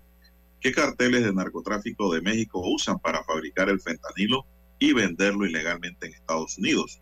que 0.63 0.71
carteles 0.71 1.25
de 1.25 1.33
narcotráfico 1.33 2.13
de 2.13 2.21
México 2.21 2.61
usan 2.65 2.97
para 2.97 3.21
fabricar 3.25 3.69
el 3.69 3.81
fentanilo 3.81 4.45
y 4.79 4.93
venderlo 4.93 5.45
ilegalmente 5.45 6.07
en 6.07 6.13
Estados 6.13 6.57
Unidos. 6.57 7.01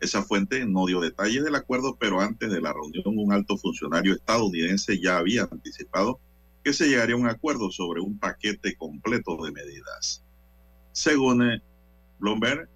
Esa 0.00 0.24
fuente 0.24 0.66
no 0.66 0.86
dio 0.86 1.00
detalles 1.00 1.44
del 1.44 1.54
acuerdo, 1.54 1.96
pero 1.96 2.20
antes 2.20 2.50
de 2.50 2.60
la 2.60 2.72
reunión 2.72 3.16
un 3.16 3.32
alto 3.32 3.56
funcionario 3.56 4.14
estadounidense 4.14 5.00
ya 5.00 5.18
había 5.18 5.44
anticipado 5.44 6.18
que 6.64 6.72
se 6.72 6.88
llegaría 6.88 7.14
a 7.14 7.18
un 7.18 7.28
acuerdo 7.28 7.70
sobre 7.70 8.00
un 8.00 8.18
paquete 8.18 8.74
completo 8.74 9.36
de 9.44 9.52
medidas. 9.52 10.24
Según 10.90 11.42
eh, 11.42 11.62
Bloomberg, 12.18 12.68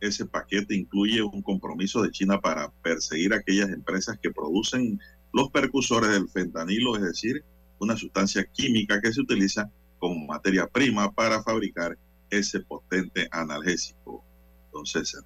ese 0.00 0.26
paquete 0.26 0.74
incluye 0.74 1.22
un 1.22 1.40
compromiso 1.40 2.02
de 2.02 2.10
China 2.10 2.38
para 2.38 2.70
perseguir 2.82 3.32
aquellas 3.32 3.70
empresas 3.70 4.18
que 4.22 4.30
producen 4.30 5.00
los 5.32 5.50
percusores 5.50 6.10
del 6.10 6.28
fentanilo, 6.28 6.96
es 6.96 7.02
decir, 7.02 7.42
una 7.78 7.96
sustancia 7.96 8.44
química 8.44 9.00
que 9.00 9.12
se 9.12 9.20
utiliza 9.20 9.70
como 9.98 10.26
materia 10.26 10.66
prima 10.66 11.10
para 11.12 11.42
fabricar 11.42 11.96
ese 12.30 12.60
potente 12.60 13.28
analgésico, 13.30 14.24
don 14.72 14.84
César. 14.86 15.22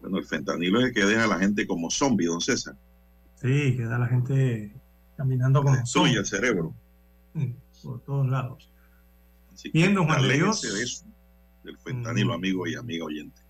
Bueno, 0.00 0.18
el 0.18 0.24
fentanilo 0.24 0.80
es 0.80 0.86
el 0.86 0.92
que 0.92 1.04
deja 1.04 1.24
a 1.24 1.28
la 1.28 1.38
gente 1.38 1.66
como 1.66 1.90
zombie, 1.90 2.26
don 2.26 2.40
César. 2.40 2.76
Sí, 3.36 3.76
que 3.76 3.84
da 3.84 3.96
a 3.96 4.00
la 4.00 4.06
gente 4.06 4.74
caminando 5.16 5.62
como 5.62 5.84
zombie. 5.86 6.16
el 6.16 6.26
cerebro. 6.26 6.74
por 7.82 8.00
todos 8.02 8.28
lados. 8.28 8.70
Bien, 9.72 9.94
don 9.94 10.06
Juan 10.06 10.22
de 10.22 10.34
Dios. 10.34 10.62
De 10.62 10.82
eso, 10.82 11.06
del 11.64 11.78
fentanilo, 11.78 12.32
mm. 12.32 12.36
amigo 12.36 12.66
y 12.66 12.74
amiga 12.74 13.04
oyente. 13.04 13.40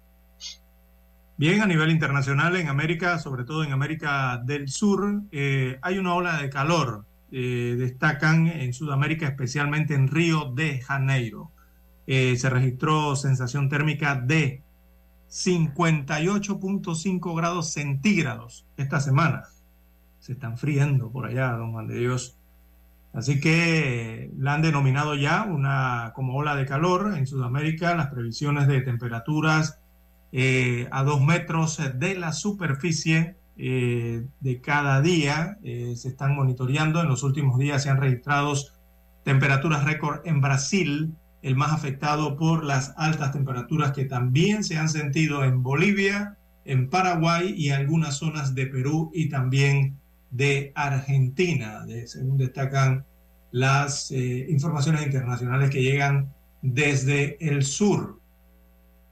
Bien, 1.38 1.60
a 1.60 1.66
nivel 1.66 1.90
internacional, 1.90 2.56
en 2.56 2.68
América, 2.68 3.18
sobre 3.18 3.44
todo 3.44 3.62
en 3.62 3.72
América 3.72 4.40
del 4.44 4.68
Sur, 4.68 5.22
eh, 5.32 5.78
hay 5.82 5.98
una 5.98 6.14
ola 6.14 6.40
de 6.40 6.48
calor 6.48 7.04
eh, 7.32 7.74
destacan 7.78 8.46
en 8.46 8.72
Sudamérica, 8.72 9.26
especialmente 9.26 9.94
en 9.94 10.08
Río 10.08 10.52
de 10.52 10.80
Janeiro. 10.80 11.50
Eh, 12.06 12.36
se 12.36 12.50
registró 12.50 13.16
sensación 13.16 13.68
térmica 13.68 14.14
de 14.14 14.62
58.5 15.28 17.36
grados 17.36 17.72
centígrados 17.72 18.66
esta 18.76 19.00
semana. 19.00 19.42
Se 20.20 20.32
están 20.32 20.56
friendo 20.56 21.10
por 21.10 21.26
allá, 21.26 21.52
don 21.52 21.72
Juan 21.72 21.88
de 21.88 21.98
Dios. 21.98 22.38
Así 23.12 23.40
que 23.40 24.30
la 24.38 24.54
han 24.54 24.62
denominado 24.62 25.14
ya 25.14 25.44
una 25.44 26.12
como 26.14 26.36
ola 26.36 26.54
de 26.54 26.66
calor 26.66 27.16
en 27.16 27.26
Sudamérica. 27.26 27.96
Las 27.96 28.08
previsiones 28.08 28.68
de 28.68 28.82
temperaturas 28.82 29.80
eh, 30.32 30.86
a 30.90 31.02
dos 31.02 31.22
metros 31.22 31.80
de 31.94 32.14
la 32.14 32.32
superficie 32.32 33.36
eh, 33.58 34.26
de 34.40 34.60
cada 34.60 35.00
día 35.00 35.58
eh, 35.62 35.94
se 35.96 36.08
están 36.08 36.34
monitoreando. 36.34 37.00
En 37.00 37.08
los 37.08 37.22
últimos 37.22 37.58
días 37.58 37.82
se 37.82 37.90
han 37.90 38.00
registrado 38.00 38.54
temperaturas 39.24 39.84
récord 39.84 40.20
en 40.24 40.40
Brasil, 40.40 41.14
el 41.42 41.56
más 41.56 41.72
afectado 41.72 42.36
por 42.36 42.64
las 42.64 42.94
altas 42.96 43.32
temperaturas 43.32 43.92
que 43.92 44.04
también 44.04 44.64
se 44.64 44.78
han 44.78 44.88
sentido 44.88 45.44
en 45.44 45.62
Bolivia, 45.62 46.36
en 46.64 46.90
Paraguay 46.90 47.54
y 47.56 47.70
algunas 47.70 48.16
zonas 48.16 48.54
de 48.54 48.66
Perú 48.66 49.10
y 49.14 49.28
también 49.28 49.96
de 50.30 50.72
Argentina, 50.74 51.84
según 52.06 52.36
destacan 52.36 53.04
las 53.52 54.10
eh, 54.10 54.46
informaciones 54.50 55.06
internacionales 55.06 55.70
que 55.70 55.82
llegan 55.82 56.34
desde 56.62 57.36
el 57.40 57.64
sur. 57.64 58.20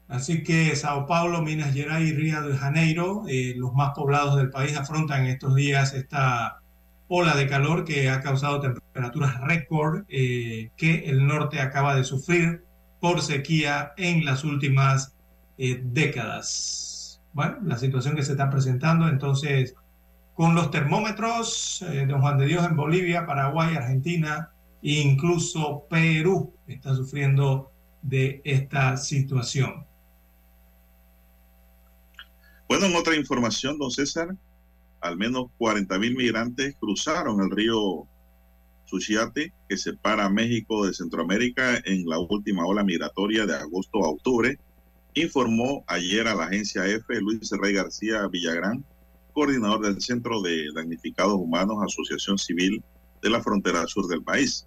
Así 0.09 0.43
que 0.43 0.77
Sao 0.77 1.07
Paulo, 1.07 1.41
Minas 1.43 1.73
Gerais 1.73 2.11
y 2.11 2.15
Río 2.15 2.43
de 2.43 2.57
Janeiro, 2.57 3.25
eh, 3.29 3.55
los 3.57 3.73
más 3.73 3.93
poblados 3.95 4.37
del 4.37 4.51
país, 4.51 4.77
afrontan 4.77 5.27
estos 5.27 5.55
días 5.55 5.95
esta 5.95 6.61
ola 7.09 7.35
de 7.37 7.47
calor 7.47 7.85
que 7.85 8.11
ha 8.11 8.21
causado 8.21 8.61
temperaturas 8.61 9.41
récord 9.41 10.05
eh, 10.09 10.71
que 10.77 11.05
el 11.07 11.27
norte 11.27 11.61
acaba 11.61 11.95
de 11.95 12.05
sufrir 12.05 12.65
por 13.01 13.21
sequía 13.23 13.93
en 13.97 14.25
las 14.25 14.45
últimas 14.45 15.15
eh, 15.59 15.81
décadas. 15.85 17.23
Bueno, 17.33 17.59
la 17.65 17.79
situación 17.79 18.15
que 18.15 18.23
se 18.23 18.33
está 18.33 18.51
presentando 18.51 19.09
entonces 19.09 19.75
con 20.35 20.55
los 20.55 20.71
termómetros 20.71 21.85
de 21.89 22.07
Don 22.07 22.21
Juan 22.21 22.39
de 22.39 22.47
Dios 22.47 22.65
en 22.67 22.77
Bolivia, 22.77 23.27
Paraguay, 23.27 23.77
Argentina 23.77 24.51
e 24.83 25.01
incluso 25.01 25.87
Perú 25.89 26.53
está 26.67 26.95
sufriendo 26.95 27.73
de 28.03 28.41
esta 28.45 28.97
situación. 28.97 29.87
Bueno, 32.69 32.86
en 32.86 32.97
otra 32.97 33.15
información, 33.15 33.78
don 33.78 33.91
César, 33.91 34.36
al 35.01 35.19
menos 35.19 35.47
40 35.59 35.99
mil 35.99 36.16
migrantes 36.16 36.74
cruzaron 36.81 37.41
el 37.43 37.51
río 37.51 38.09
Suchiate, 38.86 39.53
que 39.69 39.77
separa 39.77 40.31
México 40.31 40.86
de 40.86 40.95
Centroamérica 40.95 41.77
en 41.85 42.07
la 42.07 42.19
última 42.19 42.66
ola 42.66 42.82
migratoria 42.82 43.45
de 43.45 43.55
agosto 43.55 44.05
a 44.05 44.09
octubre, 44.09 44.59
informó 45.15 45.85
ayer 45.89 46.27
a 46.27 46.35
la 46.35 46.45
agencia 46.45 46.86
EFE 46.86 47.20
Luis 47.20 47.51
Rey 47.51 47.74
García 47.74 48.27
Villagrán, 48.28 48.85
coordinador 49.35 49.82
del 49.85 50.01
Centro 50.01 50.41
de 50.41 50.66
Damnificados 50.74 51.35
Humanos, 51.35 51.82
Asociación 51.82 52.39
Civil 52.39 52.82
de 53.23 53.31
la 53.31 53.43
Frontera 53.43 53.86
Sur 53.86 54.07
del 54.07 54.23
país. 54.23 54.66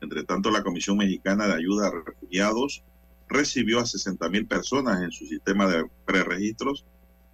Entre 0.00 0.24
tanto, 0.24 0.50
la 0.50 0.62
Comisión 0.62 0.96
Mexicana 0.96 1.46
de 1.46 1.54
Ayuda 1.54 1.88
a 1.88 1.90
Refugiados 1.90 2.82
recibió 3.28 3.80
a 3.80 3.86
60 3.86 4.28
mil 4.28 4.46
personas 4.46 5.02
en 5.02 5.10
su 5.10 5.26
sistema 5.26 5.66
de 5.66 5.84
preregistros 6.06 6.84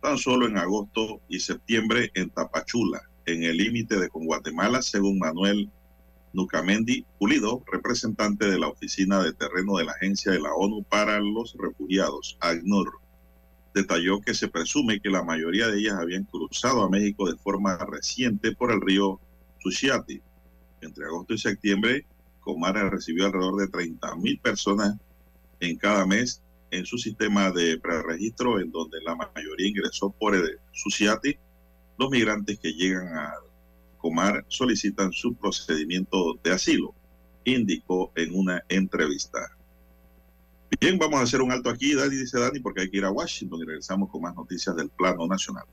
tan 0.00 0.18
solo 0.18 0.46
en 0.46 0.56
agosto 0.56 1.20
y 1.28 1.40
septiembre 1.40 2.10
en 2.14 2.30
Tapachula, 2.30 3.02
en 3.26 3.42
el 3.44 3.58
límite 3.58 4.08
con 4.08 4.24
Guatemala, 4.24 4.82
según 4.82 5.18
Manuel 5.18 5.70
Nucamendi 6.32 7.04
Pulido, 7.18 7.62
representante 7.70 8.48
de 8.48 8.58
la 8.58 8.68
Oficina 8.68 9.22
de 9.22 9.32
Terreno 9.32 9.76
de 9.76 9.84
la 9.84 9.92
Agencia 9.92 10.32
de 10.32 10.40
la 10.40 10.54
ONU 10.54 10.84
para 10.84 11.20
los 11.20 11.56
Refugiados, 11.58 12.38
ACNUR. 12.40 13.00
Detalló 13.74 14.20
que 14.20 14.34
se 14.34 14.48
presume 14.48 15.00
que 15.00 15.10
la 15.10 15.22
mayoría 15.22 15.68
de 15.68 15.78
ellas 15.78 15.94
habían 15.94 16.24
cruzado 16.24 16.82
a 16.82 16.90
México 16.90 17.30
de 17.30 17.36
forma 17.36 17.76
reciente 17.76 18.52
por 18.52 18.72
el 18.72 18.80
río 18.80 19.20
Sushiati. 19.58 20.20
Entre 20.80 21.04
agosto 21.04 21.34
y 21.34 21.38
septiembre, 21.38 22.06
Comara 22.40 22.88
recibió 22.88 23.26
alrededor 23.26 23.60
de 23.60 23.68
30 23.68 24.16
mil 24.16 24.38
personas 24.40 24.96
en 25.60 25.76
cada 25.76 26.06
mes 26.06 26.42
en 26.70 26.86
su 26.86 26.98
sistema 26.98 27.50
de 27.50 27.78
preregistro, 27.78 28.60
en 28.60 28.70
donde 28.70 28.98
la 29.02 29.16
mayoría 29.16 29.68
ingresó 29.68 30.10
por 30.10 30.34
el 30.34 30.58
SUSIATI, 30.72 31.36
los 31.98 32.10
migrantes 32.10 32.58
que 32.58 32.72
llegan 32.72 33.08
a 33.16 33.34
Comar 33.98 34.44
solicitan 34.48 35.12
su 35.12 35.34
procedimiento 35.34 36.38
de 36.42 36.52
asilo, 36.52 36.94
indicó 37.44 38.12
en 38.16 38.34
una 38.34 38.64
entrevista. 38.68 39.38
Bien, 40.80 40.98
vamos 40.98 41.20
a 41.20 41.24
hacer 41.24 41.42
un 41.42 41.52
alto 41.52 41.68
aquí, 41.68 41.94
Dani, 41.94 42.16
dice 42.16 42.38
Dani, 42.38 42.60
porque 42.60 42.82
hay 42.82 42.90
que 42.90 42.96
ir 42.96 43.04
a 43.04 43.10
Washington 43.10 43.60
y 43.60 43.64
regresamos 43.66 44.08
con 44.08 44.22
más 44.22 44.34
noticias 44.34 44.74
del 44.76 44.88
plano 44.88 45.26
nacional. 45.26 45.64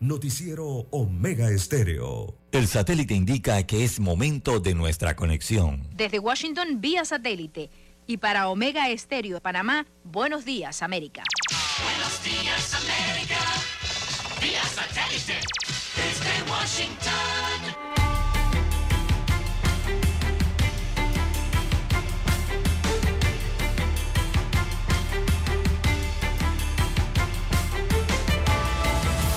Noticiero 0.00 0.86
Omega 0.90 1.50
Estéreo. 1.50 2.36
El 2.52 2.66
satélite 2.68 3.14
indica 3.14 3.66
que 3.66 3.84
es 3.84 3.98
momento 3.98 4.60
de 4.60 4.74
nuestra 4.74 5.16
conexión. 5.16 5.88
Desde 5.96 6.18
Washington, 6.18 6.80
vía 6.80 7.04
satélite 7.04 7.70
y 8.08 8.16
para 8.16 8.48
Omega 8.48 8.88
Estéreo 8.88 9.34
de 9.34 9.40
Panamá, 9.42 9.86
buenos 10.02 10.46
días, 10.46 10.82
América. 10.82 11.22
Buenos 11.84 12.24
días, 12.24 12.74
América. 12.74 13.36
Vía 14.40 14.62
satélite 14.64 15.38
desde 15.94 16.50
Washington. 16.50 17.04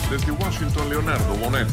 Desde 0.10 0.32
Washington, 0.32 0.90
Leonardo 0.90 1.36
Bonet. 1.36 1.68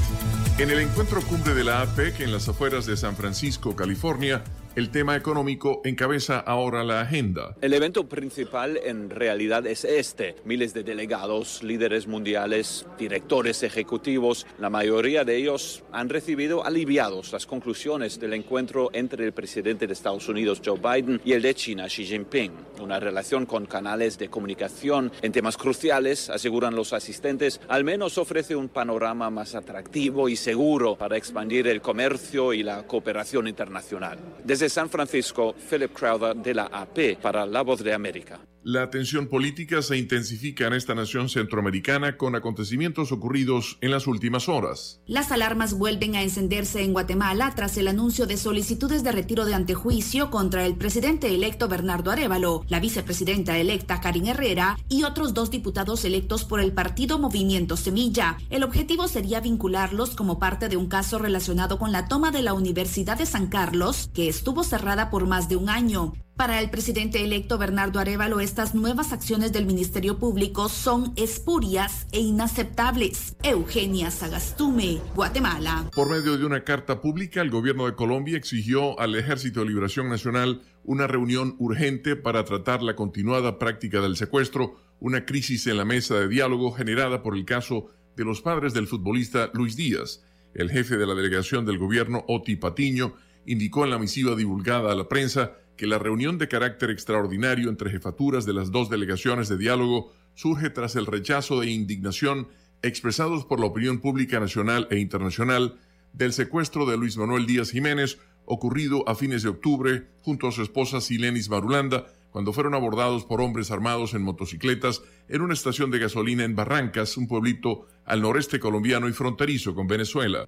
En 0.58 0.70
el 0.70 0.80
encuentro 0.80 1.22
cumbre 1.22 1.54
de 1.54 1.62
la 1.62 1.82
APEC 1.82 2.18
en 2.18 2.32
las 2.32 2.48
afueras 2.48 2.84
de 2.86 2.96
San 2.96 3.14
Francisco, 3.14 3.76
California, 3.76 4.42
el 4.78 4.90
tema 4.90 5.16
económico 5.16 5.80
encabeza 5.82 6.38
ahora 6.38 6.84
la 6.84 7.00
agenda. 7.00 7.56
El 7.60 7.74
evento 7.74 8.08
principal 8.08 8.78
en 8.84 9.10
realidad 9.10 9.66
es 9.66 9.84
este. 9.84 10.36
Miles 10.44 10.72
de 10.72 10.84
delegados, 10.84 11.64
líderes 11.64 12.06
mundiales, 12.06 12.86
directores 12.96 13.64
ejecutivos, 13.64 14.46
la 14.60 14.70
mayoría 14.70 15.24
de 15.24 15.34
ellos 15.34 15.82
han 15.90 16.08
recibido 16.08 16.64
aliviados 16.64 17.32
las 17.32 17.44
conclusiones 17.44 18.20
del 18.20 18.34
encuentro 18.34 18.90
entre 18.92 19.24
el 19.24 19.32
presidente 19.32 19.88
de 19.88 19.94
Estados 19.94 20.28
Unidos 20.28 20.62
Joe 20.64 20.78
Biden 20.78 21.20
y 21.24 21.32
el 21.32 21.42
de 21.42 21.56
China 21.56 21.88
Xi 21.88 22.04
Jinping. 22.04 22.52
Una 22.80 23.00
relación 23.00 23.46
con 23.46 23.66
canales 23.66 24.16
de 24.16 24.30
comunicación 24.30 25.10
en 25.22 25.32
temas 25.32 25.56
cruciales, 25.56 26.30
aseguran 26.30 26.76
los 26.76 26.92
asistentes, 26.92 27.60
al 27.66 27.82
menos 27.82 28.16
ofrece 28.16 28.54
un 28.54 28.68
panorama 28.68 29.28
más 29.28 29.56
atractivo 29.56 30.28
y 30.28 30.36
seguro 30.36 30.94
para 30.94 31.16
expandir 31.16 31.66
el 31.66 31.80
comercio 31.80 32.52
y 32.52 32.62
la 32.62 32.86
cooperación 32.86 33.48
internacional. 33.48 34.20
Desde 34.44 34.67
San 34.68 34.88
Francisco, 34.88 35.54
Philip 35.68 35.92
Crowder 35.92 36.36
de 36.36 36.54
la 36.54 36.64
AP 36.66 37.20
para 37.20 37.46
La 37.46 37.62
Voz 37.62 37.82
de 37.82 37.92
América. 37.92 38.38
La 38.70 38.90
tensión 38.90 39.28
política 39.28 39.80
se 39.80 39.96
intensifica 39.96 40.66
en 40.66 40.74
esta 40.74 40.94
nación 40.94 41.30
centroamericana 41.30 42.18
con 42.18 42.34
acontecimientos 42.34 43.12
ocurridos 43.12 43.78
en 43.80 43.90
las 43.90 44.06
últimas 44.06 44.46
horas. 44.46 45.00
Las 45.06 45.32
alarmas 45.32 45.72
vuelven 45.72 46.16
a 46.16 46.22
encenderse 46.22 46.82
en 46.82 46.92
Guatemala 46.92 47.50
tras 47.56 47.78
el 47.78 47.88
anuncio 47.88 48.26
de 48.26 48.36
solicitudes 48.36 49.02
de 49.02 49.12
retiro 49.12 49.46
de 49.46 49.54
antejuicio 49.54 50.30
contra 50.30 50.66
el 50.66 50.76
presidente 50.76 51.34
electo 51.34 51.66
Bernardo 51.66 52.10
Arevalo, 52.10 52.66
la 52.68 52.78
vicepresidenta 52.78 53.56
electa 53.56 54.02
Karin 54.02 54.26
Herrera 54.26 54.78
y 54.90 55.04
otros 55.04 55.32
dos 55.32 55.50
diputados 55.50 56.04
electos 56.04 56.44
por 56.44 56.60
el 56.60 56.72
partido 56.72 57.18
Movimiento 57.18 57.74
Semilla. 57.78 58.36
El 58.50 58.64
objetivo 58.64 59.08
sería 59.08 59.40
vincularlos 59.40 60.10
como 60.10 60.38
parte 60.38 60.68
de 60.68 60.76
un 60.76 60.88
caso 60.88 61.18
relacionado 61.18 61.78
con 61.78 61.90
la 61.90 62.06
toma 62.06 62.32
de 62.32 62.42
la 62.42 62.52
Universidad 62.52 63.16
de 63.16 63.24
San 63.24 63.46
Carlos, 63.46 64.10
que 64.12 64.28
estuvo 64.28 64.62
cerrada 64.62 65.08
por 65.08 65.26
más 65.26 65.48
de 65.48 65.56
un 65.56 65.70
año. 65.70 66.12
Para 66.38 66.60
el 66.60 66.70
presidente 66.70 67.24
electo 67.24 67.58
Bernardo 67.58 67.98
Arevalo, 67.98 68.38
estas 68.58 68.74
nuevas 68.74 69.12
acciones 69.12 69.52
del 69.52 69.66
Ministerio 69.66 70.18
Público 70.18 70.68
son 70.68 71.12
espurias 71.14 72.08
e 72.10 72.18
inaceptables. 72.18 73.36
Eugenia 73.44 74.10
Sagastume, 74.10 74.98
Guatemala. 75.14 75.88
Por 75.94 76.10
medio 76.10 76.36
de 76.36 76.44
una 76.44 76.64
carta 76.64 77.00
pública, 77.00 77.40
el 77.40 77.50
gobierno 77.50 77.86
de 77.86 77.94
Colombia 77.94 78.36
exigió 78.36 78.98
al 78.98 79.14
Ejército 79.14 79.60
de 79.60 79.66
Liberación 79.66 80.08
Nacional 80.08 80.62
una 80.82 81.06
reunión 81.06 81.54
urgente 81.60 82.16
para 82.16 82.44
tratar 82.44 82.82
la 82.82 82.96
continuada 82.96 83.60
práctica 83.60 84.00
del 84.00 84.16
secuestro, 84.16 84.74
una 84.98 85.24
crisis 85.24 85.68
en 85.68 85.76
la 85.76 85.84
mesa 85.84 86.18
de 86.18 86.26
diálogo 86.26 86.72
generada 86.72 87.22
por 87.22 87.36
el 87.36 87.44
caso 87.44 87.86
de 88.16 88.24
los 88.24 88.40
padres 88.40 88.74
del 88.74 88.88
futbolista 88.88 89.52
Luis 89.54 89.76
Díaz. 89.76 90.24
El 90.54 90.68
jefe 90.72 90.96
de 90.96 91.06
la 91.06 91.14
delegación 91.14 91.64
del 91.64 91.78
gobierno, 91.78 92.24
Oti 92.26 92.56
Patiño, 92.56 93.14
indicó 93.46 93.84
en 93.84 93.90
la 93.90 94.00
misiva 94.00 94.34
divulgada 94.34 94.90
a 94.90 94.96
la 94.96 95.06
prensa 95.06 95.52
que 95.78 95.86
la 95.86 95.98
reunión 95.98 96.36
de 96.36 96.48
carácter 96.48 96.90
extraordinario 96.90 97.70
entre 97.70 97.88
jefaturas 97.88 98.44
de 98.44 98.52
las 98.52 98.70
dos 98.70 98.90
delegaciones 98.90 99.48
de 99.48 99.56
diálogo 99.56 100.12
surge 100.34 100.68
tras 100.70 100.96
el 100.96 101.06
rechazo 101.06 101.62
e 101.62 101.70
indignación 101.70 102.48
expresados 102.82 103.44
por 103.44 103.60
la 103.60 103.66
opinión 103.66 104.00
pública 104.00 104.40
nacional 104.40 104.88
e 104.90 104.98
internacional 104.98 105.78
del 106.12 106.32
secuestro 106.32 106.84
de 106.84 106.96
Luis 106.96 107.16
Manuel 107.16 107.46
Díaz 107.46 107.70
Jiménez 107.70 108.18
ocurrido 108.44 109.08
a 109.08 109.14
fines 109.14 109.42
de 109.42 109.50
octubre 109.50 110.08
junto 110.22 110.48
a 110.48 110.52
su 110.52 110.62
esposa 110.62 111.00
Silenis 111.00 111.48
Marulanda 111.48 112.06
cuando 112.30 112.52
fueron 112.52 112.74
abordados 112.74 113.24
por 113.24 113.40
hombres 113.40 113.70
armados 113.70 114.14
en 114.14 114.22
motocicletas 114.22 115.02
en 115.28 115.42
una 115.42 115.54
estación 115.54 115.90
de 115.90 116.00
gasolina 116.00 116.44
en 116.44 116.56
Barrancas, 116.56 117.16
un 117.16 117.28
pueblito 117.28 117.86
al 118.04 118.20
noreste 118.20 118.58
colombiano 118.58 119.08
y 119.08 119.12
fronterizo 119.12 119.74
con 119.74 119.86
Venezuela. 119.86 120.46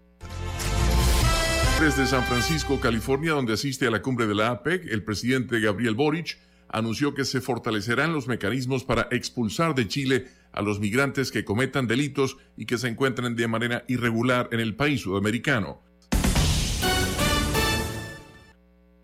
Desde 1.80 2.06
San 2.06 2.22
Francisco, 2.24 2.78
California, 2.78 3.32
donde 3.32 3.54
asiste 3.54 3.86
a 3.86 3.90
la 3.90 4.02
cumbre 4.02 4.26
de 4.26 4.34
la 4.34 4.50
APEC, 4.50 4.86
el 4.92 5.02
presidente 5.02 5.60
Gabriel 5.60 5.94
Boric 5.94 6.38
anunció 6.68 7.14
que 7.14 7.24
se 7.24 7.40
fortalecerán 7.40 8.12
los 8.12 8.28
mecanismos 8.28 8.84
para 8.84 9.08
expulsar 9.10 9.74
de 9.74 9.88
Chile 9.88 10.26
a 10.52 10.60
los 10.60 10.78
migrantes 10.78 11.32
que 11.32 11.42
cometan 11.42 11.86
delitos 11.86 12.36
y 12.54 12.66
que 12.66 12.76
se 12.76 12.88
encuentren 12.88 13.34
de 13.34 13.48
manera 13.48 13.84
irregular 13.88 14.50
en 14.52 14.60
el 14.60 14.76
país 14.76 15.00
sudamericano. 15.00 15.80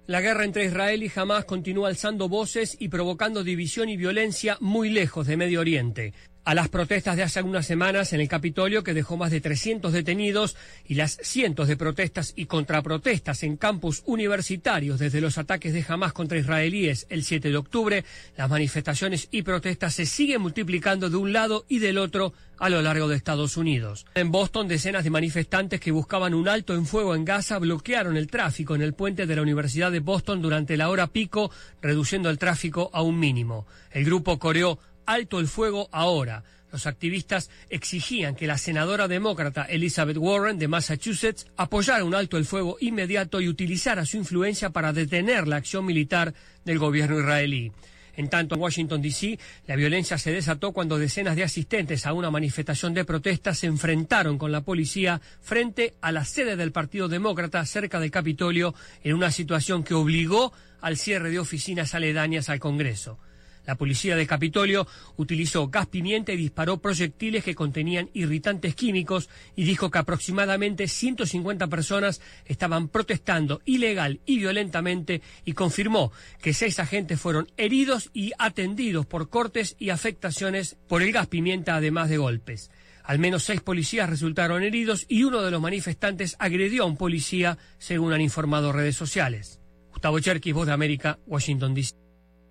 La 0.07 0.21
guerra 0.21 0.45
entre 0.45 0.67
Israel 0.67 1.03
y 1.03 1.11
Hamas 1.17 1.47
continúa 1.47 1.89
alzando 1.89 2.29
voces 2.29 2.77
y 2.79 2.91
provocando 2.91 3.43
división 3.43 3.89
y 3.89 3.97
violencia 3.97 4.59
muy 4.61 4.91
lejos 4.91 5.27
de 5.27 5.39
Medio 5.39 5.61
Oriente. 5.61 6.13
A 6.47 6.55
las 6.55 6.69
protestas 6.69 7.17
de 7.17 7.25
hace 7.25 7.41
algunas 7.41 7.67
semanas 7.67 8.13
en 8.13 8.21
el 8.21 8.29
Capitolio, 8.29 8.85
que 8.85 8.95
dejó 8.95 9.17
más 9.17 9.33
de 9.33 9.41
300 9.41 9.93
detenidos, 9.93 10.55
y 10.87 10.95
las 10.95 11.19
cientos 11.21 11.67
de 11.67 11.77
protestas 11.77 12.35
y 12.37 12.47
contraprotestas 12.47 13.43
en 13.43 13.57
campus 13.57 14.05
universitarios 14.07 15.01
desde 15.01 15.21
los 15.21 15.39
ataques 15.39 15.73
de 15.73 15.85
Hamas 15.89 16.13
contra 16.13 16.39
israelíes 16.39 17.09
el 17.11 17.25
7 17.25 17.51
de 17.51 17.57
octubre, 17.57 18.05
las 18.37 18.49
manifestaciones 18.49 19.27
y 19.33 19.43
protestas 19.43 19.95
se 19.95 20.07
siguen 20.07 20.41
multiplicando 20.41 21.11
de 21.11 21.17
un 21.17 21.33
lado 21.33 21.65
y 21.69 21.81
del 21.81 21.99
otro 21.99 22.33
a 22.61 22.69
lo 22.69 22.81
largo 22.81 23.09
de 23.09 23.17
Estados 23.17 23.57
Unidos. 23.57 24.07
En 24.15 24.31
Boston, 24.31 24.69
decenas 24.69 25.03
de 25.03 25.11
manifestantes 25.11 25.81
que 25.81 25.91
buscaban 25.91 26.33
un 26.33 26.49
alto 26.49 26.75
en 26.75 26.87
fuego 26.87 27.17
en 27.17 27.25
Gaza 27.25 27.59
bloquearon 27.59 28.17
el 28.17 28.29
tráfico 28.29 28.77
en 28.77 28.83
el 28.83 28.95
puente 28.95 29.27
de 29.27 29.35
la 29.35 29.43
Universidad 29.43 29.91
de 29.91 29.99
Boston 29.99 30.43
durante 30.43 30.77
la 30.77 30.91
hora 30.91 31.09
pico, 31.09 31.51
reduciendo 31.83 32.31
el 32.31 32.39
tráfico 32.39 32.89
a 32.93 33.03
un 33.03 33.19
mínimo. 33.19 33.67
El 33.91 34.05
grupo 34.05 34.39
coreó 34.39 34.79
alto 35.07 35.39
el 35.39 35.49
fuego 35.49 35.89
ahora. 35.93 36.45
Los 36.73 36.87
activistas 36.87 37.49
exigían 37.71 38.35
que 38.35 38.47
la 38.47 38.59
senadora 38.59 39.09
demócrata 39.09 39.65
Elizabeth 39.65 40.19
Warren 40.19 40.59
de 40.59 40.69
Massachusetts 40.69 41.47
apoyara 41.57 42.05
un 42.05 42.15
alto 42.15 42.37
el 42.37 42.45
fuego 42.45 42.77
inmediato 42.81 43.41
y 43.41 43.49
utilizara 43.49 44.05
su 44.05 44.17
influencia 44.17 44.71
para 44.71 44.93
detener 44.93 45.49
la 45.49 45.57
acción 45.57 45.87
militar 45.87 46.35
del 46.65 46.79
gobierno 46.79 47.19
israelí. 47.19 47.73
En 48.17 48.29
tanto, 48.29 48.55
en 48.55 48.63
Washington, 48.63 49.03
D.C., 49.03 49.39
la 49.67 49.77
violencia 49.77 50.17
se 50.17 50.33
desató 50.33 50.73
cuando 50.73 50.99
decenas 50.99 51.37
de 51.37 51.45
asistentes 51.45 52.07
a 52.07 52.15
una 52.15 52.31
manifestación 52.31 52.95
de 52.95 53.05
protesta 53.05 53.55
se 53.55 53.67
enfrentaron 53.67 54.39
con 54.39 54.53
la 54.53 54.63
policía 54.63 55.21
frente 55.43 55.95
a 56.01 56.13
la 56.13 56.25
sede 56.25 56.57
del 56.57 56.73
Partido 56.73 57.09
Demócrata 57.09 57.65
cerca 57.67 58.01
del 58.01 58.11
Capitolio 58.11 58.75
en 59.05 59.15
una 59.15 59.31
situación 59.31 59.85
que 59.85 59.95
obligó 59.95 60.53
al 60.81 60.97
cierre 60.97 61.31
de 61.31 61.39
oficinas 61.39 61.95
aledañas 61.95 62.49
al 62.49 62.59
Congreso. 62.59 63.19
La 63.67 63.75
policía 63.75 64.15
de 64.17 64.27
Capitolio 64.27 64.87
utilizó 65.17 65.69
gas 65.69 65.89
pimienta 65.89 66.33
y 66.33 66.37
disparó 66.37 66.79
proyectiles 66.79 67.43
que 67.43 67.57
contenían 67.57 68.11
irritantes 68.15 68.75
químicos 68.75 69.29
y 69.57 69.65
dijo 69.65 69.91
que 69.91 69.99
aproximadamente 69.99 70.87
150 70.87 71.67
personas 71.67 72.21
estaban 72.45 72.89
protestando 72.89 73.61
ilegal 73.65 74.21
y 74.25 74.39
violentamente 74.39 75.21
y 75.45 75.53
confirmó 75.53 76.13
que 76.41 76.55
seis 76.55 76.79
agentes 76.79 77.21
fueron 77.21 77.51
heridos 77.57 78.11
y 78.15 78.33
atendidos 78.39 79.05
por 79.05 79.29
cortes 79.29 79.75
y 79.79 79.91
afectaciones 79.91 80.77
por 80.87 81.03
el 81.03 81.13
gas 81.13 81.27
pimienta 81.27 81.77
además 81.77 82.09
de 82.09 82.19
golpes. 82.19 82.71
Al 83.03 83.19
menos 83.19 83.45
seis 83.45 83.61
policías 83.61 84.09
resultaron 84.09 84.63
heridos 84.63 85.07
y 85.09 85.25
uno 85.25 85.43
de 85.43 85.51
los 85.51 85.61
manifestantes 85.61 86.37
agredió 86.39 86.85
a 86.85 86.87
un 86.87 86.97
policía, 86.97 87.59
según 87.79 88.13
han 88.13 88.21
informado 88.21 88.73
redes 88.73 88.97
sociales. 88.97 89.61
Gustavo 89.91 90.19
Cherkis, 90.19 90.55
Voz 90.55 90.67
de 90.67 90.73
América, 90.73 91.19
Washington, 91.27 91.75
D.C. 91.75 92.06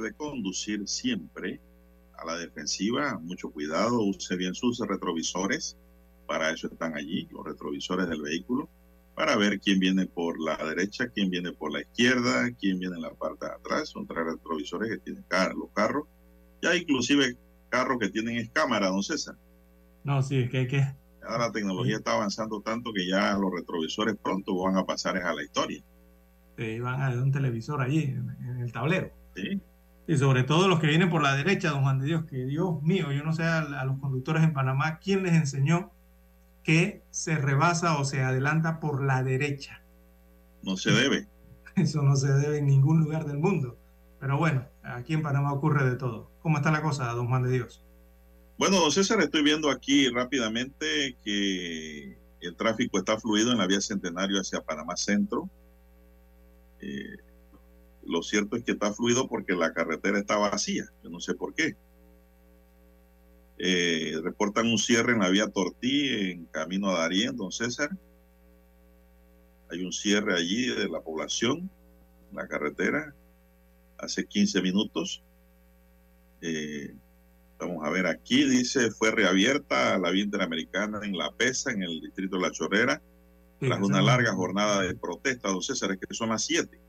Recuerde 0.00 0.16
conducir 0.16 0.88
siempre 0.88 1.60
a 2.16 2.24
la 2.24 2.36
defensiva, 2.36 3.18
mucho 3.18 3.50
cuidado, 3.50 4.02
use 4.02 4.36
bien 4.36 4.54
sus 4.54 4.78
retrovisores, 4.80 5.76
para 6.26 6.50
eso 6.50 6.68
están 6.68 6.94
allí, 6.94 7.28
los 7.30 7.44
retrovisores 7.44 8.08
del 8.08 8.22
vehículo, 8.22 8.68
para 9.14 9.36
ver 9.36 9.60
quién 9.60 9.78
viene 9.78 10.06
por 10.06 10.40
la 10.40 10.56
derecha, 10.56 11.08
quién 11.08 11.30
viene 11.30 11.52
por 11.52 11.72
la 11.72 11.80
izquierda, 11.80 12.50
quién 12.58 12.78
viene 12.78 12.96
en 12.96 13.02
la 13.02 13.14
parte 13.14 13.46
de 13.46 13.52
atrás, 13.52 13.88
son 13.90 14.06
tres 14.06 14.24
retrovisores 14.24 14.90
que 14.90 14.98
tienen 14.98 15.24
los 15.56 15.70
carros, 15.74 16.06
ya 16.62 16.74
inclusive 16.76 17.36
carros 17.68 17.98
que 17.98 18.08
tienen 18.10 18.36
es 18.36 18.50
cámara, 18.50 18.88
don 18.88 19.02
César. 19.02 19.36
No, 20.04 20.22
sí, 20.22 20.36
es 20.38 20.50
que 20.50 20.58
hay 20.58 20.68
que... 20.68 20.78
Ya 20.78 21.38
la 21.38 21.52
tecnología 21.52 21.96
está 21.96 22.12
avanzando 22.12 22.62
tanto 22.62 22.92
que 22.94 23.06
ya 23.06 23.36
los 23.36 23.52
retrovisores 23.52 24.16
pronto 24.22 24.56
van 24.56 24.76
a 24.76 24.84
pasar 24.86 25.18
a 25.18 25.34
la 25.34 25.42
historia. 25.42 25.82
te 26.56 26.80
van 26.80 27.00
a 27.02 27.10
dar 27.10 27.22
un 27.22 27.30
televisor 27.30 27.80
allí 27.82 28.04
en 28.04 28.60
el 28.60 28.72
tablero. 28.72 29.10
Sí. 29.36 29.60
Y 30.10 30.16
sobre 30.16 30.42
todo 30.42 30.66
los 30.66 30.80
que 30.80 30.88
vienen 30.88 31.08
por 31.08 31.22
la 31.22 31.36
derecha, 31.36 31.70
don 31.70 31.82
Juan 31.82 32.00
de 32.00 32.06
Dios, 32.06 32.24
que 32.24 32.44
Dios 32.44 32.82
mío, 32.82 33.12
yo 33.12 33.22
no 33.22 33.32
sé 33.32 33.44
a, 33.44 33.60
a 33.60 33.84
los 33.84 34.00
conductores 34.00 34.42
en 34.42 34.52
Panamá 34.52 34.98
quién 34.98 35.22
les 35.22 35.34
enseñó 35.34 35.92
que 36.64 37.04
se 37.10 37.36
rebasa 37.36 37.96
o 37.96 38.04
se 38.04 38.20
adelanta 38.20 38.80
por 38.80 39.04
la 39.04 39.22
derecha. 39.22 39.84
No 40.64 40.76
se 40.76 40.90
debe. 40.90 41.28
Eso 41.76 42.02
no 42.02 42.16
se 42.16 42.26
debe 42.26 42.58
en 42.58 42.66
ningún 42.66 42.98
lugar 42.98 43.24
del 43.24 43.38
mundo. 43.38 43.78
Pero 44.18 44.36
bueno, 44.36 44.66
aquí 44.82 45.14
en 45.14 45.22
Panamá 45.22 45.52
ocurre 45.52 45.88
de 45.88 45.94
todo. 45.94 46.32
¿Cómo 46.40 46.56
está 46.56 46.72
la 46.72 46.82
cosa, 46.82 47.06
don 47.12 47.28
Juan 47.28 47.44
de 47.44 47.52
Dios? 47.52 47.86
Bueno, 48.58 48.80
don 48.80 48.90
César, 48.90 49.20
estoy 49.20 49.44
viendo 49.44 49.70
aquí 49.70 50.08
rápidamente 50.08 51.18
que 51.22 52.18
el 52.40 52.56
tráfico 52.56 52.98
está 52.98 53.16
fluido 53.16 53.52
en 53.52 53.58
la 53.58 53.68
vía 53.68 53.80
Centenario 53.80 54.40
hacia 54.40 54.60
Panamá 54.60 54.96
Centro. 54.96 55.48
Eh, 56.80 57.16
lo 58.04 58.22
cierto 58.22 58.56
es 58.56 58.64
que 58.64 58.72
está 58.72 58.92
fluido 58.92 59.28
porque 59.28 59.54
la 59.54 59.72
carretera 59.72 60.18
está 60.18 60.36
vacía. 60.36 60.84
Yo 61.02 61.10
no 61.10 61.20
sé 61.20 61.34
por 61.34 61.54
qué. 61.54 61.76
Eh, 63.58 64.14
reportan 64.22 64.66
un 64.66 64.78
cierre 64.78 65.12
en 65.12 65.18
la 65.18 65.28
vía 65.28 65.48
Tortí 65.48 66.08
en 66.30 66.46
camino 66.46 66.88
a 66.90 67.00
Darien, 67.00 67.36
don 67.36 67.52
César. 67.52 67.90
Hay 69.70 69.84
un 69.84 69.92
cierre 69.92 70.34
allí 70.34 70.66
de 70.66 70.88
la 70.88 71.00
población, 71.00 71.70
en 72.30 72.36
la 72.36 72.48
carretera, 72.48 73.14
hace 73.98 74.26
15 74.26 74.62
minutos. 74.62 75.22
Eh, 76.40 76.94
Vamos 77.60 77.84
a 77.84 77.90
ver, 77.90 78.06
aquí 78.06 78.44
dice, 78.44 78.90
fue 78.90 79.10
reabierta 79.10 79.98
la 79.98 80.10
vía 80.10 80.24
interamericana 80.24 81.00
en 81.04 81.16
La 81.16 81.30
Pesa, 81.30 81.70
en 81.70 81.82
el 81.82 82.00
distrito 82.00 82.36
de 82.36 82.42
La 82.42 82.50
Chorrera, 82.50 83.02
tras 83.60 83.80
una 83.82 84.00
larga 84.00 84.32
jornada 84.32 84.80
de 84.80 84.94
protesta, 84.94 85.50
don 85.50 85.62
César, 85.62 85.92
es 85.92 85.98
que 85.98 86.14
son 86.14 86.30
las 86.30 86.42
7. 86.44 86.80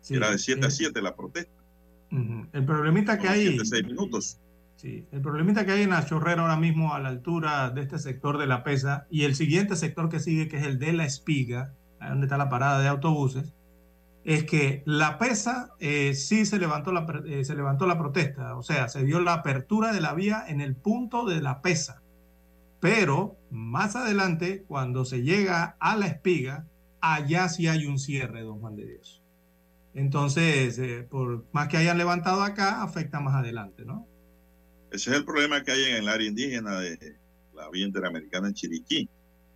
Sí, 0.00 0.14
Era 0.14 0.30
de 0.30 0.38
7 0.38 0.66
a 0.66 0.70
sí. 0.70 0.84
7 0.84 1.02
la 1.02 1.14
protesta. 1.14 1.62
Ujú. 2.10 2.46
El 2.52 2.64
problemita 2.64 3.18
que 3.18 3.28
hay... 3.28 3.48
7, 3.48 3.64
6 3.64 3.84
minutos. 3.84 4.40
Sí, 4.76 5.08
el 5.10 5.20
problemita 5.20 5.66
que 5.66 5.72
hay 5.72 5.82
en 5.82 5.90
la 5.90 6.06
chorrera 6.06 6.42
ahora 6.42 6.56
mismo 6.56 6.94
a 6.94 7.00
la 7.00 7.08
altura 7.08 7.70
de 7.70 7.82
este 7.82 7.98
sector 7.98 8.38
de 8.38 8.46
la 8.46 8.62
pesa 8.62 9.08
y 9.10 9.24
el 9.24 9.34
siguiente 9.34 9.74
sector 9.74 10.08
que 10.08 10.20
sigue, 10.20 10.46
que 10.46 10.58
es 10.58 10.62
el 10.64 10.78
de 10.78 10.92
la 10.92 11.04
espiga, 11.04 11.74
ahí 11.98 12.10
donde 12.10 12.26
está 12.26 12.38
la 12.38 12.48
parada 12.48 12.80
de 12.80 12.86
autobuses, 12.86 13.54
es 14.22 14.44
que 14.44 14.84
la 14.86 15.18
pesa 15.18 15.74
eh, 15.80 16.14
sí 16.14 16.46
se 16.46 16.58
levantó 16.58 16.92
la, 16.92 17.06
eh, 17.26 17.44
se 17.44 17.56
levantó 17.56 17.86
la 17.86 17.98
protesta, 17.98 18.56
o 18.56 18.62
sea, 18.62 18.88
se 18.88 19.02
dio 19.02 19.20
la 19.20 19.32
apertura 19.32 19.92
de 19.92 20.00
la 20.00 20.14
vía 20.14 20.44
en 20.46 20.60
el 20.60 20.76
punto 20.76 21.24
de 21.24 21.40
la 21.40 21.60
pesa. 21.60 22.02
Pero 22.78 23.36
más 23.50 23.96
adelante, 23.96 24.64
cuando 24.68 25.04
se 25.04 25.22
llega 25.22 25.76
a 25.80 25.96
la 25.96 26.06
espiga, 26.06 26.66
allá 27.00 27.48
sí 27.48 27.66
hay 27.66 27.86
un 27.86 27.98
cierre, 27.98 28.42
don 28.42 28.60
Juan 28.60 28.76
de 28.76 28.86
Dios. 28.86 29.17
Entonces, 30.02 30.78
eh, 30.78 31.06
por 31.10 31.44
más 31.52 31.66
que 31.66 31.76
hayan 31.76 31.98
levantado 31.98 32.42
acá, 32.42 32.82
afecta 32.84 33.18
más 33.18 33.34
adelante, 33.34 33.84
¿no? 33.84 34.06
Ese 34.92 35.10
es 35.10 35.16
el 35.16 35.24
problema 35.24 35.62
que 35.64 35.72
hay 35.72 35.84
en 35.84 35.96
el 35.96 36.08
área 36.08 36.28
indígena 36.28 36.78
de 36.78 37.16
la 37.52 37.68
vía 37.70 37.84
interamericana 37.84 38.46
en 38.48 38.54
Chiriquí. 38.54 39.08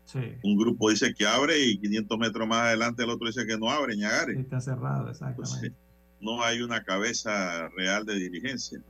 Sí, 0.04 0.18
Un 0.42 0.58
grupo 0.58 0.90
dice 0.90 1.14
que 1.14 1.26
abre 1.28 1.64
y 1.64 1.78
500 1.78 2.18
metros 2.18 2.48
más 2.48 2.58
adelante 2.62 3.04
el 3.04 3.10
otro 3.10 3.28
dice 3.28 3.46
que 3.46 3.56
no 3.56 3.70
abre, 3.70 3.96
Ñagare. 3.96 4.38
está 4.40 4.60
cerrado, 4.60 5.08
exactamente. 5.08 5.68
Entonces, 5.68 5.72
no 6.20 6.42
hay 6.42 6.60
una 6.60 6.82
cabeza 6.82 7.68
real 7.76 8.04
de 8.04 8.16
dirigencia. 8.16 8.80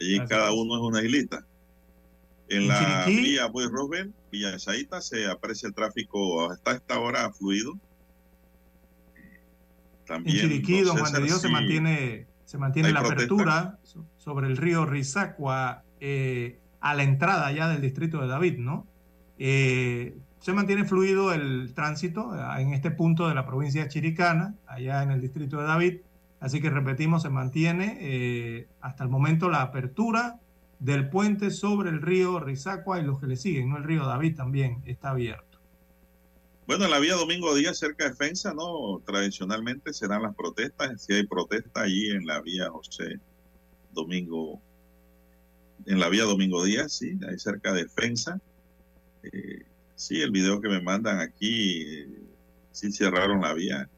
Allí 0.00 0.18
Así 0.18 0.28
cada 0.28 0.50
es. 0.50 0.54
uno 0.56 0.76
es 0.76 0.82
una 0.82 1.02
islita. 1.02 1.44
En 2.48 2.62
En 2.62 2.68
la 2.68 3.04
Chiriquí- 3.06 3.22
vía 3.24 3.46
Boy 3.46 3.66
Roswell, 3.68 4.14
Villa 4.30 4.56
Saíta, 4.60 5.00
se 5.00 5.26
aprecia 5.26 5.66
el 5.66 5.74
tráfico 5.74 6.48
hasta 6.48 6.72
esta 6.76 7.00
hora 7.00 7.32
fluido. 7.32 7.72
En 10.14 10.24
Chiriquí, 10.40 10.80
don 10.82 10.96
Juan 10.98 11.12
de 11.12 11.18
Dios, 11.26 11.40
se 11.40 11.48
mantiene, 11.52 12.26
se 12.44 12.58
mantiene 12.58 12.88
la 12.92 13.00
protesta. 13.00 13.34
apertura 13.34 13.78
so- 13.82 14.06
sobre 14.16 14.46
el 14.46 14.56
río 14.56 14.86
Rizacua 14.86 15.82
eh, 16.00 16.58
a 16.80 16.94
la 16.94 17.02
entrada 17.02 17.50
ya 17.52 17.68
del 17.68 17.80
distrito 17.80 18.20
de 18.20 18.28
David, 18.28 18.58
¿no? 18.58 18.86
Eh, 19.38 20.16
se 20.38 20.52
mantiene 20.52 20.84
fluido 20.84 21.32
el 21.32 21.72
tránsito 21.74 22.34
eh, 22.36 22.62
en 22.62 22.72
este 22.72 22.90
punto 22.90 23.28
de 23.28 23.34
la 23.34 23.46
provincia 23.46 23.88
Chiricana, 23.88 24.54
allá 24.66 25.02
en 25.02 25.10
el 25.10 25.20
distrito 25.20 25.58
de 25.60 25.64
David. 25.66 25.96
Así 26.38 26.60
que 26.60 26.70
repetimos, 26.70 27.22
se 27.22 27.30
mantiene 27.30 27.96
eh, 28.00 28.68
hasta 28.80 29.02
el 29.04 29.10
momento 29.10 29.48
la 29.48 29.62
apertura 29.62 30.38
del 30.78 31.08
puente 31.08 31.50
sobre 31.50 31.88
el 31.90 32.02
río 32.02 32.38
Rizacua 32.38 33.00
y 33.00 33.04
los 33.04 33.18
que 33.18 33.26
le 33.26 33.36
siguen, 33.36 33.70
¿no? 33.70 33.78
El 33.78 33.84
río 33.84 34.04
David 34.06 34.36
también 34.36 34.82
está 34.84 35.10
abierto. 35.10 35.45
Bueno, 36.66 36.86
en 36.86 36.90
la 36.90 36.98
vía 36.98 37.14
Domingo 37.14 37.54
Díaz, 37.54 37.78
cerca 37.78 38.04
de 38.04 38.10
Defensa, 38.10 38.52
¿no? 38.52 39.00
Tradicionalmente 39.06 39.92
serán 39.92 40.22
las 40.22 40.34
protestas. 40.34 41.00
Si 41.00 41.12
hay 41.12 41.24
protesta 41.24 41.82
allí 41.82 42.10
en 42.10 42.26
la 42.26 42.40
vía 42.40 42.68
José 42.70 43.20
Domingo, 43.92 44.60
en 45.86 46.00
la 46.00 46.08
vía 46.08 46.24
Domingo 46.24 46.64
Díaz, 46.64 46.92
sí, 46.92 47.16
ahí 47.28 47.38
cerca 47.38 47.72
de 47.72 47.84
Defensa. 47.84 48.40
Eh, 49.22 49.64
sí, 49.94 50.20
el 50.20 50.32
video 50.32 50.60
que 50.60 50.68
me 50.68 50.82
mandan 50.82 51.20
aquí, 51.20 51.82
eh, 51.82 52.08
sí 52.72 52.90
cerraron 52.90 53.42
la 53.42 53.54
vía. 53.54 53.88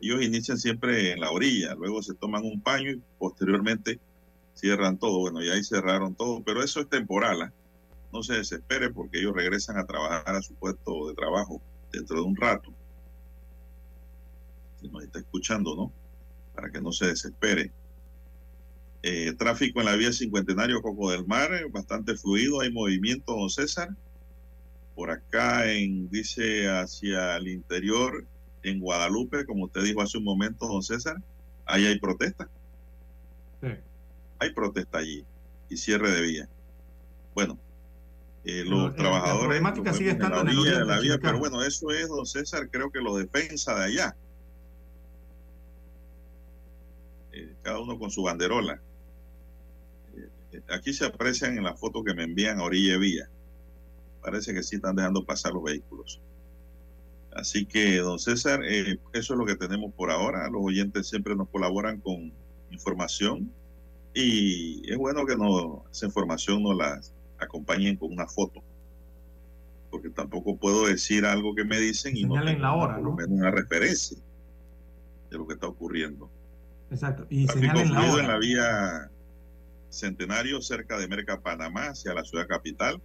Ellos 0.00 0.20
inician 0.20 0.58
siempre 0.58 1.12
en 1.12 1.20
la 1.20 1.30
orilla, 1.30 1.76
luego 1.76 2.02
se 2.02 2.14
toman 2.14 2.44
un 2.44 2.60
paño 2.60 2.90
y 2.90 3.00
posteriormente 3.20 4.00
cierran 4.54 4.98
todo. 4.98 5.20
Bueno, 5.20 5.40
y 5.40 5.50
ahí 5.50 5.62
cerraron 5.62 6.16
todo, 6.16 6.42
pero 6.42 6.64
eso 6.64 6.80
es 6.80 6.88
temporal. 6.88 7.42
¿ah? 7.42 7.52
No 8.12 8.24
se 8.24 8.34
desespere 8.34 8.90
porque 8.90 9.20
ellos 9.20 9.36
regresan 9.36 9.78
a 9.78 9.86
trabajar 9.86 10.34
a 10.34 10.42
su 10.42 10.54
puesto 10.54 11.06
de 11.08 11.14
trabajo 11.14 11.62
dentro 11.92 12.16
de 12.16 12.22
un 12.22 12.36
rato. 12.36 12.72
Si 14.80 14.88
nos 14.88 15.02
está 15.02 15.18
escuchando, 15.18 15.74
¿no? 15.74 15.92
Para 16.54 16.70
que 16.70 16.80
no 16.80 16.92
se 16.92 17.06
desespere. 17.06 17.72
Eh, 19.02 19.32
tráfico 19.34 19.80
en 19.80 19.86
la 19.86 19.96
vía 19.96 20.12
Cincuentenario 20.12 20.82
Coco 20.82 21.10
del 21.10 21.26
Mar, 21.26 21.52
eh, 21.54 21.66
bastante 21.70 22.16
fluido, 22.16 22.60
hay 22.60 22.72
movimiento, 22.72 23.36
don 23.36 23.48
César. 23.48 23.90
Por 24.94 25.10
acá, 25.10 25.70
en, 25.70 26.10
dice 26.10 26.68
hacia 26.68 27.36
el 27.36 27.48
interior, 27.48 28.26
en 28.62 28.80
Guadalupe, 28.80 29.46
como 29.46 29.66
usted 29.66 29.84
dijo 29.84 30.02
hace 30.02 30.18
un 30.18 30.24
momento, 30.24 30.66
don 30.66 30.82
César, 30.82 31.22
ahí 31.64 31.86
hay 31.86 31.98
protesta. 32.00 32.48
Sí. 33.62 33.68
Hay 34.40 34.52
protesta 34.52 34.98
allí 34.98 35.24
y 35.68 35.76
cierre 35.76 36.10
de 36.10 36.22
vía. 36.22 36.48
Bueno, 37.34 37.58
eh, 38.48 38.64
los 38.64 38.78
eh, 38.78 38.88
la 38.88 38.94
trabajadores 38.94 39.40
problemática 39.40 39.92
sigue 39.92 40.08
en 40.08 40.16
estando 40.16 40.36
la 40.36 40.42
en 40.42 40.48
el 40.48 40.58
orilla 40.58 40.78
de 40.78 40.84
la 40.86 41.00
vía, 41.00 41.18
pero 41.20 41.38
bueno, 41.38 41.62
eso 41.62 41.90
es, 41.90 42.08
don 42.08 42.24
César, 42.24 42.70
creo 42.70 42.90
que 42.90 43.00
los 43.00 43.18
defensa 43.18 43.74
de 43.74 43.84
allá. 43.84 44.16
Eh, 47.32 47.52
cada 47.62 47.78
uno 47.78 47.98
con 47.98 48.10
su 48.10 48.22
banderola. 48.22 48.80
Eh, 50.16 50.62
aquí 50.70 50.94
se 50.94 51.04
aprecian 51.04 51.58
en 51.58 51.64
la 51.64 51.74
foto 51.74 52.02
que 52.02 52.14
me 52.14 52.22
envían 52.22 52.58
a 52.58 52.64
orilla 52.64 52.92
de 52.92 52.98
vía. 52.98 53.30
Parece 54.22 54.54
que 54.54 54.62
sí 54.62 54.76
están 54.76 54.96
dejando 54.96 55.26
pasar 55.26 55.52
los 55.52 55.64
vehículos. 55.64 56.18
Así 57.32 57.66
que, 57.66 57.98
don 57.98 58.18
César, 58.18 58.64
eso 58.64 58.98
es 59.12 59.30
lo 59.38 59.44
que 59.44 59.56
tenemos 59.56 59.92
por 59.92 60.10
ahora. 60.10 60.48
Los 60.48 60.62
oyentes 60.64 61.06
siempre 61.06 61.36
nos 61.36 61.50
colaboran 61.50 62.00
con 62.00 62.32
información 62.70 63.52
y 64.14 64.90
es 64.90 64.96
bueno 64.96 65.26
que 65.26 65.36
nos, 65.36 65.82
esa 65.92 66.06
información 66.06 66.62
nos 66.62 66.74
la 66.74 66.98
acompañen 67.38 67.96
con 67.96 68.12
una 68.12 68.26
foto. 68.26 68.62
Porque 69.90 70.10
tampoco 70.10 70.56
puedo 70.56 70.86
decir 70.86 71.24
algo 71.24 71.54
que 71.54 71.64
me 71.64 71.78
dicen 71.78 72.16
y 72.16 72.24
no 72.24 72.34
Señalen 72.34 72.54
tengo 72.54 72.62
la 72.62 72.74
hora, 72.74 72.94
por 72.96 73.04
lo 73.04 73.10
¿no? 73.10 73.16
menos 73.16 73.30
una 73.30 73.50
referencia 73.50 74.18
de 75.30 75.38
lo 75.38 75.46
que 75.46 75.54
está 75.54 75.66
ocurriendo. 75.66 76.30
Exacto. 76.90 77.26
Y 77.30 77.46
señalen 77.48 77.92
la 77.92 78.00
fluido 78.00 78.20
en 78.20 78.28
la 78.28 78.34
hora. 78.34 78.38
vía 78.38 79.10
Centenario 79.90 80.60
cerca 80.60 80.98
de 80.98 81.08
Merca, 81.08 81.40
Panamá, 81.40 81.88
hacia 81.88 82.14
la 82.14 82.24
ciudad 82.24 82.46
capital. 82.46 83.00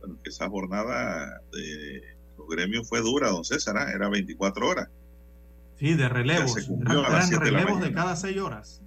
Bueno, 0.00 0.16
esa 0.24 0.48
jornada 0.48 1.42
de 1.52 2.02
los 2.36 2.48
gremios 2.48 2.88
fue 2.88 3.00
dura, 3.00 3.28
don 3.30 3.44
César, 3.44 3.76
¿ah? 3.76 3.90
era 3.92 4.08
24 4.08 4.66
horas. 4.68 4.88
Sí, 5.78 5.94
de 5.94 6.08
relevos. 6.08 6.54
Ya 6.54 6.60
se 6.62 6.66
cumplió 6.66 7.00
Eran, 7.00 7.12
a 7.12 7.18
las 7.18 7.30
eran 7.30 7.40
7 7.40 7.44
de 7.44 7.50
la 7.50 7.58
relevos 7.58 7.82
de 7.82 7.92
cada 7.92 8.16
seis 8.16 8.38
horas. 8.38 8.82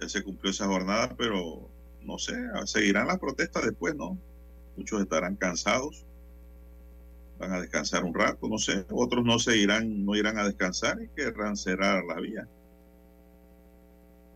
Ya 0.00 0.08
se 0.08 0.22
cumplió 0.22 0.50
esa 0.50 0.66
jornada, 0.66 1.14
pero 1.16 1.69
no 2.02 2.18
sé, 2.18 2.34
seguirán 2.64 3.08
las 3.08 3.18
protestas 3.18 3.64
después, 3.64 3.94
¿no? 3.94 4.18
Muchos 4.76 5.02
estarán 5.02 5.36
cansados, 5.36 6.06
van 7.38 7.52
a 7.52 7.60
descansar 7.60 8.04
un 8.04 8.14
rato, 8.14 8.48
no 8.48 8.58
sé. 8.58 8.84
Otros 8.90 9.24
no 9.24 9.38
se 9.38 9.56
irán, 9.56 10.04
no 10.04 10.14
irán 10.14 10.38
a 10.38 10.44
descansar 10.44 11.02
y 11.02 11.08
querrán 11.08 11.56
cerrar 11.56 12.04
la 12.04 12.20
vía. 12.20 12.48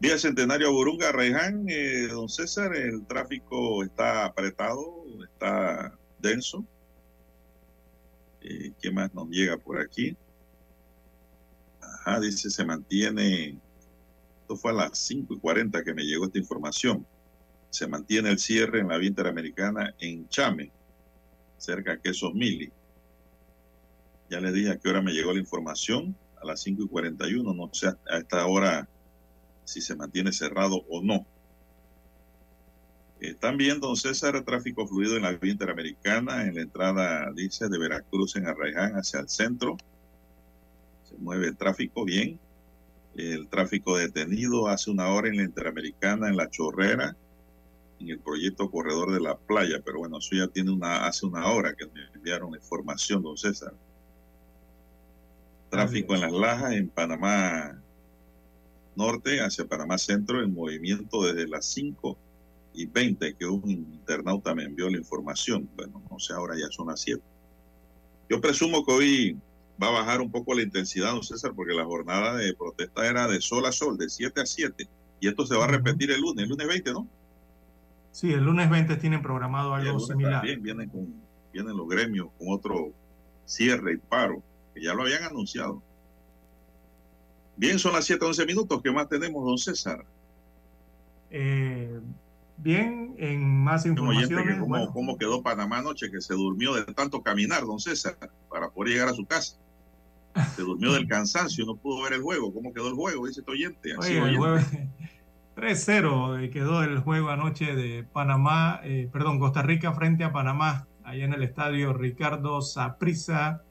Vía 0.00 0.18
Centenario 0.18 0.72
Burunga, 0.72 1.12
Reján, 1.12 1.66
eh, 1.68 2.08
don 2.08 2.28
César, 2.28 2.74
el 2.74 3.06
tráfico 3.06 3.82
está 3.82 4.24
apretado, 4.24 5.04
está 5.22 5.96
denso. 6.18 6.64
Eh, 8.42 8.72
¿Qué 8.80 8.90
más 8.90 9.14
nos 9.14 9.28
llega 9.28 9.56
por 9.56 9.80
aquí? 9.80 10.16
Ajá, 11.80 12.20
dice, 12.20 12.50
se 12.50 12.64
mantiene, 12.64 13.58
esto 14.42 14.56
fue 14.56 14.72
a 14.72 14.74
las 14.74 14.98
5 14.98 15.34
y 15.34 15.38
40 15.38 15.84
que 15.84 15.94
me 15.94 16.02
llegó 16.04 16.26
esta 16.26 16.38
información, 16.38 17.06
se 17.74 17.88
mantiene 17.88 18.30
el 18.30 18.38
cierre 18.38 18.78
en 18.78 18.88
la 18.88 18.98
vía 18.98 19.08
interamericana 19.08 19.96
en 19.98 20.28
Chame, 20.28 20.70
cerca 21.58 21.90
de 21.90 22.00
Quesos 22.00 22.32
Mili. 22.32 22.70
Ya 24.30 24.40
les 24.40 24.54
dije 24.54 24.70
a 24.70 24.78
qué 24.78 24.90
hora 24.90 25.02
me 25.02 25.12
llegó 25.12 25.32
la 25.32 25.40
información, 25.40 26.16
a 26.40 26.46
las 26.46 26.62
5 26.62 26.84
y 26.84 26.88
41, 26.88 27.52
no 27.52 27.70
sé 27.74 27.88
a 27.88 28.18
esta 28.18 28.46
hora 28.46 28.88
si 29.64 29.80
se 29.80 29.96
mantiene 29.96 30.32
cerrado 30.32 30.84
o 30.88 31.02
no. 31.02 31.26
También, 33.40 33.80
don 33.80 33.96
César, 33.96 34.40
tráfico 34.44 34.86
fluido 34.86 35.16
en 35.16 35.22
la 35.22 35.32
vía 35.32 35.52
interamericana, 35.52 36.44
en 36.44 36.54
la 36.54 36.60
entrada, 36.60 37.32
dice, 37.34 37.68
de 37.68 37.78
Veracruz 37.78 38.36
en 38.36 38.46
Arraiján 38.46 38.92
hacia 38.92 39.18
el 39.18 39.28
centro. 39.28 39.76
Se 41.02 41.16
mueve 41.16 41.48
el 41.48 41.56
tráfico 41.56 42.04
bien. 42.04 42.38
El 43.16 43.48
tráfico 43.48 43.96
detenido 43.96 44.68
hace 44.68 44.92
una 44.92 45.08
hora 45.08 45.28
en 45.28 45.38
la 45.38 45.42
interamericana, 45.42 46.28
en 46.28 46.36
la 46.36 46.50
chorrera, 46.50 47.16
en 48.04 48.10
el 48.10 48.18
proyecto 48.20 48.70
Corredor 48.70 49.12
de 49.12 49.20
la 49.20 49.36
Playa. 49.36 49.80
Pero 49.84 49.98
bueno, 50.00 50.18
eso 50.18 50.36
ya 50.36 50.46
tiene 50.48 50.70
una, 50.70 51.06
hace 51.06 51.26
una 51.26 51.46
hora 51.50 51.74
que 51.74 51.86
me 51.86 52.04
enviaron 52.14 52.52
la 52.52 52.58
información, 52.58 53.22
don 53.22 53.36
César. 53.36 53.74
Tráfico 55.70 56.14
en 56.14 56.20
las 56.20 56.32
lajas, 56.32 56.72
en 56.72 56.88
Panamá 56.88 57.82
Norte, 58.94 59.40
hacia 59.40 59.66
Panamá 59.66 59.98
Centro, 59.98 60.42
en 60.42 60.54
movimiento 60.54 61.22
desde 61.24 61.48
las 61.48 61.64
5 61.66 62.16
y 62.74 62.86
20, 62.86 63.34
que 63.34 63.46
un 63.46 63.68
internauta 63.70 64.54
me 64.54 64.64
envió 64.64 64.88
la 64.88 64.98
información. 64.98 65.68
Bueno, 65.74 66.02
no 66.10 66.18
sé, 66.18 66.32
ahora 66.32 66.54
ya 66.56 66.70
son 66.70 66.88
las 66.88 67.00
7. 67.00 67.20
Yo 68.28 68.40
presumo 68.40 68.84
que 68.84 68.92
hoy 68.92 69.38
va 69.82 69.88
a 69.88 70.02
bajar 70.02 70.20
un 70.20 70.30
poco 70.30 70.54
la 70.54 70.62
intensidad, 70.62 71.12
don 71.12 71.22
César, 71.22 71.52
porque 71.54 71.74
la 71.74 71.84
jornada 71.84 72.36
de 72.36 72.54
protesta 72.54 73.08
era 73.08 73.26
de 73.26 73.40
sol 73.40 73.66
a 73.66 73.72
sol, 73.72 73.98
de 73.98 74.08
7 74.08 74.40
a 74.40 74.46
7. 74.46 74.88
Y 75.20 75.28
esto 75.28 75.46
se 75.46 75.56
va 75.56 75.64
a 75.64 75.68
repetir 75.68 76.10
el 76.10 76.20
lunes, 76.20 76.44
el 76.44 76.50
lunes 76.50 76.68
20, 76.68 76.92
¿no? 76.92 77.08
Sí, 78.14 78.32
el 78.32 78.44
lunes 78.44 78.70
20 78.70 78.94
tienen 78.98 79.20
programado 79.22 79.74
algo 79.74 79.98
similar. 79.98 80.34
También 80.34 80.62
vienen, 80.62 80.88
con, 80.88 81.12
vienen 81.52 81.76
los 81.76 81.88
gremios 81.88 82.28
con 82.38 82.46
otro 82.52 82.92
cierre 83.44 83.94
y 83.94 83.96
paro, 83.96 84.40
que 84.72 84.84
ya 84.84 84.94
lo 84.94 85.02
habían 85.02 85.24
anunciado. 85.24 85.82
Bien, 87.56 87.76
son 87.80 87.92
las 87.92 88.04
7, 88.04 88.24
11 88.24 88.46
minutos. 88.46 88.80
¿Qué 88.84 88.92
más 88.92 89.08
tenemos, 89.08 89.44
don 89.44 89.58
César? 89.58 90.04
Eh, 91.28 91.98
bien, 92.56 93.16
en 93.18 93.64
más 93.64 93.82
que 93.82 93.92
cómo, 93.96 94.12
bueno, 94.68 94.92
cómo 94.92 95.18
quedó 95.18 95.42
Panamá 95.42 95.78
anoche, 95.78 96.08
que 96.08 96.20
se 96.20 96.34
durmió 96.34 96.72
de 96.74 96.84
tanto 96.94 97.20
caminar, 97.20 97.64
don 97.64 97.80
César, 97.80 98.16
para 98.48 98.70
poder 98.70 98.92
llegar 98.92 99.08
a 99.08 99.14
su 99.14 99.26
casa. 99.26 99.56
Se 100.54 100.62
durmió 100.62 100.92
del 100.92 101.08
cansancio, 101.08 101.66
no 101.66 101.74
pudo 101.74 102.04
ver 102.04 102.12
el 102.12 102.22
juego. 102.22 102.54
¿Cómo 102.54 102.72
quedó 102.72 102.86
el 102.86 102.94
juego? 102.94 103.26
Dice 103.26 103.40
este 103.40 103.50
oyente. 103.50 103.96
Oye, 103.96 104.18
el 104.18 104.38
oyente. 104.38 104.88
Jueves 105.54 105.88
3-0 105.88 106.50
quedó 106.50 106.82
el 106.82 106.98
juego 106.98 107.30
anoche 107.30 107.74
de 107.74 108.04
Panamá, 108.04 108.80
eh, 108.84 109.08
perdón, 109.12 109.38
Costa 109.38 109.62
Rica 109.62 109.92
frente 109.92 110.24
a 110.24 110.32
Panamá, 110.32 110.86
allá 111.04 111.24
en 111.24 111.32
el 111.32 111.42
estadio 111.42 111.92
Ricardo 111.92 112.60
Saprissa 112.62 113.62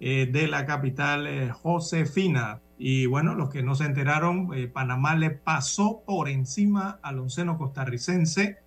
de 0.00 0.46
la 0.48 0.64
capital 0.64 1.26
eh, 1.26 1.50
Josefina. 1.50 2.60
Y 2.78 3.06
bueno, 3.06 3.34
los 3.34 3.50
que 3.50 3.64
no 3.64 3.74
se 3.74 3.84
enteraron, 3.84 4.50
eh, 4.54 4.68
Panamá 4.68 5.16
le 5.16 5.30
pasó 5.30 6.02
por 6.06 6.28
encima 6.28 7.00
al 7.02 7.18
onceno 7.18 7.58
costarricense. 7.58 8.58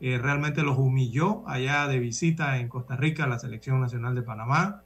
Eh, 0.00 0.18
realmente 0.18 0.62
los 0.62 0.76
humilló 0.76 1.48
allá 1.48 1.86
de 1.88 1.98
visita 1.98 2.58
en 2.58 2.68
Costa 2.68 2.94
Rica, 2.94 3.26
la 3.26 3.38
selección 3.38 3.80
nacional 3.80 4.14
de 4.14 4.22
Panamá. 4.22 4.82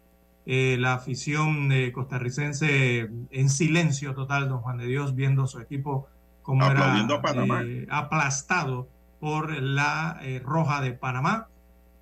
Eh, 0.47 0.77
la 0.79 0.95
afición 0.95 1.73
eh, 1.73 1.91
costarricense 1.91 3.11
en 3.31 3.51
silencio 3.51 4.15
total, 4.15 4.49
don 4.49 4.61
Juan 4.61 4.79
de 4.79 4.87
Dios, 4.87 5.17
viendo 5.17 5.49
su 5.49 5.59
equipo 5.59 6.07
como 6.49 6.65
Aplaudiendo 6.65 7.13
era 7.13 7.21
a 7.21 7.23
Panamá. 7.23 7.63
eh, 7.63 7.87
aplastado 7.91 8.89
por 9.21 9.53
la 9.63 10.19
eh, 10.23 10.41
Roja 10.43 10.81
de 10.81 10.95
Panamá. 10.95 11.49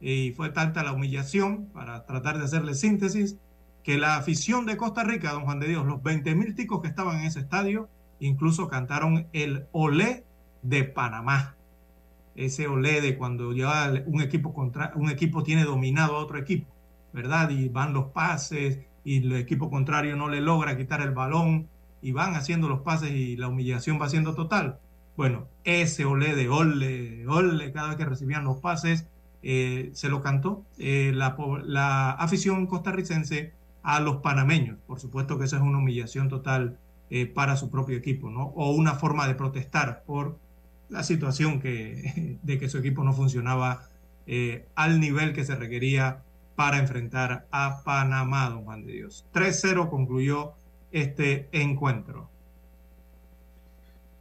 Y 0.01 0.35
fue 0.37 0.51
tanta 0.51 0.85
la 0.85 0.93
humillación, 0.93 1.67
para 1.75 2.07
tratar 2.07 2.39
de 2.39 2.45
hacerle 2.45 2.75
síntesis, 2.75 3.39
que 3.83 3.99
la 3.99 4.15
afición 4.15 4.65
de 4.65 4.77
Costa 4.77 5.03
Rica, 5.03 5.33
don 5.33 5.43
Juan 5.47 5.59
de 5.59 5.67
Dios, 5.67 5.85
los 5.85 6.01
20 6.01 6.37
mil 6.37 6.55
ticos 6.55 6.81
que 6.81 6.87
estaban 6.87 7.19
en 7.19 7.27
ese 7.27 7.41
estadio, 7.41 7.89
incluso 8.21 8.69
cantaron 8.69 9.27
el 9.33 9.67
olé 9.73 10.25
de 10.63 10.85
Panamá. 10.85 11.57
ese 12.37 12.69
olé 12.69 13.01
de 13.01 13.19
cuando 13.19 13.53
ya 13.53 13.93
un 14.07 14.23
equipo, 14.23 14.55
contra, 14.55 14.93
un 14.95 15.11
equipo 15.11 15.43
tiene 15.43 15.65
dominado 15.65 16.15
a 16.15 16.21
otro 16.21 16.39
equipo, 16.39 16.73
¿verdad? 17.13 17.51
Y 17.51 17.69
van 17.69 17.93
los 17.93 18.13
pases 18.13 18.79
y 19.03 19.27
el 19.27 19.33
equipo 19.33 19.71
contrario 19.71 20.15
no 20.15 20.29
le 20.29 20.41
logra 20.41 20.77
quitar 20.77 21.01
el 21.01 21.11
balón 21.11 21.69
y 22.07 22.13
van 22.13 22.37
haciendo 22.37 22.69
los 22.69 22.83
pases 22.83 23.11
y 23.11 23.37
la 23.37 23.49
humillación 23.49 24.01
va 24.01 24.09
siendo 24.09 24.37
total. 24.37 24.79
Bueno, 25.17 25.49
ese 25.65 26.05
olé 26.05 26.37
de 26.37 26.49
ole, 26.49 27.27
ole, 27.27 27.73
cada 27.73 27.89
vez 27.89 27.97
que 27.97 28.05
recibían 28.05 28.45
los 28.45 28.59
pases, 28.59 29.09
eh, 29.43 29.91
se 29.93 30.09
lo 30.09 30.23
cantó 30.23 30.65
eh, 30.79 31.11
la, 31.13 32.13
afición 32.13 32.69
costarricense 32.69 33.55
a 33.83 33.99
los 33.99 34.19
panameños. 34.19 34.79
Por 34.87 35.01
supuesto 35.01 35.37
que 35.37 35.47
esa 35.47 35.57
es 35.57 35.63
una 35.63 35.79
humillación 35.79 36.29
total 36.29 36.79
eh, 37.11 37.27
para 37.27 37.57
su 37.57 37.71
propio 37.71 37.97
equipo, 37.97 38.31
¿no? 38.31 38.53
O 38.55 38.71
una 38.71 38.95
forma 38.95 39.27
de 39.27 39.35
protestar 39.35 40.05
por 40.07 40.39
la 40.89 41.03
situación 41.03 41.59
que, 41.59 42.39
de 42.45 42.59
que 42.61 42.69
su 42.69 42.79
equipo 42.79 43.03
no 43.03 43.15
funcionaba 43.15 43.89
al 44.77 45.01
nivel 45.01 45.33
que 45.33 45.45
se 45.45 45.57
requería 45.57 46.23
para 46.55 46.79
enfrentar 46.79 47.47
a 47.51 47.83
Panamá, 47.83 48.49
don 48.49 48.65
Juan 48.65 48.85
de 48.85 48.93
Dios. 48.93 49.27
3-0 49.33 49.89
concluyó 49.91 50.55
este 51.01 51.49
encuentro. 51.53 52.31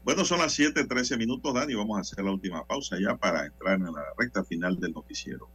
Bueno, 0.04 0.26
son 0.26 0.40
las 0.40 0.54
7:13 0.60 1.18
minutos, 1.18 1.54
Dani. 1.54 1.74
Vamos 1.74 1.98
a 1.98 2.02
hacer 2.02 2.24
la 2.24 2.32
última 2.32 2.66
pausa 2.66 2.98
ya 3.00 3.16
para 3.16 3.46
entrar 3.46 3.76
en 3.76 3.86
la 3.86 4.04
recta 4.18 4.44
final 4.44 4.78
del 4.80 4.92
noticiero. 4.92 5.50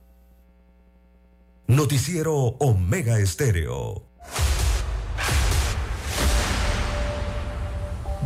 Noticiero 1.66 2.34
Omega 2.34 3.18
Estéreo. 3.18 4.02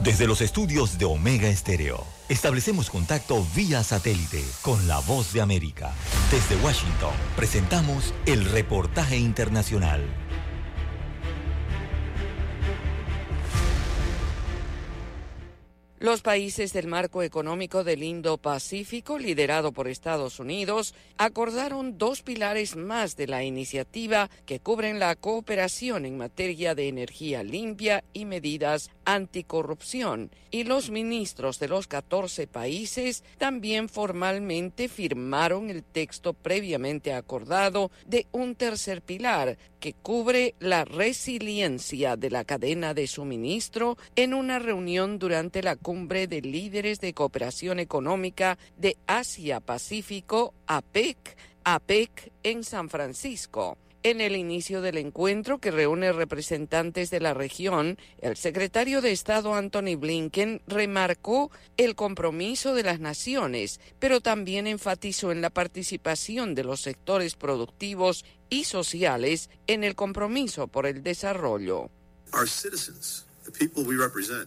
Desde 0.02 0.26
los 0.26 0.40
estudios 0.40 0.98
de 0.98 1.06
Omega 1.06 1.48
Estéreo, 1.48 2.04
establecemos 2.28 2.90
contacto 2.90 3.44
vía 3.56 3.82
satélite 3.82 4.44
con 4.62 4.86
la 4.86 5.00
voz 5.00 5.32
de 5.32 5.40
América. 5.40 5.92
Desde 6.30 6.62
Washington, 6.62 7.14
presentamos 7.36 8.14
el 8.26 8.44
reportaje 8.44 9.16
internacional. 9.16 10.23
Los 16.04 16.20
países 16.20 16.74
del 16.74 16.86
marco 16.86 17.22
económico 17.22 17.82
del 17.82 18.02
Indo-Pacífico, 18.02 19.18
liderado 19.18 19.72
por 19.72 19.88
Estados 19.88 20.38
Unidos, 20.38 20.94
acordaron 21.16 21.96
dos 21.96 22.20
pilares 22.20 22.76
más 22.76 23.16
de 23.16 23.26
la 23.26 23.42
iniciativa 23.42 24.28
que 24.44 24.60
cubren 24.60 24.98
la 24.98 25.16
cooperación 25.16 26.04
en 26.04 26.18
materia 26.18 26.74
de 26.74 26.88
energía 26.88 27.42
limpia 27.42 28.04
y 28.12 28.26
medidas 28.26 28.90
anticorrupción. 29.06 30.30
Y 30.50 30.64
los 30.64 30.90
ministros 30.90 31.58
de 31.58 31.68
los 31.68 31.86
14 31.86 32.48
países 32.48 33.24
también 33.38 33.88
formalmente 33.88 34.88
firmaron 34.88 35.70
el 35.70 35.84
texto 35.84 36.34
previamente 36.34 37.14
acordado 37.14 37.90
de 38.06 38.26
un 38.30 38.56
tercer 38.56 39.00
pilar 39.00 39.56
que 39.80 39.94
cubre 39.94 40.54
la 40.60 40.84
resiliencia 40.84 42.16
de 42.16 42.30
la 42.30 42.44
cadena 42.44 42.94
de 42.94 43.06
suministro 43.06 43.96
en 44.16 44.34
una 44.34 44.58
reunión 44.58 45.18
durante 45.18 45.62
la 45.62 45.76
cumbre 45.76 45.93
de 45.94 46.40
líderes 46.42 47.00
de 47.00 47.14
cooperación 47.14 47.78
económica 47.78 48.58
de 48.76 48.96
Asia-Pacífico, 49.06 50.52
APEC, 50.66 51.16
APEC 51.64 52.32
en 52.42 52.64
San 52.64 52.90
Francisco. 52.90 53.78
En 54.02 54.20
el 54.20 54.36
inicio 54.36 54.82
del 54.82 54.98
encuentro 54.98 55.58
que 55.60 55.70
reúne 55.70 56.12
representantes 56.12 57.08
de 57.10 57.20
la 57.20 57.32
región, 57.32 57.96
el 58.18 58.36
secretario 58.36 59.00
de 59.00 59.12
Estado 59.12 59.54
Anthony 59.54 59.96
Blinken 59.96 60.60
remarcó 60.66 61.50
el 61.78 61.94
compromiso 61.94 62.74
de 62.74 62.82
las 62.82 63.00
naciones, 63.00 63.80
pero 63.98 64.20
también 64.20 64.66
enfatizó 64.66 65.32
en 65.32 65.40
la 65.40 65.48
participación 65.48 66.54
de 66.54 66.64
los 66.64 66.82
sectores 66.82 67.34
productivos 67.34 68.26
y 68.50 68.64
sociales 68.64 69.48
en 69.68 69.84
el 69.84 69.94
compromiso 69.94 70.66
por 70.68 70.86
el 70.86 71.02
desarrollo. 71.02 71.88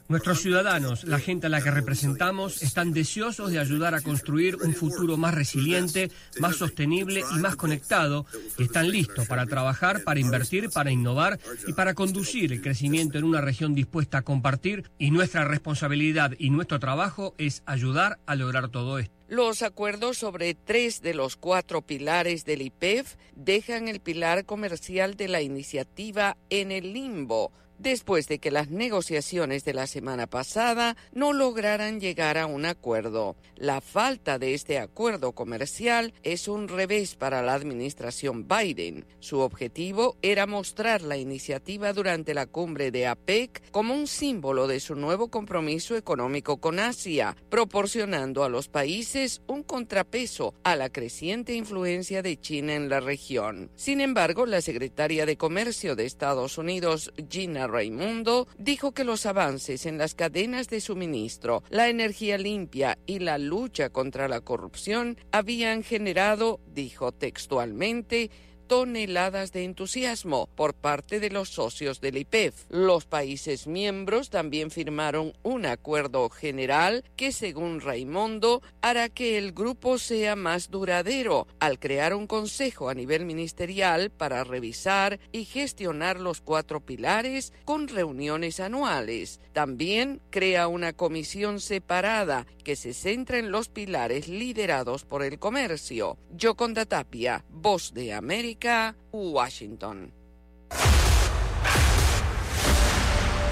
Nuestros 0.08 0.42
ciudadanos, 0.42 1.04
la 1.04 1.20
gente 1.20 1.48
a 1.48 1.50
la 1.50 1.62
que 1.62 1.72
representamos, 1.72 2.62
están 2.62 2.94
deseosos 2.94 3.52
de 3.52 3.60
ayudar 3.60 3.96
a 3.96 4.02
construir 4.02 4.56
un 4.58 4.74
futuro 4.74 5.18
más 5.18 5.34
resiliente, 5.34 6.12
más 6.40 6.56
sostenible 6.56 7.24
y 7.36 7.40
más 7.40 7.56
conectado. 7.56 8.26
Están 8.58 8.90
listos 8.90 9.28
para 9.28 9.46
trabajar, 9.46 10.04
para 10.04 10.20
invertir, 10.20 10.70
para 10.70 10.92
innovar 10.92 11.40
y 11.68 11.74
para 11.74 11.94
conducir 11.94 12.54
el 12.54 12.62
crecimiento 12.62 13.18
en 13.18 13.24
una 13.24 13.42
región 13.42 13.76
dispuesta 13.76 14.20
a 14.20 14.22
compartir. 14.24 14.90
Y 14.98 15.12
nuestra 15.12 15.46
responsabilidad 15.46 16.34
y 16.38 16.50
nuestro 16.50 16.80
trabajo 16.80 17.34
es 17.38 17.64
ayudar 17.66 18.20
a 18.26 18.36
lograr 18.36 18.70
todo 18.70 19.00
esto. 19.00 19.16
Los 19.30 19.62
acuerdos 19.62 20.18
sobre 20.18 20.54
tres 20.56 21.02
de 21.02 21.14
los 21.14 21.36
cuatro 21.36 21.82
pilares 21.82 22.46
del 22.46 22.62
IPEF 22.62 23.16
dejan 23.36 23.90
el 23.90 24.00
pilar 24.00 24.46
comercial 24.46 25.16
de 25.16 25.28
la 25.28 25.42
iniciativa 25.42 26.38
en 26.50 26.72
el 26.72 26.94
limbo 26.94 27.52
después 27.80 28.28
de 28.28 28.40
que 28.40 28.52
las 28.52 28.70
negociaciones 28.70 29.66
de 29.66 29.74
la 29.74 29.88
semana 29.88 30.28
pasada 30.28 30.98
no 31.12 31.34
lograran 31.34 32.00
llegar 32.00 32.38
a 32.38 32.46
un 32.46 32.66
acuerdo. 32.66 33.36
La 33.56 33.82
falta 33.82 34.40
de 34.40 34.54
este 34.54 34.80
acuerdo 34.80 35.34
comercial 35.34 36.14
es 36.24 36.48
un 36.48 36.68
revés 36.68 37.16
para 37.16 37.42
la 37.42 37.54
administración 37.54 38.48
Biden. 38.48 39.06
Su 39.20 39.40
objetivo 39.40 40.18
era 40.22 40.48
mostrar 40.48 41.02
la 41.02 41.18
iniciativa 41.18 41.94
durante 41.94 42.34
la 42.34 42.46
cumbre 42.46 42.92
de 42.92 43.08
APEC 43.08 43.72
como 43.72 43.94
un 43.94 44.08
símbolo 44.08 44.68
de 44.68 44.80
su 44.80 44.96
nuevo 44.96 45.30
compromiso 45.30 45.96
económico 45.96 46.58
con 46.58 46.80
Asia, 46.80 47.36
proporcionando 47.50 48.44
a 48.44 48.50
los 48.50 48.68
países 48.68 49.42
un 49.48 49.64
contrapeso 49.64 50.54
a 50.64 50.76
la 50.76 50.90
creciente 50.90 51.54
influencia 51.54 52.22
de 52.22 52.40
China 52.40 52.76
en 52.76 52.90
la 52.90 53.00
región. 53.00 53.70
Sin 53.76 54.02
embargo, 54.02 54.46
la 54.46 54.62
secretaria 54.62 55.26
de 55.26 55.38
Comercio 55.38 55.96
de 55.96 56.06
Estados 56.06 56.58
Unidos, 56.58 57.12
Gina 57.30 57.67
Raimundo, 57.68 58.48
dijo 58.58 58.94
que 58.94 59.04
los 59.04 59.26
avances 59.26 59.86
en 59.86 59.98
las 59.98 60.16
cadenas 60.16 60.68
de 60.70 60.82
suministro, 60.82 61.64
la 61.70 61.90
energía 61.90 62.38
limpia 62.38 62.98
y 63.06 63.20
la 63.20 63.38
lucha 63.38 63.90
contra 63.90 64.28
la 64.28 64.42
corrupción 64.42 65.18
habían 65.32 65.84
generado, 65.84 66.60
dijo 66.74 67.12
textualmente, 67.12 68.32
toneladas 68.68 69.52
de 69.52 69.64
entusiasmo 69.64 70.48
por 70.56 70.74
parte 70.74 71.20
de 71.20 71.30
los 71.30 71.50
socios 71.50 72.02
del 72.02 72.18
IPEF. 72.18 72.66
Los 72.70 73.06
países 73.06 73.68
miembros 73.68 74.30
también 74.30 74.72
firmaron 74.72 75.34
un 75.44 75.66
acuerdo 75.66 76.30
general 76.30 77.04
que, 77.16 77.32
según 77.32 77.82
Raimondo, 77.82 78.62
hará 78.82 79.10
que 79.10 79.38
el 79.38 79.54
grupo 79.54 79.98
sea 79.98 80.36
más 80.36 80.70
duradero 80.70 81.48
al 81.60 81.80
crear 81.80 82.14
un 82.14 82.28
consejo 82.28 82.90
a 82.90 82.94
nivel 82.94 83.26
ministerial 83.26 84.12
para 84.12 84.44
revisar 84.44 85.20
y 85.32 85.46
gestionar 85.46 86.20
los 86.20 86.42
cuatro 86.42 86.82
pilares 86.82 87.54
con 87.66 87.88
reuniones 87.88 88.60
anuales. 88.60 89.40
También 89.58 90.22
crea 90.30 90.68
una 90.68 90.94
comisión 90.94 91.60
separada 91.60 92.46
que 92.64 92.76
se 92.76 92.94
centra 92.94 93.40
en 93.40 93.50
los 93.50 93.70
pilares 93.70 94.28
liderados 94.28 95.04
por 95.04 95.24
el 95.24 95.40
comercio. 95.40 96.20
Yoconda 96.30 96.86
Tapia, 96.86 97.44
Voz 97.50 97.92
de 97.92 98.14
América. 98.14 98.96
Washington. 99.12 100.14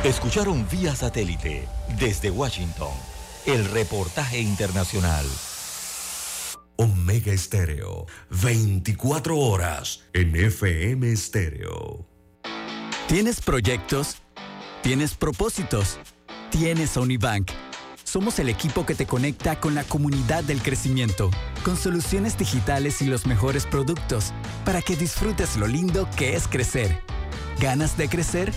Escucharon 0.03 0.67
vía 0.69 0.95
satélite 0.95 1.67
desde 1.99 2.29
Washington 2.29 2.93
el 3.47 3.65
reportaje 3.65 4.39
internacional. 4.39 5.25
Omega 6.75 7.33
Estéreo, 7.33 8.05
24 8.29 9.39
horas 9.39 10.03
en 10.13 10.35
FM 10.35 11.11
Estéreo. 11.11 12.05
¿Tienes 13.07 13.41
proyectos? 13.41 14.17
¿Tienes 14.85 15.15
propósitos? 15.15 15.97
Tienes 16.51 16.95
a 16.95 17.01
Unibank 17.01 17.49
somos 18.03 18.37
el 18.39 18.47
equipo 18.47 18.85
que 18.85 18.95
te 18.95 19.05
conecta 19.05 19.59
con 19.59 19.75
la 19.75 19.83
comunidad 19.83 20.43
del 20.43 20.61
crecimiento, 20.61 21.31
con 21.65 21.75
soluciones 21.75 22.37
digitales 22.37 23.01
y 23.01 23.07
los 23.07 23.25
mejores 23.25 23.65
productos, 23.65 24.31
para 24.63 24.81
que 24.81 24.95
disfrutes 24.95 25.57
lo 25.57 25.67
lindo 25.67 26.07
que 26.15 26.35
es 26.35 26.47
crecer. 26.47 27.01
¿Ganas 27.59 27.97
de 27.97 28.07
crecer? 28.07 28.53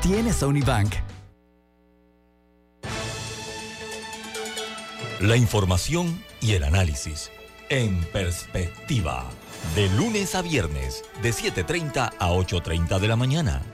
Tienes 0.00 0.42
a 0.42 0.46
Unibank. 0.46 0.94
La 5.20 5.36
información 5.36 6.24
y 6.40 6.52
el 6.52 6.62
análisis. 6.62 7.30
En 7.68 8.04
perspectiva. 8.04 9.28
De 9.74 9.90
lunes 9.90 10.34
a 10.34 10.40
viernes, 10.40 11.02
de 11.20 11.30
7.30 11.30 12.12
a 12.18 12.30
8.30 12.30 13.00
de 13.00 13.08
la 13.08 13.16
mañana. 13.16 13.73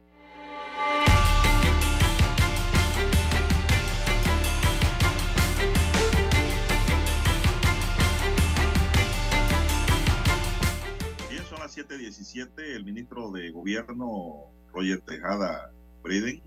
717, 12.11 12.75
el 12.75 12.83
ministro 12.83 13.31
de 13.31 13.51
Gobierno, 13.51 14.51
Roger 14.73 14.99
Tejada 15.01 15.71
Breden, 16.03 16.41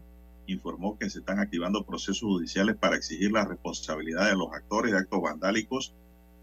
informó 0.47 0.99
que 0.99 1.09
se 1.09 1.21
están 1.21 1.39
activando 1.39 1.87
procesos 1.87 2.21
judiciales 2.21 2.77
para 2.77 2.97
exigir 2.97 3.33
la 3.33 3.47
responsabilidad 3.47 4.29
de 4.29 4.37
los 4.37 4.53
actores 4.53 4.93
de 4.93 4.99
actos 4.99 5.23
vandálicos 5.23 5.95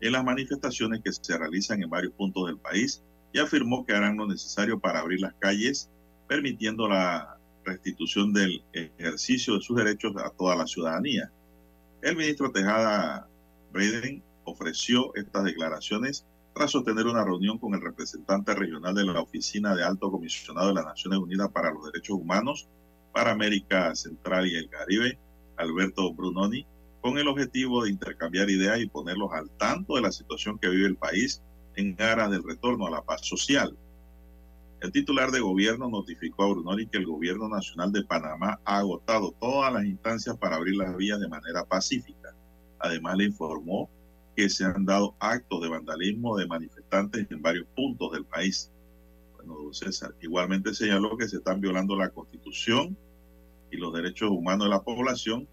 en 0.02 0.14
las 0.14 0.24
manifestaciones 0.24 1.02
que 1.04 1.12
se 1.12 1.38
realizan 1.38 1.84
en 1.84 1.90
varios 1.90 2.14
puntos 2.14 2.48
del 2.48 2.58
país 2.58 3.04
y 3.32 3.40
afirmó 3.40 3.86
que 3.86 3.94
harán 3.94 4.18
lo 4.18 4.28
necesario 4.28 4.80
para 4.80 5.00
abrir 5.00 5.22
las 5.22 5.36
calles, 5.36 5.90
permitiendo 6.28 6.88
la 6.88 7.38
restitución 7.64 8.34
del 8.34 8.64
ejercicio 8.74 9.54
de 9.56 9.62
sus 9.62 9.78
derechos 9.78 10.14
a 10.18 10.32
toda 10.32 10.56
la 10.56 10.66
ciudadanía. 10.66 11.32
El 12.02 12.16
ministro 12.16 12.52
Tejada 12.52 13.30
Breden 13.72 14.24
ofreció 14.46 15.14
estas 15.14 15.44
declaraciones 15.44 16.26
tras 16.54 16.72
sostener 16.72 17.08
una 17.08 17.24
reunión 17.24 17.58
con 17.58 17.74
el 17.74 17.82
representante 17.82 18.54
regional 18.54 18.94
de 18.94 19.06
la 19.06 19.22
Oficina 19.22 19.76
de 19.76 19.84
Alto 19.84 20.12
Comisionado 20.12 20.70
de 20.70 20.74
las 20.74 20.86
Naciones 20.86 21.20
Unidas 21.20 21.50
para 21.52 21.72
los 21.72 21.86
Derechos 21.86 22.18
Humanos 22.18 22.68
para 23.14 23.32
América 23.32 23.94
Central 23.96 24.48
y 24.48 24.56
el 24.56 24.70
Caribe, 24.70 25.20
Alberto 25.58 26.14
Brunoni, 26.14 26.66
con 27.02 27.18
el 27.18 27.28
objetivo 27.28 27.84
de 27.84 27.92
intercambiar 27.92 28.50
ideas 28.50 28.80
y 28.80 28.88
ponerlos 28.88 29.32
al 29.34 29.50
tanto 29.52 29.96
de 29.96 30.02
la 30.02 30.12
situación 30.12 30.60
que 30.60 30.70
vive 30.70 30.88
el 30.88 30.98
país 30.98 31.42
en 31.76 32.00
aras 32.02 32.32
del 32.32 32.44
retorno 32.44 32.88
a 32.88 32.92
la 32.92 33.02
paz 33.02 33.26
social. 33.26 33.76
El 34.82 34.92
titular 34.92 35.32
de 35.32 35.40
gobierno 35.40 35.90
notificó 35.90 36.44
a 36.44 36.50
Brunoni 36.50 36.88
que 36.88 36.98
el 36.98 37.06
gobierno 37.06 37.48
nacional 37.48 37.92
de 37.92 38.04
Panamá 38.04 38.60
ha 38.66 38.80
agotado 38.80 39.32
todas 39.40 39.72
las 39.74 39.86
instancias 39.86 40.38
para 40.38 40.56
abrir 40.56 40.76
las 40.76 40.96
vías 40.98 41.20
de 41.20 41.28
manera 41.28 41.64
pacífica. 41.66 42.36
Además 42.80 43.18
le 43.18 43.26
informó 43.26 43.90
que 44.36 44.50
se 44.50 44.66
han 44.66 44.86
dado 44.86 45.16
actos 45.20 45.62
de 45.62 45.70
vandalismo 45.70 46.38
de 46.38 46.48
manifestantes 46.48 47.28
en 47.30 47.42
varios 47.42 47.68
puntos 47.76 48.12
del 48.12 48.26
país. 48.26 48.72
Bueno, 49.36 49.56
don 49.56 49.74
César, 49.74 50.14
igualmente 50.22 50.74
señaló 50.74 51.18
que 51.18 51.28
se 51.28 51.38
están 51.38 51.62
violando 51.62 51.96
la 51.96 52.10
constitución 52.10 52.98
y 53.72 53.78
los 53.78 53.94
derechos 53.94 54.30
humanos 54.30 54.66
de 54.66 54.72
la 54.72 54.82
población 54.82 55.48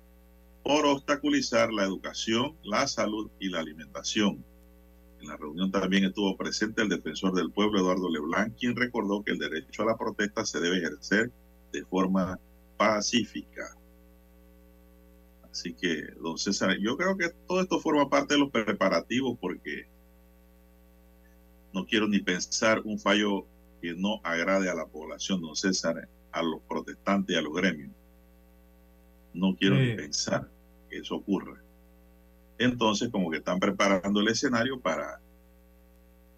por 0.62 0.84
obstaculizar 0.86 1.72
la 1.72 1.84
educación, 1.84 2.54
la 2.62 2.86
salud 2.86 3.30
y 3.40 3.48
la 3.48 3.60
alimentación. 3.60 4.44
En 5.20 5.28
la 5.28 5.36
reunión 5.36 5.70
también 5.70 6.04
estuvo 6.04 6.36
presente 6.36 6.82
el 6.82 6.88
defensor 6.88 7.34
del 7.34 7.50
pueblo, 7.50 7.80
Eduardo 7.80 8.08
Leblanc, 8.08 8.54
quien 8.56 8.76
recordó 8.76 9.22
que 9.22 9.32
el 9.32 9.38
derecho 9.38 9.82
a 9.82 9.86
la 9.86 9.96
protesta 9.96 10.44
se 10.44 10.60
debe 10.60 10.78
ejercer 10.78 11.32
de 11.72 11.84
forma 11.84 12.38
pacífica. 12.76 13.77
Así 15.58 15.74
que, 15.74 16.04
don 16.22 16.38
César, 16.38 16.78
yo 16.78 16.96
creo 16.96 17.16
que 17.16 17.30
todo 17.48 17.60
esto 17.60 17.80
forma 17.80 18.08
parte 18.08 18.34
de 18.34 18.40
los 18.40 18.50
preparativos 18.52 19.36
porque 19.40 19.88
no 21.74 21.84
quiero 21.84 22.06
ni 22.06 22.20
pensar 22.20 22.80
un 22.84 22.96
fallo 22.96 23.44
que 23.82 23.92
no 23.94 24.20
agrade 24.22 24.70
a 24.70 24.74
la 24.74 24.86
población, 24.86 25.40
don 25.40 25.56
César, 25.56 26.08
a 26.30 26.42
los 26.44 26.60
protestantes 26.62 27.34
y 27.34 27.38
a 27.40 27.42
los 27.42 27.52
gremios. 27.52 27.90
No 29.34 29.56
quiero 29.56 29.74
ni 29.74 29.96
pensar 29.96 30.48
que 30.88 30.98
eso 30.98 31.16
ocurra. 31.16 31.60
Entonces, 32.58 33.08
como 33.08 33.28
que 33.28 33.38
están 33.38 33.58
preparando 33.58 34.20
el 34.20 34.28
escenario 34.28 34.78
para 34.78 35.20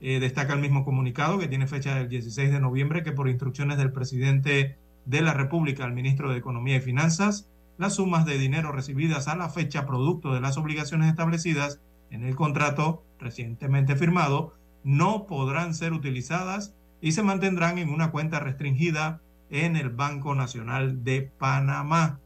Eh, 0.00 0.20
destaca 0.20 0.52
el 0.52 0.60
mismo 0.60 0.84
comunicado 0.84 1.38
que 1.38 1.48
tiene 1.48 1.66
fecha 1.66 1.96
del 1.96 2.08
16 2.08 2.52
de 2.52 2.60
noviembre 2.60 3.02
que 3.02 3.10
por 3.10 3.28
instrucciones 3.28 3.78
del 3.78 3.90
presidente 3.90 4.76
de 5.06 5.22
la 5.22 5.34
República 5.34 5.84
al 5.84 5.92
ministro 5.92 6.30
de 6.30 6.38
Economía 6.38 6.76
y 6.76 6.80
Finanzas, 6.80 7.48
las 7.78 7.96
sumas 7.96 8.24
de 8.24 8.38
dinero 8.38 8.70
recibidas 8.70 9.26
a 9.26 9.36
la 9.36 9.48
fecha 9.48 9.86
producto 9.86 10.32
de 10.32 10.40
las 10.40 10.56
obligaciones 10.56 11.08
establecidas 11.08 11.80
en 12.10 12.24
el 12.24 12.36
contrato 12.36 13.02
recientemente 13.18 13.96
firmado 13.96 14.54
no 14.84 15.26
podrán 15.26 15.74
ser 15.74 15.92
utilizadas 15.92 16.74
y 17.00 17.12
se 17.12 17.22
mantendrán 17.22 17.78
en 17.78 17.90
una 17.90 18.10
cuenta 18.10 18.40
restringida 18.40 19.20
en 19.50 19.76
el 19.76 19.90
Banco 19.90 20.34
Nacional 20.34 21.04
de 21.04 21.22
Panamá. 21.22 22.20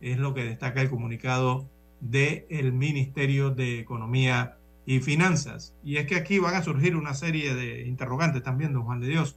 Es 0.00 0.18
lo 0.18 0.34
que 0.34 0.44
destaca 0.44 0.80
el 0.80 0.90
comunicado 0.90 1.68
del 2.00 2.72
Ministerio 2.72 3.50
de 3.50 3.80
Economía 3.80 4.56
y 4.86 5.00
Finanzas. 5.00 5.74
Y 5.84 5.96
es 5.96 6.06
que 6.06 6.16
aquí 6.16 6.38
van 6.38 6.54
a 6.54 6.62
surgir 6.62 6.96
una 6.96 7.14
serie 7.14 7.54
de 7.54 7.86
interrogantes 7.86 8.42
también, 8.42 8.72
don 8.72 8.84
Juan 8.84 9.00
de 9.00 9.08
Dios, 9.08 9.36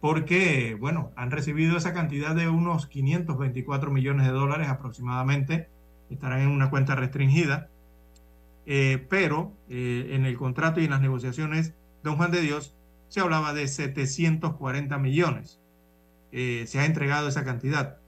porque, 0.00 0.76
bueno, 0.78 1.12
han 1.14 1.30
recibido 1.30 1.76
esa 1.76 1.94
cantidad 1.94 2.34
de 2.34 2.48
unos 2.48 2.86
524 2.88 3.90
millones 3.90 4.26
de 4.26 4.32
dólares 4.32 4.68
aproximadamente, 4.68 5.68
estarán 6.10 6.40
en 6.40 6.48
una 6.48 6.70
cuenta 6.70 6.96
restringida, 6.96 7.68
eh, 8.66 9.06
pero 9.08 9.52
eh, 9.68 10.10
en 10.10 10.26
el 10.26 10.36
contrato 10.36 10.80
y 10.80 10.84
en 10.84 10.90
las 10.90 11.00
negociaciones, 11.00 11.74
don 12.02 12.16
Juan 12.16 12.32
de 12.32 12.40
Dios, 12.40 12.76
se 13.12 13.20
hablaba 13.20 13.52
de 13.52 13.68
740 13.68 14.96
millones. 14.96 15.60
Eh, 16.32 16.64
se 16.66 16.78
ha 16.78 16.86
entregado 16.86 17.28
esa 17.28 17.44
cantidad. 17.44 17.98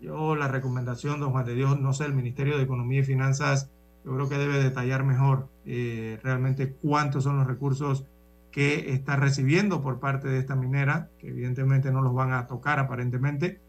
Yo 0.00 0.34
la 0.34 0.48
recomendación, 0.48 1.20
don 1.20 1.30
Juan 1.30 1.46
de 1.46 1.54
Dios, 1.54 1.78
no 1.78 1.92
sé, 1.92 2.06
el 2.06 2.14
Ministerio 2.14 2.56
de 2.56 2.64
Economía 2.64 2.98
y 2.98 3.04
Finanzas, 3.04 3.70
yo 4.04 4.12
creo 4.12 4.28
que 4.28 4.36
debe 4.36 4.60
detallar 4.60 5.04
mejor 5.04 5.48
eh, 5.64 6.18
realmente 6.24 6.72
cuántos 6.72 7.22
son 7.22 7.36
los 7.36 7.46
recursos 7.46 8.06
que 8.50 8.92
está 8.92 9.14
recibiendo 9.14 9.82
por 9.82 10.00
parte 10.00 10.26
de 10.26 10.40
esta 10.40 10.56
minera, 10.56 11.10
que 11.20 11.28
evidentemente 11.28 11.92
no 11.92 12.02
los 12.02 12.12
van 12.12 12.32
a 12.32 12.48
tocar 12.48 12.80
aparentemente, 12.80 13.60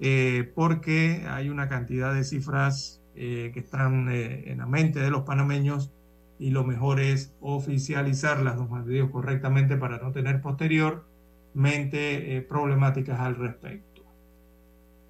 eh, 0.00 0.50
porque 0.56 1.24
hay 1.28 1.50
una 1.50 1.68
cantidad 1.68 2.12
de 2.12 2.24
cifras 2.24 3.00
eh, 3.14 3.52
que 3.54 3.60
están 3.60 4.08
eh, 4.10 4.50
en 4.50 4.58
la 4.58 4.66
mente 4.66 4.98
de 4.98 5.10
los 5.10 5.22
panameños 5.22 5.92
y 6.40 6.50
lo 6.50 6.64
mejor 6.64 7.00
es 7.00 7.34
oficializarlas, 7.40 8.56
don 8.56 8.68
Juan 8.68 8.86
de 8.86 8.94
Dios, 8.94 9.10
correctamente 9.10 9.76
para 9.76 9.98
no 9.98 10.10
tener 10.10 10.40
posteriormente 10.40 12.36
eh, 12.36 12.40
problemáticas 12.40 13.20
al 13.20 13.36
respecto. 13.36 14.02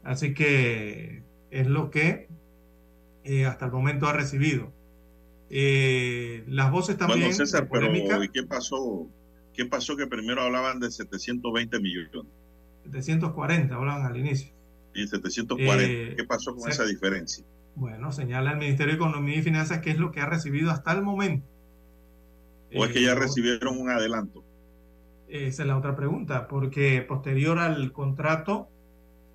Así 0.03 0.35
que 0.35 1.23
es 1.53 1.69
lo 1.69 1.91
que 1.91 2.29
eh, 3.23 3.47
hasta 3.47 3.67
el 3.67 3.73
momento 3.73 4.09
ha 4.09 4.13
recibido. 4.13 4.73
Eh, 5.51 6.43
las 6.49 6.73
voces 6.73 6.97
también. 6.97 7.21
Bueno, 7.21 7.35
César, 7.35 7.69
pero 7.71 7.95
¿y 7.95 8.29
qué 8.29 8.43
pasó? 8.43 9.09
¿Qué 9.55 9.67
pasó 9.67 9.97
que 9.97 10.09
primero 10.09 10.43
hablaban 10.43 10.81
de 10.81 10.91
720 10.91 11.79
millones 11.79 12.11
740 12.91 13.73
hablaban 13.73 14.05
al 14.05 14.17
inicio. 14.17 14.53
y 14.95 15.07
740? 15.07 15.85
Eh, 15.85 16.15
¿Qué 16.17 16.25
pasó 16.25 16.57
con 16.57 16.69
esa 16.69 16.85
diferencia? 16.85 17.45
Bueno, 17.75 18.13
señala 18.13 18.53
el 18.53 18.59
Ministerio 18.59 18.93
de 18.93 18.97
Economía 18.97 19.37
y 19.39 19.43
Finanzas 19.43 19.81
que 19.81 19.91
es 19.91 19.99
lo 19.99 20.13
que 20.13 20.21
ha 20.21 20.27
recibido 20.27 20.71
hasta 20.71 20.93
el 20.93 21.03
momento. 21.03 21.49
¿O 22.73 22.85
es 22.85 22.91
que 22.93 23.03
ya 23.03 23.13
Eh, 23.13 23.15
recibieron 23.15 23.79
un 23.79 23.91
adelanto? 23.91 24.47
Esa 25.27 25.63
es 25.63 25.69
la 25.69 25.79
otra 25.79 25.95
pregunta, 25.97 26.49
porque 26.49 27.03
posterior 27.03 27.59
al 27.59 27.93
contrato, 27.93 28.69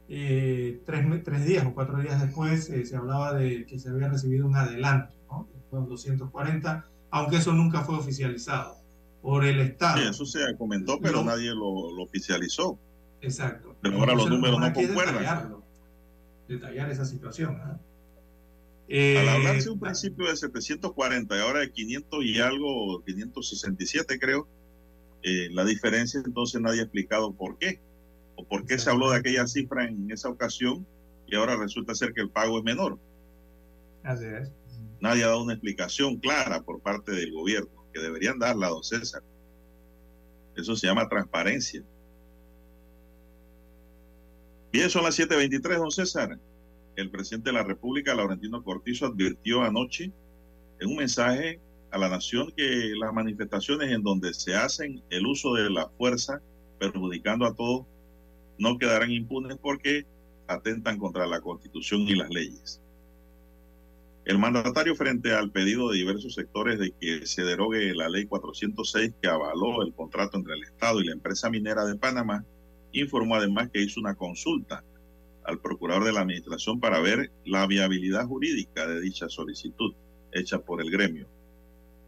eh, 0.07 0.83
tres, 0.85 1.45
días 1.45 1.65
o 1.65 1.73
cuatro 1.73 1.99
días 1.99 2.21
después, 2.21 2.69
eh, 2.69 2.85
se 2.85 2.95
hablaba 2.97 3.33
de 3.33 3.65
que 3.65 3.79
se 3.79 3.89
había 3.89 4.09
recibido 4.09 4.45
un 4.45 4.55
adelanto, 4.57 5.15
¿no? 5.29 5.47
Que 5.51 5.59
fueron 5.69 5.87
240, 5.89 6.85
aunque 7.11 7.37
eso 7.37 7.53
nunca 7.53 7.83
fue 7.83 7.97
oficializado 7.97 8.75
por 9.21 9.45
el 9.45 9.59
Estado. 9.61 9.97
Sí, 9.97 10.03
eso 10.09 10.25
se 10.25 10.39
comentó, 10.57 10.99
pero 11.01 11.23
nadie 11.23 11.49
lo, 11.51 11.91
lo 11.91 12.03
oficializó. 12.03 12.77
Exacto. 13.21 13.75
Pero 13.81 13.97
ahora 13.99 14.15
los 14.15 14.29
números 14.29 14.59
no 14.59 14.73
concuerdan. 14.73 15.63
Detallar 16.47 16.91
esa 16.91 17.05
situación. 17.05 17.57
¿Ah? 18.89 18.93
Al 18.93 18.97
Eh, 18.97 19.29
hablarse 19.29 19.69
un 19.69 19.79
principio 19.79 20.27
de 20.29 20.35
740 20.35 21.35
y 21.35 21.39
ahora 21.39 21.59
de 21.59 21.71
500 21.71 22.23
y 22.23 22.39
algo, 22.39 23.03
567 23.03 24.19
creo, 24.19 24.47
eh, 25.23 25.49
la 25.51 25.65
diferencia 25.65 26.21
entonces 26.23 26.61
nadie 26.61 26.81
ha 26.81 26.83
explicado 26.83 27.33
por 27.33 27.57
qué. 27.57 27.79
O 28.35 28.45
por 28.45 28.65
qué 28.65 28.77
se 28.77 28.89
habló 28.89 29.09
de 29.09 29.17
aquella 29.17 29.47
cifra 29.47 29.85
en 29.85 30.11
esa 30.11 30.29
ocasión 30.29 30.85
y 31.27 31.35
ahora 31.35 31.55
resulta 31.55 31.95
ser 31.95 32.13
que 32.13 32.21
el 32.21 32.29
pago 32.29 32.59
es 32.59 32.63
menor. 32.63 32.99
Así 34.03 34.25
es. 34.25 34.51
Nadie 34.99 35.23
ha 35.23 35.27
dado 35.27 35.43
una 35.43 35.53
explicación 35.53 36.17
clara 36.17 36.61
por 36.61 36.81
parte 36.81 37.11
del 37.11 37.31
gobierno, 37.31 37.89
que 37.93 38.01
deberían 38.01 38.39
darla, 38.39 38.69
don 38.69 38.83
César. 38.83 39.23
Eso 40.55 40.75
se 40.75 40.87
llama 40.87 41.09
transparencia. 41.09 41.83
Bien, 44.71 44.89
son 44.89 45.03
las 45.03 45.17
7.23, 45.17 45.77
don 45.77 45.91
César. 45.91 46.37
El 46.95 47.09
presidente 47.09 47.49
de 47.49 47.57
la 47.57 47.63
República, 47.63 48.15
Laurentino 48.15 48.63
Cortizo, 48.63 49.07
advirtió 49.07 49.63
anoche 49.63 50.11
en 50.79 50.89
un 50.89 50.95
mensaje 50.95 51.59
a 51.91 51.97
la 51.97 52.09
nación 52.09 52.51
que 52.55 52.93
las 52.99 53.13
manifestaciones 53.13 53.91
en 53.91 54.03
donde 54.03 54.33
se 54.33 54.55
hacen 54.55 55.01
el 55.09 55.25
uso 55.25 55.53
de 55.53 55.69
la 55.69 55.89
fuerza, 55.97 56.41
perjudicando 56.79 57.45
a 57.45 57.53
todos, 57.53 57.85
no 58.57 58.77
quedarán 58.77 59.11
impunes 59.11 59.57
porque 59.57 60.05
atentan 60.47 60.97
contra 60.97 61.25
la 61.25 61.41
Constitución 61.41 62.01
y 62.01 62.15
las 62.15 62.29
leyes. 62.29 62.81
El 64.25 64.39
mandatario 64.39 64.95
frente 64.95 65.33
al 65.33 65.51
pedido 65.51 65.89
de 65.89 65.97
diversos 65.97 66.33
sectores 66.33 66.79
de 66.79 66.91
que 66.99 67.25
se 67.27 67.43
derogue 67.43 67.93
la 67.93 68.09
ley 68.09 68.25
406 68.25 69.13
que 69.21 69.27
avaló 69.27 69.83
el 69.83 69.93
contrato 69.93 70.37
entre 70.37 70.55
el 70.55 70.63
Estado 70.63 70.99
y 70.99 71.05
la 71.05 71.13
empresa 71.13 71.49
minera 71.49 71.85
de 71.85 71.95
Panamá, 71.95 72.43
informó 72.91 73.35
además 73.35 73.69
que 73.71 73.81
hizo 73.81 73.99
una 73.99 74.15
consulta 74.15 74.83
al 75.45 75.59
procurador 75.59 76.03
de 76.03 76.13
la 76.13 76.21
administración 76.21 76.79
para 76.79 76.99
ver 76.99 77.31
la 77.45 77.67
viabilidad 77.67 78.25
jurídica 78.25 78.87
de 78.87 79.01
dicha 79.01 79.29
solicitud 79.29 79.93
hecha 80.31 80.59
por 80.59 80.81
el 80.81 80.91
gremio. 80.91 81.27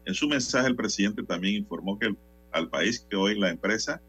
En 0.04 0.14
su 0.14 0.28
mensaje 0.28 0.66
el 0.68 0.76
presidente 0.76 1.22
también 1.22 1.56
informó 1.56 1.98
que 1.98 2.06
el- 2.06 2.18
al 2.52 2.68
país 2.68 3.06
que 3.08 3.16
hoy 3.16 3.38
la 3.38 3.50
empresa 3.50 4.00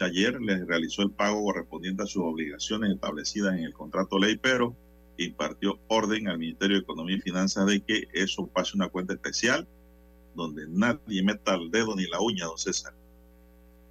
ayer 0.00 0.40
les 0.40 0.66
realizó 0.66 1.02
el 1.02 1.10
pago 1.10 1.42
correspondiente 1.42 2.02
a 2.02 2.06
sus 2.06 2.22
obligaciones 2.22 2.92
establecidas 2.92 3.54
en 3.54 3.64
el 3.64 3.72
contrato 3.72 4.18
ley, 4.18 4.36
pero 4.36 4.76
impartió 5.16 5.78
orden 5.88 6.28
al 6.28 6.38
Ministerio 6.38 6.76
de 6.76 6.82
Economía 6.82 7.16
y 7.16 7.20
Finanzas 7.20 7.66
de 7.66 7.80
que 7.80 8.06
eso 8.12 8.46
pase 8.46 8.76
una 8.76 8.88
cuenta 8.88 9.14
especial 9.14 9.66
donde 10.34 10.66
nadie 10.68 11.22
meta 11.22 11.54
el 11.54 11.70
dedo 11.70 11.96
ni 11.96 12.06
la 12.06 12.20
uña, 12.20 12.44
don 12.44 12.58
César. 12.58 12.92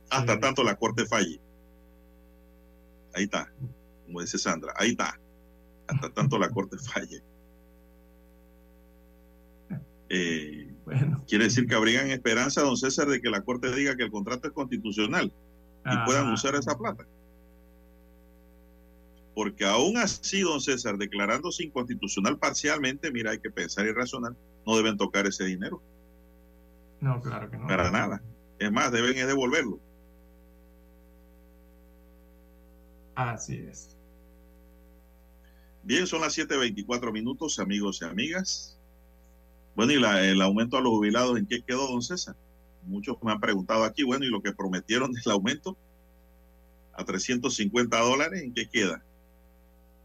Hasta 0.09 0.39
tanto 0.39 0.63
la 0.63 0.75
Corte 0.75 1.05
falle. 1.05 1.39
Ahí 3.13 3.23
está, 3.23 3.51
como 4.05 4.21
dice 4.21 4.37
Sandra, 4.37 4.73
ahí 4.77 4.91
está. 4.91 5.19
Hasta 5.87 6.09
tanto 6.11 6.37
la 6.37 6.49
Corte 6.49 6.77
falle. 6.93 7.21
Eh, 10.09 10.71
Quiere 11.27 11.45
decir 11.45 11.65
que 11.67 11.73
abrigan 11.73 12.11
esperanza, 12.11 12.61
don 12.61 12.77
César, 12.77 13.07
de 13.07 13.19
que 13.19 13.29
la 13.31 13.41
Corte 13.41 13.73
diga 13.75 13.95
que 13.95 14.03
el 14.03 14.11
contrato 14.11 14.47
es 14.47 14.53
constitucional 14.53 15.33
y 15.83 16.05
puedan 16.05 16.31
usar 16.31 16.53
esa 16.55 16.77
plata. 16.77 17.05
Porque 19.33 19.65
aún 19.65 19.97
así, 19.97 20.41
don 20.41 20.61
César, 20.61 20.97
declarándose 20.97 21.63
inconstitucional 21.63 22.37
parcialmente, 22.37 23.11
mira, 23.11 23.31
hay 23.31 23.39
que 23.39 23.49
pensar 23.49 23.85
y 23.87 23.91
razonar, 23.93 24.33
no 24.65 24.77
deben 24.77 24.95
tocar 24.97 25.25
ese 25.25 25.43
dinero, 25.45 25.81
No, 27.01 27.19
claro 27.19 27.49
que 27.49 27.57
no. 27.57 27.67
para 27.67 27.89
nada. 27.89 28.21
Es 28.59 28.71
más, 28.71 28.91
deben 28.91 29.17
es 29.17 29.25
devolverlo. 29.27 29.79
Así 33.15 33.57
es. 33.57 33.95
Bien, 35.83 36.07
son 36.07 36.21
las 36.21 36.33
7.24 36.37 37.11
minutos, 37.11 37.59
amigos 37.59 37.99
y 38.01 38.05
amigas. 38.05 38.79
Bueno, 39.75 39.91
y 39.91 39.99
la- 39.99 40.23
el 40.23 40.41
aumento 40.41 40.77
a 40.77 40.81
los 40.81 40.91
jubilados, 40.91 41.37
¿en 41.37 41.45
qué 41.45 41.61
quedó, 41.61 41.87
don 41.87 42.01
César? 42.01 42.35
Muchos 42.83 43.17
me 43.21 43.31
han 43.31 43.39
preguntado 43.39 43.83
aquí, 43.83 44.03
bueno, 44.03 44.25
y 44.25 44.29
lo 44.29 44.41
que 44.41 44.51
prometieron 44.53 45.11
del 45.11 45.31
aumento 45.31 45.77
a 46.93 47.03
350 47.03 47.99
dólares, 47.99 48.41
¿en 48.41 48.53
qué 48.53 48.67
queda? 48.67 49.03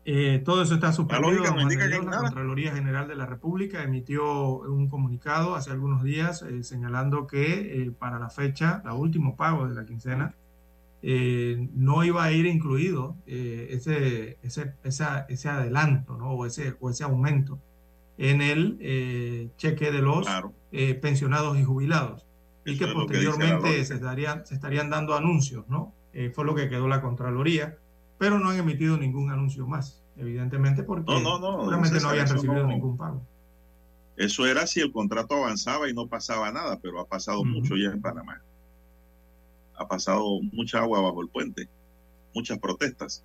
Eh, 0.04 0.42
todo 0.44 0.62
eso 0.62 0.74
está 0.74 0.92
suspendido. 0.92 1.30
lógica 1.30 1.52
Dios. 1.54 1.62
hay 1.92 2.04
la. 2.06 2.18
Contraloría 2.18 2.72
General 2.74 3.06
de 3.06 3.14
la 3.16 3.26
República 3.26 3.82
emitió 3.82 4.58
un 4.60 4.88
comunicado 4.88 5.54
hace 5.54 5.70
algunos 5.70 6.02
días 6.02 6.42
eh, 6.42 6.64
señalando 6.64 7.26
que 7.26 7.82
eh, 7.82 7.90
para 7.92 8.18
la 8.18 8.30
fecha, 8.30 8.82
el 8.84 8.90
último 8.92 9.36
pago 9.36 9.68
de 9.68 9.74
la 9.74 9.84
quincena, 9.84 10.34
eh, 11.02 11.68
no 11.74 12.04
iba 12.04 12.22
a 12.24 12.32
ir 12.32 12.46
incluido 12.46 13.16
eh, 13.26 13.68
ese, 13.70 14.38
ese, 14.42 14.74
esa- 14.84 15.26
ese 15.28 15.48
adelanto 15.48 16.16
¿no? 16.16 16.30
o, 16.32 16.46
ese, 16.46 16.76
o 16.80 16.90
ese 16.90 17.04
aumento 17.04 17.58
en 18.18 18.42
el 18.42 18.76
eh, 18.80 19.48
cheque 19.56 19.90
de 19.90 20.02
los 20.02 20.26
pensionados 21.00 21.58
y 21.58 21.64
jubilados. 21.64 22.26
Y 22.66 22.76
que 22.76 22.86
posteriormente 22.88 23.84
se, 23.84 23.94
estarían, 23.94 24.44
se 24.46 24.54
estarían 24.54 24.90
dando 24.90 25.14
anuncios, 25.14 25.66
¿no? 25.68 25.94
Fue 26.34 26.44
lo 26.44 26.54
que 26.54 26.68
quedó 26.68 26.86
la 26.88 27.00
Contraloría, 27.00 27.78
pero 28.18 28.38
no 28.38 28.50
han 28.50 28.58
emitido 28.58 28.98
ningún 28.98 29.30
anuncio 29.30 29.66
más, 29.66 30.02
evidentemente, 30.18 30.82
porque 30.82 31.10
No, 31.10 31.20
no, 31.22 31.38
no, 31.40 31.58
seguramente 31.60 32.00
no 32.00 32.08
habían 32.10 32.28
recibido 32.28 32.66
ningún 32.66 32.96
pago. 32.98 33.22
Eso 34.16 34.44
era 34.46 34.66
si 34.66 34.80
el 34.80 34.92
contrato 34.92 35.34
avanzaba 35.36 35.88
y 35.88 35.94
no 35.94 36.06
pasaba 36.06 36.52
nada, 36.52 36.78
pero 36.82 37.00
ha 37.00 37.06
pasado 37.06 37.42
mucho 37.42 37.74
ya 37.76 37.88
en 37.90 38.02
Panamá. 38.02 38.42
Ha 39.80 39.88
pasado 39.88 40.42
mucha 40.52 40.80
agua 40.80 41.00
bajo 41.00 41.22
el 41.22 41.28
puente, 41.28 41.66
muchas 42.34 42.58
protestas. 42.58 43.24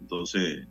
Entonces, 0.00 0.66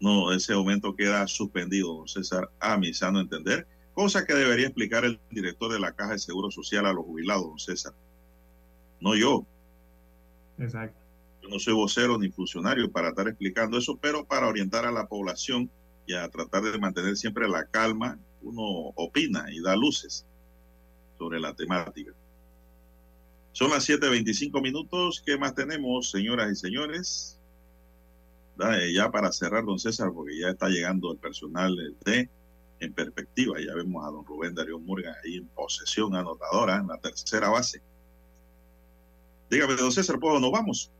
no, 0.00 0.32
ese 0.32 0.54
aumento 0.54 0.96
queda 0.96 1.26
suspendido, 1.26 1.92
don 1.92 2.08
César, 2.08 2.50
a 2.58 2.78
mi 2.78 2.94
sano 2.94 3.20
entender, 3.20 3.66
cosa 3.92 4.24
que 4.24 4.32
debería 4.32 4.68
explicar 4.68 5.04
el 5.04 5.20
director 5.30 5.70
de 5.70 5.78
la 5.78 5.92
Caja 5.92 6.12
de 6.12 6.18
Seguro 6.18 6.50
Social 6.50 6.86
a 6.86 6.94
los 6.94 7.04
jubilados, 7.04 7.44
don 7.44 7.58
César. 7.58 7.92
No 8.98 9.14
yo, 9.14 9.44
Exacto. 10.58 10.98
yo 11.42 11.50
no 11.50 11.58
soy 11.58 11.74
vocero 11.74 12.16
ni 12.18 12.30
funcionario 12.30 12.90
para 12.90 13.10
estar 13.10 13.28
explicando 13.28 13.76
eso, 13.76 13.98
pero 13.98 14.24
para 14.24 14.48
orientar 14.48 14.86
a 14.86 14.90
la 14.90 15.06
población 15.06 15.70
y 16.06 16.14
a 16.14 16.26
tratar 16.30 16.62
de 16.62 16.78
mantener 16.78 17.18
siempre 17.18 17.46
la 17.46 17.66
calma, 17.66 18.18
uno 18.40 18.62
opina 18.94 19.52
y 19.52 19.60
da 19.60 19.76
luces 19.76 20.24
sobre 21.18 21.40
la 21.40 21.54
temática. 21.54 22.12
Son 23.54 23.70
las 23.70 23.88
7.25 23.88 24.60
minutos. 24.60 25.22
¿Qué 25.24 25.38
más 25.38 25.54
tenemos, 25.54 26.10
señoras 26.10 26.50
y 26.50 26.56
señores? 26.56 27.40
Ya 28.92 29.12
para 29.12 29.30
cerrar, 29.30 29.64
don 29.64 29.78
César, 29.78 30.10
porque 30.12 30.36
ya 30.36 30.48
está 30.48 30.68
llegando 30.68 31.12
el 31.12 31.18
personal 31.18 31.76
de 32.04 32.28
en 32.80 32.92
perspectiva. 32.92 33.60
Ya 33.64 33.72
vemos 33.76 34.04
a 34.04 34.10
don 34.10 34.26
Rubén 34.26 34.56
Darío 34.56 34.80
Murga 34.80 35.14
ahí 35.24 35.36
en 35.36 35.46
posesión 35.46 36.16
anotadora 36.16 36.78
en 36.78 36.88
la 36.88 36.98
tercera 36.98 37.48
base. 37.48 37.80
Dígame, 39.48 39.76
don 39.76 39.92
César, 39.92 40.18
¿puedo 40.18 40.40
nos 40.40 40.50
vamos? 40.50 40.90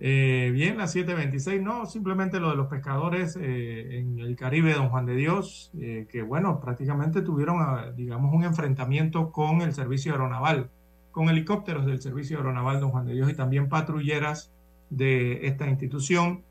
Eh, 0.00 0.50
bien, 0.52 0.76
las 0.76 0.94
7.26, 0.94 1.62
no, 1.62 1.86
simplemente 1.86 2.40
lo 2.40 2.50
de 2.50 2.56
los 2.56 2.66
pescadores 2.66 3.38
eh, 3.40 4.00
en 4.00 4.18
el 4.18 4.36
Caribe 4.36 4.74
Don 4.74 4.90
Juan 4.90 5.06
de 5.06 5.14
Dios, 5.14 5.70
eh, 5.80 6.06
que 6.10 6.20
bueno, 6.20 6.60
prácticamente 6.60 7.22
tuvieron, 7.22 7.56
ah, 7.60 7.90
digamos, 7.96 8.34
un 8.34 8.44
enfrentamiento 8.44 9.32
con 9.32 9.62
el 9.62 9.72
servicio 9.72 10.12
aeronaval, 10.12 10.68
con 11.14 11.28
helicópteros 11.28 11.86
del 11.86 12.02
servicio 12.02 12.38
aeronaval 12.38 12.80
Don 12.80 12.90
Juan 12.90 13.06
de 13.06 13.14
Dios 13.14 13.30
y 13.30 13.34
también 13.34 13.68
patrulleras 13.68 14.50
de 14.90 15.46
esta 15.46 15.68
institución, 15.68 16.42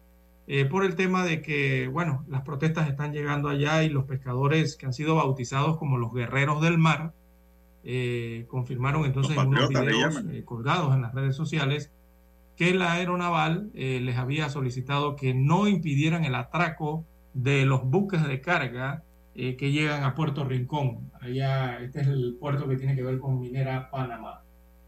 eh, 0.48 0.66
por 0.66 0.86
el 0.86 0.96
tema 0.96 1.24
de 1.26 1.42
que, 1.42 1.90
bueno, 1.90 2.24
las 2.30 2.42
protestas 2.44 2.90
están 2.90 3.12
llegando 3.12 3.50
allá 3.50 3.84
y 3.84 3.90
los 3.90 4.06
pescadores 4.06 4.78
que 4.78 4.86
han 4.86 4.94
sido 4.94 5.16
bautizados 5.16 5.78
como 5.78 5.98
los 5.98 6.14
guerreros 6.14 6.62
del 6.62 6.78
mar, 6.78 7.14
eh, 7.84 8.46
confirmaron 8.48 9.04
entonces 9.04 9.38
en 9.38 9.48
unos 9.48 9.68
videos 9.68 10.24
eh, 10.32 10.44
colgados 10.46 10.96
en 10.96 11.02
las 11.02 11.14
redes 11.14 11.36
sociales 11.36 11.92
que 12.56 12.74
la 12.74 12.94
aeronaval 12.94 13.70
eh, 13.74 14.00
les 14.02 14.18
había 14.18 14.50
solicitado 14.50 15.18
que 15.18 15.34
no 15.34 15.68
impidieran 15.68 16.24
el 16.24 16.36
atraco 16.36 17.06
de 17.34 17.66
los 17.66 17.84
buques 17.84 18.26
de 18.26 18.40
carga 18.40 19.04
eh, 19.36 19.56
que 19.58 19.72
llegan 19.72 20.04
a 20.04 20.14
Puerto 20.14 20.44
Rincón. 20.44 21.12
Allá, 21.20 21.80
este 21.80 22.02
es 22.02 22.08
el 22.08 22.38
puerto 22.40 22.68
que 22.68 22.78
tiene 22.78 22.96
que 22.96 23.04
ver 23.04 23.18
con 23.18 23.40
Minera 23.40 23.90
Panamá. 23.90 24.43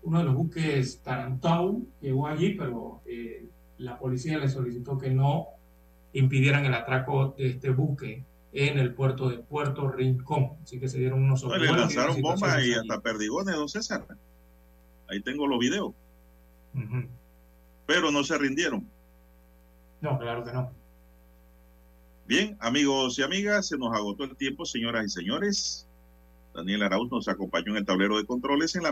Uno 0.06 0.20
de 0.20 0.26
los 0.26 0.36
buques 0.36 1.02
Tarantou 1.02 1.88
llegó 2.00 2.28
allí, 2.28 2.54
pero 2.54 3.02
eh, 3.08 3.48
la 3.80 3.98
policía 3.98 4.38
le 4.38 4.48
solicitó 4.48 5.00
que 5.00 5.10
no 5.10 5.48
impidieran 6.14 6.64
el 6.66 6.76
atraco 6.76 7.34
de 7.38 7.48
este 7.48 7.72
buque 7.72 8.24
en 8.54 8.78
el 8.78 8.94
puerto 8.94 9.30
de 9.30 9.40
Puerto 9.40 9.90
Rincón. 9.90 10.52
Así 10.64 10.80
que 10.80 10.88
se 10.88 11.00
dieron 11.00 11.24
unos 11.24 11.44
No, 11.44 11.58
le 11.58 11.66
lanzaron 11.72 12.22
bombas 12.22 12.54
y 12.58 12.62
allí. 12.62 12.74
hasta 12.74 13.02
perdigones, 13.02 13.56
don 13.56 13.68
César. 13.68 14.06
Ahí 15.10 15.22
tengo 15.22 15.48
los 15.48 15.58
videos. 15.60 15.92
Pero 17.88 18.12
no 18.12 18.24
se 18.24 18.38
rindieron. 18.38 18.88
No, 20.02 20.20
claro 20.20 20.44
que 20.44 20.54
no. 20.54 20.72
Bien, 22.28 22.56
amigos 22.60 23.18
y 23.18 23.24
amigas, 23.24 23.68
se 23.68 23.78
nos 23.78 23.92
agotó 23.94 24.24
el 24.24 24.36
tiempo, 24.36 24.66
señoras 24.66 25.06
y 25.06 25.10
señores. 25.10 25.88
Daniel 26.54 26.84
Arauz 26.84 27.12
nos 27.12 27.28
acompañó 27.28 27.72
en 27.72 27.78
el 27.78 27.86
tablero 27.86 28.18
de 28.18 28.26
controles 28.26 28.76
en 28.76 28.84
la 28.84 28.92